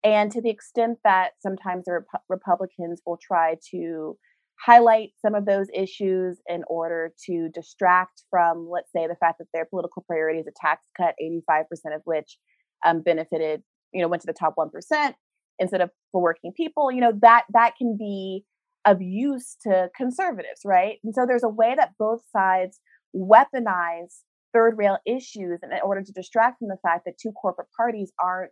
And 0.03 0.31
to 0.31 0.41
the 0.41 0.49
extent 0.49 0.97
that 1.03 1.31
sometimes 1.39 1.85
the 1.85 1.93
Rep- 1.93 2.23
Republicans 2.29 3.01
will 3.05 3.19
try 3.21 3.57
to 3.71 4.17
highlight 4.65 5.09
some 5.23 5.35
of 5.35 5.45
those 5.45 5.67
issues 5.73 6.39
in 6.47 6.63
order 6.67 7.13
to 7.25 7.49
distract 7.53 8.23
from, 8.29 8.67
let's 8.69 8.91
say, 8.95 9.07
the 9.07 9.15
fact 9.15 9.39
that 9.39 9.47
their 9.53 9.65
political 9.65 10.03
priority 10.07 10.39
is 10.39 10.47
a 10.47 10.51
tax 10.59 10.85
cut, 10.95 11.15
85% 11.49 11.95
of 11.95 12.01
which 12.05 12.37
um, 12.85 13.01
benefited, 13.01 13.61
you 13.91 14.01
know, 14.01 14.07
went 14.07 14.21
to 14.21 14.27
the 14.27 14.33
top 14.33 14.55
1% 14.57 15.13
instead 15.59 15.81
of 15.81 15.89
for 16.11 16.21
working 16.21 16.51
people, 16.55 16.91
you 16.91 17.01
know, 17.01 17.11
that 17.21 17.43
that 17.53 17.73
can 17.77 17.95
be 17.97 18.43
of 18.85 19.01
use 19.01 19.57
to 19.61 19.89
conservatives, 19.95 20.61
right? 20.65 20.97
And 21.03 21.13
so 21.13 21.25
there's 21.27 21.43
a 21.43 21.49
way 21.49 21.75
that 21.75 21.93
both 21.99 22.21
sides 22.31 22.79
weaponize 23.15 24.21
third 24.53 24.77
rail 24.77 24.97
issues 25.05 25.59
in 25.63 25.69
order 25.83 26.01
to 26.01 26.11
distract 26.11 26.59
from 26.59 26.67
the 26.67 26.77
fact 26.81 27.05
that 27.05 27.17
two 27.21 27.31
corporate 27.31 27.69
parties 27.75 28.11
aren't 28.21 28.51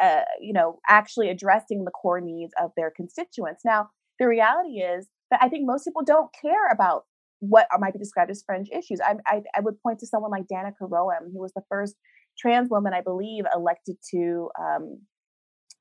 uh, 0.00 0.22
you 0.40 0.52
know 0.52 0.78
actually 0.88 1.28
addressing 1.28 1.84
the 1.84 1.90
core 1.90 2.20
needs 2.20 2.52
of 2.60 2.70
their 2.76 2.92
constituents 2.96 3.62
now 3.64 3.88
the 4.20 4.26
reality 4.26 4.78
is 4.78 5.08
that 5.30 5.40
I 5.42 5.48
think 5.48 5.66
most 5.66 5.84
people 5.84 6.02
don't 6.04 6.30
care 6.40 6.68
about 6.70 7.04
what 7.40 7.66
might 7.78 7.94
be 7.94 7.98
described 7.98 8.30
as 8.30 8.42
fringe 8.44 8.68
issues. 8.70 9.00
I, 9.02 9.14
I, 9.26 9.42
I 9.56 9.60
would 9.60 9.80
point 9.82 9.98
to 10.00 10.06
someone 10.06 10.30
like 10.30 10.44
Danica 10.52 10.82
Roem, 10.82 11.32
who 11.32 11.40
was 11.40 11.52
the 11.54 11.62
first 11.68 11.96
trans 12.38 12.68
woman, 12.70 12.92
I 12.92 13.00
believe, 13.00 13.44
elected 13.54 13.96
to 14.12 14.50
um, 14.60 14.98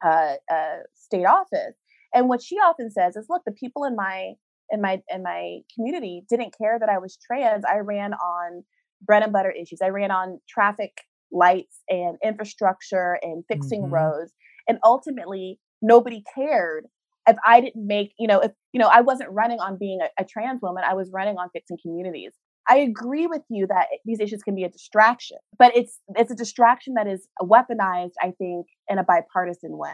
uh, 0.04 0.36
uh, 0.52 0.78
state 0.96 1.26
office. 1.26 1.76
And 2.14 2.28
what 2.28 2.42
she 2.42 2.56
often 2.56 2.92
says 2.92 3.16
is, 3.16 3.28
"Look, 3.30 3.44
the 3.46 3.52
people 3.52 3.84
in 3.84 3.96
my 3.96 4.34
in 4.72 4.82
my 4.82 5.02
in 5.14 5.24
my 5.24 5.60
community 5.76 6.24
didn't 6.30 6.56
care 6.58 6.78
that 6.80 6.90
I 6.90 6.98
was 6.98 7.18
trans. 7.26 7.64
I 7.66 7.78
ran 7.78 8.14
on 8.14 8.64
bread 9.02 9.24
and 9.24 9.34
butter 9.34 9.52
issues. 9.52 9.80
I 9.84 9.90
ran 9.90 10.12
on 10.12 10.40
traffic 10.48 11.02
lights 11.32 11.82
and 11.90 12.18
infrastructure 12.24 13.20
and 13.22 13.44
fixing 13.48 13.84
mm-hmm. 13.84 13.94
roads. 13.94 14.34
And 14.68 14.78
ultimately, 14.84 15.60
nobody 15.82 16.24
cared 16.36 16.86
if 17.28 17.38
I 17.46 17.62
didn't 17.62 17.86
make, 17.86 18.14
you 18.18 18.28
know, 18.28 18.40
if, 18.40 18.52
you 18.74 18.80
know, 18.80 18.88
I 18.88 19.02
wasn't 19.02 19.30
running 19.32 19.60
on 19.60 19.78
being 19.78 20.00
a, 20.02 20.22
a 20.22 20.26
trans 20.26 20.62
woman, 20.62 20.84
I 20.88 20.96
was 20.96 21.12
running 21.14 21.38
on 21.38 21.50
fixing 21.54 21.78
communities. 21.82 22.34
I 22.68 22.78
agree 22.78 23.28
with 23.28 23.42
you 23.50 23.68
that 23.68 23.88
these 24.06 24.20
issues 24.20 24.44
can 24.44 24.56
be 24.56 24.64
a 24.64 24.70
distraction, 24.70 25.38
but 25.58 25.76
it's 25.76 26.00
it's 26.16 26.32
a 26.32 26.36
distraction 26.36 26.94
that 26.96 27.08
is 27.08 27.28
weaponized, 27.42 28.14
I 28.22 28.32
think, 28.38 28.68
in 28.88 29.00
a 29.00 29.04
bipartisan 29.04 29.78
way. 29.78 29.94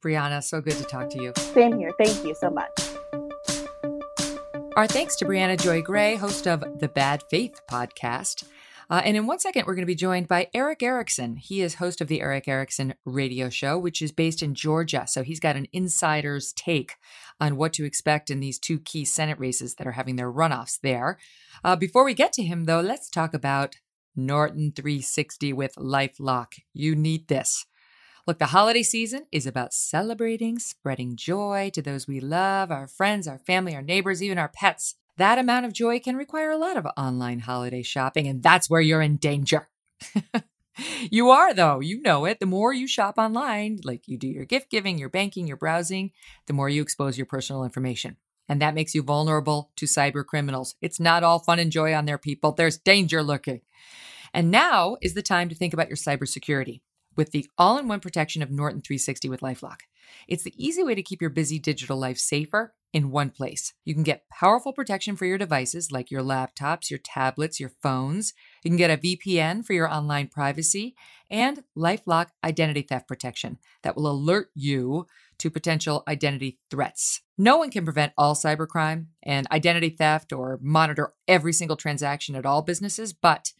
Briahna, 0.00 0.42
so 0.42 0.60
good 0.60 0.76
to 0.76 0.84
talk 0.84 1.10
to 1.10 1.22
you. 1.22 1.32
Same 1.36 1.78
here. 1.78 1.92
Thank 2.02 2.24
you 2.24 2.34
so 2.34 2.50
much. 2.50 2.70
Our 4.76 4.86
thanks 4.86 5.16
to 5.16 5.24
Briahna 5.24 5.60
Joy 5.60 5.82
Gray, 5.82 6.16
host 6.16 6.46
of 6.46 6.64
the 6.78 6.88
Bad 6.88 7.22
Faith 7.28 7.60
podcast. 7.70 8.44
Uh, 8.90 9.00
and 9.04 9.16
in 9.16 9.26
one 9.26 9.38
second, 9.38 9.66
we're 9.66 9.74
going 9.74 9.82
to 9.82 9.86
be 9.86 9.94
joined 9.94 10.26
by 10.26 10.48
Erick 10.52 10.82
Erickson. 10.82 11.36
He 11.36 11.60
is 11.60 11.74
host 11.74 12.00
of 12.00 12.08
the 12.08 12.20
Erick 12.20 12.48
Erickson 12.48 12.94
radio 13.04 13.48
show, 13.48 13.78
which 13.78 14.02
is 14.02 14.10
based 14.10 14.42
in 14.42 14.54
Georgia. 14.54 15.04
So 15.06 15.22
he's 15.22 15.38
got 15.38 15.54
an 15.54 15.68
insider's 15.72 16.52
take 16.52 16.94
on 17.40 17.56
what 17.56 17.72
to 17.74 17.84
expect 17.84 18.30
in 18.30 18.40
these 18.40 18.58
two 18.58 18.80
key 18.80 19.04
Senate 19.04 19.38
races 19.38 19.76
that 19.76 19.86
are 19.86 19.92
having 19.92 20.16
their 20.16 20.32
runoffs 20.32 20.80
there. 20.82 21.18
Uh, 21.62 21.76
before 21.76 22.04
we 22.04 22.14
get 22.14 22.32
to 22.32 22.42
him, 22.42 22.64
though, 22.64 22.80
let's 22.80 23.08
talk 23.08 23.32
about 23.32 23.76
Norton 24.16 24.72
360 24.74 25.52
with 25.52 25.76
Lifelock. 25.76 26.54
You 26.74 26.96
need 26.96 27.28
this. 27.28 27.66
Look, 28.26 28.38
the 28.38 28.46
holiday 28.46 28.82
season 28.82 29.26
is 29.32 29.46
about 29.46 29.72
celebrating, 29.72 30.58
spreading 30.58 31.16
joy 31.16 31.70
to 31.72 31.80
those 31.80 32.06
we 32.06 32.20
love, 32.20 32.70
our 32.70 32.86
friends, 32.86 33.26
our 33.26 33.38
family, 33.38 33.74
our 33.74 33.82
neighbors, 33.82 34.22
even 34.22 34.38
our 34.38 34.48
pets. 34.48 34.96
That 35.16 35.38
amount 35.38 35.66
of 35.66 35.72
joy 35.72 36.00
can 36.00 36.16
require 36.16 36.50
a 36.50 36.58
lot 36.58 36.76
of 36.76 36.86
online 36.96 37.40
holiday 37.40 37.82
shopping, 37.82 38.26
and 38.26 38.42
that's 38.42 38.68
where 38.68 38.80
you're 38.80 39.02
in 39.02 39.16
danger. 39.16 39.68
you 41.10 41.30
are, 41.30 41.54
though. 41.54 41.80
You 41.80 42.02
know 42.02 42.26
it. 42.26 42.40
The 42.40 42.46
more 42.46 42.72
you 42.72 42.86
shop 42.86 43.16
online, 43.16 43.80
like 43.84 44.06
you 44.06 44.18
do 44.18 44.28
your 44.28 44.44
gift 44.44 44.70
giving, 44.70 44.98
your 44.98 45.08
banking, 45.08 45.46
your 45.46 45.56
browsing, 45.56 46.12
the 46.46 46.52
more 46.52 46.68
you 46.68 46.82
expose 46.82 47.16
your 47.16 47.26
personal 47.26 47.64
information. 47.64 48.16
And 48.48 48.60
that 48.60 48.74
makes 48.74 48.94
you 48.94 49.02
vulnerable 49.02 49.70
to 49.76 49.86
cyber 49.86 50.24
criminals. 50.26 50.74
It's 50.82 51.00
not 51.00 51.22
all 51.22 51.38
fun 51.38 51.58
and 51.58 51.72
joy 51.72 51.94
on 51.94 52.04
there, 52.04 52.18
people. 52.18 52.52
There's 52.52 52.78
danger 52.78 53.22
lurking. 53.22 53.60
And 54.34 54.50
now 54.50 54.96
is 55.00 55.14
the 55.14 55.22
time 55.22 55.48
to 55.48 55.54
think 55.54 55.72
about 55.72 55.88
your 55.88 55.96
cybersecurity 55.96 56.80
with 57.20 57.32
the 57.32 57.46
all 57.58 57.76
in 57.76 57.86
one 57.86 58.00
protection 58.00 58.40
of 58.40 58.50
Norton 58.50 58.80
360 58.80 59.28
with 59.28 59.42
Lifelock. 59.42 59.80
It's 60.26 60.42
the 60.42 60.54
easy 60.56 60.82
way 60.82 60.94
to 60.94 61.02
keep 61.02 61.20
your 61.20 61.28
busy 61.28 61.58
digital 61.58 61.98
life 61.98 62.16
safer 62.16 62.72
in 62.94 63.10
one 63.10 63.28
place. 63.28 63.74
You 63.84 63.92
can 63.92 64.04
get 64.04 64.26
powerful 64.30 64.72
protection 64.72 65.16
for 65.16 65.26
your 65.26 65.36
devices 65.36 65.92
like 65.92 66.10
your 66.10 66.22
laptops, 66.22 66.88
your 66.88 66.98
tablets, 66.98 67.60
your 67.60 67.72
phones. 67.82 68.32
You 68.64 68.70
can 68.70 68.78
get 68.78 68.90
a 68.90 68.96
VPN 68.96 69.66
for 69.66 69.74
your 69.74 69.86
online 69.86 70.28
privacy 70.28 70.94
and 71.30 71.62
Lifelock 71.76 72.28
identity 72.42 72.80
theft 72.80 73.06
protection 73.06 73.58
that 73.82 73.96
will 73.96 74.10
alert 74.10 74.48
you 74.54 75.06
to 75.40 75.50
potential 75.50 76.02
identity 76.08 76.58
threats. 76.70 77.20
No 77.36 77.58
one 77.58 77.70
can 77.70 77.84
prevent 77.84 78.14
all 78.16 78.34
cybercrime 78.34 79.08
and 79.22 79.46
identity 79.52 79.90
theft 79.90 80.32
or 80.32 80.58
monitor 80.62 81.12
every 81.28 81.52
single 81.52 81.76
transaction 81.76 82.34
at 82.34 82.46
all 82.46 82.62
businesses, 82.62 83.12
but 83.12 83.52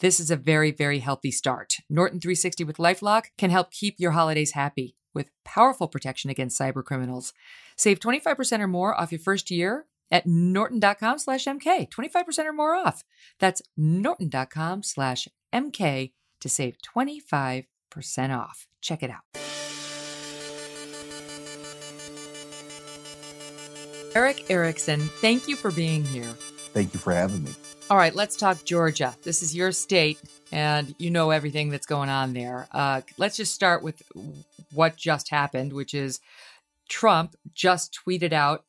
this 0.00 0.20
is 0.20 0.30
a 0.30 0.36
very, 0.36 0.70
very 0.70 0.98
healthy 0.98 1.30
start. 1.30 1.76
Norton 1.88 2.20
360 2.20 2.64
with 2.64 2.78
Lifelock 2.78 3.26
can 3.38 3.50
help 3.50 3.70
keep 3.70 3.96
your 3.98 4.12
holidays 4.12 4.52
happy 4.52 4.96
with 5.14 5.30
powerful 5.44 5.88
protection 5.88 6.30
against 6.30 6.58
cyber 6.58 6.84
criminals. 6.84 7.32
Save 7.76 8.00
25% 8.00 8.60
or 8.60 8.66
more 8.66 8.98
off 8.98 9.12
your 9.12 9.20
first 9.20 9.50
year 9.50 9.86
at 10.10 10.26
norton.com 10.26 11.18
slash 11.18 11.46
mk 11.46 11.88
25% 11.90 12.44
or 12.44 12.52
more 12.52 12.74
off 12.74 13.04
that's 13.38 13.62
norton.com 13.76 14.82
slash 14.82 15.28
MK 15.54 16.12
to 16.40 16.48
save 16.48 16.76
25% 16.78 17.66
off. 18.36 18.66
Check 18.80 19.02
it 19.02 19.10
out. 19.10 19.22
Erick 24.14 24.48
Erickson, 24.48 25.00
thank 25.00 25.48
you 25.48 25.56
for 25.56 25.70
being 25.72 26.04
here. 26.04 26.34
Thank 26.72 26.94
you 26.94 27.00
for 27.00 27.12
having 27.12 27.44
me. 27.44 27.50
All 27.90 27.98
right, 27.98 28.14
let's 28.14 28.36
talk 28.36 28.64
Georgia. 28.64 29.14
This 29.24 29.42
is 29.42 29.54
your 29.54 29.70
state, 29.70 30.18
and 30.50 30.94
you 30.98 31.10
know 31.10 31.28
everything 31.28 31.68
that's 31.68 31.84
going 31.84 32.08
on 32.08 32.32
there. 32.32 32.66
Uh, 32.72 33.02
let's 33.18 33.36
just 33.36 33.52
start 33.52 33.82
with 33.82 34.02
what 34.72 34.96
just 34.96 35.28
happened, 35.28 35.74
which 35.74 35.92
is 35.92 36.20
Trump 36.88 37.36
just 37.52 37.98
tweeted 38.06 38.32
out 38.32 38.64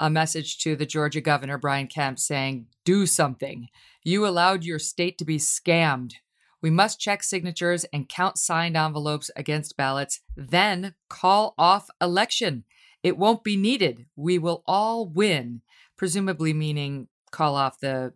a 0.00 0.10
message 0.10 0.58
to 0.58 0.74
the 0.74 0.86
Georgia 0.86 1.20
governor, 1.20 1.56
Brian 1.56 1.86
Kemp, 1.86 2.18
saying, 2.18 2.66
Do 2.84 3.06
something. 3.06 3.68
You 4.02 4.26
allowed 4.26 4.64
your 4.64 4.80
state 4.80 5.18
to 5.18 5.24
be 5.24 5.38
scammed. 5.38 6.14
We 6.60 6.70
must 6.70 6.98
check 6.98 7.22
signatures 7.22 7.84
and 7.92 8.08
count 8.08 8.38
signed 8.38 8.76
envelopes 8.76 9.30
against 9.36 9.76
ballots, 9.76 10.18
then 10.36 10.94
call 11.08 11.54
off 11.56 11.90
election. 12.00 12.64
It 13.04 13.18
won't 13.18 13.44
be 13.44 13.56
needed. 13.56 14.06
We 14.16 14.36
will 14.36 14.64
all 14.66 15.06
win, 15.06 15.62
presumably 15.96 16.52
meaning 16.52 17.06
call 17.30 17.54
off 17.54 17.78
the 17.78 18.14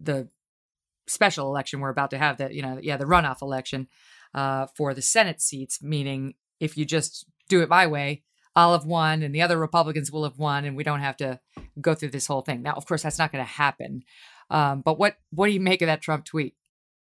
the 0.00 0.28
special 1.06 1.48
election 1.48 1.80
we're 1.80 1.90
about 1.90 2.10
to 2.10 2.18
have 2.18 2.36
that 2.36 2.54
you 2.54 2.62
know 2.62 2.78
yeah 2.80 2.96
the 2.96 3.04
runoff 3.04 3.42
election 3.42 3.88
uh, 4.34 4.66
for 4.76 4.94
the 4.94 5.02
Senate 5.02 5.40
seats, 5.40 5.82
meaning 5.82 6.34
if 6.60 6.76
you 6.76 6.84
just 6.84 7.26
do 7.48 7.62
it 7.62 7.68
my 7.68 7.86
way, 7.86 8.22
I'll 8.54 8.72
have 8.72 8.86
won 8.86 9.22
and 9.22 9.34
the 9.34 9.42
other 9.42 9.58
Republicans 9.58 10.10
will 10.10 10.24
have 10.24 10.38
won, 10.38 10.64
and 10.64 10.76
we 10.76 10.84
don't 10.84 11.00
have 11.00 11.16
to 11.18 11.40
go 11.80 11.94
through 11.94 12.10
this 12.10 12.26
whole 12.26 12.42
thing. 12.42 12.62
Now, 12.62 12.74
of 12.74 12.86
course, 12.86 13.02
that's 13.02 13.18
not 13.18 13.32
going 13.32 13.44
to 13.44 13.50
happen. 13.50 14.02
Um, 14.50 14.82
but 14.82 14.98
what 14.98 15.16
what 15.30 15.46
do 15.46 15.52
you 15.52 15.60
make 15.60 15.82
of 15.82 15.86
that 15.86 16.02
Trump 16.02 16.24
tweet? 16.24 16.54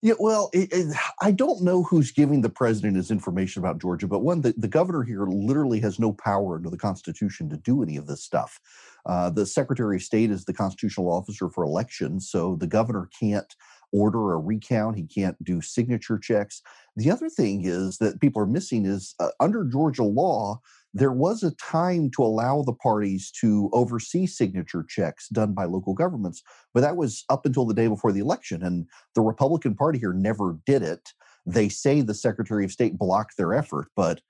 Yeah, 0.02 0.14
well, 0.20 0.50
it, 0.54 0.72
it, 0.72 0.96
I 1.22 1.32
don't 1.32 1.64
know 1.64 1.82
who's 1.82 2.12
giving 2.12 2.42
the 2.42 2.50
president 2.50 2.96
his 2.96 3.10
information 3.10 3.62
about 3.62 3.80
Georgia, 3.82 4.08
but 4.08 4.20
one, 4.20 4.42
the, 4.42 4.54
the 4.58 4.68
governor 4.68 5.04
here 5.04 5.26
literally 5.26 5.80
has 5.80 6.00
no 6.00 6.14
power 6.14 6.56
under 6.56 6.70
the 6.70 6.78
Constitution 6.78 7.50
to 7.50 7.58
do 7.58 7.82
any 7.82 7.98
of 7.98 8.06
this 8.06 8.24
stuff. 8.24 8.60
Uh, 9.06 9.30
the 9.30 9.46
Secretary 9.46 9.96
of 9.96 10.04
State 10.04 10.30
is 10.32 10.46
the 10.46 10.54
constitutional 10.54 11.12
officer 11.12 11.50
for 11.50 11.64
elections, 11.64 12.30
so 12.30 12.56
the 12.56 12.68
governor 12.68 13.10
can't 13.20 13.56
order 13.92 14.34
a 14.34 14.38
recount. 14.38 14.98
He 14.98 15.06
can't 15.06 15.42
do 15.44 15.62
signature 15.62 16.20
checks. 16.20 16.62
The 16.96 17.10
other 17.10 17.30
thing 17.30 17.66
is 17.66 17.98
that 17.98 18.20
people 18.20 18.42
are 18.42 18.48
missing 18.48 18.86
is 18.86 19.16
uh, 19.20 19.30
under 19.40 19.64
Georgia 19.64 20.04
law, 20.04 20.60
there 20.96 21.12
was 21.12 21.44
a 21.44 21.52
time 21.56 22.10
to 22.10 22.24
allow 22.24 22.62
the 22.62 22.74
parties 22.74 23.30
to 23.42 23.70
oversee 23.74 24.26
signature 24.26 24.84
checks 24.88 25.28
done 25.28 25.54
by 25.54 25.66
local 25.66 25.94
governments, 25.94 26.42
but 26.74 26.80
that 26.80 26.96
was 26.96 27.26
up 27.30 27.46
until 27.46 27.66
the 27.66 27.74
day 27.74 27.88
before 27.88 28.14
the 28.14 28.22
election. 28.22 28.64
And 28.64 28.88
the 29.14 29.22
Republican 29.22 29.76
Party 29.76 30.00
here 30.00 30.14
never 30.14 30.58
did 30.66 30.82
it. 30.82 31.10
They 31.46 31.68
say 31.68 32.00
the 32.00 32.14
Secretary 32.14 32.64
of 32.64 32.72
State 32.72 32.98
blocked 32.98 33.36
their 33.36 33.54
effort, 33.54 33.88
but 33.98 34.22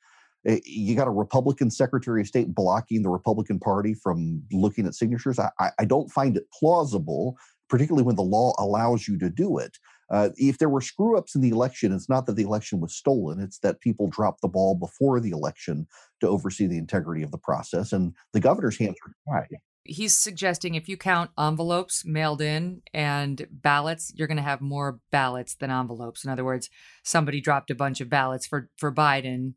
eh, 0.48 0.60
you 0.66 0.96
got 0.96 1.08
a 1.08 1.12
Republican 1.12 1.70
Secretary 1.70 2.22
of 2.22 2.28
State 2.28 2.56
blocking 2.56 3.04
the 3.04 3.10
Republican 3.10 3.60
Party 3.60 3.94
from 3.94 4.42
looking 4.52 4.88
at 4.88 4.96
signatures. 4.96 5.38
I, 5.38 5.72
I 5.78 5.86
don't 5.86 6.12
find 6.12 6.36
it 6.36 6.50
plausible, 6.60 7.38
particularly 7.70 8.04
when 8.04 8.16
the 8.16 8.24
law 8.24 8.56
allows 8.58 9.08
you 9.08 9.20
to 9.20 9.30
do 9.30 9.60
it. 9.60 9.78
Uh, 10.10 10.30
if 10.36 10.58
there 10.58 10.70
were 10.70 10.82
screw 10.82 11.18
ups 11.18 11.36
in 11.36 11.42
the 11.42 11.50
election, 11.50 11.92
it's 11.92 12.10
not 12.10 12.26
that 12.26 12.36
the 12.36 12.44
election 12.44 12.80
was 12.80 12.96
stolen, 12.96 13.40
it's 13.40 13.60
that 13.60 13.82
people 13.82 14.08
dropped 14.08 14.42
the 14.42 14.48
ball 14.48 14.76
before 14.76 15.20
the 15.20 15.32
election 15.32 15.88
to 16.22 16.28
oversee 16.28 16.68
the 16.68 16.78
integrity 16.78 17.24
of 17.24 17.32
the 17.32 17.38
process. 17.38 17.92
And 17.92 18.14
the 18.34 18.40
governor's 18.40 18.78
hands 18.78 18.96
are 19.06 19.42
tied. 19.42 19.58
He's 19.84 20.18
suggesting 20.18 20.74
if 20.74 20.90
you 20.90 20.98
count 20.98 21.30
envelopes 21.38 22.04
mailed 22.06 22.42
in 22.42 22.82
and 22.94 23.46
ballots, 23.52 24.12
you're 24.16 24.28
going 24.28 24.38
to 24.38 24.44
have 24.44 24.62
more 24.62 25.00
ballots 25.12 25.56
than 25.56 25.70
envelopes. 25.70 26.24
In 26.24 26.32
other 26.32 26.44
words, 26.44 26.70
somebody 27.04 27.40
dropped 27.40 27.70
a 27.70 27.76
bunch 27.76 28.02
of 28.02 28.10
ballots 28.10 28.48
for, 28.48 28.70
for 28.78 28.92
Biden 28.92 29.54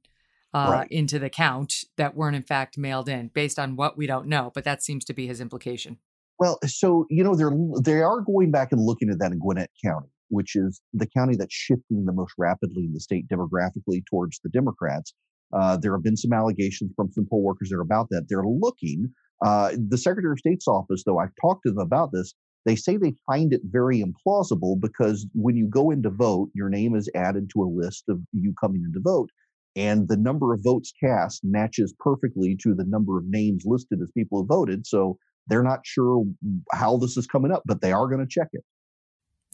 uh, 0.53 0.68
right. 0.70 0.88
into 0.90 1.18
the 1.18 1.30
count 1.30 1.74
that 1.96 2.14
weren't 2.14 2.36
in 2.36 2.42
fact 2.42 2.76
mailed 2.76 3.09
in 3.09 3.28
based 3.28 3.59
on 3.59 3.76
what 3.76 3.96
we 3.96 4.07
don't 4.07 4.26
know. 4.26 4.51
But 4.55 4.64
that 4.64 4.82
seems 4.82 5.05
to 5.07 5.14
be 5.14 5.26
his 5.26 5.40
implication. 5.40 5.99
Well, 6.38 6.59
so 6.66 7.07
you 7.11 7.24
know 7.24 7.34
they're 7.34 7.53
they 7.82 8.01
are 8.01 8.20
going 8.20 8.51
back 8.51 8.70
and 8.70 8.80
looking 8.80 9.11
at 9.11 9.18
that 9.18 9.32
in 9.32 9.40
Gwinnett 9.40 9.70
County 9.84 10.09
which 10.29 10.57
is 10.57 10.81
the 10.93 11.07
county 11.07 11.37
that's 11.37 11.55
shifting 11.55 12.05
the 12.05 12.12
most 12.12 12.33
rapidly 12.39 12.85
in 12.85 12.93
the 12.93 13.01
state 13.01 13.26
demographically 13.29 14.03
towards 14.09 14.41
the 14.43 14.51
Democrats. 14.51 15.14
Uh, 15.53 15.76
there 15.76 15.93
have 15.93 16.03
been 16.03 16.16
some 16.16 16.33
allegations 16.33 16.93
from 16.95 17.11
some 17.12 17.26
poll 17.29 17.43
workers 17.43 17.70
there 17.70 17.81
about 17.81 18.09
that. 18.11 18.26
They're 18.29 18.45
looking. 18.45 19.12
Uh, 19.45 19.72
the 19.89 19.99
Secretary 19.99 20.33
of 20.33 20.39
State's 20.39 20.68
office, 20.68 21.05
though, 21.05 21.18
I've 21.18 21.35
talked 21.41 21.62
to 21.66 21.72
them 21.72 21.79
about 21.79 22.12
this. 22.12 22.35
They 22.66 22.76
say 22.76 22.97
they 22.97 23.14
find 23.26 23.53
it 23.53 23.62
very 23.64 24.03
implausible 24.03 24.79
because 24.79 25.26
when 25.35 25.57
you 25.57 25.66
go 25.68 25.91
in 25.91 26.03
to 26.03 26.11
vote, 26.11 26.51
your 26.55 26.68
name 26.68 26.95
is 26.95 27.09
added 27.14 27.49
to 27.55 27.62
a 27.62 27.72
list 27.72 28.05
of 28.09 28.20
you 28.33 28.53
coming 28.61 28.83
in 28.85 28.93
to 28.93 29.01
vote, 29.01 29.31
and 29.76 30.09
the 30.09 30.16
number 30.16 30.53
of 30.53 30.61
votes 30.62 30.93
cast 31.03 31.41
matches 31.45 31.95
perfectly 31.99 32.57
to 32.62 32.74
the 32.74 32.85
number 32.85 33.16
of 33.16 33.24
names 33.26 33.62
listed 33.64 34.01
as 34.03 34.11
people 34.11 34.41
who 34.41 34.47
voted. 34.47 34.87
So 34.87 35.18
they're 35.47 35.62
not 35.62 35.81
sure 35.85 36.24
how 36.72 36.99
this 36.99 37.16
is 37.16 37.26
coming 37.26 37.53
up, 37.53 37.62
but 37.64 37.81
they 37.81 37.93
are 37.93 38.07
going 38.07 38.20
to 38.20 38.26
check 38.29 38.49
it. 38.53 38.64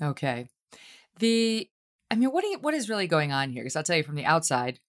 Okay. 0.02 0.48
The, 1.18 1.68
I 2.10 2.16
mean, 2.16 2.30
what 2.30 2.44
you, 2.44 2.58
what 2.60 2.74
is 2.74 2.88
really 2.88 3.06
going 3.06 3.32
on 3.32 3.50
here? 3.50 3.62
Because 3.62 3.76
I'll 3.76 3.82
tell 3.82 3.96
you 3.96 4.02
from 4.02 4.16
the 4.16 4.24
outside, 4.24 4.80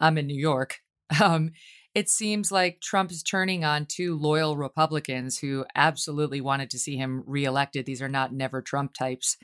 I'm 0.00 0.18
in 0.18 0.26
New 0.26 0.40
York. 0.40 0.78
Um, 1.20 1.50
it 1.94 2.08
seems 2.08 2.50
like 2.50 2.80
Trump 2.80 3.10
is 3.10 3.22
turning 3.22 3.66
on 3.66 3.84
two 3.84 4.16
loyal 4.16 4.56
Republicans 4.56 5.36
who 5.36 5.66
absolutely 5.74 6.40
wanted 6.40 6.70
to 6.70 6.78
see 6.78 6.96
him 6.96 7.22
reelected. 7.26 7.84
These 7.84 8.00
are 8.00 8.08
not 8.08 8.32
never 8.32 8.62
Trump 8.62 8.94
types. 8.94 9.36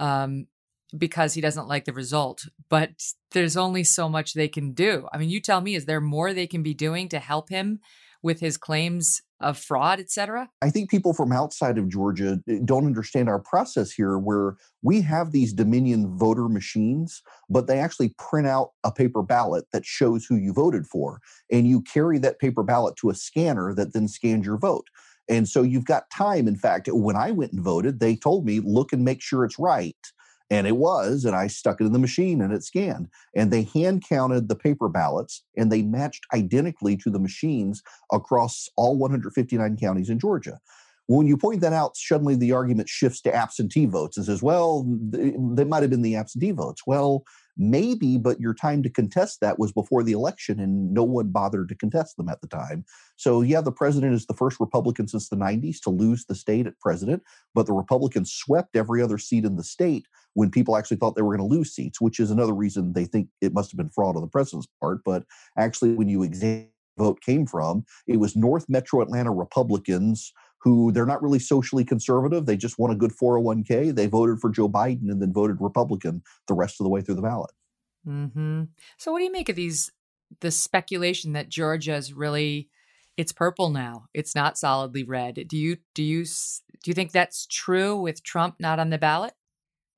Um, 0.00 0.48
because 0.96 1.34
he 1.34 1.40
doesn't 1.40 1.68
like 1.68 1.84
the 1.84 1.92
result. 1.92 2.46
But 2.68 2.90
there's 3.32 3.56
only 3.56 3.84
so 3.84 4.08
much 4.08 4.34
they 4.34 4.48
can 4.48 4.72
do. 4.72 5.08
I 5.12 5.18
mean, 5.18 5.30
you 5.30 5.40
tell 5.40 5.60
me, 5.60 5.74
is 5.74 5.86
there 5.86 6.00
more 6.00 6.32
they 6.32 6.46
can 6.46 6.62
be 6.62 6.74
doing 6.74 7.08
to 7.10 7.18
help 7.18 7.48
him 7.48 7.80
with 8.22 8.40
his 8.40 8.56
claims 8.56 9.22
of 9.42 9.58
fraud, 9.58 10.00
et 10.00 10.10
cetera? 10.10 10.48
I 10.62 10.70
think 10.70 10.90
people 10.90 11.12
from 11.12 11.32
outside 11.32 11.78
of 11.78 11.88
Georgia 11.88 12.40
eh, 12.48 12.58
don't 12.64 12.86
understand 12.86 13.28
our 13.28 13.40
process 13.40 13.92
here, 13.92 14.18
where 14.18 14.56
we 14.82 15.00
have 15.02 15.32
these 15.32 15.52
Dominion 15.52 16.16
voter 16.16 16.48
machines, 16.48 17.22
but 17.50 17.66
they 17.66 17.78
actually 17.78 18.14
print 18.18 18.46
out 18.46 18.70
a 18.84 18.92
paper 18.92 19.22
ballot 19.22 19.64
that 19.72 19.84
shows 19.84 20.24
who 20.24 20.36
you 20.36 20.52
voted 20.52 20.86
for. 20.86 21.20
And 21.50 21.66
you 21.66 21.82
carry 21.82 22.18
that 22.18 22.38
paper 22.38 22.62
ballot 22.62 22.96
to 22.96 23.10
a 23.10 23.14
scanner 23.14 23.74
that 23.74 23.92
then 23.92 24.08
scans 24.08 24.46
your 24.46 24.58
vote. 24.58 24.86
And 25.28 25.48
so 25.48 25.62
you've 25.62 25.84
got 25.84 26.10
time. 26.10 26.48
In 26.48 26.56
fact, 26.56 26.88
when 26.92 27.16
I 27.16 27.30
went 27.30 27.52
and 27.52 27.62
voted, 27.62 28.00
they 28.00 28.16
told 28.16 28.44
me, 28.44 28.60
look 28.60 28.92
and 28.92 29.04
make 29.04 29.22
sure 29.22 29.44
it's 29.44 29.58
right. 29.58 29.96
And 30.52 30.66
it 30.66 30.76
was, 30.76 31.24
and 31.24 31.34
I 31.34 31.46
stuck 31.46 31.80
it 31.80 31.86
in 31.86 31.94
the 31.94 31.98
machine 31.98 32.42
and 32.42 32.52
it 32.52 32.62
scanned. 32.62 33.08
And 33.34 33.50
they 33.50 33.62
hand 33.62 34.04
counted 34.06 34.50
the 34.50 34.54
paper 34.54 34.86
ballots 34.90 35.42
and 35.56 35.72
they 35.72 35.80
matched 35.80 36.26
identically 36.34 36.94
to 36.98 37.08
the 37.08 37.18
machines 37.18 37.82
across 38.12 38.68
all 38.76 38.98
159 38.98 39.78
counties 39.78 40.10
in 40.10 40.18
Georgia. 40.18 40.60
When 41.06 41.26
you 41.26 41.38
point 41.38 41.62
that 41.62 41.72
out, 41.72 41.96
suddenly 41.96 42.34
the 42.34 42.52
argument 42.52 42.90
shifts 42.90 43.22
to 43.22 43.34
absentee 43.34 43.86
votes 43.86 44.18
and 44.18 44.26
says, 44.26 44.42
well, 44.42 44.84
they 45.10 45.64
might 45.64 45.82
have 45.82 45.90
been 45.90 46.02
the 46.02 46.16
absentee 46.16 46.50
votes. 46.50 46.82
Well, 46.86 47.24
maybe, 47.56 48.18
but 48.18 48.40
your 48.40 48.54
time 48.54 48.82
to 48.82 48.90
contest 48.90 49.40
that 49.40 49.58
was 49.58 49.72
before 49.72 50.02
the 50.02 50.12
election 50.12 50.58
and 50.60 50.92
no 50.92 51.02
one 51.02 51.28
bothered 51.28 51.68
to 51.68 51.74
contest 51.74 52.16
them 52.16 52.28
at 52.28 52.40
the 52.40 52.48
time. 52.48 52.84
So, 53.16 53.42
yeah, 53.42 53.60
the 53.60 53.72
president 53.72 54.14
is 54.14 54.26
the 54.26 54.34
first 54.34 54.58
Republican 54.60 55.08
since 55.08 55.28
the 55.28 55.36
90s 55.36 55.80
to 55.82 55.90
lose 55.90 56.24
the 56.24 56.34
state 56.34 56.66
at 56.66 56.78
president, 56.80 57.22
but 57.54 57.66
the 57.66 57.72
Republicans 57.72 58.32
swept 58.32 58.76
every 58.76 59.02
other 59.02 59.18
seat 59.18 59.44
in 59.44 59.56
the 59.56 59.64
state 59.64 60.06
when 60.34 60.50
people 60.50 60.76
actually 60.76 60.96
thought 60.96 61.14
they 61.14 61.22
were 61.22 61.36
going 61.36 61.48
to 61.48 61.54
lose 61.56 61.74
seats, 61.74 62.00
which 62.00 62.18
is 62.18 62.30
another 62.30 62.54
reason 62.54 62.92
they 62.92 63.04
think 63.04 63.28
it 63.40 63.52
must 63.52 63.70
have 63.70 63.76
been 63.78 63.90
fraud 63.90 64.16
on 64.16 64.22
the 64.22 64.28
president's 64.28 64.68
part. 64.80 65.00
But 65.04 65.24
actually, 65.58 65.94
when 65.94 66.08
you 66.08 66.22
examine 66.22 66.68
vote 66.98 67.20
came 67.20 67.46
from, 67.46 67.84
it 68.06 68.18
was 68.18 68.36
North 68.36 68.66
Metro 68.68 69.00
Atlanta 69.00 69.32
Republicans 69.32 70.32
who 70.62 70.92
they're 70.92 71.06
not 71.06 71.22
really 71.22 71.38
socially 71.38 71.84
conservative. 71.84 72.46
They 72.46 72.56
just 72.56 72.78
want 72.78 72.92
a 72.92 72.96
good 72.96 73.12
401k. 73.12 73.94
They 73.94 74.06
voted 74.06 74.38
for 74.38 74.50
Joe 74.50 74.68
Biden 74.68 75.10
and 75.10 75.20
then 75.20 75.32
voted 75.32 75.56
Republican 75.60 76.22
the 76.46 76.54
rest 76.54 76.80
of 76.80 76.84
the 76.84 76.90
way 76.90 77.00
through 77.00 77.16
the 77.16 77.22
ballot. 77.22 77.50
Mm-hmm. 78.06 78.64
So, 78.96 79.12
what 79.12 79.18
do 79.18 79.24
you 79.24 79.32
make 79.32 79.48
of 79.48 79.56
these? 79.56 79.90
The 80.40 80.50
speculation 80.50 81.34
that 81.34 81.50
Georgia 81.50 81.94
is 81.94 82.14
really 82.14 82.70
it's 83.16 83.32
purple 83.32 83.70
now. 83.70 84.06
It's 84.14 84.34
not 84.34 84.56
solidly 84.56 85.04
red. 85.04 85.46
Do 85.46 85.56
you 85.56 85.76
do 85.94 86.02
you 86.02 86.24
do 86.24 86.90
you 86.90 86.94
think 86.94 87.12
that's 87.12 87.46
true 87.46 88.00
with 88.00 88.22
Trump 88.22 88.56
not 88.58 88.78
on 88.78 88.90
the 88.90 88.98
ballot? 88.98 89.34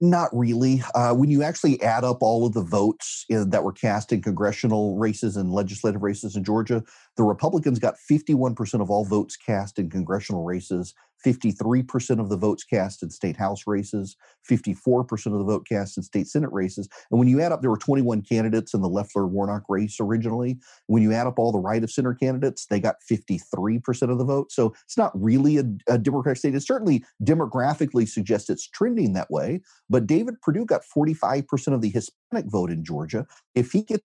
Not 0.01 0.29
really. 0.33 0.83
Uh, 0.95 1.15
when 1.15 1.31
you 1.31 1.43
actually 1.43 1.81
add 1.81 2.05
up 2.05 2.19
all 2.21 2.47
of 2.47 2.53
the 2.53 2.63
votes 2.63 3.25
in, 3.29 3.51
that 3.51 3.63
were 3.63 3.73
cast 3.73 4.13
in 4.13 4.21
congressional 4.21 4.99
races 4.99 5.37
and 5.37 5.53
legislative 5.53 6.03
races 6.03 6.37
in 6.37 6.45
Georgia, 6.45 6.83
The 7.17 7.23
Republicans 7.23 7.79
got 7.79 7.95
51% 8.11 8.81
of 8.81 8.91
all 8.91 9.05
votes 9.05 9.37
cast 9.37 9.79
in 9.79 9.89
congressional 9.89 10.43
races, 10.45 10.95
53% 11.25 12.21
of 12.21 12.29
the 12.29 12.37
votes 12.37 12.65
cast 12.65 13.03
in 13.03 13.11
state 13.11 13.37
house 13.37 13.67
races, 13.67 14.17
54% 14.51 15.27
of 15.27 15.39
the 15.39 15.45
vote 15.45 15.67
cast 15.67 15.97
in 15.97 16.03
state 16.03 16.27
senate 16.27 16.53
races. 16.53 16.89
And 17.11 17.19
when 17.19 17.29
you 17.29 17.41
add 17.41 17.53
up, 17.53 17.61
there 17.61 17.71
were 17.71 17.79
21 17.79 18.23
candidates 18.23 18.75
in 18.75 18.83
the 18.83 18.89
Loeffler 18.89 19.27
Warnock 19.27 19.63
race 19.69 19.99
originally. 20.01 20.59
When 20.87 21.03
you 21.03 21.13
add 21.13 21.27
up 21.27 21.39
all 21.39 21.53
the 21.53 21.59
right 21.59 21.83
of 21.83 21.91
center 21.91 22.15
candidates, 22.15 22.67
they 22.67 22.81
got 22.81 22.97
53% 23.11 24.11
of 24.11 24.19
the 24.19 24.25
vote. 24.25 24.53
So 24.53 24.75
it's 24.85 24.99
not 24.99 25.13
really 25.15 25.59
a, 25.59 25.65
a 25.89 25.99
Democratic 25.99 26.39
state. 26.39 26.55
It 26.55 26.61
certainly 26.61 27.05
demographically 27.23 28.09
suggests 28.09 28.51
it's 28.51 28.69
trending 28.69 29.15
that 29.15 29.31
way. 29.31 29.63
But 29.89 30.07
David 30.07 30.41
Perdue 30.43 30.67
got 30.67 30.83
45% 30.95 31.75
of 31.75 31.81
the 31.81 31.91
Hispanic 31.91 32.51
vote 32.51 32.71
in 32.71 32.85
Georgia. 32.85 33.27
If 33.55 33.73
he 33.73 33.83
gets 33.83 34.05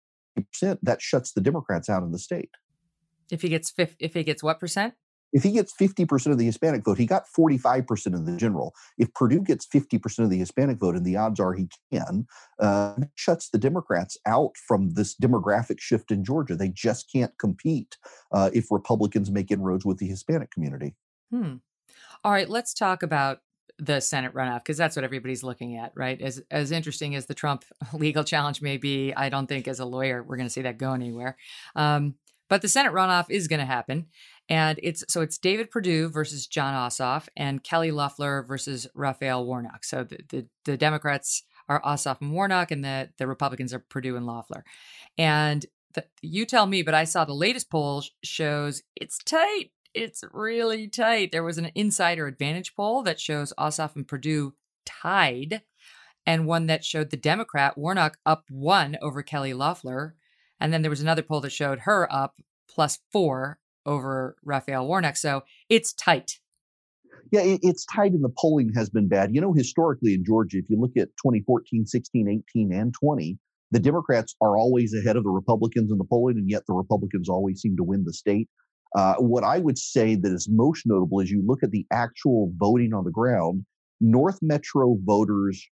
percent, 0.51 0.79
that 0.83 1.01
shuts 1.01 1.33
the 1.33 1.41
Democrats 1.41 1.89
out 1.89 2.01
of 2.01 2.11
the 2.11 2.17
state. 2.17 2.49
If 3.33 3.41
he 3.41 3.49
gets 3.49 3.73
if 3.77 4.13
he 4.13 4.23
gets 4.23 4.43
what 4.43 4.59
percent? 4.59 4.93
If 5.33 5.41
he 5.41 5.51
gets 5.51 5.73
50% 5.73 6.31
of 6.31 6.37
the 6.37 6.45
Hispanic 6.45 6.85
vote, 6.85 6.99
he 6.99 7.07
got 7.07 7.23
45% 7.35 8.13
of 8.13 8.27
the 8.27 8.37
general. 8.37 8.75
If 8.99 9.11
Perdue 9.15 9.41
gets 9.41 9.65
50% 9.65 10.19
of 10.19 10.29
the 10.29 10.37
Hispanic 10.37 10.77
vote, 10.77 10.95
and 10.95 11.03
the 11.03 11.17
odds 11.17 11.39
are 11.39 11.53
he 11.53 11.67
can, 11.91 12.27
uh, 12.59 12.97
shuts 13.15 13.49
the 13.49 13.57
Democrats 13.57 14.15
out 14.27 14.51
from 14.67 14.91
this 14.91 15.15
demographic 15.15 15.79
shift 15.79 16.11
in 16.11 16.23
Georgia. 16.23 16.55
They 16.55 16.69
just 16.69 17.11
can't 17.11 17.35
compete 17.39 17.97
uh, 18.31 18.51
if 18.53 18.67
Republicans 18.69 19.31
make 19.31 19.49
inroads 19.49 19.85
with 19.85 19.97
the 19.97 20.07
Hispanic 20.07 20.51
community. 20.51 20.95
Hmm. 21.31 21.55
All 22.23 22.31
right, 22.31 22.47
let's 22.47 22.75
talk 22.75 23.01
about 23.01 23.39
the 23.79 23.99
Senate 23.99 24.33
runoff 24.35 24.59
because 24.59 24.77
that's 24.77 24.95
what 24.95 25.03
everybody's 25.03 25.43
looking 25.43 25.77
at, 25.77 25.91
right? 25.95 26.21
As 26.21 26.41
as 26.51 26.71
interesting 26.71 27.15
as 27.15 27.25
the 27.25 27.33
Trump 27.33 27.65
legal 27.93 28.23
challenge 28.23 28.61
may 28.61 28.77
be, 28.77 29.13
I 29.13 29.29
don't 29.29 29.47
think 29.47 29.67
as 29.67 29.79
a 29.79 29.85
lawyer 29.85 30.21
we're 30.21 30.37
going 30.37 30.47
to 30.47 30.53
see 30.53 30.61
that 30.61 30.77
go 30.77 30.93
anywhere. 30.93 31.37
Um, 31.75 32.15
but 32.49 32.61
the 32.61 32.67
Senate 32.67 32.93
runoff 32.93 33.25
is 33.29 33.47
going 33.47 33.59
to 33.59 33.65
happen. 33.65 34.07
And 34.49 34.79
it's 34.83 35.03
so 35.07 35.21
it's 35.21 35.37
David 35.37 35.71
Perdue 35.71 36.09
versus 36.09 36.47
Jon 36.47 36.73
Ossoff 36.73 37.27
and 37.37 37.63
Kelly 37.63 37.91
Loeffler 37.91 38.43
versus 38.43 38.87
Raphael 38.93 39.45
Warnock. 39.45 39.85
So 39.85 40.03
the, 40.03 40.17
the, 40.29 40.47
the 40.65 40.77
Democrats 40.77 41.43
are 41.69 41.81
Ossoff 41.81 42.19
and 42.21 42.33
Warnock, 42.33 42.71
and 42.71 42.83
the, 42.83 43.09
the 43.17 43.27
Republicans 43.27 43.73
are 43.73 43.79
Perdue 43.79 44.17
and 44.17 44.25
Loeffler. 44.25 44.65
And 45.17 45.65
the, 45.93 46.05
you 46.21 46.45
tell 46.45 46.65
me, 46.65 46.81
but 46.83 46.93
I 46.93 47.05
saw 47.05 47.23
the 47.23 47.33
latest 47.33 47.69
poll 47.69 48.03
shows 48.23 48.83
it's 48.95 49.17
tight. 49.19 49.71
It's 49.93 50.23
really 50.31 50.87
tight. 50.87 51.31
There 51.31 51.43
was 51.43 51.57
an 51.57 51.71
insider 51.75 52.27
advantage 52.27 52.75
poll 52.75 53.03
that 53.03 53.19
shows 53.19 53.53
Ossoff 53.57 53.95
and 53.95 54.07
Perdue 54.07 54.55
tied, 54.85 55.61
and 56.25 56.47
one 56.47 56.67
that 56.67 56.83
showed 56.83 57.11
the 57.11 57.17
Democrat 57.17 57.77
Warnock 57.77 58.17
up 58.25 58.45
one 58.49 58.97
over 59.01 59.23
Kelly 59.23 59.53
Loeffler. 59.53 60.15
And 60.63 60.71
then 60.71 60.81
there 60.81 60.89
was 60.89 61.01
another 61.01 61.21
poll 61.21 61.41
that 61.41 61.51
showed 61.51 61.79
her 61.79 62.11
up 62.11 62.35
plus 62.69 62.99
four 63.11 63.59
over 63.85 64.37
Raphael 64.43 64.87
Warnock. 64.87 65.17
So 65.17 65.43
it's 65.67 65.91
tight. 65.93 66.39
Yeah, 67.33 67.41
it, 67.41 67.59
it's 67.63 67.85
tight, 67.85 68.13
and 68.13 68.23
the 68.23 68.33
polling 68.39 68.71
has 68.73 68.89
been 68.89 69.09
bad. 69.09 69.35
You 69.35 69.41
know, 69.41 69.51
historically 69.51 70.13
in 70.13 70.23
Georgia, 70.23 70.59
if 70.59 70.65
you 70.69 70.79
look 70.79 70.91
at 70.97 71.09
2014, 71.17 71.85
16, 71.85 72.43
18, 72.55 72.73
and 72.73 72.93
20, 72.93 73.37
the 73.71 73.79
Democrats 73.79 74.35
are 74.39 74.57
always 74.57 74.93
ahead 74.93 75.17
of 75.17 75.25
the 75.25 75.31
Republicans 75.31 75.91
in 75.91 75.97
the 75.97 76.05
polling, 76.05 76.37
and 76.37 76.49
yet 76.49 76.63
the 76.65 76.73
Republicans 76.73 77.27
always 77.27 77.59
seem 77.59 77.75
to 77.75 77.83
win 77.83 78.05
the 78.05 78.13
state. 78.13 78.47
Uh, 78.95 79.15
what 79.15 79.43
I 79.43 79.59
would 79.59 79.77
say 79.77 80.15
that 80.15 80.31
is 80.31 80.47
most 80.49 80.83
notable 80.85 81.19
is 81.19 81.29
you 81.29 81.43
look 81.45 81.63
at 81.63 81.71
the 81.71 81.85
actual 81.91 82.53
voting 82.55 82.93
on 82.93 83.03
the 83.03 83.11
ground. 83.11 83.65
North 83.99 84.39
Metro 84.41 84.97
voters 85.03 85.67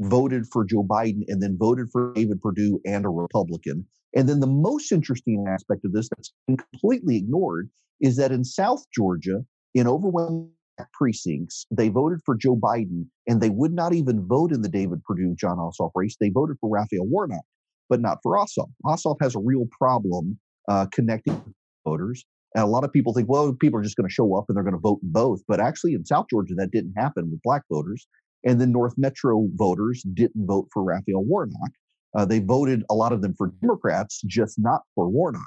voted 0.00 0.44
for 0.52 0.64
Joe 0.64 0.84
Biden 0.84 1.22
and 1.28 1.42
then 1.42 1.56
voted 1.58 1.88
for 1.90 2.12
David 2.14 2.42
Perdue 2.42 2.80
and 2.84 3.06
a 3.06 3.08
Republican. 3.08 3.86
And 4.14 4.28
then 4.28 4.40
the 4.40 4.46
most 4.46 4.92
interesting 4.92 5.44
aspect 5.48 5.84
of 5.84 5.92
this 5.92 6.08
that's 6.08 6.32
completely 6.46 7.16
ignored 7.16 7.68
is 8.00 8.16
that 8.16 8.32
in 8.32 8.44
South 8.44 8.84
Georgia, 8.94 9.44
in 9.74 9.88
overwhelming 9.88 10.50
precincts, 10.92 11.66
they 11.70 11.88
voted 11.88 12.20
for 12.24 12.36
Joe 12.36 12.56
Biden 12.56 13.06
and 13.26 13.40
they 13.40 13.50
would 13.50 13.72
not 13.72 13.92
even 13.92 14.26
vote 14.26 14.52
in 14.52 14.62
the 14.62 14.68
David 14.68 15.02
Perdue 15.04 15.34
Jon 15.36 15.58
Ossoff 15.58 15.90
race. 15.94 16.16
They 16.20 16.30
voted 16.30 16.56
for 16.60 16.70
Raphael 16.70 17.06
Warnock, 17.06 17.44
but 17.88 18.00
not 18.00 18.18
for 18.22 18.36
Ossoff. 18.36 18.70
Ossoff 18.84 19.16
has 19.20 19.34
a 19.34 19.40
real 19.40 19.66
problem 19.70 20.38
uh, 20.68 20.86
connecting 20.92 21.42
voters. 21.84 22.24
And 22.54 22.62
a 22.62 22.68
lot 22.68 22.84
of 22.84 22.92
people 22.92 23.12
think, 23.12 23.28
well, 23.28 23.52
people 23.52 23.80
are 23.80 23.82
just 23.82 23.96
going 23.96 24.08
to 24.08 24.14
show 24.14 24.36
up 24.36 24.44
and 24.48 24.56
they're 24.56 24.62
going 24.62 24.74
to 24.74 24.80
vote 24.80 25.00
in 25.02 25.10
both. 25.10 25.40
But 25.48 25.60
actually, 25.60 25.94
in 25.94 26.04
South 26.04 26.26
Georgia, 26.30 26.54
that 26.54 26.70
didn't 26.70 26.94
happen 26.96 27.30
with 27.30 27.42
black 27.42 27.62
voters. 27.70 28.06
And 28.44 28.60
then 28.60 28.72
North 28.72 28.94
Metro 28.96 29.48
voters 29.54 30.04
didn't 30.14 30.46
vote 30.46 30.68
for 30.72 30.84
Raphael 30.84 31.24
Warnock. 31.24 31.72
Uh, 32.14 32.24
they 32.24 32.38
voted, 32.38 32.84
a 32.90 32.94
lot 32.94 33.12
of 33.12 33.22
them, 33.22 33.34
for 33.36 33.52
Democrats, 33.60 34.22
just 34.26 34.58
not 34.58 34.82
for 34.94 35.08
Warnock. 35.08 35.42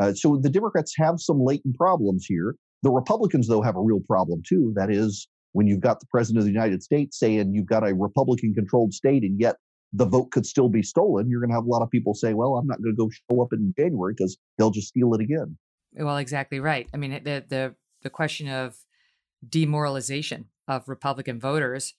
Uh, 0.00 0.12
so 0.12 0.36
the 0.36 0.50
Democrats 0.50 0.94
have 0.96 1.20
some 1.20 1.40
latent 1.40 1.76
problems 1.76 2.26
here. 2.26 2.54
The 2.82 2.90
Republicans, 2.90 3.48
though, 3.48 3.62
have 3.62 3.76
a 3.76 3.80
real 3.80 4.00
problem 4.06 4.42
too. 4.46 4.72
That 4.76 4.90
is, 4.90 5.28
when 5.52 5.66
you've 5.66 5.80
got 5.80 6.00
the 6.00 6.06
president 6.06 6.38
of 6.38 6.44
the 6.44 6.52
United 6.52 6.82
States 6.82 7.18
saying 7.18 7.52
you've 7.52 7.66
got 7.66 7.88
a 7.88 7.94
Republican 7.94 8.54
controlled 8.54 8.94
state 8.94 9.22
and 9.22 9.40
yet 9.40 9.56
the 9.92 10.06
vote 10.06 10.30
could 10.30 10.46
still 10.46 10.68
be 10.68 10.82
stolen, 10.82 11.28
you're 11.28 11.40
going 11.40 11.50
to 11.50 11.54
have 11.54 11.64
a 11.64 11.68
lot 11.68 11.82
of 11.82 11.90
people 11.90 12.14
say, 12.14 12.34
well, 12.34 12.54
I'm 12.56 12.66
not 12.66 12.80
going 12.82 12.94
to 12.94 12.96
go 12.96 13.10
show 13.10 13.42
up 13.42 13.52
in 13.52 13.72
January 13.76 14.14
because 14.16 14.36
they'll 14.56 14.70
just 14.70 14.88
steal 14.88 15.14
it 15.14 15.20
again. 15.20 15.56
Well, 15.94 16.18
exactly 16.18 16.60
right. 16.60 16.86
I 16.92 16.96
mean, 16.96 17.12
the, 17.24 17.44
the, 17.48 17.74
the 18.02 18.10
question 18.10 18.48
of 18.48 18.76
demoralization 19.48 20.46
of 20.68 20.88
Republican 20.88 21.40
voters 21.40 21.94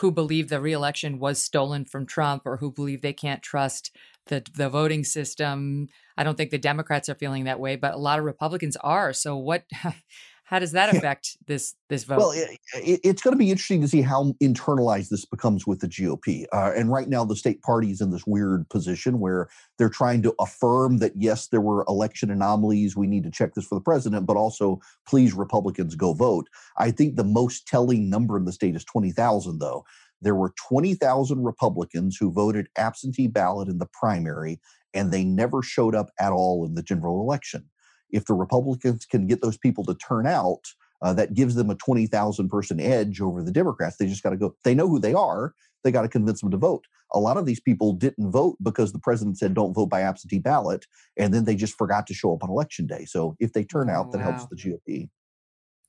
who 0.00 0.10
believe 0.10 0.48
the 0.48 0.60
reelection 0.60 1.18
was 1.18 1.40
stolen 1.40 1.84
from 1.84 2.06
Trump 2.06 2.42
or 2.44 2.58
who 2.58 2.70
believe 2.70 3.00
they 3.00 3.12
can't 3.12 3.42
trust 3.42 3.90
the 4.26 4.44
the 4.54 4.68
voting 4.68 5.04
system. 5.04 5.88
I 6.16 6.24
don't 6.24 6.36
think 6.36 6.50
the 6.50 6.58
Democrats 6.58 7.08
are 7.08 7.14
feeling 7.14 7.44
that 7.44 7.60
way, 7.60 7.76
but 7.76 7.94
a 7.94 7.98
lot 7.98 8.18
of 8.18 8.24
Republicans 8.24 8.76
are. 8.76 9.12
So 9.12 9.36
what 9.36 9.64
how 10.46 10.60
does 10.60 10.70
that 10.72 10.94
affect 10.94 11.36
this 11.46 11.74
this 11.88 12.04
vote? 12.04 12.18
Well, 12.18 12.30
it, 12.30 12.58
it, 12.74 13.00
it's 13.02 13.20
going 13.20 13.32
to 13.32 13.38
be 13.38 13.50
interesting 13.50 13.80
to 13.80 13.88
see 13.88 14.00
how 14.00 14.32
internalized 14.40 15.08
this 15.08 15.24
becomes 15.24 15.66
with 15.66 15.80
the 15.80 15.88
GOP. 15.88 16.46
Uh, 16.52 16.72
and 16.74 16.90
right 16.90 17.08
now, 17.08 17.24
the 17.24 17.34
state 17.34 17.60
party 17.62 17.90
is 17.90 18.00
in 18.00 18.12
this 18.12 18.26
weird 18.28 18.68
position 18.68 19.18
where 19.18 19.48
they're 19.76 19.88
trying 19.88 20.22
to 20.22 20.34
affirm 20.38 20.98
that 20.98 21.12
yes, 21.16 21.48
there 21.48 21.60
were 21.60 21.84
election 21.88 22.30
anomalies. 22.30 22.96
We 22.96 23.08
need 23.08 23.24
to 23.24 23.30
check 23.30 23.54
this 23.54 23.66
for 23.66 23.74
the 23.74 23.80
president, 23.80 24.24
but 24.24 24.36
also 24.36 24.80
please, 25.06 25.34
Republicans, 25.34 25.96
go 25.96 26.12
vote. 26.12 26.48
I 26.78 26.92
think 26.92 27.16
the 27.16 27.24
most 27.24 27.66
telling 27.66 28.08
number 28.08 28.36
in 28.36 28.44
the 28.44 28.52
state 28.52 28.76
is 28.76 28.84
twenty 28.84 29.10
thousand, 29.10 29.58
though. 29.58 29.84
There 30.22 30.34
were 30.34 30.54
20,000 30.56 31.44
Republicans 31.44 32.16
who 32.16 32.32
voted 32.32 32.68
absentee 32.78 33.26
ballot 33.26 33.68
in 33.68 33.78
the 33.78 33.88
primary, 33.92 34.58
and 34.94 35.12
they 35.12 35.24
never 35.24 35.62
showed 35.62 35.94
up 35.94 36.10
at 36.18 36.32
all 36.32 36.64
in 36.64 36.74
the 36.74 36.82
general 36.82 37.20
election 37.20 37.68
if 38.10 38.24
the 38.26 38.34
Republicans 38.34 39.04
can 39.04 39.26
get 39.26 39.42
those 39.42 39.58
people 39.58 39.84
to 39.84 39.94
turn 39.94 40.26
out, 40.26 40.64
uh, 41.02 41.12
that 41.12 41.34
gives 41.34 41.54
them 41.54 41.70
a 41.70 41.74
20,000 41.74 42.48
person 42.48 42.80
edge 42.80 43.20
over 43.20 43.42
the 43.42 43.52
Democrats. 43.52 43.96
They 43.96 44.06
just 44.06 44.22
got 44.22 44.30
to 44.30 44.36
go, 44.36 44.54
they 44.64 44.74
know 44.74 44.88
who 44.88 44.98
they 44.98 45.14
are. 45.14 45.54
They 45.84 45.92
got 45.92 46.02
to 46.02 46.08
convince 46.08 46.40
them 46.40 46.50
to 46.50 46.56
vote. 46.56 46.84
A 47.12 47.20
lot 47.20 47.36
of 47.36 47.46
these 47.46 47.60
people 47.60 47.92
didn't 47.92 48.30
vote 48.30 48.56
because 48.62 48.92
the 48.92 48.98
president 48.98 49.38
said 49.38 49.54
don't 49.54 49.74
vote 49.74 49.86
by 49.86 50.00
absentee 50.00 50.38
ballot. 50.38 50.86
And 51.16 51.32
then 51.32 51.44
they 51.44 51.54
just 51.54 51.76
forgot 51.76 52.06
to 52.08 52.14
show 52.14 52.34
up 52.34 52.42
on 52.42 52.50
election 52.50 52.86
day. 52.86 53.04
So 53.04 53.36
if 53.38 53.52
they 53.52 53.62
turn 53.62 53.88
out, 53.88 54.06
oh, 54.08 54.12
that 54.12 54.18
wow. 54.18 54.32
helps 54.32 54.46
the 54.46 54.56
GOP. 54.56 55.10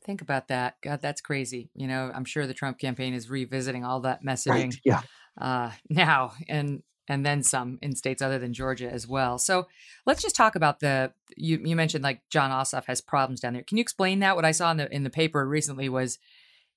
Think 0.06 0.22
about 0.22 0.50
that. 0.50 0.76
God, 0.84 1.02
that's 1.02 1.22
crazy. 1.22 1.70
You 1.74 1.88
know, 1.88 2.12
I'm 2.14 2.26
sure 2.26 2.46
the 2.46 2.54
Trump 2.54 2.78
campaign 2.78 3.14
is 3.14 3.30
revisiting 3.30 3.84
all 3.84 4.02
that 4.02 4.24
messaging 4.24 4.50
right. 4.50 4.76
yeah. 4.86 5.02
uh, 5.40 5.72
now. 5.90 6.34
And 6.48 6.84
and 7.08 7.26
then 7.26 7.44
some 7.44 7.80
in 7.82 7.96
states 7.96 8.22
other 8.22 8.40
than 8.40 8.54
Georgia 8.54 8.92
as 8.92 9.08
well. 9.08 9.38
So 9.38 9.68
let's 10.06 10.22
just 10.22 10.36
talk 10.36 10.56
about 10.56 10.80
the 10.80 11.12
you 11.36 11.60
you 11.64 11.76
mentioned 11.76 12.04
like 12.04 12.22
Jon 12.30 12.52
Ossoff 12.52 12.86
has 12.86 13.02
problems 13.02 13.40
down 13.40 13.54
there. 13.54 13.64
Can 13.64 13.78
you 13.78 13.82
explain 13.82 14.20
that? 14.20 14.36
What 14.36 14.46
I 14.46 14.52
saw 14.52 14.72
in 14.72 14.78
the 14.78 14.94
in 14.94 15.04
the 15.04 15.10
paper 15.10 15.48
recently 15.48 15.90
was 15.90 16.20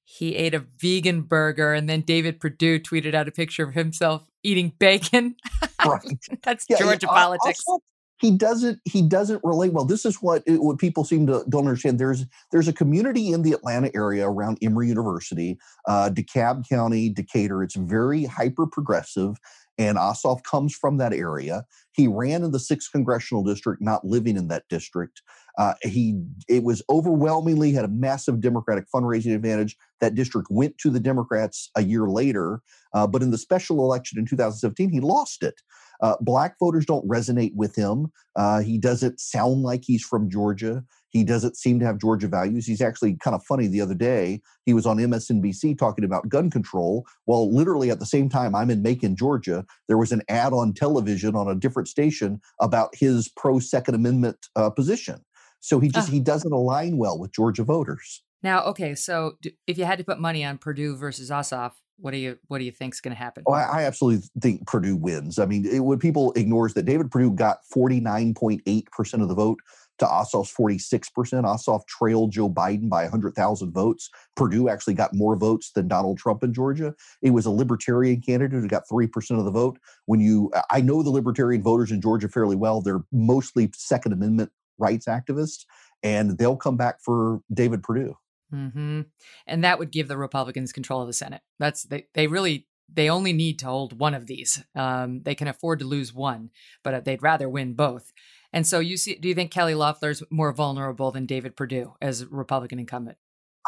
he 0.05 0.35
ate 0.35 0.55
a 0.55 0.65
vegan 0.79 1.23
burger 1.23 1.73
and 1.73 1.89
then 1.89 2.01
David 2.01 2.41
Perdue 2.41 2.81
tweeted 2.81 3.15
out 3.15 3.29
a 3.29 3.31
picture 3.33 3.65
of 3.65 3.75
himself 3.75 4.29
eating 4.43 4.73
bacon. 4.79 5.37
Right. 5.85 6.03
That's 6.43 6.67
yeah, 6.69 6.79
Georgia 6.79 7.07
yeah, 7.07 7.15
politics. 7.15 7.63
Ossoff, 7.69 7.81
he 8.21 8.31
doesn't 8.31 8.79
he 8.85 9.03
doesn't 9.03 9.41
relate 9.43 9.73
well 9.73 9.85
this 9.85 10.05
is 10.05 10.17
what 10.17 10.43
what 10.47 10.79
people 10.79 11.05
seem 11.05 11.27
to 11.27 11.45
don't 11.49 11.67
understand 11.67 11.99
there's 11.99 12.27
there's 12.53 12.69
a 12.69 12.73
community 12.73 13.33
in 13.33 13.43
the 13.43 13.53
atlanta 13.53 13.91
area 13.95 14.29
around 14.29 14.59
emory 14.63 14.89
university 14.89 15.59
uh, 15.89 16.11
dekalb 16.13 16.69
county 16.69 17.09
decatur 17.09 17.63
it's 17.63 17.77
very 17.77 18.25
hyper 18.25 18.67
progressive 18.67 19.37
and 19.81 19.97
Ossoff 19.97 20.43
comes 20.45 20.75
from 20.75 20.99
that 20.99 21.15
area. 21.15 21.65
He 21.93 22.07
ran 22.07 22.45
in 22.45 22.51
the 22.51 22.59
sixth 22.59 22.93
congressional 22.93 23.43
district, 23.43 23.81
not 23.81 24.05
living 24.05 24.37
in 24.37 24.49
that 24.49 24.65
district. 24.69 25.23
Uh, 25.59 25.75
he 25.83 26.21
it 26.49 26.63
was 26.63 26.83
overwhelmingly 26.89 27.73
had 27.73 27.85
a 27.85 27.89
massive 27.89 28.41
Democratic 28.41 28.85
fundraising 28.95 29.35
advantage. 29.35 29.77
That 30.01 30.15
district 30.15 30.49
went 30.51 30.79
to 30.79 30.91
the 30.91 31.01
Democrats 31.01 31.71
a 31.77 31.83
year 31.83 32.07
later, 32.07 32.63
uh, 32.95 33.07
but 33.07 33.23
in 33.23 33.31
the 33.31 33.39
special 33.39 33.79
election 33.81 34.19
in 34.19 34.27
2017, 34.27 34.91
he 34.91 35.01
lost 35.01 35.43
it. 35.43 35.55
Uh, 36.03 36.17
black 36.21 36.59
voters 36.59 36.87
don't 36.87 37.07
resonate 37.07 37.55
with 37.55 37.77
him. 37.77 38.11
Uh, 38.37 38.61
he 38.61 38.79
doesn't 38.79 39.21
sound 39.21 39.63
like 39.63 39.83
he's 39.85 40.03
from 40.03 40.31
Georgia. 40.31 40.83
He 41.11 41.25
doesn't 41.25 41.57
seem 41.57 41.81
to 41.81 41.87
have 41.87 41.99
Georgia 41.99 42.29
values. 42.29 42.67
He's 42.67 42.81
actually 42.81 43.17
kind 43.17 43.35
of 43.35 43.45
funny. 43.45 43.67
The 43.67 43.81
other 43.81 43.95
day, 43.95 44.41
he 44.65 44.73
was 44.73 44.87
on 44.87 44.99
MSNBC 44.99 45.77
talking 45.77 46.05
about 46.05 46.29
gun 46.29 46.51
control. 46.51 47.05
Well, 47.27 47.53
literally 47.53 47.91
at 47.91 47.99
the 47.99 48.07
same 48.07 48.29
time, 48.29 48.55
I'm 48.55 48.71
in 48.71 48.83
Macon, 48.83 49.17
Georgia. 49.17 49.67
There 49.89 49.99
was 49.99 50.13
an 50.13 50.23
ad 50.29 50.53
on 50.53 50.73
television 50.73 51.35
on 51.35 51.49
a 51.49 51.55
different 51.55 51.89
station 51.89 52.41
about 52.61 52.95
his 52.95 53.29
pro 53.29 53.59
Second 53.59 53.97
Amendment 53.97 54.47
uh, 54.55 54.71
position. 54.71 55.21
So 55.61 55.79
he 55.79 55.89
just 55.89 56.09
Oh. 56.09 56.13
he 56.13 56.21
doesn't 56.21 56.53
align 56.53 56.97
well 56.97 57.19
with 57.19 57.33
Georgia 57.33 57.65
voters. 57.65 58.23
Now, 58.43 58.65
okay, 58.65 58.95
so 58.95 59.37
if 59.67 59.77
you 59.77 59.85
had 59.85 59.99
to 59.99 60.05
put 60.05 60.19
money 60.19 60.45
on 60.45 60.57
Perdue 60.57 60.97
versus 60.97 61.29
Ossoff, 61.31 61.73
what 61.99 62.13
do 62.13 62.17
you 62.17 62.39
what 62.49 62.59
do 62.59 62.65
you 62.65 62.73
think's 62.73 63.01
going 63.01 63.15
to 63.15 63.19
happen? 63.23 63.45
Oh, 63.47 63.53
I, 63.53 63.81
I 63.81 63.83
absolutely 63.85 64.27
think 64.41 64.67
Perdue 64.67 64.97
wins. 64.97 65.39
I 65.39 65.45
mean, 65.45 65.67
it, 65.67 65.81
what 65.81 66.01
people 66.01 66.33
ignores 66.33 66.73
that 66.75 66.85
David 66.87 67.11
Perdue 67.11 67.33
got 67.33 67.59
49.8% 67.75 69.23
of 69.23 69.29
the 69.29 69.35
vote 69.35 69.59
to 69.99 70.07
Ossoff's 70.07 70.53
46%. 70.59 71.11
Ossoff 71.45 71.87
trailed 71.87 72.33
Joe 72.33 72.49
Biden 72.49 72.89
by 72.89 73.03
100,000 73.03 73.71
votes. 73.73 74.09
Perdue 74.35 74.71
actually 74.71 74.95
got 74.95 75.13
more 75.13 75.37
votes 75.37 75.73
than 75.73 75.89
Donald 75.89 76.17
Trump 76.17 76.43
in 76.43 76.55
Georgia. 76.55 76.95
It 77.21 77.31
was 77.31 77.45
a 77.45 77.51
libertarian 77.51 78.23
candidate 78.23 78.63
who 78.63 78.67
got 78.67 78.85
3% 78.91 79.39
of 79.39 79.45
the 79.45 79.51
vote. 79.51 79.79
When 80.07 80.21
you, 80.21 80.51
I 80.71 80.81
know 80.81 81.03
the 81.03 81.11
libertarian 81.11 81.63
voters 81.63 81.91
in 81.91 82.01
Georgia 82.01 82.31
fairly 82.31 82.57
well. 82.57 82.81
They're 82.81 83.05
mostly 83.13 83.71
Second 83.75 84.15
Amendment 84.15 84.51
rights 84.81 85.07
activists, 85.07 85.65
and 86.03 86.39
they'll 86.39 86.57
come 86.57 86.77
back 86.77 87.01
for 87.03 87.41
David 87.53 87.83
Perdue. 87.83 88.17
hmm 88.51 89.03
And 89.47 89.65
that 89.65 89.79
would 89.79 89.91
give 89.91 90.09
the 90.09 90.17
Republicans 90.17 90.73
control 90.73 91.01
of 91.01 91.07
the 91.07 91.13
Senate. 91.13 91.43
That's 91.59 91.85
they 91.85 92.07
they 92.15 92.27
really 92.27 92.67
they 92.93 93.09
only 93.09 93.33
need 93.33 93.59
to 93.61 93.67
hold 93.67 93.99
one 93.99 94.15
of 94.15 94.27
these. 94.27 94.65
Um, 94.75 95.23
they 95.23 95.35
can 95.35 95.49
afford 95.49 95.79
to 95.79 95.85
lose 95.85 96.13
one, 96.13 96.51
but 96.83 96.95
uh, 96.95 97.01
they'd 97.01 97.23
rather 97.23 97.49
win 97.49 97.75
both. 97.75 98.13
And 98.53 98.67
so 98.67 98.81
you 98.81 98.97
see, 98.97 99.15
do 99.15 99.29
you 99.29 99.35
think 99.35 99.53
Kelly 99.53 99.75
Loeffler's 99.75 100.23
more 100.31 100.53
vulnerable 100.53 101.13
than 101.13 101.27
David 101.27 101.57
Perdue 101.57 101.95
as 102.01 102.27
Republican 102.27 102.81
incumbent? 102.81 103.17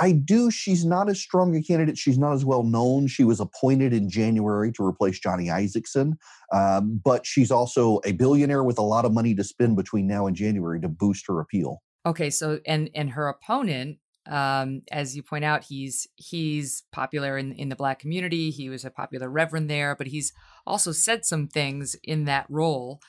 I 0.02 0.10
do. 0.10 0.50
She's 0.50 0.84
not 0.84 1.08
as 1.08 1.20
strong 1.20 1.54
a 1.54 1.62
candidate. 1.62 1.96
She's 1.96 2.18
not 2.18 2.32
as 2.32 2.44
well 2.44 2.64
known. 2.64 3.06
She 3.06 3.22
was 3.22 3.38
appointed 3.38 3.92
in 3.92 4.10
January 4.10 4.72
to 4.72 4.84
replace 4.84 5.20
Johnny 5.20 5.46
Isakson, 5.46 6.14
um, 6.52 7.00
but 7.04 7.24
she's 7.24 7.52
also 7.52 8.00
a 8.04 8.10
billionaire 8.10 8.64
with 8.64 8.78
a 8.78 8.82
lot 8.82 9.04
of 9.04 9.12
money 9.12 9.32
to 9.36 9.44
spend 9.44 9.76
between 9.76 10.08
now 10.08 10.26
and 10.26 10.34
January 10.34 10.80
to 10.80 10.88
boost 10.88 11.28
her 11.28 11.38
appeal. 11.38 11.82
Okay, 12.04 12.30
so 12.30 12.58
and 12.66 12.90
and 12.96 13.10
her 13.10 13.28
opponent, 13.28 13.98
um, 14.28 14.82
as 14.90 15.14
you 15.14 15.22
point 15.22 15.44
out, 15.44 15.62
he's 15.62 16.08
he's 16.16 16.82
popular 16.90 17.38
in 17.38 17.52
in 17.52 17.68
the 17.68 17.76
black 17.76 18.00
community. 18.00 18.50
He 18.50 18.68
was 18.68 18.84
a 18.84 18.90
popular 18.90 19.30
reverend 19.30 19.70
there, 19.70 19.94
but 19.94 20.08
he's 20.08 20.32
also 20.66 20.90
said 20.90 21.24
some 21.24 21.46
things 21.46 21.94
in 22.02 22.24
that 22.24 22.46
role 22.48 23.00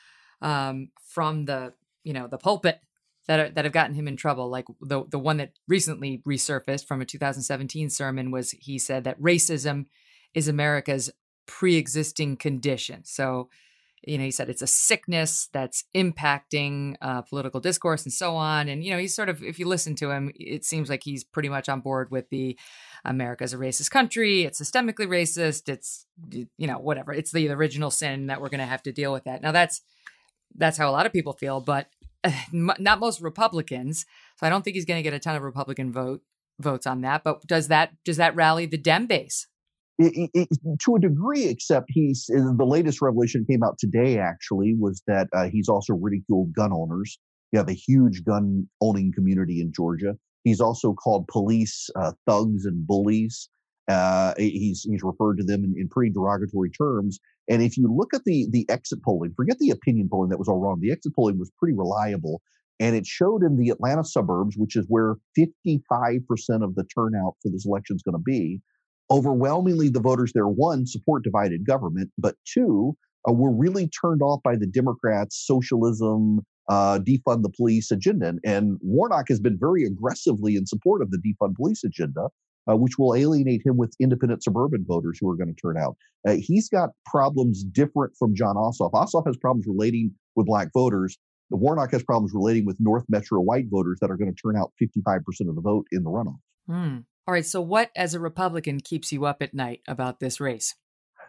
um, 0.43 0.89
from 1.03 1.45
the 1.45 1.73
you 2.03 2.13
know 2.13 2.27
the 2.27 2.37
pulpit 2.37 2.81
that 3.27 3.39
are, 3.39 3.49
that 3.49 3.65
have 3.65 3.73
gotten 3.73 3.95
him 3.95 4.07
in 4.07 4.17
trouble. 4.17 4.49
Like 4.49 4.65
the 4.81 5.03
the 5.09 5.19
one 5.19 5.37
that 5.37 5.51
recently 5.67 6.21
resurfaced 6.27 6.85
from 6.85 7.01
a 7.01 7.05
2017 7.05 7.89
sermon 7.89 8.31
was 8.31 8.51
he 8.51 8.77
said 8.77 9.03
that 9.03 9.21
racism 9.21 9.85
is 10.33 10.47
America's 10.47 11.11
pre-existing 11.45 12.37
condition. 12.37 13.03
So 13.05 13.49
you 14.05 14.17
know, 14.17 14.25
he 14.25 14.31
said 14.31 14.49
it's 14.49 14.61
a 14.61 14.67
sickness 14.67 15.49
that's 15.53 15.85
impacting 15.95 16.95
uh, 17.01 17.21
political 17.21 17.61
discourse 17.61 18.03
and 18.03 18.11
so 18.11 18.35
on. 18.35 18.67
And, 18.67 18.83
you 18.83 18.91
know, 18.91 18.97
he's 18.97 19.15
sort 19.15 19.29
of, 19.29 19.41
if 19.41 19.59
you 19.59 19.65
listen 19.65 19.95
to 19.95 20.11
him, 20.11 20.31
it 20.35 20.65
seems 20.65 20.89
like 20.89 21.03
he's 21.03 21.23
pretty 21.23 21.49
much 21.49 21.69
on 21.69 21.79
board 21.79 22.11
with 22.11 22.29
the 22.29 22.57
America's 23.05 23.53
a 23.53 23.57
racist 23.57 23.91
country. 23.91 24.43
It's 24.43 24.61
systemically 24.61 25.07
racist. 25.07 25.69
It's, 25.69 26.05
you 26.31 26.67
know, 26.67 26.79
whatever. 26.79 27.13
It's 27.13 27.31
the 27.31 27.49
original 27.49 27.91
sin 27.91 28.27
that 28.27 28.41
we're 28.41 28.49
going 28.49 28.59
to 28.59 28.65
have 28.65 28.83
to 28.83 28.91
deal 28.91 29.13
with 29.13 29.23
that. 29.23 29.41
Now, 29.41 29.53
that's, 29.53 29.81
that's 30.55 30.77
how 30.77 30.89
a 30.89 30.91
lot 30.91 31.05
of 31.05 31.13
people 31.13 31.33
feel, 31.33 31.61
but 31.61 31.87
not 32.51 32.99
most 32.99 33.21
Republicans. 33.21 34.05
So 34.37 34.47
I 34.47 34.49
don't 34.49 34.63
think 34.63 34.75
he's 34.75 34.85
going 34.85 34.99
to 34.99 35.03
get 35.03 35.13
a 35.13 35.19
ton 35.19 35.35
of 35.35 35.43
Republican 35.43 35.91
vote 35.91 36.21
votes 36.59 36.85
on 36.85 37.01
that. 37.01 37.23
But 37.23 37.45
does 37.47 37.67
that, 37.69 37.91
does 38.05 38.17
that 38.17 38.35
rally 38.35 38.65
the 38.65 38.77
Dem 38.77 39.07
base? 39.07 39.47
It, 39.99 40.31
it, 40.33 40.49
to 40.81 40.95
a 40.95 40.99
degree, 40.99 41.45
except 41.45 41.85
he's 41.89 42.25
the 42.25 42.65
latest 42.65 43.01
revelation 43.01 43.45
came 43.47 43.61
out 43.61 43.77
today. 43.77 44.17
Actually, 44.17 44.73
was 44.73 45.03
that 45.05 45.27
uh, 45.33 45.49
he's 45.49 45.69
also 45.69 45.93
ridiculed 45.93 46.53
gun 46.53 46.73
owners. 46.73 47.19
You 47.51 47.59
have 47.59 47.69
a 47.69 47.73
huge 47.73 48.23
gun 48.23 48.67
owning 48.81 49.13
community 49.13 49.61
in 49.61 49.71
Georgia. 49.71 50.15
He's 50.43 50.59
also 50.59 50.93
called 50.93 51.27
police 51.27 51.91
uh, 51.95 52.13
thugs 52.27 52.65
and 52.65 52.87
bullies. 52.87 53.49
Uh, 53.87 54.33
he's 54.37 54.81
he's 54.81 55.03
referred 55.03 55.37
to 55.37 55.43
them 55.43 55.63
in, 55.63 55.75
in 55.77 55.89
pretty 55.89 56.11
derogatory 56.11 56.71
terms. 56.71 57.19
And 57.49 57.61
if 57.61 57.77
you 57.77 57.93
look 57.93 58.13
at 58.13 58.23
the 58.25 58.47
the 58.49 58.65
exit 58.69 59.03
polling, 59.03 59.33
forget 59.35 59.59
the 59.59 59.71
opinion 59.71 60.09
polling 60.09 60.29
that 60.29 60.39
was 60.39 60.47
all 60.47 60.59
wrong. 60.59 60.79
The 60.79 60.91
exit 60.91 61.15
polling 61.15 61.39
was 61.39 61.51
pretty 61.57 61.75
reliable, 61.75 62.41
and 62.79 62.95
it 62.95 63.05
showed 63.05 63.43
in 63.43 63.57
the 63.57 63.69
Atlanta 63.69 64.03
suburbs, 64.03 64.55
which 64.57 64.75
is 64.75 64.85
where 64.87 65.15
55% 65.37 66.21
of 66.63 66.75
the 66.75 66.85
turnout 66.85 67.35
for 67.41 67.49
this 67.51 67.65
election 67.65 67.95
is 67.95 68.01
going 68.01 68.17
to 68.17 68.23
be 68.23 68.61
overwhelmingly 69.11 69.89
the 69.89 69.99
voters 69.99 70.31
there 70.33 70.47
one 70.47 70.87
support 70.87 71.23
divided 71.23 71.65
government 71.65 72.09
but 72.17 72.35
two 72.45 72.95
uh, 73.27 73.31
were 73.31 73.51
really 73.51 73.89
turned 73.89 74.21
off 74.21 74.41
by 74.43 74.55
the 74.55 74.65
democrats 74.65 75.43
socialism 75.45 76.39
uh, 76.69 76.97
defund 76.99 77.43
the 77.43 77.51
police 77.55 77.91
agenda 77.91 78.27
and, 78.27 78.39
and 78.45 78.79
warnock 78.81 79.25
has 79.27 79.39
been 79.39 79.57
very 79.59 79.83
aggressively 79.83 80.55
in 80.55 80.65
support 80.65 81.01
of 81.01 81.11
the 81.11 81.17
defund 81.17 81.55
police 81.55 81.83
agenda 81.83 82.27
uh, 82.69 82.75
which 82.75 82.97
will 82.97 83.15
alienate 83.15 83.61
him 83.65 83.77
with 83.77 83.95
independent 83.99 84.43
suburban 84.43 84.85
voters 84.87 85.17
who 85.19 85.29
are 85.29 85.35
going 85.35 85.53
to 85.53 85.61
turn 85.61 85.77
out 85.77 85.95
uh, 86.27 86.35
he's 86.39 86.69
got 86.69 86.89
problems 87.05 87.63
different 87.63 88.13
from 88.17 88.35
Jon 88.35 88.55
ossoff 88.55 88.91
ossoff 88.91 89.25
has 89.25 89.37
problems 89.37 89.65
relating 89.67 90.11
with 90.35 90.47
black 90.47 90.69
voters 90.73 91.17
warnock 91.49 91.91
has 91.91 92.01
problems 92.03 92.31
relating 92.33 92.65
with 92.65 92.77
north 92.79 93.03
metro 93.09 93.39
white 93.39 93.65
voters 93.69 93.99
that 94.01 94.09
are 94.09 94.17
going 94.17 94.33
to 94.33 94.41
turn 94.41 94.57
out 94.57 94.71
55% 94.81 95.19
of 95.49 95.55
the 95.55 95.61
vote 95.61 95.85
in 95.91 96.03
the 96.03 96.09
runoff 96.09 96.39
Hmm. 96.67 96.99
All 97.27 97.33
right. 97.33 97.45
So, 97.45 97.61
what 97.61 97.91
as 97.95 98.13
a 98.13 98.19
Republican 98.19 98.79
keeps 98.79 99.11
you 99.11 99.25
up 99.25 99.41
at 99.41 99.53
night 99.53 99.81
about 99.87 100.19
this 100.19 100.39
race? 100.39 100.75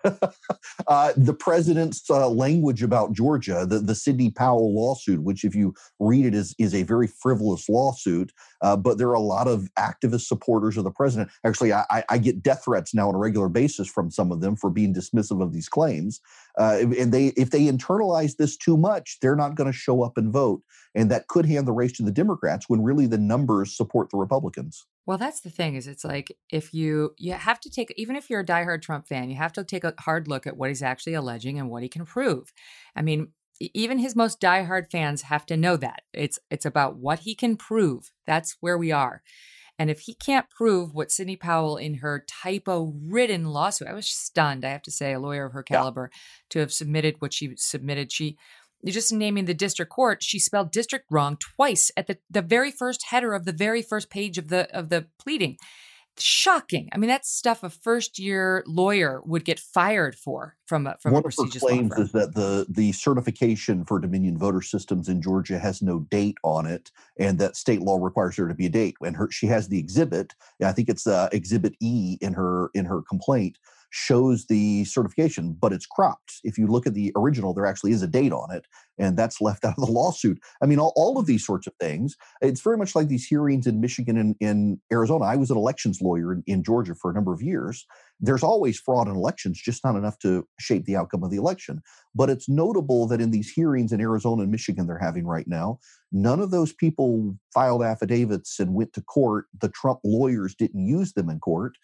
uh, 0.87 1.13
the 1.17 1.35
president's 1.35 2.09
uh, 2.11 2.29
language 2.29 2.83
about 2.83 3.13
Georgia, 3.13 3.67
the, 3.67 3.79
the 3.79 3.95
Sidney 3.95 4.31
Powell 4.31 4.75
lawsuit, 4.75 5.23
which, 5.23 5.45
if 5.45 5.55
you 5.55 5.75
read 5.99 6.27
it, 6.27 6.35
is, 6.35 6.55
is 6.59 6.75
a 6.75 6.83
very 6.83 7.07
frivolous 7.07 7.69
lawsuit. 7.69 8.33
Uh, 8.61 8.77
but 8.77 8.99
there 8.99 9.09
are 9.09 9.15
a 9.15 9.21
lot 9.21 9.49
of 9.49 9.69
activist 9.79 10.23
supporters 10.23 10.77
of 10.77 10.85
the 10.85 10.91
president. 10.91 11.31
Actually, 11.45 11.73
I, 11.73 12.05
I 12.09 12.19
get 12.19 12.43
death 12.43 12.65
threats 12.65 12.95
now 12.95 13.09
on 13.09 13.15
a 13.15 13.19
regular 13.19 13.49
basis 13.49 13.89
from 13.89 14.11
some 14.11 14.33
of 14.33 14.41
them 14.41 14.57
for 14.57 14.71
being 14.71 14.95
dismissive 14.95 15.43
of 15.43 15.53
these 15.53 15.69
claims. 15.69 16.21
Uh, 16.59 16.79
and 16.99 17.13
they, 17.13 17.29
if 17.37 17.51
they 17.51 17.67
internalize 17.67 18.37
this 18.37 18.57
too 18.57 18.77
much, 18.77 19.19
they're 19.21 19.37
not 19.37 19.55
going 19.55 19.71
to 19.71 19.77
show 19.77 20.03
up 20.03 20.17
and 20.17 20.33
vote. 20.33 20.63
And 20.95 21.11
that 21.11 21.27
could 21.27 21.47
hand 21.47 21.67
the 21.67 21.73
race 21.73 21.93
to 21.93 22.03
the 22.03 22.13
Democrats 22.13 22.69
when 22.69 22.83
really 22.83 23.07
the 23.07 23.19
numbers 23.19 23.77
support 23.77 24.11
the 24.11 24.19
Republicans. 24.19 24.87
Well, 25.07 25.19
that's 25.19 25.41
the 25.41 25.51
thing 25.51 25.75
is 25.75 25.87
it's 25.87 26.05
like 26.05 26.35
if 26.51 26.73
you 26.73 27.15
you 27.19 27.33
have 27.33 27.61
to 27.61 27.71
take 27.71 27.93
even 27.97 28.17
if 28.17 28.31
you're 28.31 28.41
a 28.41 28.47
diehard 28.47 28.81
Trump 28.81 29.07
fan, 29.07 29.29
you 29.29 29.37
have 29.37 29.53
to 29.55 29.65
take 29.65 29.85
a 29.85 29.93
hard 30.01 30.29
look 30.29 30.47
at 30.47 30.57
what 30.57 30.71
he's 30.71 30.83
actually 30.83 31.15
alleging 31.15 31.59
and 31.59 31.69
what 31.69 31.83
he 31.83 31.89
can 31.89 32.07
prove. 32.07 32.53
I 32.97 33.03
mean, 33.03 33.29
even 33.61 33.99
his 33.99 34.17
most 34.17 34.41
diehard 34.41 34.91
fans 34.91 35.23
have 35.23 35.45
to 35.47 35.57
know 35.57 35.77
that. 35.77 36.03
It's 36.13 36.39
it's 36.51 36.65
about 36.65 36.97
what 36.97 37.21
he 37.21 37.35
can 37.35 37.57
prove. 37.57 38.13
That's 38.27 38.57
where 38.61 38.79
we 38.79 38.93
are. 38.93 39.23
And 39.79 39.91
if 39.91 40.01
he 40.01 40.15
can't 40.15 40.49
prove 40.51 40.95
what 40.95 41.11
Sidney 41.11 41.37
Powell 41.37 41.77
in 41.77 41.95
her 41.95 42.25
typo 42.29 42.95
ridden 43.09 43.47
lawsuit, 43.47 43.89
I 43.89 43.93
was 43.93 44.07
stunned, 44.07 44.65
I 44.65 44.71
have 44.71 44.83
to 44.83 44.91
say, 44.91 45.13
a 45.13 45.21
lawyer 45.21 45.47
of 45.47 45.53
her 45.53 45.65
caliber 45.65 46.11
yeah. 46.13 46.19
to 46.51 46.59
have 46.61 46.73
submitted 46.73 47.17
what 47.19 47.33
she 47.33 47.53
submitted. 47.57 48.13
She 48.13 48.37
just 48.87 49.13
naming 49.13 49.47
the 49.47 49.55
district 49.55 49.91
court, 49.91 50.23
she 50.23 50.39
spelled 50.39 50.71
district 50.71 51.07
wrong 51.11 51.39
twice 51.57 51.91
at 51.97 52.07
the, 52.07 52.19
the 52.31 52.43
very 52.43 52.71
first 52.71 53.07
header 53.07 53.33
of 53.33 53.47
the 53.47 53.53
very 53.53 53.83
first 53.83 54.11
page 54.11 54.39
of 54.39 54.49
the 54.49 54.71
of 54.77 54.91
the 54.91 55.07
pleading. 55.19 55.57
Shocking. 56.19 56.89
I 56.93 56.99
mean, 56.99 57.09
that's 57.09 57.31
stuff 57.31 57.63
a 57.63 57.71
first 57.71 58.19
year 58.19 58.63
lawyer 58.67 59.21
would 59.25 59.45
get 59.45 59.59
fired 59.59 60.15
for 60.15 60.57
from 60.67 60.87
a, 60.87 60.97
from 61.01 61.13
One 61.13 61.25
a 61.25 61.29
of 61.29 61.35
her 61.37 61.59
claims 61.59 61.97
is 61.99 62.13
that 62.13 62.35
the 62.35 62.67
the 62.69 62.93
certification 62.93 63.85
for 63.85 63.99
Dominion 63.99 64.39
voter 64.39 64.63
systems 64.63 65.09
in 65.09 65.21
Georgia 65.21 65.59
has 65.59 65.83
no 65.83 66.01
date 66.01 66.39
on 66.45 66.67
it, 66.67 66.91
and 67.19 67.39
that 67.39 67.57
state 67.57 67.81
law 67.81 67.97
requires 67.97 68.37
there 68.37 68.47
to 68.47 68.55
be 68.55 68.67
a 68.67 68.71
date. 68.71 68.97
And 69.05 69.17
her 69.17 69.31
she 69.31 69.47
has 69.49 69.69
the 69.69 69.79
exhibit. 69.79 70.35
I 70.63 70.73
think 70.73 70.89
it's 70.89 71.07
uh, 71.07 71.29
Exhibit 71.33 71.75
E 71.81 72.17
in 72.21 72.33
her 72.35 72.71
in 72.75 72.85
her 72.85 73.03
complaint 73.03 73.59
shows 73.97 74.47
the 74.47 74.85
certification, 74.87 75.57
but 75.59 75.73
it's 75.73 75.87
cropped. 75.87 76.41
If 76.43 76.59
you 76.59 76.67
look 76.67 76.85
at 76.85 76.95
the 76.95 77.13
original, 77.15 77.55
there 77.55 77.65
actually 77.65 77.93
is 77.93 78.03
a 78.03 78.09
date 78.09 78.33
on 78.33 78.51
it, 78.51 78.67
and 78.99 79.17
that's 79.17 79.41
left 79.41 79.65
out 79.65 79.79
of 79.79 79.87
the 79.87 79.93
lawsuit. 79.93 80.41
I 80.61 80.67
mean, 80.67 80.81
all, 80.81 80.93
all 80.97 81.17
of 81.17 81.27
these 81.27 81.47
sorts 81.47 81.69
of 81.69 81.75
things. 81.79 82.17
It's 82.43 82.61
very 82.61 82.77
much 82.77 82.97
like 82.97 83.07
these 83.07 83.25
hearings 83.25 83.69
in 83.69 83.81
Michigan 83.81 84.17
and 84.17 84.35
in 84.41 84.81
Arizona. 84.93 85.27
I 85.27 85.37
was 85.37 85.49
an 85.49 85.57
elections 85.57 86.01
lawyer 86.03 86.33
in, 86.33 86.43
in 86.49 86.65
Georgia 86.65 86.97
for 86.97 87.09
a 87.09 87.15
number 87.15 87.33
of 87.33 87.41
years. 87.41 87.87
There's 88.19 88.43
always 88.43 88.81
fraud 88.81 89.07
in 89.07 89.15
elections, 89.15 89.63
just 89.65 89.85
not 89.85 89.95
enough 89.95 90.19
to 90.21 90.45
shape 90.59 90.87
the 90.87 90.97
outcome 90.97 91.23
of 91.23 91.31
the 91.31 91.37
election. 91.37 91.81
But 92.17 92.31
it's 92.31 92.49
notable 92.49 93.07
that 93.07 93.21
in 93.21 93.31
these 93.31 93.51
hearings 93.51 93.93
in 93.93 94.01
Arizona 94.01 94.43
and 94.43 94.51
Michigan 94.51 94.89
they're 94.89 94.99
having 94.99 95.25
right 95.25 95.47
now, 95.47 95.79
none 96.11 96.41
of 96.41 96.51
those 96.51 96.73
people 96.73 97.37
filed 97.53 97.85
affidavits 97.85 98.59
and 98.59 98.75
went 98.75 98.93
to 98.95 99.03
court. 99.03 99.47
The 99.61 99.69
Trump 99.69 100.01
lawyers 100.03 100.57
didn't 100.57 100.85
use 100.85 101.13
them 101.13 101.29
in 101.29 101.39
court. 101.39 101.77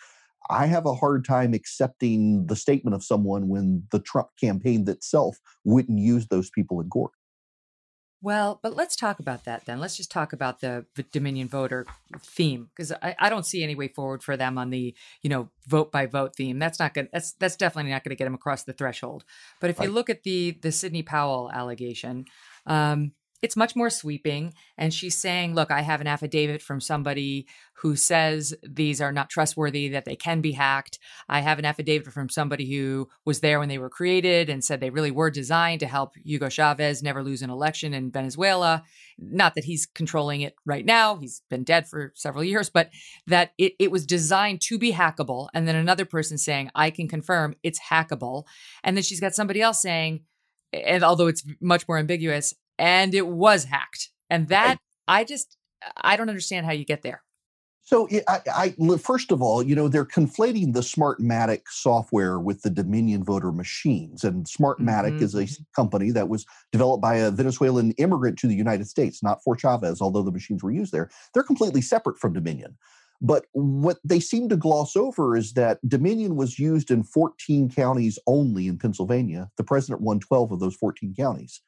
I 0.49 0.67
have 0.67 0.87
a 0.87 0.95
hard 0.95 1.25
time 1.25 1.55
accepting 1.55 2.47
the 2.47 2.57
statement 2.57 2.95
of 2.95 3.05
someone 3.05 3.49
when 3.49 3.87
the 3.93 4.01
Trump 4.01 4.29
campaign 4.41 4.89
itself 4.89 5.39
wouldn't 5.65 5.99
use 5.99 6.27
those 6.29 6.51
people 6.51 6.81
in 6.81 6.89
court. 6.89 7.13
Well, 8.23 8.61
but 8.63 8.77
let's 8.77 8.97
talk 8.97 9.19
about 9.19 9.45
that 9.45 9.65
then. 9.65 9.81
Let's 9.81 9.97
just 9.97 10.11
talk 10.11 10.35
about 10.35 10.61
the 10.61 10.85
Dominion 11.11 11.49
voter 11.49 11.87
theme 12.19 12.69
because 12.77 12.93
I, 12.93 13.17
I 13.19 13.31
don't 13.31 13.47
see 13.47 13.63
any 13.65 13.75
way 13.75 13.89
forward 13.89 14.23
for 14.23 14.37
them 14.37 14.59
on 14.59 14.69
the 14.69 14.95
you 15.23 15.31
know 15.31 15.49
vote 15.67 15.91
by 15.91 16.05
vote 16.05 16.37
theme. 16.37 16.59
That's 16.59 16.79
not 16.79 16.93
good. 16.93 17.09
That's 17.15 17.33
that's 17.33 17.57
definitely 17.57 17.93
not 17.93 18.05
going 18.05 18.11
to 18.11 18.17
get 18.19 18.25
them 18.25 18.35
across 18.35 18.65
the 18.65 18.75
threshold. 18.75 19.25
But 19.59 19.71
if 19.71 19.79
Right. 19.79 19.87
you 19.87 19.93
look 19.93 20.11
at 20.11 20.23
the 20.25 20.51
the 20.61 20.71
Sidney 20.71 21.03
Powell 21.03 21.51
allegation, 21.51 22.27
um, 22.67 23.13
it's 23.43 23.57
much 23.57 23.75
more 23.75 23.91
sweeping. 23.91 24.53
And 24.77 24.93
she's 24.93 25.17
saying, 25.17 25.55
look, 25.55 25.71
I 25.71 25.81
have 25.81 26.01
an 26.01 26.07
affidavit 26.07 26.61
from 26.61 26.81
somebody 26.81 27.47
who 27.81 27.97
says 27.97 28.55
these 28.63 29.01
are 29.01 29.13
not 29.13 29.31
trustworthy, 29.31 29.89
that 29.89 30.05
they 30.05 30.17
can 30.17 30.43
be 30.43 30.53
hacked. 30.53 30.99
I 31.29 31.41
have 31.41 31.59
an 31.59 31.65
affidavit 31.65 32.13
from 32.13 32.29
somebody 32.29 32.71
who 32.71 33.09
was 33.25 33.41
there 33.41 33.59
when 33.59 33.71
they 33.71 33.79
were 33.79 33.89
created 33.89 34.51
and 34.51 34.63
said 34.63 34.81
they 34.81 34.91
really 34.91 35.11
were 35.11 35.31
designed 35.31 35.81
to 35.81 35.87
help 35.87 36.13
Hugo 36.23 36.51
Chavez 36.51 37.03
never 37.03 37.23
lose 37.23 37.41
an 37.41 37.49
election 37.49 37.95
in 37.95 38.11
Venezuela. 38.11 38.83
Not 39.19 39.55
that 39.55 39.65
he's 39.65 39.87
controlling 39.87 40.43
it 40.43 40.55
right 40.67 40.85
now, 40.85 41.17
he's 41.17 41.43
been 41.49 41.65
dead 41.65 41.89
for 41.89 42.13
several 42.15 42.45
years, 42.45 42.69
but 42.69 42.91
that 43.27 43.53
it, 43.57 43.73
it 43.79 43.91
was 43.91 44.05
designed 44.05 44.61
to 44.63 44.79
be 44.79 44.93
hackable. 44.93 45.49
And 45.55 45.67
then 45.67 45.77
another 45.77 46.05
person 46.05 46.37
saying, 46.37 46.71
I 46.75 46.91
can 46.91 47.09
confirm 47.09 47.55
it's 47.63 47.81
hackable. 47.81 48.45
And 48.85 48.97
then 48.97 49.05
she's 49.05 49.21
got 49.21 49.35
somebody 49.35 49.63
else 49.63 49.81
saying, 49.81 50.25
and 50.73 51.03
although 51.03 51.27
it's 51.27 51.45
much 51.61 51.89
more 51.89 51.99
ambiguous, 51.99 52.55
and 52.81 53.15
it 53.15 53.29
was 53.29 53.65
hacked. 53.65 54.09
And 54.29 54.49
that 54.49 54.79
I 55.07 55.23
just 55.23 55.57
I 55.97 56.17
don't 56.17 56.29
understand 56.29 56.67
how 56.67 56.73
you 56.73 56.85
get 56.85 57.03
there. 57.03 57.23
So 57.83 58.09
I, 58.29 58.41
I, 58.55 58.97
first 58.99 59.33
of 59.33 59.43
all, 59.43 59.65
you 59.65 59.75
know, 59.75 59.89
they're 59.89 60.05
conflating 60.05 60.75
the 60.75 60.81
Smartmatic 60.81 61.63
software 61.69 62.39
with 62.39 62.63
the 62.63 62.71
Dominion 62.71 63.25
voter 63.25 63.51
machines, 63.51 64.23
and 64.23 64.47
Smartmatic 64.47 65.19
mm-hmm. 65.19 65.25
is 65.25 65.35
a 65.35 65.49
company 65.75 66.13
that 66.13 66.29
was 66.29 66.47
developed 66.71 67.03
by 67.03 67.17
a 67.17 67.33
Venezuelan 67.33 67.91
immigrant 67.93 68.39
to 68.41 68.47
the 68.47 68.55
United 68.55 68.87
States, 68.87 69.25
not 69.25 69.43
for 69.43 69.57
Chavez, 69.57 70.01
although 70.01 70.23
the 70.23 70.31
machines 70.31 70.63
were 70.63 70.71
used 70.71 70.93
there. 70.93 71.11
They're 71.35 71.43
completely 71.43 71.81
separate 71.81 72.19
from 72.19 72.33
Dominion. 72.33 72.77
But 73.21 73.47
what 73.53 73.99
they 74.05 74.21
seem 74.21 74.49
to 74.51 74.57
gloss 74.57 74.95
over 74.95 75.37
is 75.37 75.55
that 75.55 75.79
Dominion 75.87 76.37
was 76.37 76.61
used 76.61 76.91
in 76.91 77.03
14 77.03 77.71
counties 77.71 78.19
only 78.27 78.69
in 78.69 78.79
Pennsylvania. 78.79 79.51
The 79.57 79.65
president 79.65 80.01
won 80.01 80.21
12 80.21 80.53
of 80.53 80.61
those 80.61 80.77
14 80.77 81.15
counties. 81.17 81.61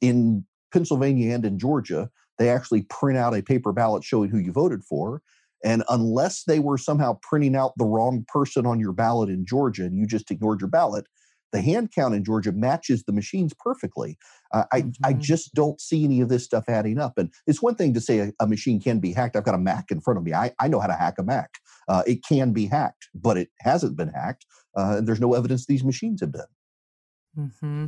In 0.00 0.46
Pennsylvania 0.74 1.32
and 1.32 1.46
in 1.46 1.58
Georgia, 1.58 2.10
they 2.36 2.50
actually 2.50 2.82
print 2.82 3.16
out 3.16 3.34
a 3.34 3.42
paper 3.42 3.72
ballot 3.72 4.02
showing 4.02 4.28
who 4.28 4.38
you 4.38 4.50
voted 4.50 4.82
for. 4.82 5.22
And 5.64 5.84
unless 5.88 6.42
they 6.44 6.58
were 6.58 6.76
somehow 6.76 7.18
printing 7.22 7.54
out 7.54 7.72
the 7.78 7.86
wrong 7.86 8.24
person 8.26 8.66
on 8.66 8.80
your 8.80 8.92
ballot 8.92 9.30
in 9.30 9.46
Georgia 9.46 9.84
and 9.84 9.96
you 9.96 10.04
just 10.04 10.30
ignored 10.32 10.60
your 10.60 10.68
ballot, 10.68 11.06
the 11.52 11.62
hand 11.62 11.92
count 11.94 12.12
in 12.12 12.24
Georgia 12.24 12.50
matches 12.50 13.04
the 13.04 13.12
machines 13.12 13.54
perfectly. 13.56 14.18
Uh, 14.52 14.64
I, 14.72 14.82
mm-hmm. 14.82 15.06
I 15.06 15.12
just 15.12 15.54
don't 15.54 15.80
see 15.80 16.04
any 16.04 16.20
of 16.20 16.28
this 16.28 16.44
stuff 16.44 16.64
adding 16.68 16.98
up. 16.98 17.16
And 17.16 17.30
it's 17.46 17.62
one 17.62 17.76
thing 17.76 17.94
to 17.94 18.00
say 18.00 18.18
a, 18.18 18.32
a, 18.40 18.48
machine 18.48 18.80
can 18.80 18.98
be 18.98 19.12
hacked. 19.12 19.36
I've 19.36 19.44
got 19.44 19.54
a 19.54 19.58
Mac 19.58 19.92
in 19.92 20.00
front 20.00 20.18
of 20.18 20.24
me. 20.24 20.34
I, 20.34 20.52
I 20.60 20.66
know 20.66 20.80
how 20.80 20.88
to 20.88 20.94
hack 20.94 21.14
a 21.18 21.22
Mac. 21.22 21.50
Uh, 21.86 22.02
it 22.04 22.24
can 22.24 22.52
be 22.52 22.66
hacked, 22.66 23.08
but 23.14 23.38
it 23.38 23.50
hasn't 23.60 23.96
been 23.96 24.08
hacked. 24.08 24.44
Uh, 24.76 24.96
and 24.98 25.06
there's 25.06 25.20
no 25.20 25.34
evidence 25.34 25.66
these 25.66 25.84
machines 25.84 26.20
have 26.20 26.32
been. 26.32 26.42
Mm-hmm. 27.38 27.86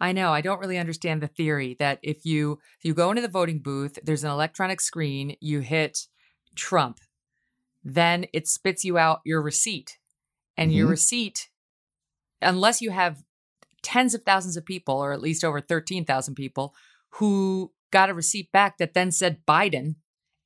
I 0.00 0.12
know. 0.12 0.32
I 0.32 0.40
don't 0.40 0.60
really 0.60 0.78
understand 0.78 1.22
the 1.22 1.28
theory 1.28 1.76
that 1.78 1.98
if 2.02 2.24
you 2.24 2.60
if 2.78 2.84
you 2.84 2.94
go 2.94 3.10
into 3.10 3.22
the 3.22 3.28
voting 3.28 3.58
booth, 3.58 3.98
there's 4.02 4.24
an 4.24 4.30
electronic 4.30 4.80
screen, 4.80 5.36
you 5.40 5.60
hit 5.60 6.06
Trump, 6.54 7.00
then 7.82 8.26
it 8.32 8.46
spits 8.46 8.84
you 8.84 8.98
out 8.98 9.20
your 9.24 9.42
receipt. 9.42 9.98
And 10.56 10.70
mm-hmm. 10.70 10.78
your 10.78 10.86
receipt, 10.88 11.48
unless 12.42 12.80
you 12.80 12.90
have 12.90 13.22
tens 13.82 14.14
of 14.14 14.22
thousands 14.22 14.56
of 14.56 14.64
people, 14.64 14.96
or 14.96 15.12
at 15.12 15.20
least 15.20 15.44
over 15.44 15.60
13,000 15.60 16.34
people, 16.34 16.74
who 17.10 17.72
got 17.92 18.10
a 18.10 18.14
receipt 18.14 18.50
back 18.52 18.78
that 18.78 18.94
then 18.94 19.10
said 19.10 19.46
Biden 19.46 19.94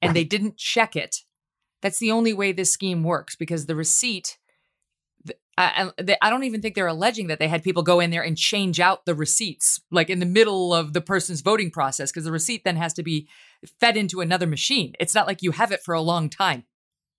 and 0.00 0.10
right. 0.10 0.14
they 0.14 0.24
didn't 0.24 0.58
check 0.58 0.96
it. 0.96 1.18
That's 1.80 1.98
the 1.98 2.12
only 2.12 2.32
way 2.32 2.52
this 2.52 2.70
scheme 2.70 3.02
works 3.02 3.34
because 3.34 3.66
the 3.66 3.74
receipt 3.74 4.38
I, 5.58 5.90
I 6.22 6.30
don't 6.30 6.44
even 6.44 6.62
think 6.62 6.74
they're 6.74 6.86
alleging 6.86 7.26
that 7.26 7.38
they 7.38 7.48
had 7.48 7.62
people 7.62 7.82
go 7.82 8.00
in 8.00 8.10
there 8.10 8.22
and 8.22 8.38
change 8.38 8.80
out 8.80 9.04
the 9.04 9.14
receipts 9.14 9.80
like 9.90 10.08
in 10.08 10.18
the 10.18 10.26
middle 10.26 10.72
of 10.72 10.94
the 10.94 11.02
person's 11.02 11.42
voting 11.42 11.70
process 11.70 12.10
because 12.10 12.24
the 12.24 12.32
receipt 12.32 12.64
then 12.64 12.76
has 12.76 12.94
to 12.94 13.02
be 13.02 13.28
fed 13.78 13.96
into 13.96 14.20
another 14.20 14.46
machine. 14.46 14.94
It's 14.98 15.14
not 15.14 15.26
like 15.26 15.42
you 15.42 15.50
have 15.50 15.70
it 15.70 15.82
for 15.82 15.94
a 15.94 16.00
long 16.00 16.30
time. 16.30 16.64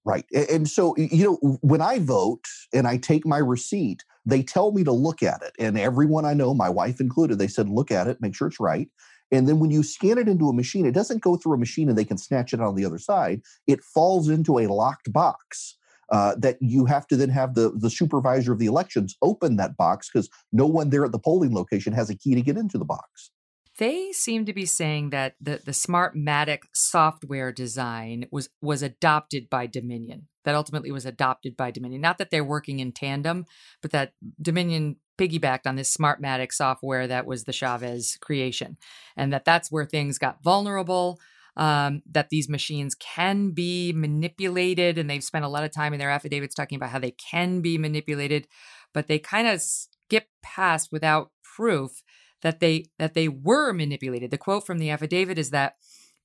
Right. 0.06 0.26
And 0.50 0.68
so, 0.68 0.98
you 0.98 1.38
know, 1.42 1.58
when 1.62 1.82
I 1.82 2.00
vote 2.00 2.46
and 2.74 2.88
I 2.88 2.98
take 2.98 3.26
my 3.26 3.38
receipt, 3.38 4.04
they 4.26 4.42
tell 4.42 4.72
me 4.72 4.84
to 4.84 4.92
look 4.92 5.24
at 5.24 5.42
it. 5.42 5.54
And 5.60 5.80
everyone 5.80 6.26
I 6.26 6.34
know, 6.34 6.54
my 6.54 6.70
wife 6.70 7.00
included, 7.00 7.40
they 7.40 7.48
said, 7.48 7.70
look 7.70 7.92
at 7.92 8.08
it, 8.08 8.20
make 8.20 8.36
sure 8.36 8.48
it's 8.48 8.60
right. 8.60 8.90
And 9.32 9.48
then 9.48 9.60
when 9.60 9.72
you 9.72 9.82
scan 9.82 10.18
it 10.18 10.28
into 10.28 10.50
a 10.50 10.54
machine, 10.54 10.86
it 10.86 10.94
doesn't 10.94 11.22
go 11.22 11.38
through 11.38 11.54
a 11.54 11.58
machine 11.58 11.88
and 11.88 11.98
they 11.98 12.06
can 12.06 12.18
snatch 12.18 12.54
it 12.54 12.62
on 12.62 12.76
the 12.76 12.86
other 12.86 13.00
side. 13.00 13.42
It 13.66 13.82
falls 13.82 14.28
into 14.28 14.60
a 14.60 14.68
locked 14.68 15.14
box 15.14 15.76
uh, 16.12 16.36
that 16.38 16.58
you 16.62 16.86
have 16.86 17.08
to 17.08 17.16
then 17.16 17.30
have 17.30 17.56
the, 17.56 17.72
the 17.76 17.90
supervisor 17.90 18.52
of 18.54 18.60
the 18.60 18.66
elections 18.66 19.16
open 19.22 19.56
that 19.58 19.78
box 19.78 20.10
because 20.12 20.30
no 20.52 20.66
one 20.66 20.90
there 20.90 21.06
at 21.06 21.12
the 21.12 21.20
polling 21.20 21.54
location 21.54 21.94
has 21.94 22.10
a 22.10 22.16
key 22.16 22.36
to 22.36 22.42
get 22.42 22.58
into 22.58 22.78
the 22.78 22.86
box. 22.86 23.32
They 23.80 24.12
seem 24.12 24.46
to 24.46 24.54
be 24.54 24.66
saying 24.66 25.10
that 25.10 25.36
the, 25.42 25.60
the 25.64 25.72
Smartmatic 25.72 26.60
software 26.74 27.52
design 27.52 28.28
was 28.32 28.50
was 28.62 28.84
adopted 28.84 29.50
by 29.50 29.66
Dominion. 29.66 30.28
That 30.46 30.56
ultimately 30.56 30.92
was 30.92 31.06
adopted 31.06 31.58
by 31.58 31.72
Dominion. 31.72 32.02
Not 32.02 32.20
that 32.20 32.30
they're 32.30 32.44
working 32.44 32.80
in 32.80 32.92
tandem, 32.92 33.46
but 33.82 33.92
that 33.92 34.14
Dominion 34.40 34.98
piggybacked 35.18 35.66
on 35.66 35.76
this 35.76 35.96
Smartmatic 35.96 36.52
software 36.52 37.08
that 37.08 37.26
was 37.26 37.46
the 37.46 37.54
Chavez 37.54 38.18
creation, 38.22 38.78
and 39.18 39.34
that 39.34 39.46
that's 39.46 39.72
where 39.72 39.86
things 39.86 40.20
got 40.20 40.44
vulnerable 40.44 41.20
um, 41.56 42.02
that 42.12 42.30
these 42.30 42.50
machines 42.50 42.96
can 42.96 43.52
be 43.52 43.94
manipulated. 43.94 44.98
And 44.98 45.10
they've 45.10 45.24
spent 45.24 45.46
a 45.46 45.50
lot 45.50 45.64
of 45.64 45.72
time 45.72 45.94
in 45.94 46.00
their 46.00 46.10
affidavits 46.10 46.56
talking 46.56 46.76
about 46.76 46.90
how 46.90 47.00
they 47.00 47.12
can 47.12 47.62
be 47.62 47.78
manipulated, 47.78 48.48
but 48.94 49.08
they 49.08 49.20
kind 49.20 49.48
of 49.48 49.62
skip 49.62 50.28
past 50.42 50.92
without 50.92 51.32
proof 51.44 52.04
that 52.42 52.60
they 52.60 52.86
that 53.00 53.14
they 53.14 53.28
were 53.28 53.74
manipulated. 53.74 54.32
The 54.32 54.38
quote 54.38 54.66
from 54.66 54.78
the 54.78 54.90
affidavit 54.90 55.38
is 55.38 55.52
that 55.52 55.76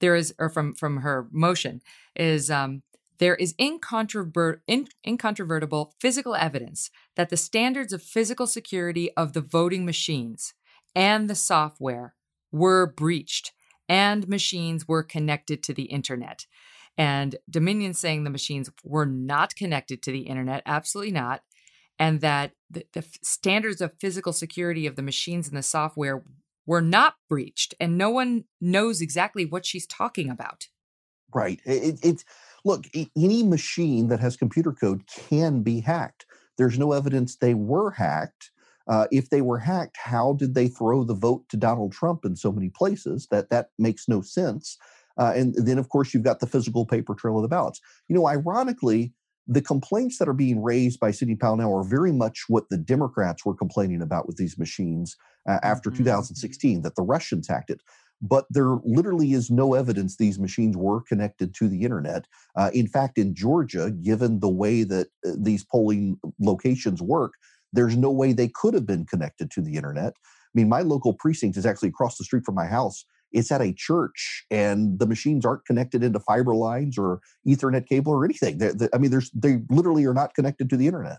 there 0.00 0.14
is, 0.14 0.34
or 0.38 0.48
from 0.48 0.74
from 0.74 0.98
her 0.98 1.28
motion, 1.30 1.80
is 2.16 2.50
um, 2.50 2.82
there 3.18 3.34
is 3.34 3.54
in, 3.58 3.80
incontrovertible 5.06 5.94
physical 6.00 6.34
evidence 6.34 6.90
that 7.16 7.30
the 7.30 7.36
standards 7.36 7.92
of 7.92 8.02
physical 8.02 8.46
security 8.46 9.10
of 9.16 9.32
the 9.32 9.40
voting 9.40 9.84
machines 9.84 10.54
and 10.94 11.28
the 11.28 11.34
software 11.34 12.14
were 12.50 12.86
breached 12.86 13.52
and 13.88 14.28
machines 14.28 14.86
were 14.86 15.02
connected 15.02 15.62
to 15.64 15.74
the 15.74 15.84
internet. 15.84 16.46
And 16.96 17.36
Dominion 17.48 17.94
saying 17.94 18.24
the 18.24 18.30
machines 18.30 18.70
were 18.82 19.06
not 19.06 19.54
connected 19.54 20.02
to 20.02 20.12
the 20.12 20.22
internet, 20.22 20.62
absolutely 20.66 21.12
not. 21.12 21.42
And 21.98 22.20
that 22.20 22.52
the, 22.70 22.86
the 22.92 23.04
standards 23.22 23.80
of 23.80 23.92
physical 24.00 24.32
security 24.32 24.86
of 24.86 24.96
the 24.96 25.02
machines 25.02 25.48
and 25.48 25.56
the 25.56 25.62
software 25.62 26.22
were 26.66 26.82
not 26.82 27.14
breached. 27.28 27.74
And 27.80 27.96
no 27.96 28.10
one 28.10 28.44
knows 28.60 29.00
exactly 29.00 29.44
what 29.44 29.64
she's 29.64 29.86
talking 29.86 30.28
about. 30.28 30.68
Right. 31.34 31.60
It, 31.64 31.98
it, 32.04 32.24
look, 32.64 32.86
any 33.16 33.42
machine 33.42 34.08
that 34.08 34.20
has 34.20 34.36
computer 34.36 34.72
code 34.72 35.06
can 35.06 35.62
be 35.62 35.80
hacked. 35.80 36.26
There's 36.56 36.78
no 36.78 36.92
evidence 36.92 37.36
they 37.36 37.54
were 37.54 37.92
hacked. 37.92 38.50
Uh, 38.88 39.06
if 39.10 39.30
they 39.30 39.42
were 39.42 39.58
hacked, 39.58 39.96
how 39.96 40.32
did 40.32 40.54
they 40.54 40.68
throw 40.68 41.04
the 41.04 41.14
vote 41.14 41.44
to 41.50 41.56
Donald 41.56 41.92
Trump 41.92 42.24
in 42.24 42.36
so 42.36 42.50
many 42.50 42.70
places? 42.70 43.28
That 43.30 43.50
that 43.50 43.70
makes 43.78 44.08
no 44.08 44.22
sense. 44.22 44.78
Uh, 45.18 45.32
and 45.34 45.54
then, 45.56 45.78
of 45.78 45.88
course, 45.88 46.14
you've 46.14 46.22
got 46.22 46.40
the 46.40 46.46
physical 46.46 46.86
paper 46.86 47.14
trail 47.14 47.36
of 47.36 47.42
the 47.42 47.48
ballots. 47.48 47.80
You 48.08 48.14
know, 48.14 48.28
ironically, 48.28 49.12
the 49.48 49.62
complaints 49.62 50.18
that 50.18 50.28
are 50.28 50.34
being 50.34 50.62
raised 50.62 51.00
by 51.00 51.10
Sidney 51.10 51.34
Powell 51.34 51.56
now 51.56 51.72
are 51.74 51.82
very 51.82 52.12
much 52.12 52.44
what 52.48 52.68
the 52.70 52.76
Democrats 52.76 53.44
were 53.44 53.54
complaining 53.54 54.02
about 54.02 54.26
with 54.26 54.36
these 54.36 54.58
machines 54.58 55.16
uh, 55.48 55.58
after 55.62 55.90
mm-hmm. 55.90 56.04
2016, 56.04 56.82
that 56.82 56.94
the 56.94 57.02
Russians 57.02 57.48
hacked 57.48 57.70
it. 57.70 57.80
But 58.20 58.46
there 58.50 58.76
literally 58.84 59.32
is 59.32 59.50
no 59.50 59.74
evidence 59.74 60.16
these 60.16 60.38
machines 60.38 60.76
were 60.76 61.00
connected 61.00 61.54
to 61.54 61.68
the 61.68 61.82
internet. 61.82 62.26
Uh, 62.56 62.70
in 62.74 62.86
fact, 62.86 63.16
in 63.16 63.34
Georgia, 63.34 63.90
given 63.90 64.40
the 64.40 64.48
way 64.48 64.82
that 64.82 65.06
uh, 65.26 65.30
these 65.36 65.64
polling 65.64 66.18
locations 66.40 67.00
work, 67.00 67.34
there's 67.72 67.96
no 67.96 68.10
way 68.10 68.32
they 68.32 68.48
could 68.48 68.74
have 68.74 68.86
been 68.86 69.04
connected 69.06 69.50
to 69.52 69.60
the 69.60 69.76
internet. 69.76 70.14
I 70.16 70.52
mean, 70.54 70.68
my 70.68 70.80
local 70.80 71.12
precinct 71.12 71.56
is 71.56 71.66
actually 71.66 71.90
across 71.90 72.16
the 72.16 72.24
street 72.24 72.44
from 72.44 72.54
my 72.54 72.66
house. 72.66 73.04
It's 73.30 73.52
at 73.52 73.60
a 73.60 73.74
church, 73.74 74.46
and 74.50 74.98
the 74.98 75.06
machines 75.06 75.44
aren't 75.44 75.66
connected 75.66 76.02
into 76.02 76.18
fiber 76.18 76.54
lines 76.54 76.96
or 76.96 77.20
Ethernet 77.46 77.86
cable 77.86 78.12
or 78.12 78.24
anything. 78.24 78.56
They're, 78.56 78.72
they're, 78.72 78.88
I 78.94 78.98
mean, 78.98 79.10
there's 79.10 79.30
they 79.32 79.60
literally 79.68 80.06
are 80.06 80.14
not 80.14 80.34
connected 80.34 80.70
to 80.70 80.76
the 80.76 80.86
internet. 80.86 81.18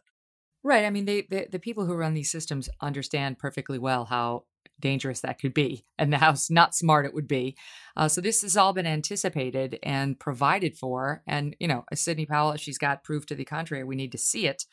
Right. 0.63 0.85
I 0.85 0.89
mean, 0.89 1.05
they, 1.05 1.25
they, 1.29 1.47
the 1.49 1.59
people 1.59 1.85
who 1.85 1.93
run 1.93 2.15
these 2.15 2.31
systems 2.31 2.67
understand 2.81 3.39
perfectly 3.39 3.79
well 3.79 4.05
how 4.05 4.43
dangerous 4.79 5.21
that 5.21 5.39
could 5.39 5.53
be 5.53 5.85
and 5.97 6.13
how 6.15 6.35
not 6.49 6.75
smart 6.75 7.05
it 7.05 7.13
would 7.13 7.27
be. 7.27 7.55
Uh, 7.95 8.07
so 8.07 8.21
this 8.21 8.41
has 8.41 8.57
all 8.57 8.73
been 8.73 8.87
anticipated 8.87 9.79
and 9.83 10.19
provided 10.19 10.77
for. 10.77 11.21
And 11.27 11.55
you 11.59 11.67
know, 11.67 11.85
as 11.91 12.01
Sidney 12.01 12.25
Powell, 12.25 12.55
she's 12.57 12.77
got 12.77 13.03
proof 13.03 13.25
to 13.27 13.35
the 13.35 13.45
contrary. 13.45 13.83
We 13.83 13.95
need 13.95 14.11
to 14.11 14.17
see 14.17 14.47
it. 14.47 14.65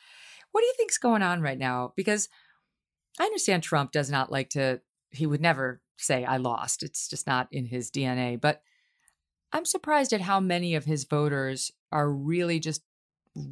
What 0.53 0.61
do 0.61 0.67
you 0.67 0.75
think's 0.77 0.99
going 0.99 1.23
on 1.23 1.41
right 1.41 1.59
now? 1.59 1.93
Because 1.97 2.29
I 3.19 3.25
understand 3.25 3.63
Trump 3.63 3.93
does 3.93 4.11
not 4.11 4.31
like 4.31 4.51
to, 4.51 4.81
he 5.11 5.27
would 5.27 5.41
never 5.41 5.81
say, 5.97 6.25
I 6.25 6.37
lost. 6.37 6.83
It's 6.83 7.09
just 7.09 7.27
not 7.27 7.49
in 7.51 7.67
his 7.67 7.91
DNA. 7.91 8.41
But 8.41 8.63
I'm 9.53 9.65
surprised 9.65 10.13
at 10.13 10.21
how 10.21 10.41
many 10.41 10.75
of 10.75 10.85
his 10.85 11.05
voters 11.05 11.71
are 11.93 12.11
really 12.11 12.61
just 12.61 12.83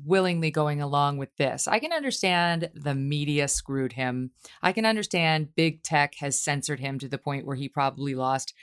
willingly 0.06 0.50
going 0.50 0.80
along 0.80 1.18
with 1.18 1.34
this. 1.36 1.68
I 1.68 1.78
can 1.78 1.92
understand 1.92 2.70
the 2.74 2.94
media 2.94 3.48
screwed 3.48 3.92
him. 3.92 4.30
I 4.62 4.72
can 4.72 4.86
understand 4.86 5.54
big 5.54 5.82
tech 5.82 6.14
has 6.16 6.40
censored 6.40 6.80
him 6.80 6.98
to 6.98 7.08
the 7.08 7.18
point 7.18 7.46
where 7.46 7.56
he 7.56 7.68
probably 7.68 8.14
lost 8.14 8.54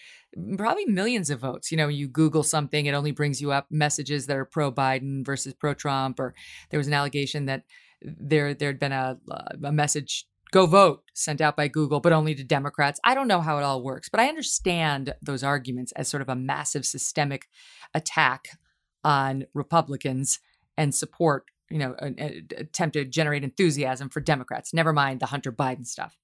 probably 0.58 0.86
millions 0.86 1.30
of 1.30 1.40
votes. 1.40 1.72
You 1.72 1.78
know, 1.78 1.90
you 1.90 2.08
Google 2.08 2.44
something, 2.44 2.86
it 2.86 2.94
only 2.94 3.12
brings 3.12 3.42
you 3.42 3.52
up 3.52 3.68
messages 3.70 4.26
that 4.28 4.38
are 4.38 4.46
pro 4.46 4.72
Biden 4.72 5.26
versus 5.26 5.54
pro 5.54 5.74
Trump, 5.74 6.20
or 6.20 6.34
there 6.70 6.80
was 6.80 6.88
an 6.88 6.94
allegation 6.94 7.46
that 7.46 7.64
there 8.02 8.54
there'd 8.54 8.80
been 8.80 8.92
a, 8.92 9.18
a 9.64 9.72
message 9.72 10.26
go 10.52 10.66
vote 10.66 11.04
sent 11.14 11.42
out 11.42 11.56
by 11.56 11.68
Google, 11.68 12.00
but 12.00 12.14
only 12.14 12.36
to 12.36 12.44
Democrats. 12.44 13.00
I 13.04 13.16
don't 13.16 13.28
know 13.28 13.42
how 13.42 13.58
it 13.58 13.64
all 13.64 13.82
works, 13.82 14.10
but 14.10 14.20
I 14.20 14.28
understand 14.28 15.14
those 15.22 15.44
arguments 15.44 15.94
as 15.94 16.10
sort 16.10 16.22
of 16.22 16.30
a 16.30 16.36
massive 16.36 16.86
systemic 16.86 17.48
attack 17.94 18.60
on 19.04 19.46
Republicans 19.54 20.40
and 20.78 20.94
support, 20.94 21.46
you 21.70 21.80
know, 21.80 21.96
an, 22.00 22.16
an 22.18 22.48
attempt 22.58 22.94
to 22.94 23.06
generate 23.06 23.44
enthusiasm 23.44 24.10
for 24.10 24.20
Democrats. 24.20 24.74
Never 24.74 24.94
mind 24.94 25.20
the 25.20 25.28
Hunter 25.28 25.52
Biden 25.52 25.88
stuff. 25.88 26.18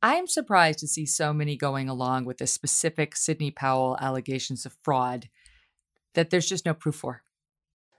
I'm 0.00 0.28
surprised 0.28 0.78
to 0.78 0.86
see 0.86 1.06
so 1.06 1.32
many 1.32 1.56
going 1.56 1.88
along 1.88 2.24
with 2.24 2.38
the 2.38 2.46
specific 2.46 3.16
Sidney 3.16 3.50
Powell 3.50 3.98
allegations 4.00 4.64
of 4.64 4.76
fraud 4.82 5.28
that 6.14 6.30
there's 6.30 6.48
just 6.48 6.64
no 6.64 6.74
proof 6.74 6.94
for. 6.94 7.22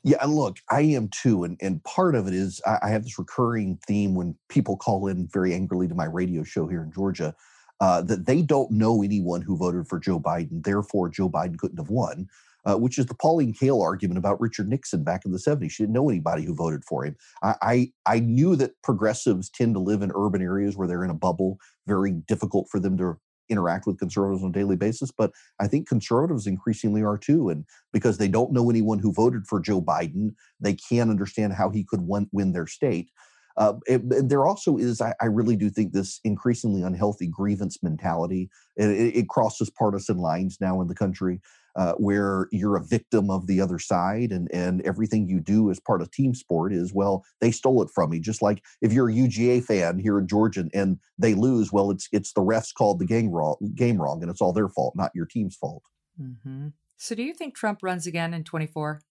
Yeah, 0.04 0.18
and 0.22 0.34
look, 0.34 0.58
I 0.72 0.82
am 0.82 1.10
too, 1.10 1.44
and 1.44 1.58
and 1.62 1.84
part 1.84 2.16
of 2.16 2.28
it 2.28 2.34
is 2.34 2.62
I, 2.66 2.80
I 2.84 2.90
have 2.90 3.04
this 3.04 3.20
recurring 3.20 3.80
theme 3.86 4.16
when 4.16 4.36
people 4.48 4.78
call 4.78 5.08
in 5.08 5.28
very 5.28 5.54
angrily 5.54 5.88
to 5.88 5.96
my 5.96 6.06
radio 6.06 6.44
show 6.44 6.68
here 6.68 6.84
in 6.84 6.92
Georgia 6.92 7.36
uh, 7.82 8.02
that 8.04 8.26
they 8.26 8.42
don't 8.42 8.72
know 8.72 9.04
anyone 9.04 9.42
who 9.42 9.58
voted 9.58 9.88
for 9.88 10.00
Joe 10.00 10.20
Biden, 10.20 10.64
therefore 10.64 11.10
Joe 11.10 11.30
Biden 11.30 11.58
couldn't 11.58 11.80
have 11.80 11.90
won 11.90 12.28
uh, 12.66 12.76
which 12.76 12.98
is 12.98 13.06
the 13.06 13.16
Pauline 13.16 13.54
Kael 13.54 13.82
argument 13.82 14.18
about 14.18 14.40
Richard 14.40 14.68
Nixon 14.68 15.04
back 15.04 15.26
in 15.26 15.32
the 15.32 15.38
70s. 15.38 15.72
She 15.72 15.84
didn't 15.84 15.94
know 15.94 16.10
anybody 16.10 16.44
who 16.44 16.54
voted 16.54 16.84
for 16.84 17.06
him. 17.06 17.16
I, 17.42 17.56
I, 17.62 17.92
I 18.06 18.20
knew 18.20 18.56
that 18.58 18.82
progressives 18.84 19.50
tend 19.50 19.76
to 19.76 19.80
live 19.80 20.02
in 20.02 20.12
urban 20.16 20.42
areas 20.42 20.76
where 20.76 20.88
they're 20.88 21.04
in 21.04 21.10
a 21.10 21.16
bubble, 21.16 21.58
very 21.88 22.12
difficult 22.12 22.68
for 22.70 22.80
them 22.80 22.98
to 22.98 23.18
interact 23.50 23.88
with 23.88 24.00
conservatives 24.00 24.44
on 24.44 24.50
a 24.50 24.54
daily 24.54 24.76
basis. 24.76 25.12
But 25.12 25.32
I 25.60 25.68
think 25.68 25.88
conservatives 25.88 26.48
increasingly 26.48 27.04
are 27.04 27.18
too. 27.18 27.50
And 27.50 27.66
because 27.92 28.18
they 28.18 28.28
don't 28.28 28.52
know 28.52 28.70
anyone 28.70 29.00
who 29.00 29.14
voted 29.14 29.48
for 29.48 29.60
Joe 29.60 29.82
Biden, 29.82 30.34
they 30.60 30.74
can't 30.74 31.10
understand 31.10 31.54
how 31.54 31.70
he 31.70 31.84
could 31.84 32.02
win, 32.02 32.30
win 32.32 32.54
their 32.54 32.68
state. 32.68 33.10
Uh, 33.58 33.74
it, 33.88 34.30
there 34.30 34.46
also 34.46 34.78
is, 34.78 35.02
I, 35.02 35.14
I, 35.22 35.26
really 35.26 35.58
do 35.58 35.70
think, 35.70 35.92
this 35.92 36.22
increasingly 36.24 36.82
unhealthy 36.82 37.28
grievance 37.28 37.84
mentality. 37.84 38.50
It, 38.78 39.18
it, 39.18 39.28
crosses 39.28 39.70
partisan 39.70 40.18
lines 40.18 40.60
now 40.62 40.80
in 40.80 40.88
the 40.88 40.96
country 40.96 41.42
uh, 41.80 41.94
where 41.94 42.50
you're 42.52 42.76
a 42.76 42.84
victim 42.84 43.32
of 43.32 43.48
the 43.48 43.62
other 43.62 43.80
side 43.80 44.34
and, 44.34 44.50
and 44.52 44.82
everything 44.82 45.30
you 45.30 45.40
do 45.40 45.72
as 45.72 45.80
part 45.80 46.02
of 46.02 46.12
team 46.12 46.36
sport 46.36 46.74
is, 46.74 46.94
well, 46.94 47.24
they 47.40 47.52
stole 47.52 47.82
it 47.82 47.90
from 47.90 48.10
me. 48.10 48.20
Just 48.20 48.42
like 48.42 48.62
if 48.82 48.92
you're 48.92 49.10
a 49.10 49.14
UGA 49.14 49.64
fan 49.64 49.98
here 49.98 50.20
in 50.20 50.28
Georgia 50.28 50.66
and 50.74 51.00
they 51.18 51.34
lose, 51.34 51.72
well, 51.72 51.90
it's 51.90 52.10
it's 52.12 52.34
the 52.34 52.42
refs 52.42 52.74
called 52.74 53.00
the 53.00 53.06
game 53.06 53.30
wrong, 53.30 53.56
game 53.76 53.98
wrong 53.98 54.22
and 54.22 54.30
it's 54.30 54.42
all 54.42 54.52
their 54.52 54.68
fault, 54.68 54.94
not 54.98 55.12
your 55.16 55.26
team's 55.26 55.56
fault. 55.56 55.82
Mm-hmm. 56.22 56.68
So 56.98 57.16
do 57.16 57.24
you 57.24 57.34
think 57.34 57.56
Trump 57.56 57.80
runs 57.82 58.06
again 58.06 58.34
in 58.34 58.44
24? 58.44 59.02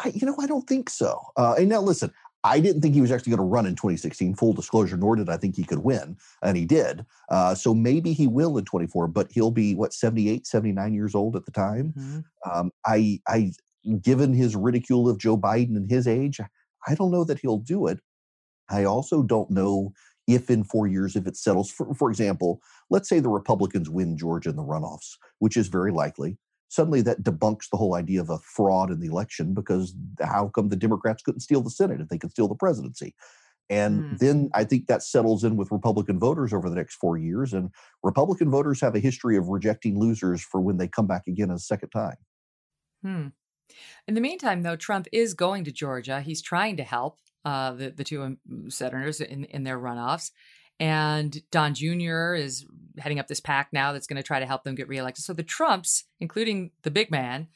I, 0.00 0.08
you 0.08 0.26
know, 0.26 0.36
I 0.38 0.46
don't 0.46 0.68
think 0.68 0.90
so. 0.90 1.18
Uh, 1.38 1.54
and 1.56 1.70
now 1.70 1.80
listen, 1.80 2.12
I 2.42 2.60
didn't 2.60 2.80
think 2.80 2.94
he 2.94 3.00
was 3.00 3.12
actually 3.12 3.30
going 3.30 3.48
to 3.48 3.54
run 3.54 3.66
in 3.66 3.74
2016, 3.74 4.34
full 4.34 4.52
disclosure, 4.52 4.96
nor 4.96 5.16
did 5.16 5.28
I 5.28 5.36
think 5.36 5.56
he 5.56 5.64
could 5.64 5.80
win, 5.80 6.16
and 6.42 6.56
he 6.56 6.64
did. 6.64 7.04
Uh, 7.28 7.54
so 7.54 7.74
maybe 7.74 8.12
he 8.12 8.26
will 8.26 8.56
in 8.56 8.64
24, 8.64 9.08
but 9.08 9.30
he'll 9.30 9.50
be, 9.50 9.74
what, 9.74 9.92
78, 9.92 10.46
79 10.46 10.94
years 10.94 11.14
old 11.14 11.36
at 11.36 11.44
the 11.44 11.50
time. 11.50 11.92
Mm-hmm. 11.96 12.50
Um, 12.50 12.70
I, 12.86 13.20
I, 13.28 13.52
given 14.00 14.32
his 14.32 14.56
ridicule 14.56 15.08
of 15.08 15.18
Joe 15.18 15.36
Biden 15.36 15.76
and 15.76 15.90
his 15.90 16.08
age, 16.08 16.40
I 16.86 16.94
don't 16.94 17.10
know 17.10 17.24
that 17.24 17.40
he'll 17.40 17.58
do 17.58 17.86
it. 17.86 18.00
I 18.70 18.84
also 18.84 19.22
don't 19.22 19.50
know 19.50 19.92
if 20.26 20.48
in 20.48 20.64
four 20.64 20.86
years, 20.86 21.16
if 21.16 21.26
it 21.26 21.36
settles. 21.36 21.70
For, 21.70 21.92
for 21.94 22.08
example, 22.08 22.62
let's 22.88 23.08
say 23.08 23.20
the 23.20 23.28
Republicans 23.28 23.90
win 23.90 24.16
Georgia 24.16 24.50
in 24.50 24.56
the 24.56 24.62
runoffs, 24.62 25.16
which 25.40 25.56
is 25.56 25.68
very 25.68 25.92
likely 25.92 26.38
suddenly 26.70 27.02
that 27.02 27.22
debunks 27.22 27.68
the 27.68 27.76
whole 27.76 27.94
idea 27.94 28.20
of 28.20 28.30
a 28.30 28.38
fraud 28.38 28.90
in 28.90 29.00
the 29.00 29.08
election 29.08 29.52
because 29.52 29.94
how 30.22 30.48
come 30.54 30.68
the 30.68 30.76
Democrats 30.76 31.22
couldn't 31.22 31.40
steal 31.40 31.60
the 31.60 31.70
Senate 31.70 32.00
if 32.00 32.08
they 32.08 32.16
could 32.16 32.30
steal 32.30 32.48
the 32.48 32.54
presidency? 32.54 33.14
And 33.68 34.02
mm. 34.02 34.18
then 34.18 34.50
I 34.54 34.64
think 34.64 34.86
that 34.86 35.02
settles 35.02 35.42
in 35.44 35.56
with 35.56 35.70
Republican 35.72 36.18
voters 36.18 36.52
over 36.52 36.70
the 36.70 36.76
next 36.76 36.94
four 36.94 37.18
years. 37.18 37.52
And 37.52 37.70
Republican 38.02 38.50
voters 38.50 38.80
have 38.80 38.94
a 38.94 39.00
history 39.00 39.36
of 39.36 39.48
rejecting 39.48 39.98
losers 39.98 40.42
for 40.42 40.60
when 40.60 40.76
they 40.76 40.88
come 40.88 41.06
back 41.06 41.26
again 41.26 41.50
a 41.50 41.58
second 41.58 41.90
time. 41.90 42.16
Hmm. 43.02 43.26
In 44.06 44.14
the 44.14 44.20
meantime, 44.20 44.62
though, 44.62 44.76
Trump 44.76 45.06
is 45.12 45.34
going 45.34 45.64
to 45.64 45.72
Georgia. 45.72 46.20
He's 46.20 46.42
trying 46.42 46.76
to 46.76 46.84
help 46.84 47.18
uh, 47.44 47.72
the, 47.72 47.90
the 47.90 48.04
two 48.04 48.22
um, 48.22 48.38
senators 48.68 49.20
in, 49.20 49.44
in 49.44 49.64
their 49.64 49.78
runoffs. 49.78 50.30
And 50.80 51.42
Don 51.50 51.74
Jr. 51.74 52.34
is 52.34 52.64
heading 52.98 53.18
up 53.18 53.28
this 53.28 53.40
PAC 53.40 53.68
now 53.72 53.92
that's 53.92 54.06
going 54.06 54.16
to 54.16 54.22
try 54.22 54.40
to 54.40 54.46
help 54.46 54.64
them 54.64 54.74
get 54.74 54.88
reelected. 54.88 55.22
So 55.22 55.34
the 55.34 55.42
Trumps, 55.42 56.04
including 56.18 56.70
the 56.82 56.90
big 56.90 57.10
man, 57.10 57.48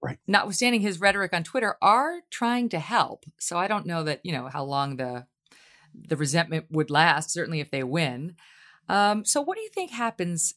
right. 0.00 0.18
notwithstanding 0.26 0.80
his 0.80 1.00
rhetoric 1.00 1.34
on 1.34 1.42
Twitter, 1.42 1.76
are 1.82 2.20
trying 2.30 2.68
to 2.70 2.78
help. 2.78 3.26
So 3.38 3.58
I 3.58 3.66
don't 3.66 3.86
know 3.86 4.04
that, 4.04 4.20
you 4.22 4.32
know, 4.32 4.48
how 4.48 4.64
long 4.64 4.96
the 4.96 5.26
the 5.92 6.16
resentment 6.16 6.66
would 6.70 6.88
last, 6.88 7.32
certainly 7.32 7.58
if 7.58 7.72
they 7.72 7.82
win. 7.82 8.36
Um, 8.88 9.24
so 9.24 9.40
what 9.40 9.56
do 9.56 9.62
you 9.62 9.68
think 9.70 9.90
happens 9.90 10.54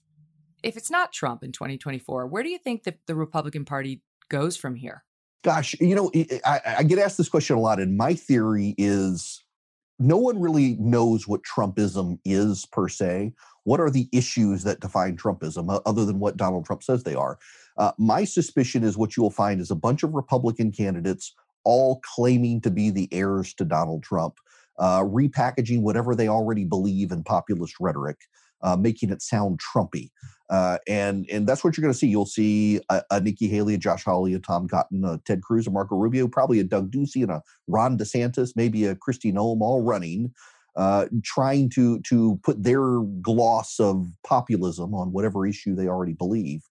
if 0.61 0.77
it's 0.77 0.91
not 0.91 1.11
Trump 1.11 1.43
in 1.43 1.51
2024? 1.51 2.27
Where 2.27 2.43
do 2.43 2.49
you 2.49 2.59
think 2.59 2.83
that 2.83 2.99
the 3.07 3.15
Republican 3.15 3.65
Party 3.65 4.01
goes 4.29 4.55
from 4.55 4.75
here? 4.75 5.03
Gosh, 5.43 5.75
you 5.79 5.95
know, 5.95 6.11
I, 6.45 6.59
I 6.79 6.83
get 6.83 6.99
asked 6.99 7.17
this 7.17 7.29
question 7.29 7.57
a 7.57 7.59
lot, 7.59 7.79
and 7.79 7.97
my 7.97 8.13
theory 8.13 8.75
is 8.77 9.42
no 9.99 10.17
one 10.17 10.39
really 10.39 10.75
knows 10.79 11.27
what 11.27 11.43
Trumpism 11.43 12.19
is 12.25 12.65
per 12.65 12.87
se. 12.87 13.33
What 13.63 13.79
are 13.79 13.89
the 13.89 14.09
issues 14.11 14.63
that 14.63 14.81
define 14.81 15.17
Trumpism, 15.17 15.81
other 15.85 16.05
than 16.05 16.19
what 16.19 16.37
Donald 16.37 16.65
Trump 16.65 16.83
says 16.83 17.03
they 17.03 17.15
are? 17.15 17.39
Uh, 17.77 17.91
my 17.97 18.23
suspicion 18.23 18.83
is 18.83 18.97
what 18.97 19.15
you 19.15 19.23
will 19.23 19.31
find 19.31 19.61
is 19.61 19.71
a 19.71 19.75
bunch 19.75 20.03
of 20.03 20.13
Republican 20.13 20.71
candidates 20.71 21.33
all 21.63 22.01
claiming 22.15 22.59
to 22.61 22.69
be 22.69 22.89
the 22.89 23.07
heirs 23.11 23.53
to 23.53 23.65
Donald 23.65 24.03
Trump, 24.03 24.35
uh, 24.79 25.01
repackaging 25.01 25.81
whatever 25.81 26.15
they 26.15 26.27
already 26.27 26.65
believe 26.65 27.11
in 27.11 27.23
populist 27.23 27.75
rhetoric 27.79 28.17
uh, 28.63 28.75
making 28.75 29.11
it 29.11 29.21
sound 29.21 29.59
Trumpy. 29.59 30.09
Uh, 30.49 30.77
and 30.87 31.25
and 31.31 31.47
that's 31.47 31.63
what 31.63 31.75
you're 31.75 31.81
going 31.81 31.93
to 31.93 31.97
see. 31.97 32.07
You'll 32.07 32.25
see 32.25 32.79
a, 32.89 33.01
a, 33.11 33.21
Nikki 33.21 33.47
Haley, 33.47 33.75
a 33.75 33.77
Josh 33.77 34.03
Hawley, 34.03 34.33
a 34.33 34.39
Tom 34.39 34.67
Cotton, 34.67 35.03
a 35.05 35.19
Ted 35.25 35.41
Cruz, 35.41 35.67
a 35.67 35.71
Marco 35.71 35.95
Rubio, 35.95 36.27
probably 36.27 36.59
a 36.59 36.63
Doug 36.63 36.91
Ducey, 36.91 37.23
and 37.23 37.31
a 37.31 37.41
Ron 37.67 37.97
DeSantis, 37.97 38.51
maybe 38.55 38.85
a 38.85 38.95
Kristi 38.95 39.33
Noem, 39.33 39.61
all 39.61 39.81
running, 39.81 40.33
uh, 40.75 41.07
trying 41.23 41.69
to 41.71 42.01
to 42.01 42.39
put 42.43 42.61
their 42.61 42.99
gloss 43.21 43.79
of 43.79 44.05
populism 44.25 44.93
on 44.93 45.11
whatever 45.11 45.47
issue 45.47 45.75
they 45.75 45.87
already 45.87 46.13
believe. 46.13 46.61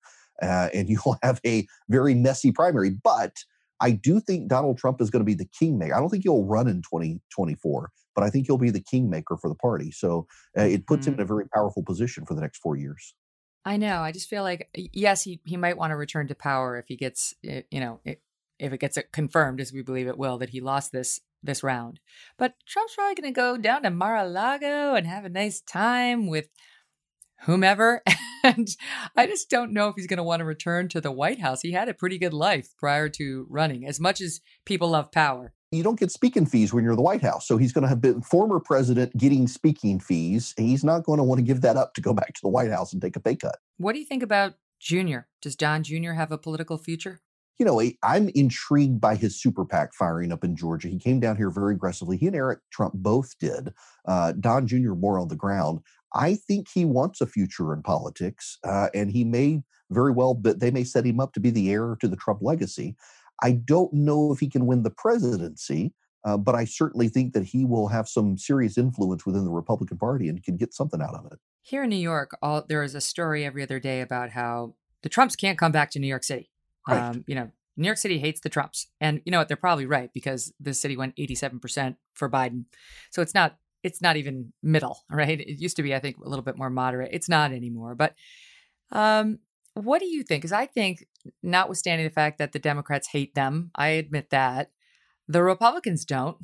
Uh, 0.40 0.68
and 0.74 0.88
you'll 0.90 1.18
have 1.22 1.40
a 1.46 1.66
very 1.88 2.14
messy 2.14 2.52
primary. 2.52 2.90
But 2.90 3.38
I 3.80 3.90
do 3.90 4.20
think 4.20 4.48
Donald 4.48 4.78
Trump 4.78 5.00
is 5.00 5.10
going 5.10 5.22
to 5.22 5.26
be 5.26 5.34
the 5.34 5.48
kingmaker. 5.58 5.94
I 5.94 5.98
don't 5.98 6.08
think 6.08 6.22
he'll 6.22 6.44
run 6.44 6.68
in 6.68 6.82
2024, 6.82 7.90
but 8.14 8.24
I 8.24 8.30
think 8.30 8.46
he'll 8.46 8.58
be 8.58 8.70
the 8.70 8.82
kingmaker 8.82 9.36
for 9.36 9.48
the 9.48 9.54
party. 9.54 9.90
So 9.90 10.26
uh, 10.56 10.62
it 10.62 10.86
puts 10.86 11.02
mm-hmm. 11.02 11.14
him 11.14 11.20
in 11.20 11.20
a 11.20 11.26
very 11.26 11.48
powerful 11.48 11.82
position 11.82 12.24
for 12.26 12.34
the 12.34 12.40
next 12.40 12.58
four 12.58 12.76
years. 12.76 13.14
I 13.64 13.76
know. 13.76 13.98
I 14.00 14.12
just 14.12 14.28
feel 14.28 14.42
like 14.42 14.68
yes, 14.74 15.22
he 15.22 15.40
he 15.44 15.56
might 15.56 15.76
want 15.76 15.92
to 15.92 15.96
return 15.96 16.28
to 16.28 16.34
power 16.34 16.76
if 16.78 16.86
he 16.88 16.96
gets 16.96 17.34
you 17.42 17.62
know 17.72 18.00
if 18.04 18.72
it 18.72 18.80
gets 18.80 18.98
confirmed 19.12 19.60
as 19.60 19.72
we 19.72 19.82
believe 19.82 20.08
it 20.08 20.18
will 20.18 20.38
that 20.38 20.50
he 20.50 20.60
lost 20.60 20.92
this 20.92 21.20
this 21.42 21.62
round. 21.62 22.00
But 22.38 22.54
Trump's 22.66 22.94
probably 22.94 23.14
going 23.14 23.34
to 23.34 23.40
go 23.40 23.56
down 23.56 23.82
to 23.82 23.90
Mar-a-Lago 23.90 24.94
and 24.94 25.06
have 25.06 25.24
a 25.24 25.28
nice 25.28 25.60
time 25.60 26.28
with 26.28 26.48
whomever. 27.44 28.02
And 28.44 28.68
I 29.16 29.28
just 29.28 29.50
don't 29.50 29.72
know 29.72 29.86
if 29.86 29.94
he's 29.94 30.08
going 30.08 30.16
to 30.16 30.24
want 30.24 30.40
to 30.40 30.44
return 30.44 30.88
to 30.88 31.00
the 31.00 31.12
White 31.12 31.38
House. 31.38 31.60
He 31.60 31.70
had 31.70 31.88
a 31.88 31.94
pretty 31.94 32.18
good 32.18 32.34
life 32.34 32.70
prior 32.76 33.08
to 33.10 33.46
running, 33.48 33.86
as 33.86 34.00
much 34.00 34.20
as 34.20 34.40
people 34.66 34.90
love 34.90 35.12
power. 35.12 35.54
You 35.70 35.84
don't 35.84 36.00
get 36.00 36.10
speaking 36.10 36.44
fees 36.46 36.74
when 36.74 36.82
you're 36.82 36.96
the 36.96 37.02
White 37.02 37.22
House. 37.22 37.46
So 37.46 37.56
he's 37.56 37.72
going 37.72 37.82
to 37.82 37.88
have 37.88 38.00
been 38.00 38.20
former 38.20 38.58
president 38.58 39.16
getting 39.16 39.46
speaking 39.46 40.00
fees. 40.00 40.54
He's 40.56 40.82
not 40.82 41.04
going 41.04 41.18
to 41.18 41.22
want 41.22 41.38
to 41.38 41.44
give 41.44 41.60
that 41.60 41.76
up 41.76 41.94
to 41.94 42.00
go 42.00 42.12
back 42.12 42.34
to 42.34 42.40
the 42.42 42.48
White 42.48 42.72
House 42.72 42.92
and 42.92 43.00
take 43.00 43.14
a 43.14 43.20
pay 43.20 43.36
cut. 43.36 43.60
What 43.76 43.92
do 43.92 44.00
you 44.00 44.06
think 44.06 44.24
about 44.24 44.54
Junior? 44.80 45.28
Does 45.40 45.54
Don 45.54 45.84
Jr. 45.84 46.14
have 46.14 46.32
a 46.32 46.38
political 46.38 46.78
future? 46.78 47.20
you 47.58 47.66
know, 47.66 47.80
I'm 48.02 48.28
intrigued 48.34 49.00
by 49.00 49.14
his 49.14 49.40
super 49.40 49.64
PAC 49.64 49.94
firing 49.94 50.32
up 50.32 50.42
in 50.42 50.56
Georgia. 50.56 50.88
He 50.88 50.98
came 50.98 51.20
down 51.20 51.36
here 51.36 51.48
very 51.48 51.74
aggressively. 51.74 52.16
He 52.16 52.26
and 52.26 52.34
Eric 52.34 52.58
Trump 52.72 52.94
both 52.94 53.38
did. 53.38 53.72
Uh, 54.04 54.32
Don 54.32 54.66
Jr. 54.66 54.94
more 54.94 55.18
on 55.18 55.28
the 55.28 55.36
ground. 55.36 55.78
I 56.14 56.34
think 56.34 56.68
he 56.72 56.84
wants 56.84 57.20
a 57.20 57.26
future 57.26 57.72
in 57.72 57.82
politics, 57.82 58.58
uh, 58.64 58.88
and 58.94 59.10
he 59.10 59.24
may 59.24 59.62
very 59.90 60.12
well, 60.12 60.34
but 60.34 60.60
they 60.60 60.70
may 60.70 60.84
set 60.84 61.06
him 61.06 61.20
up 61.20 61.32
to 61.34 61.40
be 61.40 61.50
the 61.50 61.70
heir 61.70 61.96
to 62.00 62.08
the 62.08 62.16
Trump 62.16 62.40
legacy. 62.42 62.96
I 63.42 63.52
don't 63.52 63.92
know 63.92 64.32
if 64.32 64.40
he 64.40 64.48
can 64.48 64.66
win 64.66 64.82
the 64.82 64.90
presidency, 64.90 65.92
uh, 66.24 66.36
but 66.36 66.54
I 66.54 66.64
certainly 66.64 67.08
think 67.08 67.32
that 67.34 67.44
he 67.44 67.64
will 67.64 67.88
have 67.88 68.08
some 68.08 68.38
serious 68.38 68.78
influence 68.78 69.26
within 69.26 69.44
the 69.44 69.50
Republican 69.50 69.98
Party 69.98 70.28
and 70.28 70.42
can 70.42 70.56
get 70.56 70.72
something 70.72 71.02
out 71.02 71.14
of 71.14 71.26
it. 71.32 71.38
Here 71.62 71.84
in 71.84 71.90
New 71.90 71.96
York, 71.96 72.36
all, 72.42 72.64
there 72.68 72.82
is 72.82 72.94
a 72.94 73.00
story 73.00 73.44
every 73.44 73.62
other 73.62 73.80
day 73.80 74.00
about 74.00 74.30
how 74.30 74.74
the 75.02 75.08
Trumps 75.08 75.36
can't 75.36 75.58
come 75.58 75.72
back 75.72 75.90
to 75.92 75.98
New 75.98 76.06
York 76.06 76.24
City. 76.24 76.50
Right. 76.88 77.00
Um, 77.00 77.24
you 77.26 77.34
know, 77.34 77.50
New 77.76 77.86
York 77.86 77.98
City 77.98 78.18
hates 78.18 78.40
the 78.40 78.48
Trumps. 78.48 78.88
And 79.00 79.22
you 79.24 79.32
know 79.32 79.38
what? 79.38 79.48
They're 79.48 79.56
probably 79.56 79.86
right 79.86 80.10
because 80.12 80.52
the 80.60 80.74
city 80.74 80.96
went 80.96 81.16
87% 81.16 81.96
for 82.14 82.28
Biden. 82.28 82.66
So 83.10 83.22
it's 83.22 83.34
not 83.34 83.56
it's 83.82 84.00
not 84.00 84.16
even 84.16 84.52
middle, 84.62 85.04
right? 85.10 85.40
It 85.40 85.60
used 85.60 85.76
to 85.76 85.82
be, 85.82 85.94
I 85.94 85.98
think, 85.98 86.18
a 86.18 86.28
little 86.28 86.44
bit 86.44 86.56
more 86.56 86.70
moderate. 86.70 87.10
It's 87.12 87.28
not 87.28 87.52
anymore. 87.52 87.94
But 87.94 88.14
um, 88.90 89.38
what 89.74 90.00
do 90.00 90.06
you 90.06 90.22
think? 90.22 90.42
Because 90.42 90.52
I 90.52 90.66
think, 90.66 91.06
notwithstanding 91.42 92.06
the 92.06 92.12
fact 92.12 92.38
that 92.38 92.52
the 92.52 92.58
Democrats 92.58 93.08
hate 93.08 93.34
them, 93.34 93.70
I 93.74 93.88
admit 93.88 94.30
that 94.30 94.70
the 95.28 95.42
Republicans 95.42 96.04
don't. 96.04 96.36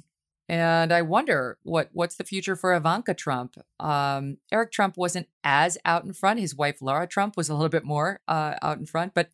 And 0.51 0.93
I 0.93 1.03
wonder 1.03 1.59
what 1.63 1.91
what's 1.93 2.17
the 2.17 2.25
future 2.25 2.57
for 2.57 2.75
Ivanka 2.75 3.13
Trump. 3.13 3.57
Um, 3.79 4.39
Eric 4.51 4.73
Trump 4.73 4.97
wasn't 4.97 5.29
as 5.45 5.77
out 5.85 6.05
in 6.05 6.15
front. 6.15 6.41
His 6.41 6.55
wife 6.55 6.81
Laura 6.81 7.07
Trump 7.07 7.37
was 7.37 7.51
a 7.51 7.55
little 7.55 7.69
bit 7.69 7.85
more 7.85 8.21
uh, 8.27 8.55
out 8.63 8.79
in 8.79 8.87
front. 8.87 9.13
But 9.13 9.29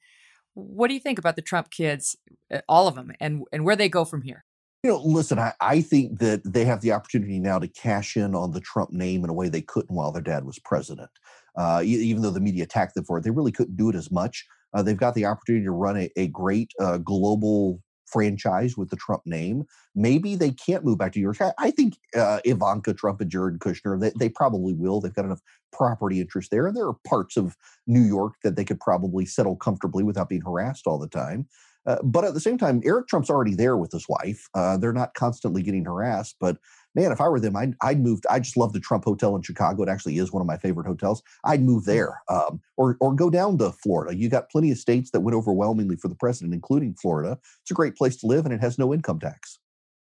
what 0.55 0.89
do 0.89 0.95
you 0.95 1.01
think 1.01 1.21
about 1.21 1.37
the 1.37 1.43
Trump 1.43 1.71
kids, 1.71 2.17
uh, 2.51 2.63
all 2.69 2.89
of 2.89 2.97
them, 2.97 3.13
and 3.21 3.45
and 3.53 3.65
where 3.65 3.77
they 3.77 3.89
go 3.89 4.05
from 4.05 4.23
here? 4.23 4.45
You 4.85 4.91
know, 4.91 5.01
listen, 5.03 5.39
I, 5.39 5.55
I 5.63 5.81
think 5.81 6.19
that 6.19 6.43
they 6.45 6.67
have 6.67 6.83
the 6.83 6.93
opportunity 6.93 7.39
now 7.39 7.59
to 7.59 7.67
cash 7.67 8.19
in 8.19 8.35
on 8.35 8.53
the 8.53 8.61
Trump 8.61 8.93
name 8.93 9.25
in 9.25 9.31
a 9.31 9.33
way 9.33 9.49
they 9.49 9.63
couldn't 9.63 9.95
while 9.97 10.13
their 10.13 10.21
dad 10.21 10.45
was 10.45 10.59
president. 10.59 11.09
Uh, 11.57 11.81
even 11.83 12.21
though 12.21 12.31
the 12.31 12.39
media 12.39 12.65
attacked 12.65 12.95
them 12.95 13.05
for 13.05 13.17
it, 13.17 13.25
they 13.25 13.31
really 13.31 13.51
couldn't 13.51 13.79
do 13.79 13.89
it 13.89 13.97
as 13.97 14.13
much. 14.13 14.45
Uh, 14.75 14.83
they've 14.83 14.99
got 14.99 15.15
the 15.15 15.25
opportunity 15.25 15.65
to 15.65 15.71
run 15.71 15.97
a, 15.97 16.11
a 16.17 16.27
great 16.27 16.71
uh, 16.81 16.99
global 16.99 17.81
franchise 18.05 18.77
with 18.77 18.91
the 18.91 18.97
Trump 18.97 19.23
name. 19.25 19.65
Maybe 19.95 20.37
they 20.37 20.51
can't 20.51 20.85
move 20.85 20.99
back 20.99 21.13
to 21.13 21.19
New 21.19 21.23
York. 21.23 21.41
I, 21.41 21.53
I 21.57 21.71
think 21.71 21.97
uh, 22.15 22.41
Ivanka 22.45 22.93
Trump 22.93 23.23
and 23.23 23.31
Jared 23.31 23.61
Kushner, 23.61 23.99
they, 23.99 24.13
they 24.19 24.29
probably 24.29 24.75
will. 24.75 25.01
They've 25.01 25.15
got 25.15 25.25
enough 25.25 25.41
property 25.73 26.21
interest 26.21 26.51
there. 26.51 26.67
And 26.67 26.77
there 26.77 26.89
are 26.89 26.97
parts 27.07 27.39
of 27.39 27.57
New 27.87 28.03
York 28.03 28.35
that 28.43 28.57
they 28.57 28.67
could 28.67 28.81
probably 28.81 29.25
settle 29.25 29.57
comfortably 29.57 30.05
without 30.05 30.29
being 30.29 30.43
harassed 30.43 30.87
all 30.87 30.99
the 30.99 31.09
time. 31.09 31.49
Uh, 31.87 31.97
but 32.03 32.25
at 32.25 32.35
the 32.35 32.41
same 32.41 32.59
time, 32.59 32.81
Eric 32.85 33.09
Trump's 33.09 33.31
already 33.31 33.55
there 33.55 33.77
with 33.77 33.93
his 33.93 34.07
wife. 34.09 34.49
Uh, 34.55 34.77
they're 34.77 34.93
not 34.93 35.15
constantly 35.15 35.63
getting 35.63 35.85
harassed. 35.85 36.37
But 36.41 36.59
man, 36.95 37.13
if 37.13 37.21
I 37.21 37.29
were 37.29 37.41
them, 37.41 37.57
I'd, 37.57 37.75
I'd 37.83 38.01
move. 38.01 38.21
I 38.31 38.41
just 38.41 38.57
love 38.57 38.73
the 38.73 38.81
Trump 38.81 39.05
Hotel 39.05 39.37
in 39.37 39.43
Chicago. 39.43 39.83
It 39.83 39.89
actually 39.89 40.19
is 40.19 40.33
one 40.33 40.41
of 40.41 40.47
my 40.47 40.57
favorite 40.57 40.87
hotels. 40.87 41.23
I'd 41.45 41.63
move 41.63 41.83
mm. 41.83 41.87
there, 41.87 42.23
um, 42.29 42.61
or 42.77 42.97
or 43.01 43.15
go 43.15 43.31
down 43.31 43.59
to 43.59 43.73
Florida. 43.73 44.17
You 44.17 44.29
got 44.29 44.51
plenty 44.51 44.71
of 44.71 44.79
states 44.79 45.11
that 45.11 45.21
went 45.21 45.37
overwhelmingly 45.37 45.97
for 45.97 46.09
the 46.09 46.15
president, 46.15 46.55
including 46.55 46.95
Florida. 46.95 47.39
It's 47.63 47.71
a 47.71 47.75
great 47.75 47.97
place 47.97 48.17
to 48.19 48.27
live, 48.27 48.45
and 48.45 48.55
it 48.55 48.61
has 48.61 48.79
no 48.79 48.93
income 48.95 49.21
tax. 49.21 49.59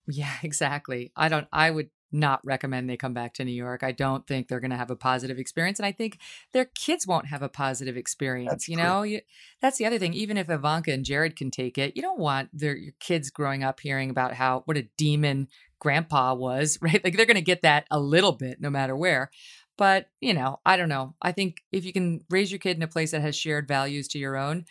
Yeah, 0.08 0.34
exactly. 0.44 1.12
I 1.16 1.30
don't. 1.30 1.48
I 1.52 1.72
would 1.72 1.90
not 2.12 2.44
recommend 2.46 2.90
they 2.90 2.98
come 2.98 3.14
back 3.14 3.34
to 3.36 3.46
New 3.46 3.52
York. 3.52 3.84
I 3.84 3.92
don't 3.92 4.26
think 4.26 4.48
they're 4.48 4.60
going 4.60 4.72
to 4.72 4.78
have 4.78 4.92
a 4.92 4.96
positive 4.96 5.40
experience, 5.40 5.80
and 5.80 5.86
I 5.86 5.92
think 5.92 6.18
their 6.54 6.66
kids 6.66 7.08
won't 7.08 7.28
have 7.28 7.42
a 7.42 7.50
positive 7.50 7.98
experience. 7.98 8.52
That's 8.52 8.68
you 8.68 8.76
true. 8.76 8.84
know, 8.84 9.02
you, 9.04 9.22
that's 9.62 9.78
the 9.78 9.86
other 9.86 10.00
thing. 10.00 10.14
Even 10.14 10.38
if 10.38 10.50
Ivanka 10.50 10.92
and 10.92 11.06
Jared 11.06 11.36
can 11.36 11.52
take 11.52 11.78
it, 11.78 11.96
you 11.96 12.02
don't 12.02 12.20
want 12.20 12.50
their 12.54 12.76
your 12.76 12.94
kids 13.00 13.30
growing 13.30 13.64
up 13.64 13.80
hearing 13.80 14.10
about 14.10 14.34
how 14.34 14.64
what 14.66 14.78
a 14.78 14.88
demon 14.98 15.48
grandpa 15.80 16.34
was, 16.34 16.78
right? 16.82 17.04
Like 17.04 17.16
they're 17.16 17.26
going 17.26 17.36
to 17.36 17.42
get 17.42 17.64
that 17.64 17.86
a 17.90 18.00
little 18.00 18.34
bit 18.34 18.62
no 18.62 18.70
matter 18.70 18.96
where. 18.96 19.32
But, 19.78 20.10
you 20.20 20.34
know, 20.34 20.60
I 20.66 20.76
don't 20.76 20.90
know. 20.90 21.16
I 21.22 21.32
think 21.32 21.64
if 21.72 21.86
you 21.86 21.94
can 21.94 22.20
raise 22.30 22.52
your 22.52 22.60
kid 22.60 22.76
in 22.76 22.84
a 22.84 22.88
place 22.88 23.12
that 23.12 23.22
has 23.22 23.34
shared 23.34 23.66
values 23.66 24.10
to 24.10 24.20
your 24.20 24.36
own, 24.36 24.66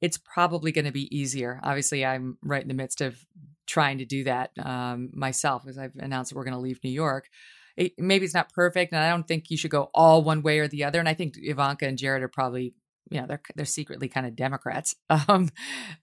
it's 0.00 0.18
probably 0.18 0.72
going 0.72 0.84
to 0.84 0.92
be 0.92 1.14
easier. 1.16 1.60
Obviously, 1.62 2.04
I'm 2.04 2.38
right 2.42 2.62
in 2.62 2.68
the 2.68 2.74
midst 2.74 3.00
of 3.00 3.24
trying 3.66 3.98
to 3.98 4.04
do 4.04 4.24
that 4.24 4.50
um, 4.62 5.10
myself 5.12 5.64
as 5.66 5.78
I've 5.78 5.96
announced 5.96 6.30
that 6.30 6.36
we're 6.36 6.44
going 6.44 6.54
to 6.54 6.60
leave 6.60 6.80
New 6.84 6.90
York. 6.90 7.28
It, 7.76 7.92
maybe 7.98 8.24
it's 8.24 8.34
not 8.34 8.52
perfect, 8.52 8.92
and 8.92 9.02
I 9.02 9.10
don't 9.10 9.28
think 9.28 9.50
you 9.50 9.56
should 9.56 9.70
go 9.70 9.90
all 9.94 10.22
one 10.22 10.42
way 10.42 10.58
or 10.60 10.68
the 10.68 10.84
other. 10.84 10.98
And 10.98 11.08
I 11.08 11.14
think 11.14 11.34
Ivanka 11.36 11.86
and 11.86 11.98
Jared 11.98 12.22
are 12.22 12.28
probably 12.28 12.74
you 13.10 13.20
know 13.20 13.26
they're 13.26 13.42
they're 13.54 13.66
secretly 13.66 14.08
kind 14.08 14.26
of 14.26 14.36
Democrats. 14.36 14.94
Um, 15.28 15.48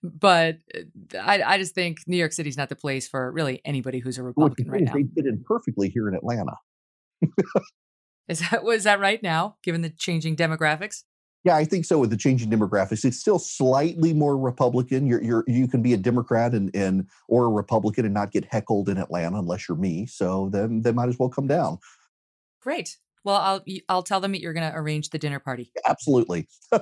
but 0.02 0.58
uh, 0.76 1.18
I 1.20 1.42
I 1.44 1.58
just 1.58 1.76
think 1.76 2.00
New 2.08 2.18
York 2.18 2.34
City's 2.34 2.58
not 2.58 2.70
the 2.70 2.76
place 2.76 3.08
for 3.08 3.32
really 3.32 3.62
anybody 3.64 4.00
who's 4.00 4.18
a 4.18 4.24
Republican 4.24 4.66
well, 4.68 4.74
right 4.74 4.84
now. 4.84 4.94
They 4.94 5.04
fit 5.16 5.26
in 5.26 5.44
perfectly 5.46 5.90
here 5.90 6.08
in 6.08 6.16
Atlanta. 6.16 6.58
is 8.28 8.40
that 8.50 8.64
was 8.64 8.84
that 8.84 9.00
right 9.00 9.22
now, 9.22 9.58
given 9.64 9.82
the 9.82 9.90
changing 9.90 10.36
demographics? 10.36 11.04
Yeah, 11.44 11.58
I 11.58 11.66
think 11.66 11.86
so. 11.86 12.00
With 12.00 12.10
the 12.10 12.18
changing 12.18 12.50
demographics, 12.50 13.04
it's 13.04 13.20
still 13.20 13.40
slightly 13.40 14.14
more 14.14 14.38
Republican. 14.38 15.06
You're, 15.06 15.22
you're 15.22 15.44
you 15.46 15.68
can 15.68 15.82
be 15.82 15.94
a 15.94 15.98
Democrat 15.98 16.54
and, 16.54 16.74
and 16.74 17.08
or 17.28 17.46
a 17.46 17.50
Republican 17.50 18.06
and 18.06 18.14
not 18.14 18.32
get 18.32 18.46
heckled 18.46 18.88
in 18.88 18.98
Atlanta 18.98 19.40
unless 19.40 19.68
you're 19.68 19.78
me. 19.78 20.06
So 20.06 20.50
then 20.52 20.82
they 20.82 20.94
might 20.94 21.10
as 21.10 21.20
well 21.20 21.30
come 21.30 21.48
down. 21.48 21.80
Great. 22.62 22.98
Well, 23.26 23.36
I'll 23.36 23.64
I'll 23.90 24.04
tell 24.04 24.22
them 24.22 24.32
that 24.32 24.42
you're 24.42 24.54
going 24.54 24.70
to 24.70 24.78
arrange 24.78 25.10
the 25.10 25.20
dinner 25.20 25.40
party. 25.40 25.72
Absolutely. 25.86 26.48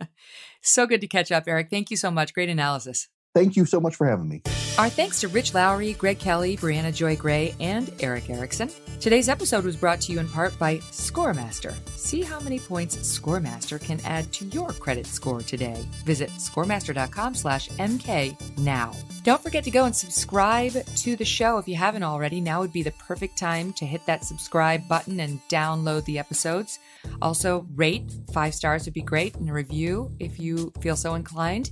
so 0.62 0.86
good 0.86 1.00
to 1.00 1.06
catch 1.06 1.32
up, 1.32 1.44
Erick. 1.46 1.68
Thank 1.70 1.90
you 1.90 1.96
so 1.96 2.10
much. 2.10 2.34
Great 2.34 2.50
analysis. 2.50 3.08
Thank 3.34 3.56
you 3.56 3.64
so 3.64 3.80
much 3.80 3.96
for 3.96 4.06
having 4.06 4.28
me. 4.28 4.42
Our 4.78 4.88
thanks 4.88 5.20
to 5.20 5.28
Rich 5.28 5.52
Lowry, 5.52 5.92
Greg 5.92 6.18
Kelly, 6.18 6.56
Briahna 6.56 6.94
Joy 6.94 7.14
Gray, 7.14 7.54
and 7.60 7.92
Erick 8.00 8.30
Erickson. 8.30 8.70
Today's 9.00 9.28
episode 9.28 9.64
was 9.64 9.76
brought 9.76 10.00
to 10.02 10.12
you 10.12 10.18
in 10.18 10.28
part 10.28 10.58
by 10.58 10.78
Scoremaster. 10.78 11.74
See 11.90 12.22
how 12.22 12.40
many 12.40 12.58
points 12.58 12.96
Scoremaster 12.96 13.78
can 13.78 14.00
add 14.04 14.32
to 14.32 14.46
your 14.46 14.70
credit 14.72 15.06
score 15.06 15.40
today. 15.40 15.84
Visit 16.04 16.30
scoremaster.com 16.30 17.34
slash 17.34 17.68
MK 17.70 18.58
now. 18.58 18.94
Don't 19.24 19.42
forget 19.42 19.62
to 19.64 19.70
go 19.70 19.84
and 19.84 19.94
subscribe 19.94 20.72
to 20.72 21.16
the 21.16 21.24
show 21.24 21.58
if 21.58 21.68
you 21.68 21.76
haven't 21.76 22.02
already. 22.02 22.40
Now 22.40 22.60
would 22.60 22.72
be 22.72 22.82
the 22.82 22.92
perfect 22.92 23.38
time 23.38 23.72
to 23.74 23.86
hit 23.86 24.04
that 24.06 24.24
subscribe 24.24 24.88
button 24.88 25.20
and 25.20 25.40
download 25.48 26.04
the 26.06 26.18
episodes. 26.18 26.78
Also, 27.20 27.66
rate 27.74 28.04
five 28.32 28.54
stars 28.54 28.84
would 28.84 28.94
be 28.94 29.02
great, 29.02 29.34
and 29.36 29.48
a 29.48 29.52
review 29.52 30.10
if 30.18 30.40
you 30.40 30.72
feel 30.80 30.96
so 30.96 31.14
inclined. 31.14 31.70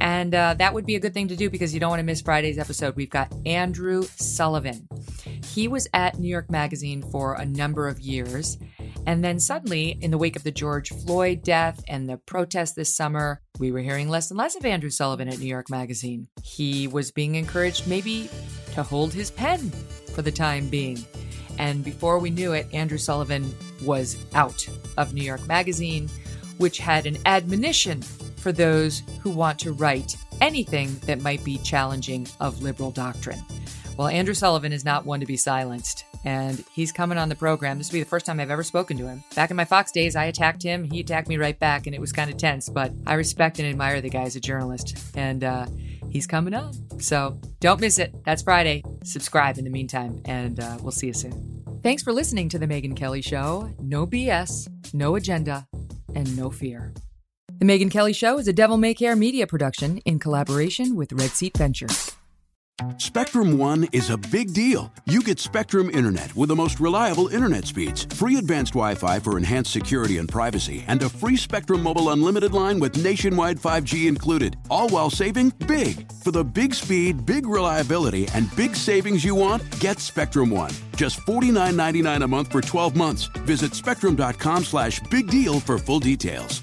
And 0.00 0.34
uh, 0.34 0.54
that 0.54 0.74
would 0.74 0.86
be 0.86 0.94
a 0.94 1.00
good 1.00 1.14
thing 1.14 1.28
to 1.28 1.36
do 1.36 1.50
because 1.50 1.74
you 1.74 1.80
don't 1.80 1.90
want 1.90 2.00
to 2.00 2.04
miss 2.04 2.22
Friday's 2.42 2.58
episode. 2.58 2.96
We've 2.96 3.08
got 3.08 3.32
Andrew 3.46 4.02
Sullivan. 4.16 4.88
He 5.46 5.68
was 5.68 5.86
at 5.94 6.18
New 6.18 6.26
York 6.26 6.50
Magazine 6.50 7.00
for 7.00 7.34
a 7.34 7.46
number 7.46 7.86
of 7.86 8.00
years. 8.00 8.58
And 9.06 9.22
then 9.22 9.38
suddenly, 9.38 9.96
in 10.00 10.10
the 10.10 10.18
wake 10.18 10.34
of 10.34 10.42
the 10.42 10.50
George 10.50 10.88
Floyd 10.88 11.44
death 11.44 11.84
and 11.86 12.08
the 12.08 12.16
protests 12.16 12.72
this 12.72 12.96
summer, 12.96 13.40
we 13.60 13.70
were 13.70 13.78
hearing 13.78 14.08
less 14.08 14.28
and 14.28 14.38
less 14.38 14.56
of 14.56 14.64
Andrew 14.64 14.90
Sullivan 14.90 15.28
at 15.28 15.38
New 15.38 15.46
York 15.46 15.70
Magazine. 15.70 16.26
He 16.42 16.88
was 16.88 17.12
being 17.12 17.36
encouraged 17.36 17.86
maybe 17.86 18.28
to 18.74 18.82
hold 18.82 19.14
his 19.14 19.30
pen 19.30 19.70
for 20.12 20.22
the 20.22 20.32
time 20.32 20.66
being. 20.68 20.98
And 21.60 21.84
before 21.84 22.18
we 22.18 22.30
knew 22.30 22.54
it, 22.54 22.66
Andrew 22.74 22.98
Sullivan 22.98 23.54
was 23.84 24.16
out 24.34 24.68
of 24.96 25.14
New 25.14 25.22
York 25.22 25.46
Magazine, 25.46 26.10
which 26.58 26.78
had 26.78 27.06
an 27.06 27.18
admonition 27.24 28.02
for 28.02 28.50
those 28.50 29.04
who 29.20 29.30
want 29.30 29.60
to 29.60 29.72
write 29.72 30.16
anything 30.40 30.98
that 31.06 31.20
might 31.20 31.44
be 31.44 31.58
challenging 31.58 32.26
of 32.40 32.62
liberal 32.62 32.90
doctrine. 32.90 33.42
Well, 33.96 34.08
Andrew 34.08 34.34
Sullivan 34.34 34.72
is 34.72 34.84
not 34.84 35.04
one 35.04 35.20
to 35.20 35.26
be 35.26 35.36
silenced, 35.36 36.04
and 36.24 36.64
he's 36.72 36.92
coming 36.92 37.18
on 37.18 37.28
the 37.28 37.34
program. 37.34 37.78
This 37.78 37.88
will 37.88 37.94
be 37.94 38.02
the 38.02 38.08
first 38.08 38.24
time 38.24 38.40
I've 38.40 38.50
ever 38.50 38.62
spoken 38.62 38.96
to 38.98 39.06
him. 39.06 39.22
Back 39.34 39.50
in 39.50 39.56
my 39.56 39.64
Fox 39.64 39.92
days, 39.92 40.16
I 40.16 40.24
attacked 40.24 40.62
him. 40.62 40.84
He 40.84 41.00
attacked 41.00 41.28
me 41.28 41.36
right 41.36 41.58
back, 41.58 41.86
and 41.86 41.94
it 41.94 42.00
was 42.00 42.12
kind 42.12 42.30
of 42.30 42.36
tense, 42.36 42.68
but 42.68 42.92
I 43.06 43.14
respect 43.14 43.58
and 43.58 43.68
admire 43.68 44.00
the 44.00 44.08
guy 44.08 44.22
as 44.22 44.34
a 44.34 44.40
journalist. 44.40 44.96
And 45.14 45.44
uh, 45.44 45.66
he's 46.10 46.26
coming 46.26 46.54
on. 46.54 46.72
So 47.00 47.38
don't 47.60 47.80
miss 47.80 47.98
it. 47.98 48.14
That's 48.24 48.42
Friday. 48.42 48.82
Subscribe 49.04 49.58
in 49.58 49.64
the 49.64 49.70
meantime, 49.70 50.22
and 50.24 50.58
uh, 50.58 50.78
we'll 50.80 50.92
see 50.92 51.08
you 51.08 51.14
soon. 51.14 51.62
Thanks 51.82 52.02
for 52.02 52.12
listening 52.12 52.48
to 52.50 52.58
The 52.58 52.66
Megyn 52.66 52.96
Kelly 52.96 53.22
Show. 53.22 53.70
No 53.80 54.06
BS, 54.06 54.68
no 54.94 55.16
agenda, 55.16 55.66
and 56.14 56.36
no 56.36 56.50
fear. 56.50 56.94
The 57.58 57.64
Megyn 57.64 57.90
Kelly 57.90 58.12
Show 58.12 58.38
is 58.38 58.48
a 58.48 58.52
Devil 58.52 58.76
May 58.76 58.94
Care 58.94 59.14
media 59.14 59.46
production 59.46 59.98
in 59.98 60.18
collaboration 60.18 60.96
with 60.96 61.12
Red 61.12 61.30
Seat 61.30 61.56
Ventures. 61.56 62.12
Spectrum 62.96 63.58
One 63.58 63.88
is 63.92 64.10
a 64.10 64.16
big 64.16 64.52
deal. 64.52 64.92
You 65.06 65.22
get 65.22 65.38
Spectrum 65.38 65.88
Internet 65.90 66.34
with 66.34 66.48
the 66.48 66.56
most 66.56 66.80
reliable 66.80 67.28
internet 67.28 67.66
speeds, 67.66 68.04
free 68.06 68.38
advanced 68.38 68.72
Wi 68.72 68.94
Fi 68.96 69.20
for 69.20 69.36
enhanced 69.38 69.72
security 69.72 70.18
and 70.18 70.28
privacy, 70.28 70.84
and 70.88 71.02
a 71.02 71.08
free 71.08 71.36
Spectrum 71.36 71.82
Mobile 71.82 72.10
Unlimited 72.10 72.52
line 72.52 72.80
with 72.80 73.02
nationwide 73.04 73.58
5G 73.58 74.08
included, 74.08 74.56
all 74.70 74.88
while 74.88 75.10
saving 75.10 75.50
big. 75.68 76.10
For 76.24 76.32
the 76.32 76.44
big 76.44 76.74
speed, 76.74 77.24
big 77.24 77.46
reliability, 77.46 78.26
and 78.34 78.54
big 78.56 78.74
savings 78.74 79.24
you 79.24 79.36
want, 79.36 79.62
get 79.78 80.00
Spectrum 80.00 80.50
One. 80.50 80.72
Just 80.96 81.20
$49.99 81.20 82.24
a 82.24 82.28
month 82.28 82.50
for 82.50 82.60
12 82.60 82.96
months. 82.96 83.24
Visit 83.44 83.74
spectrum.com 83.74 84.64
slash 84.64 85.00
big 85.10 85.28
deal 85.28 85.60
for 85.60 85.78
full 85.78 86.00
details. 86.00 86.62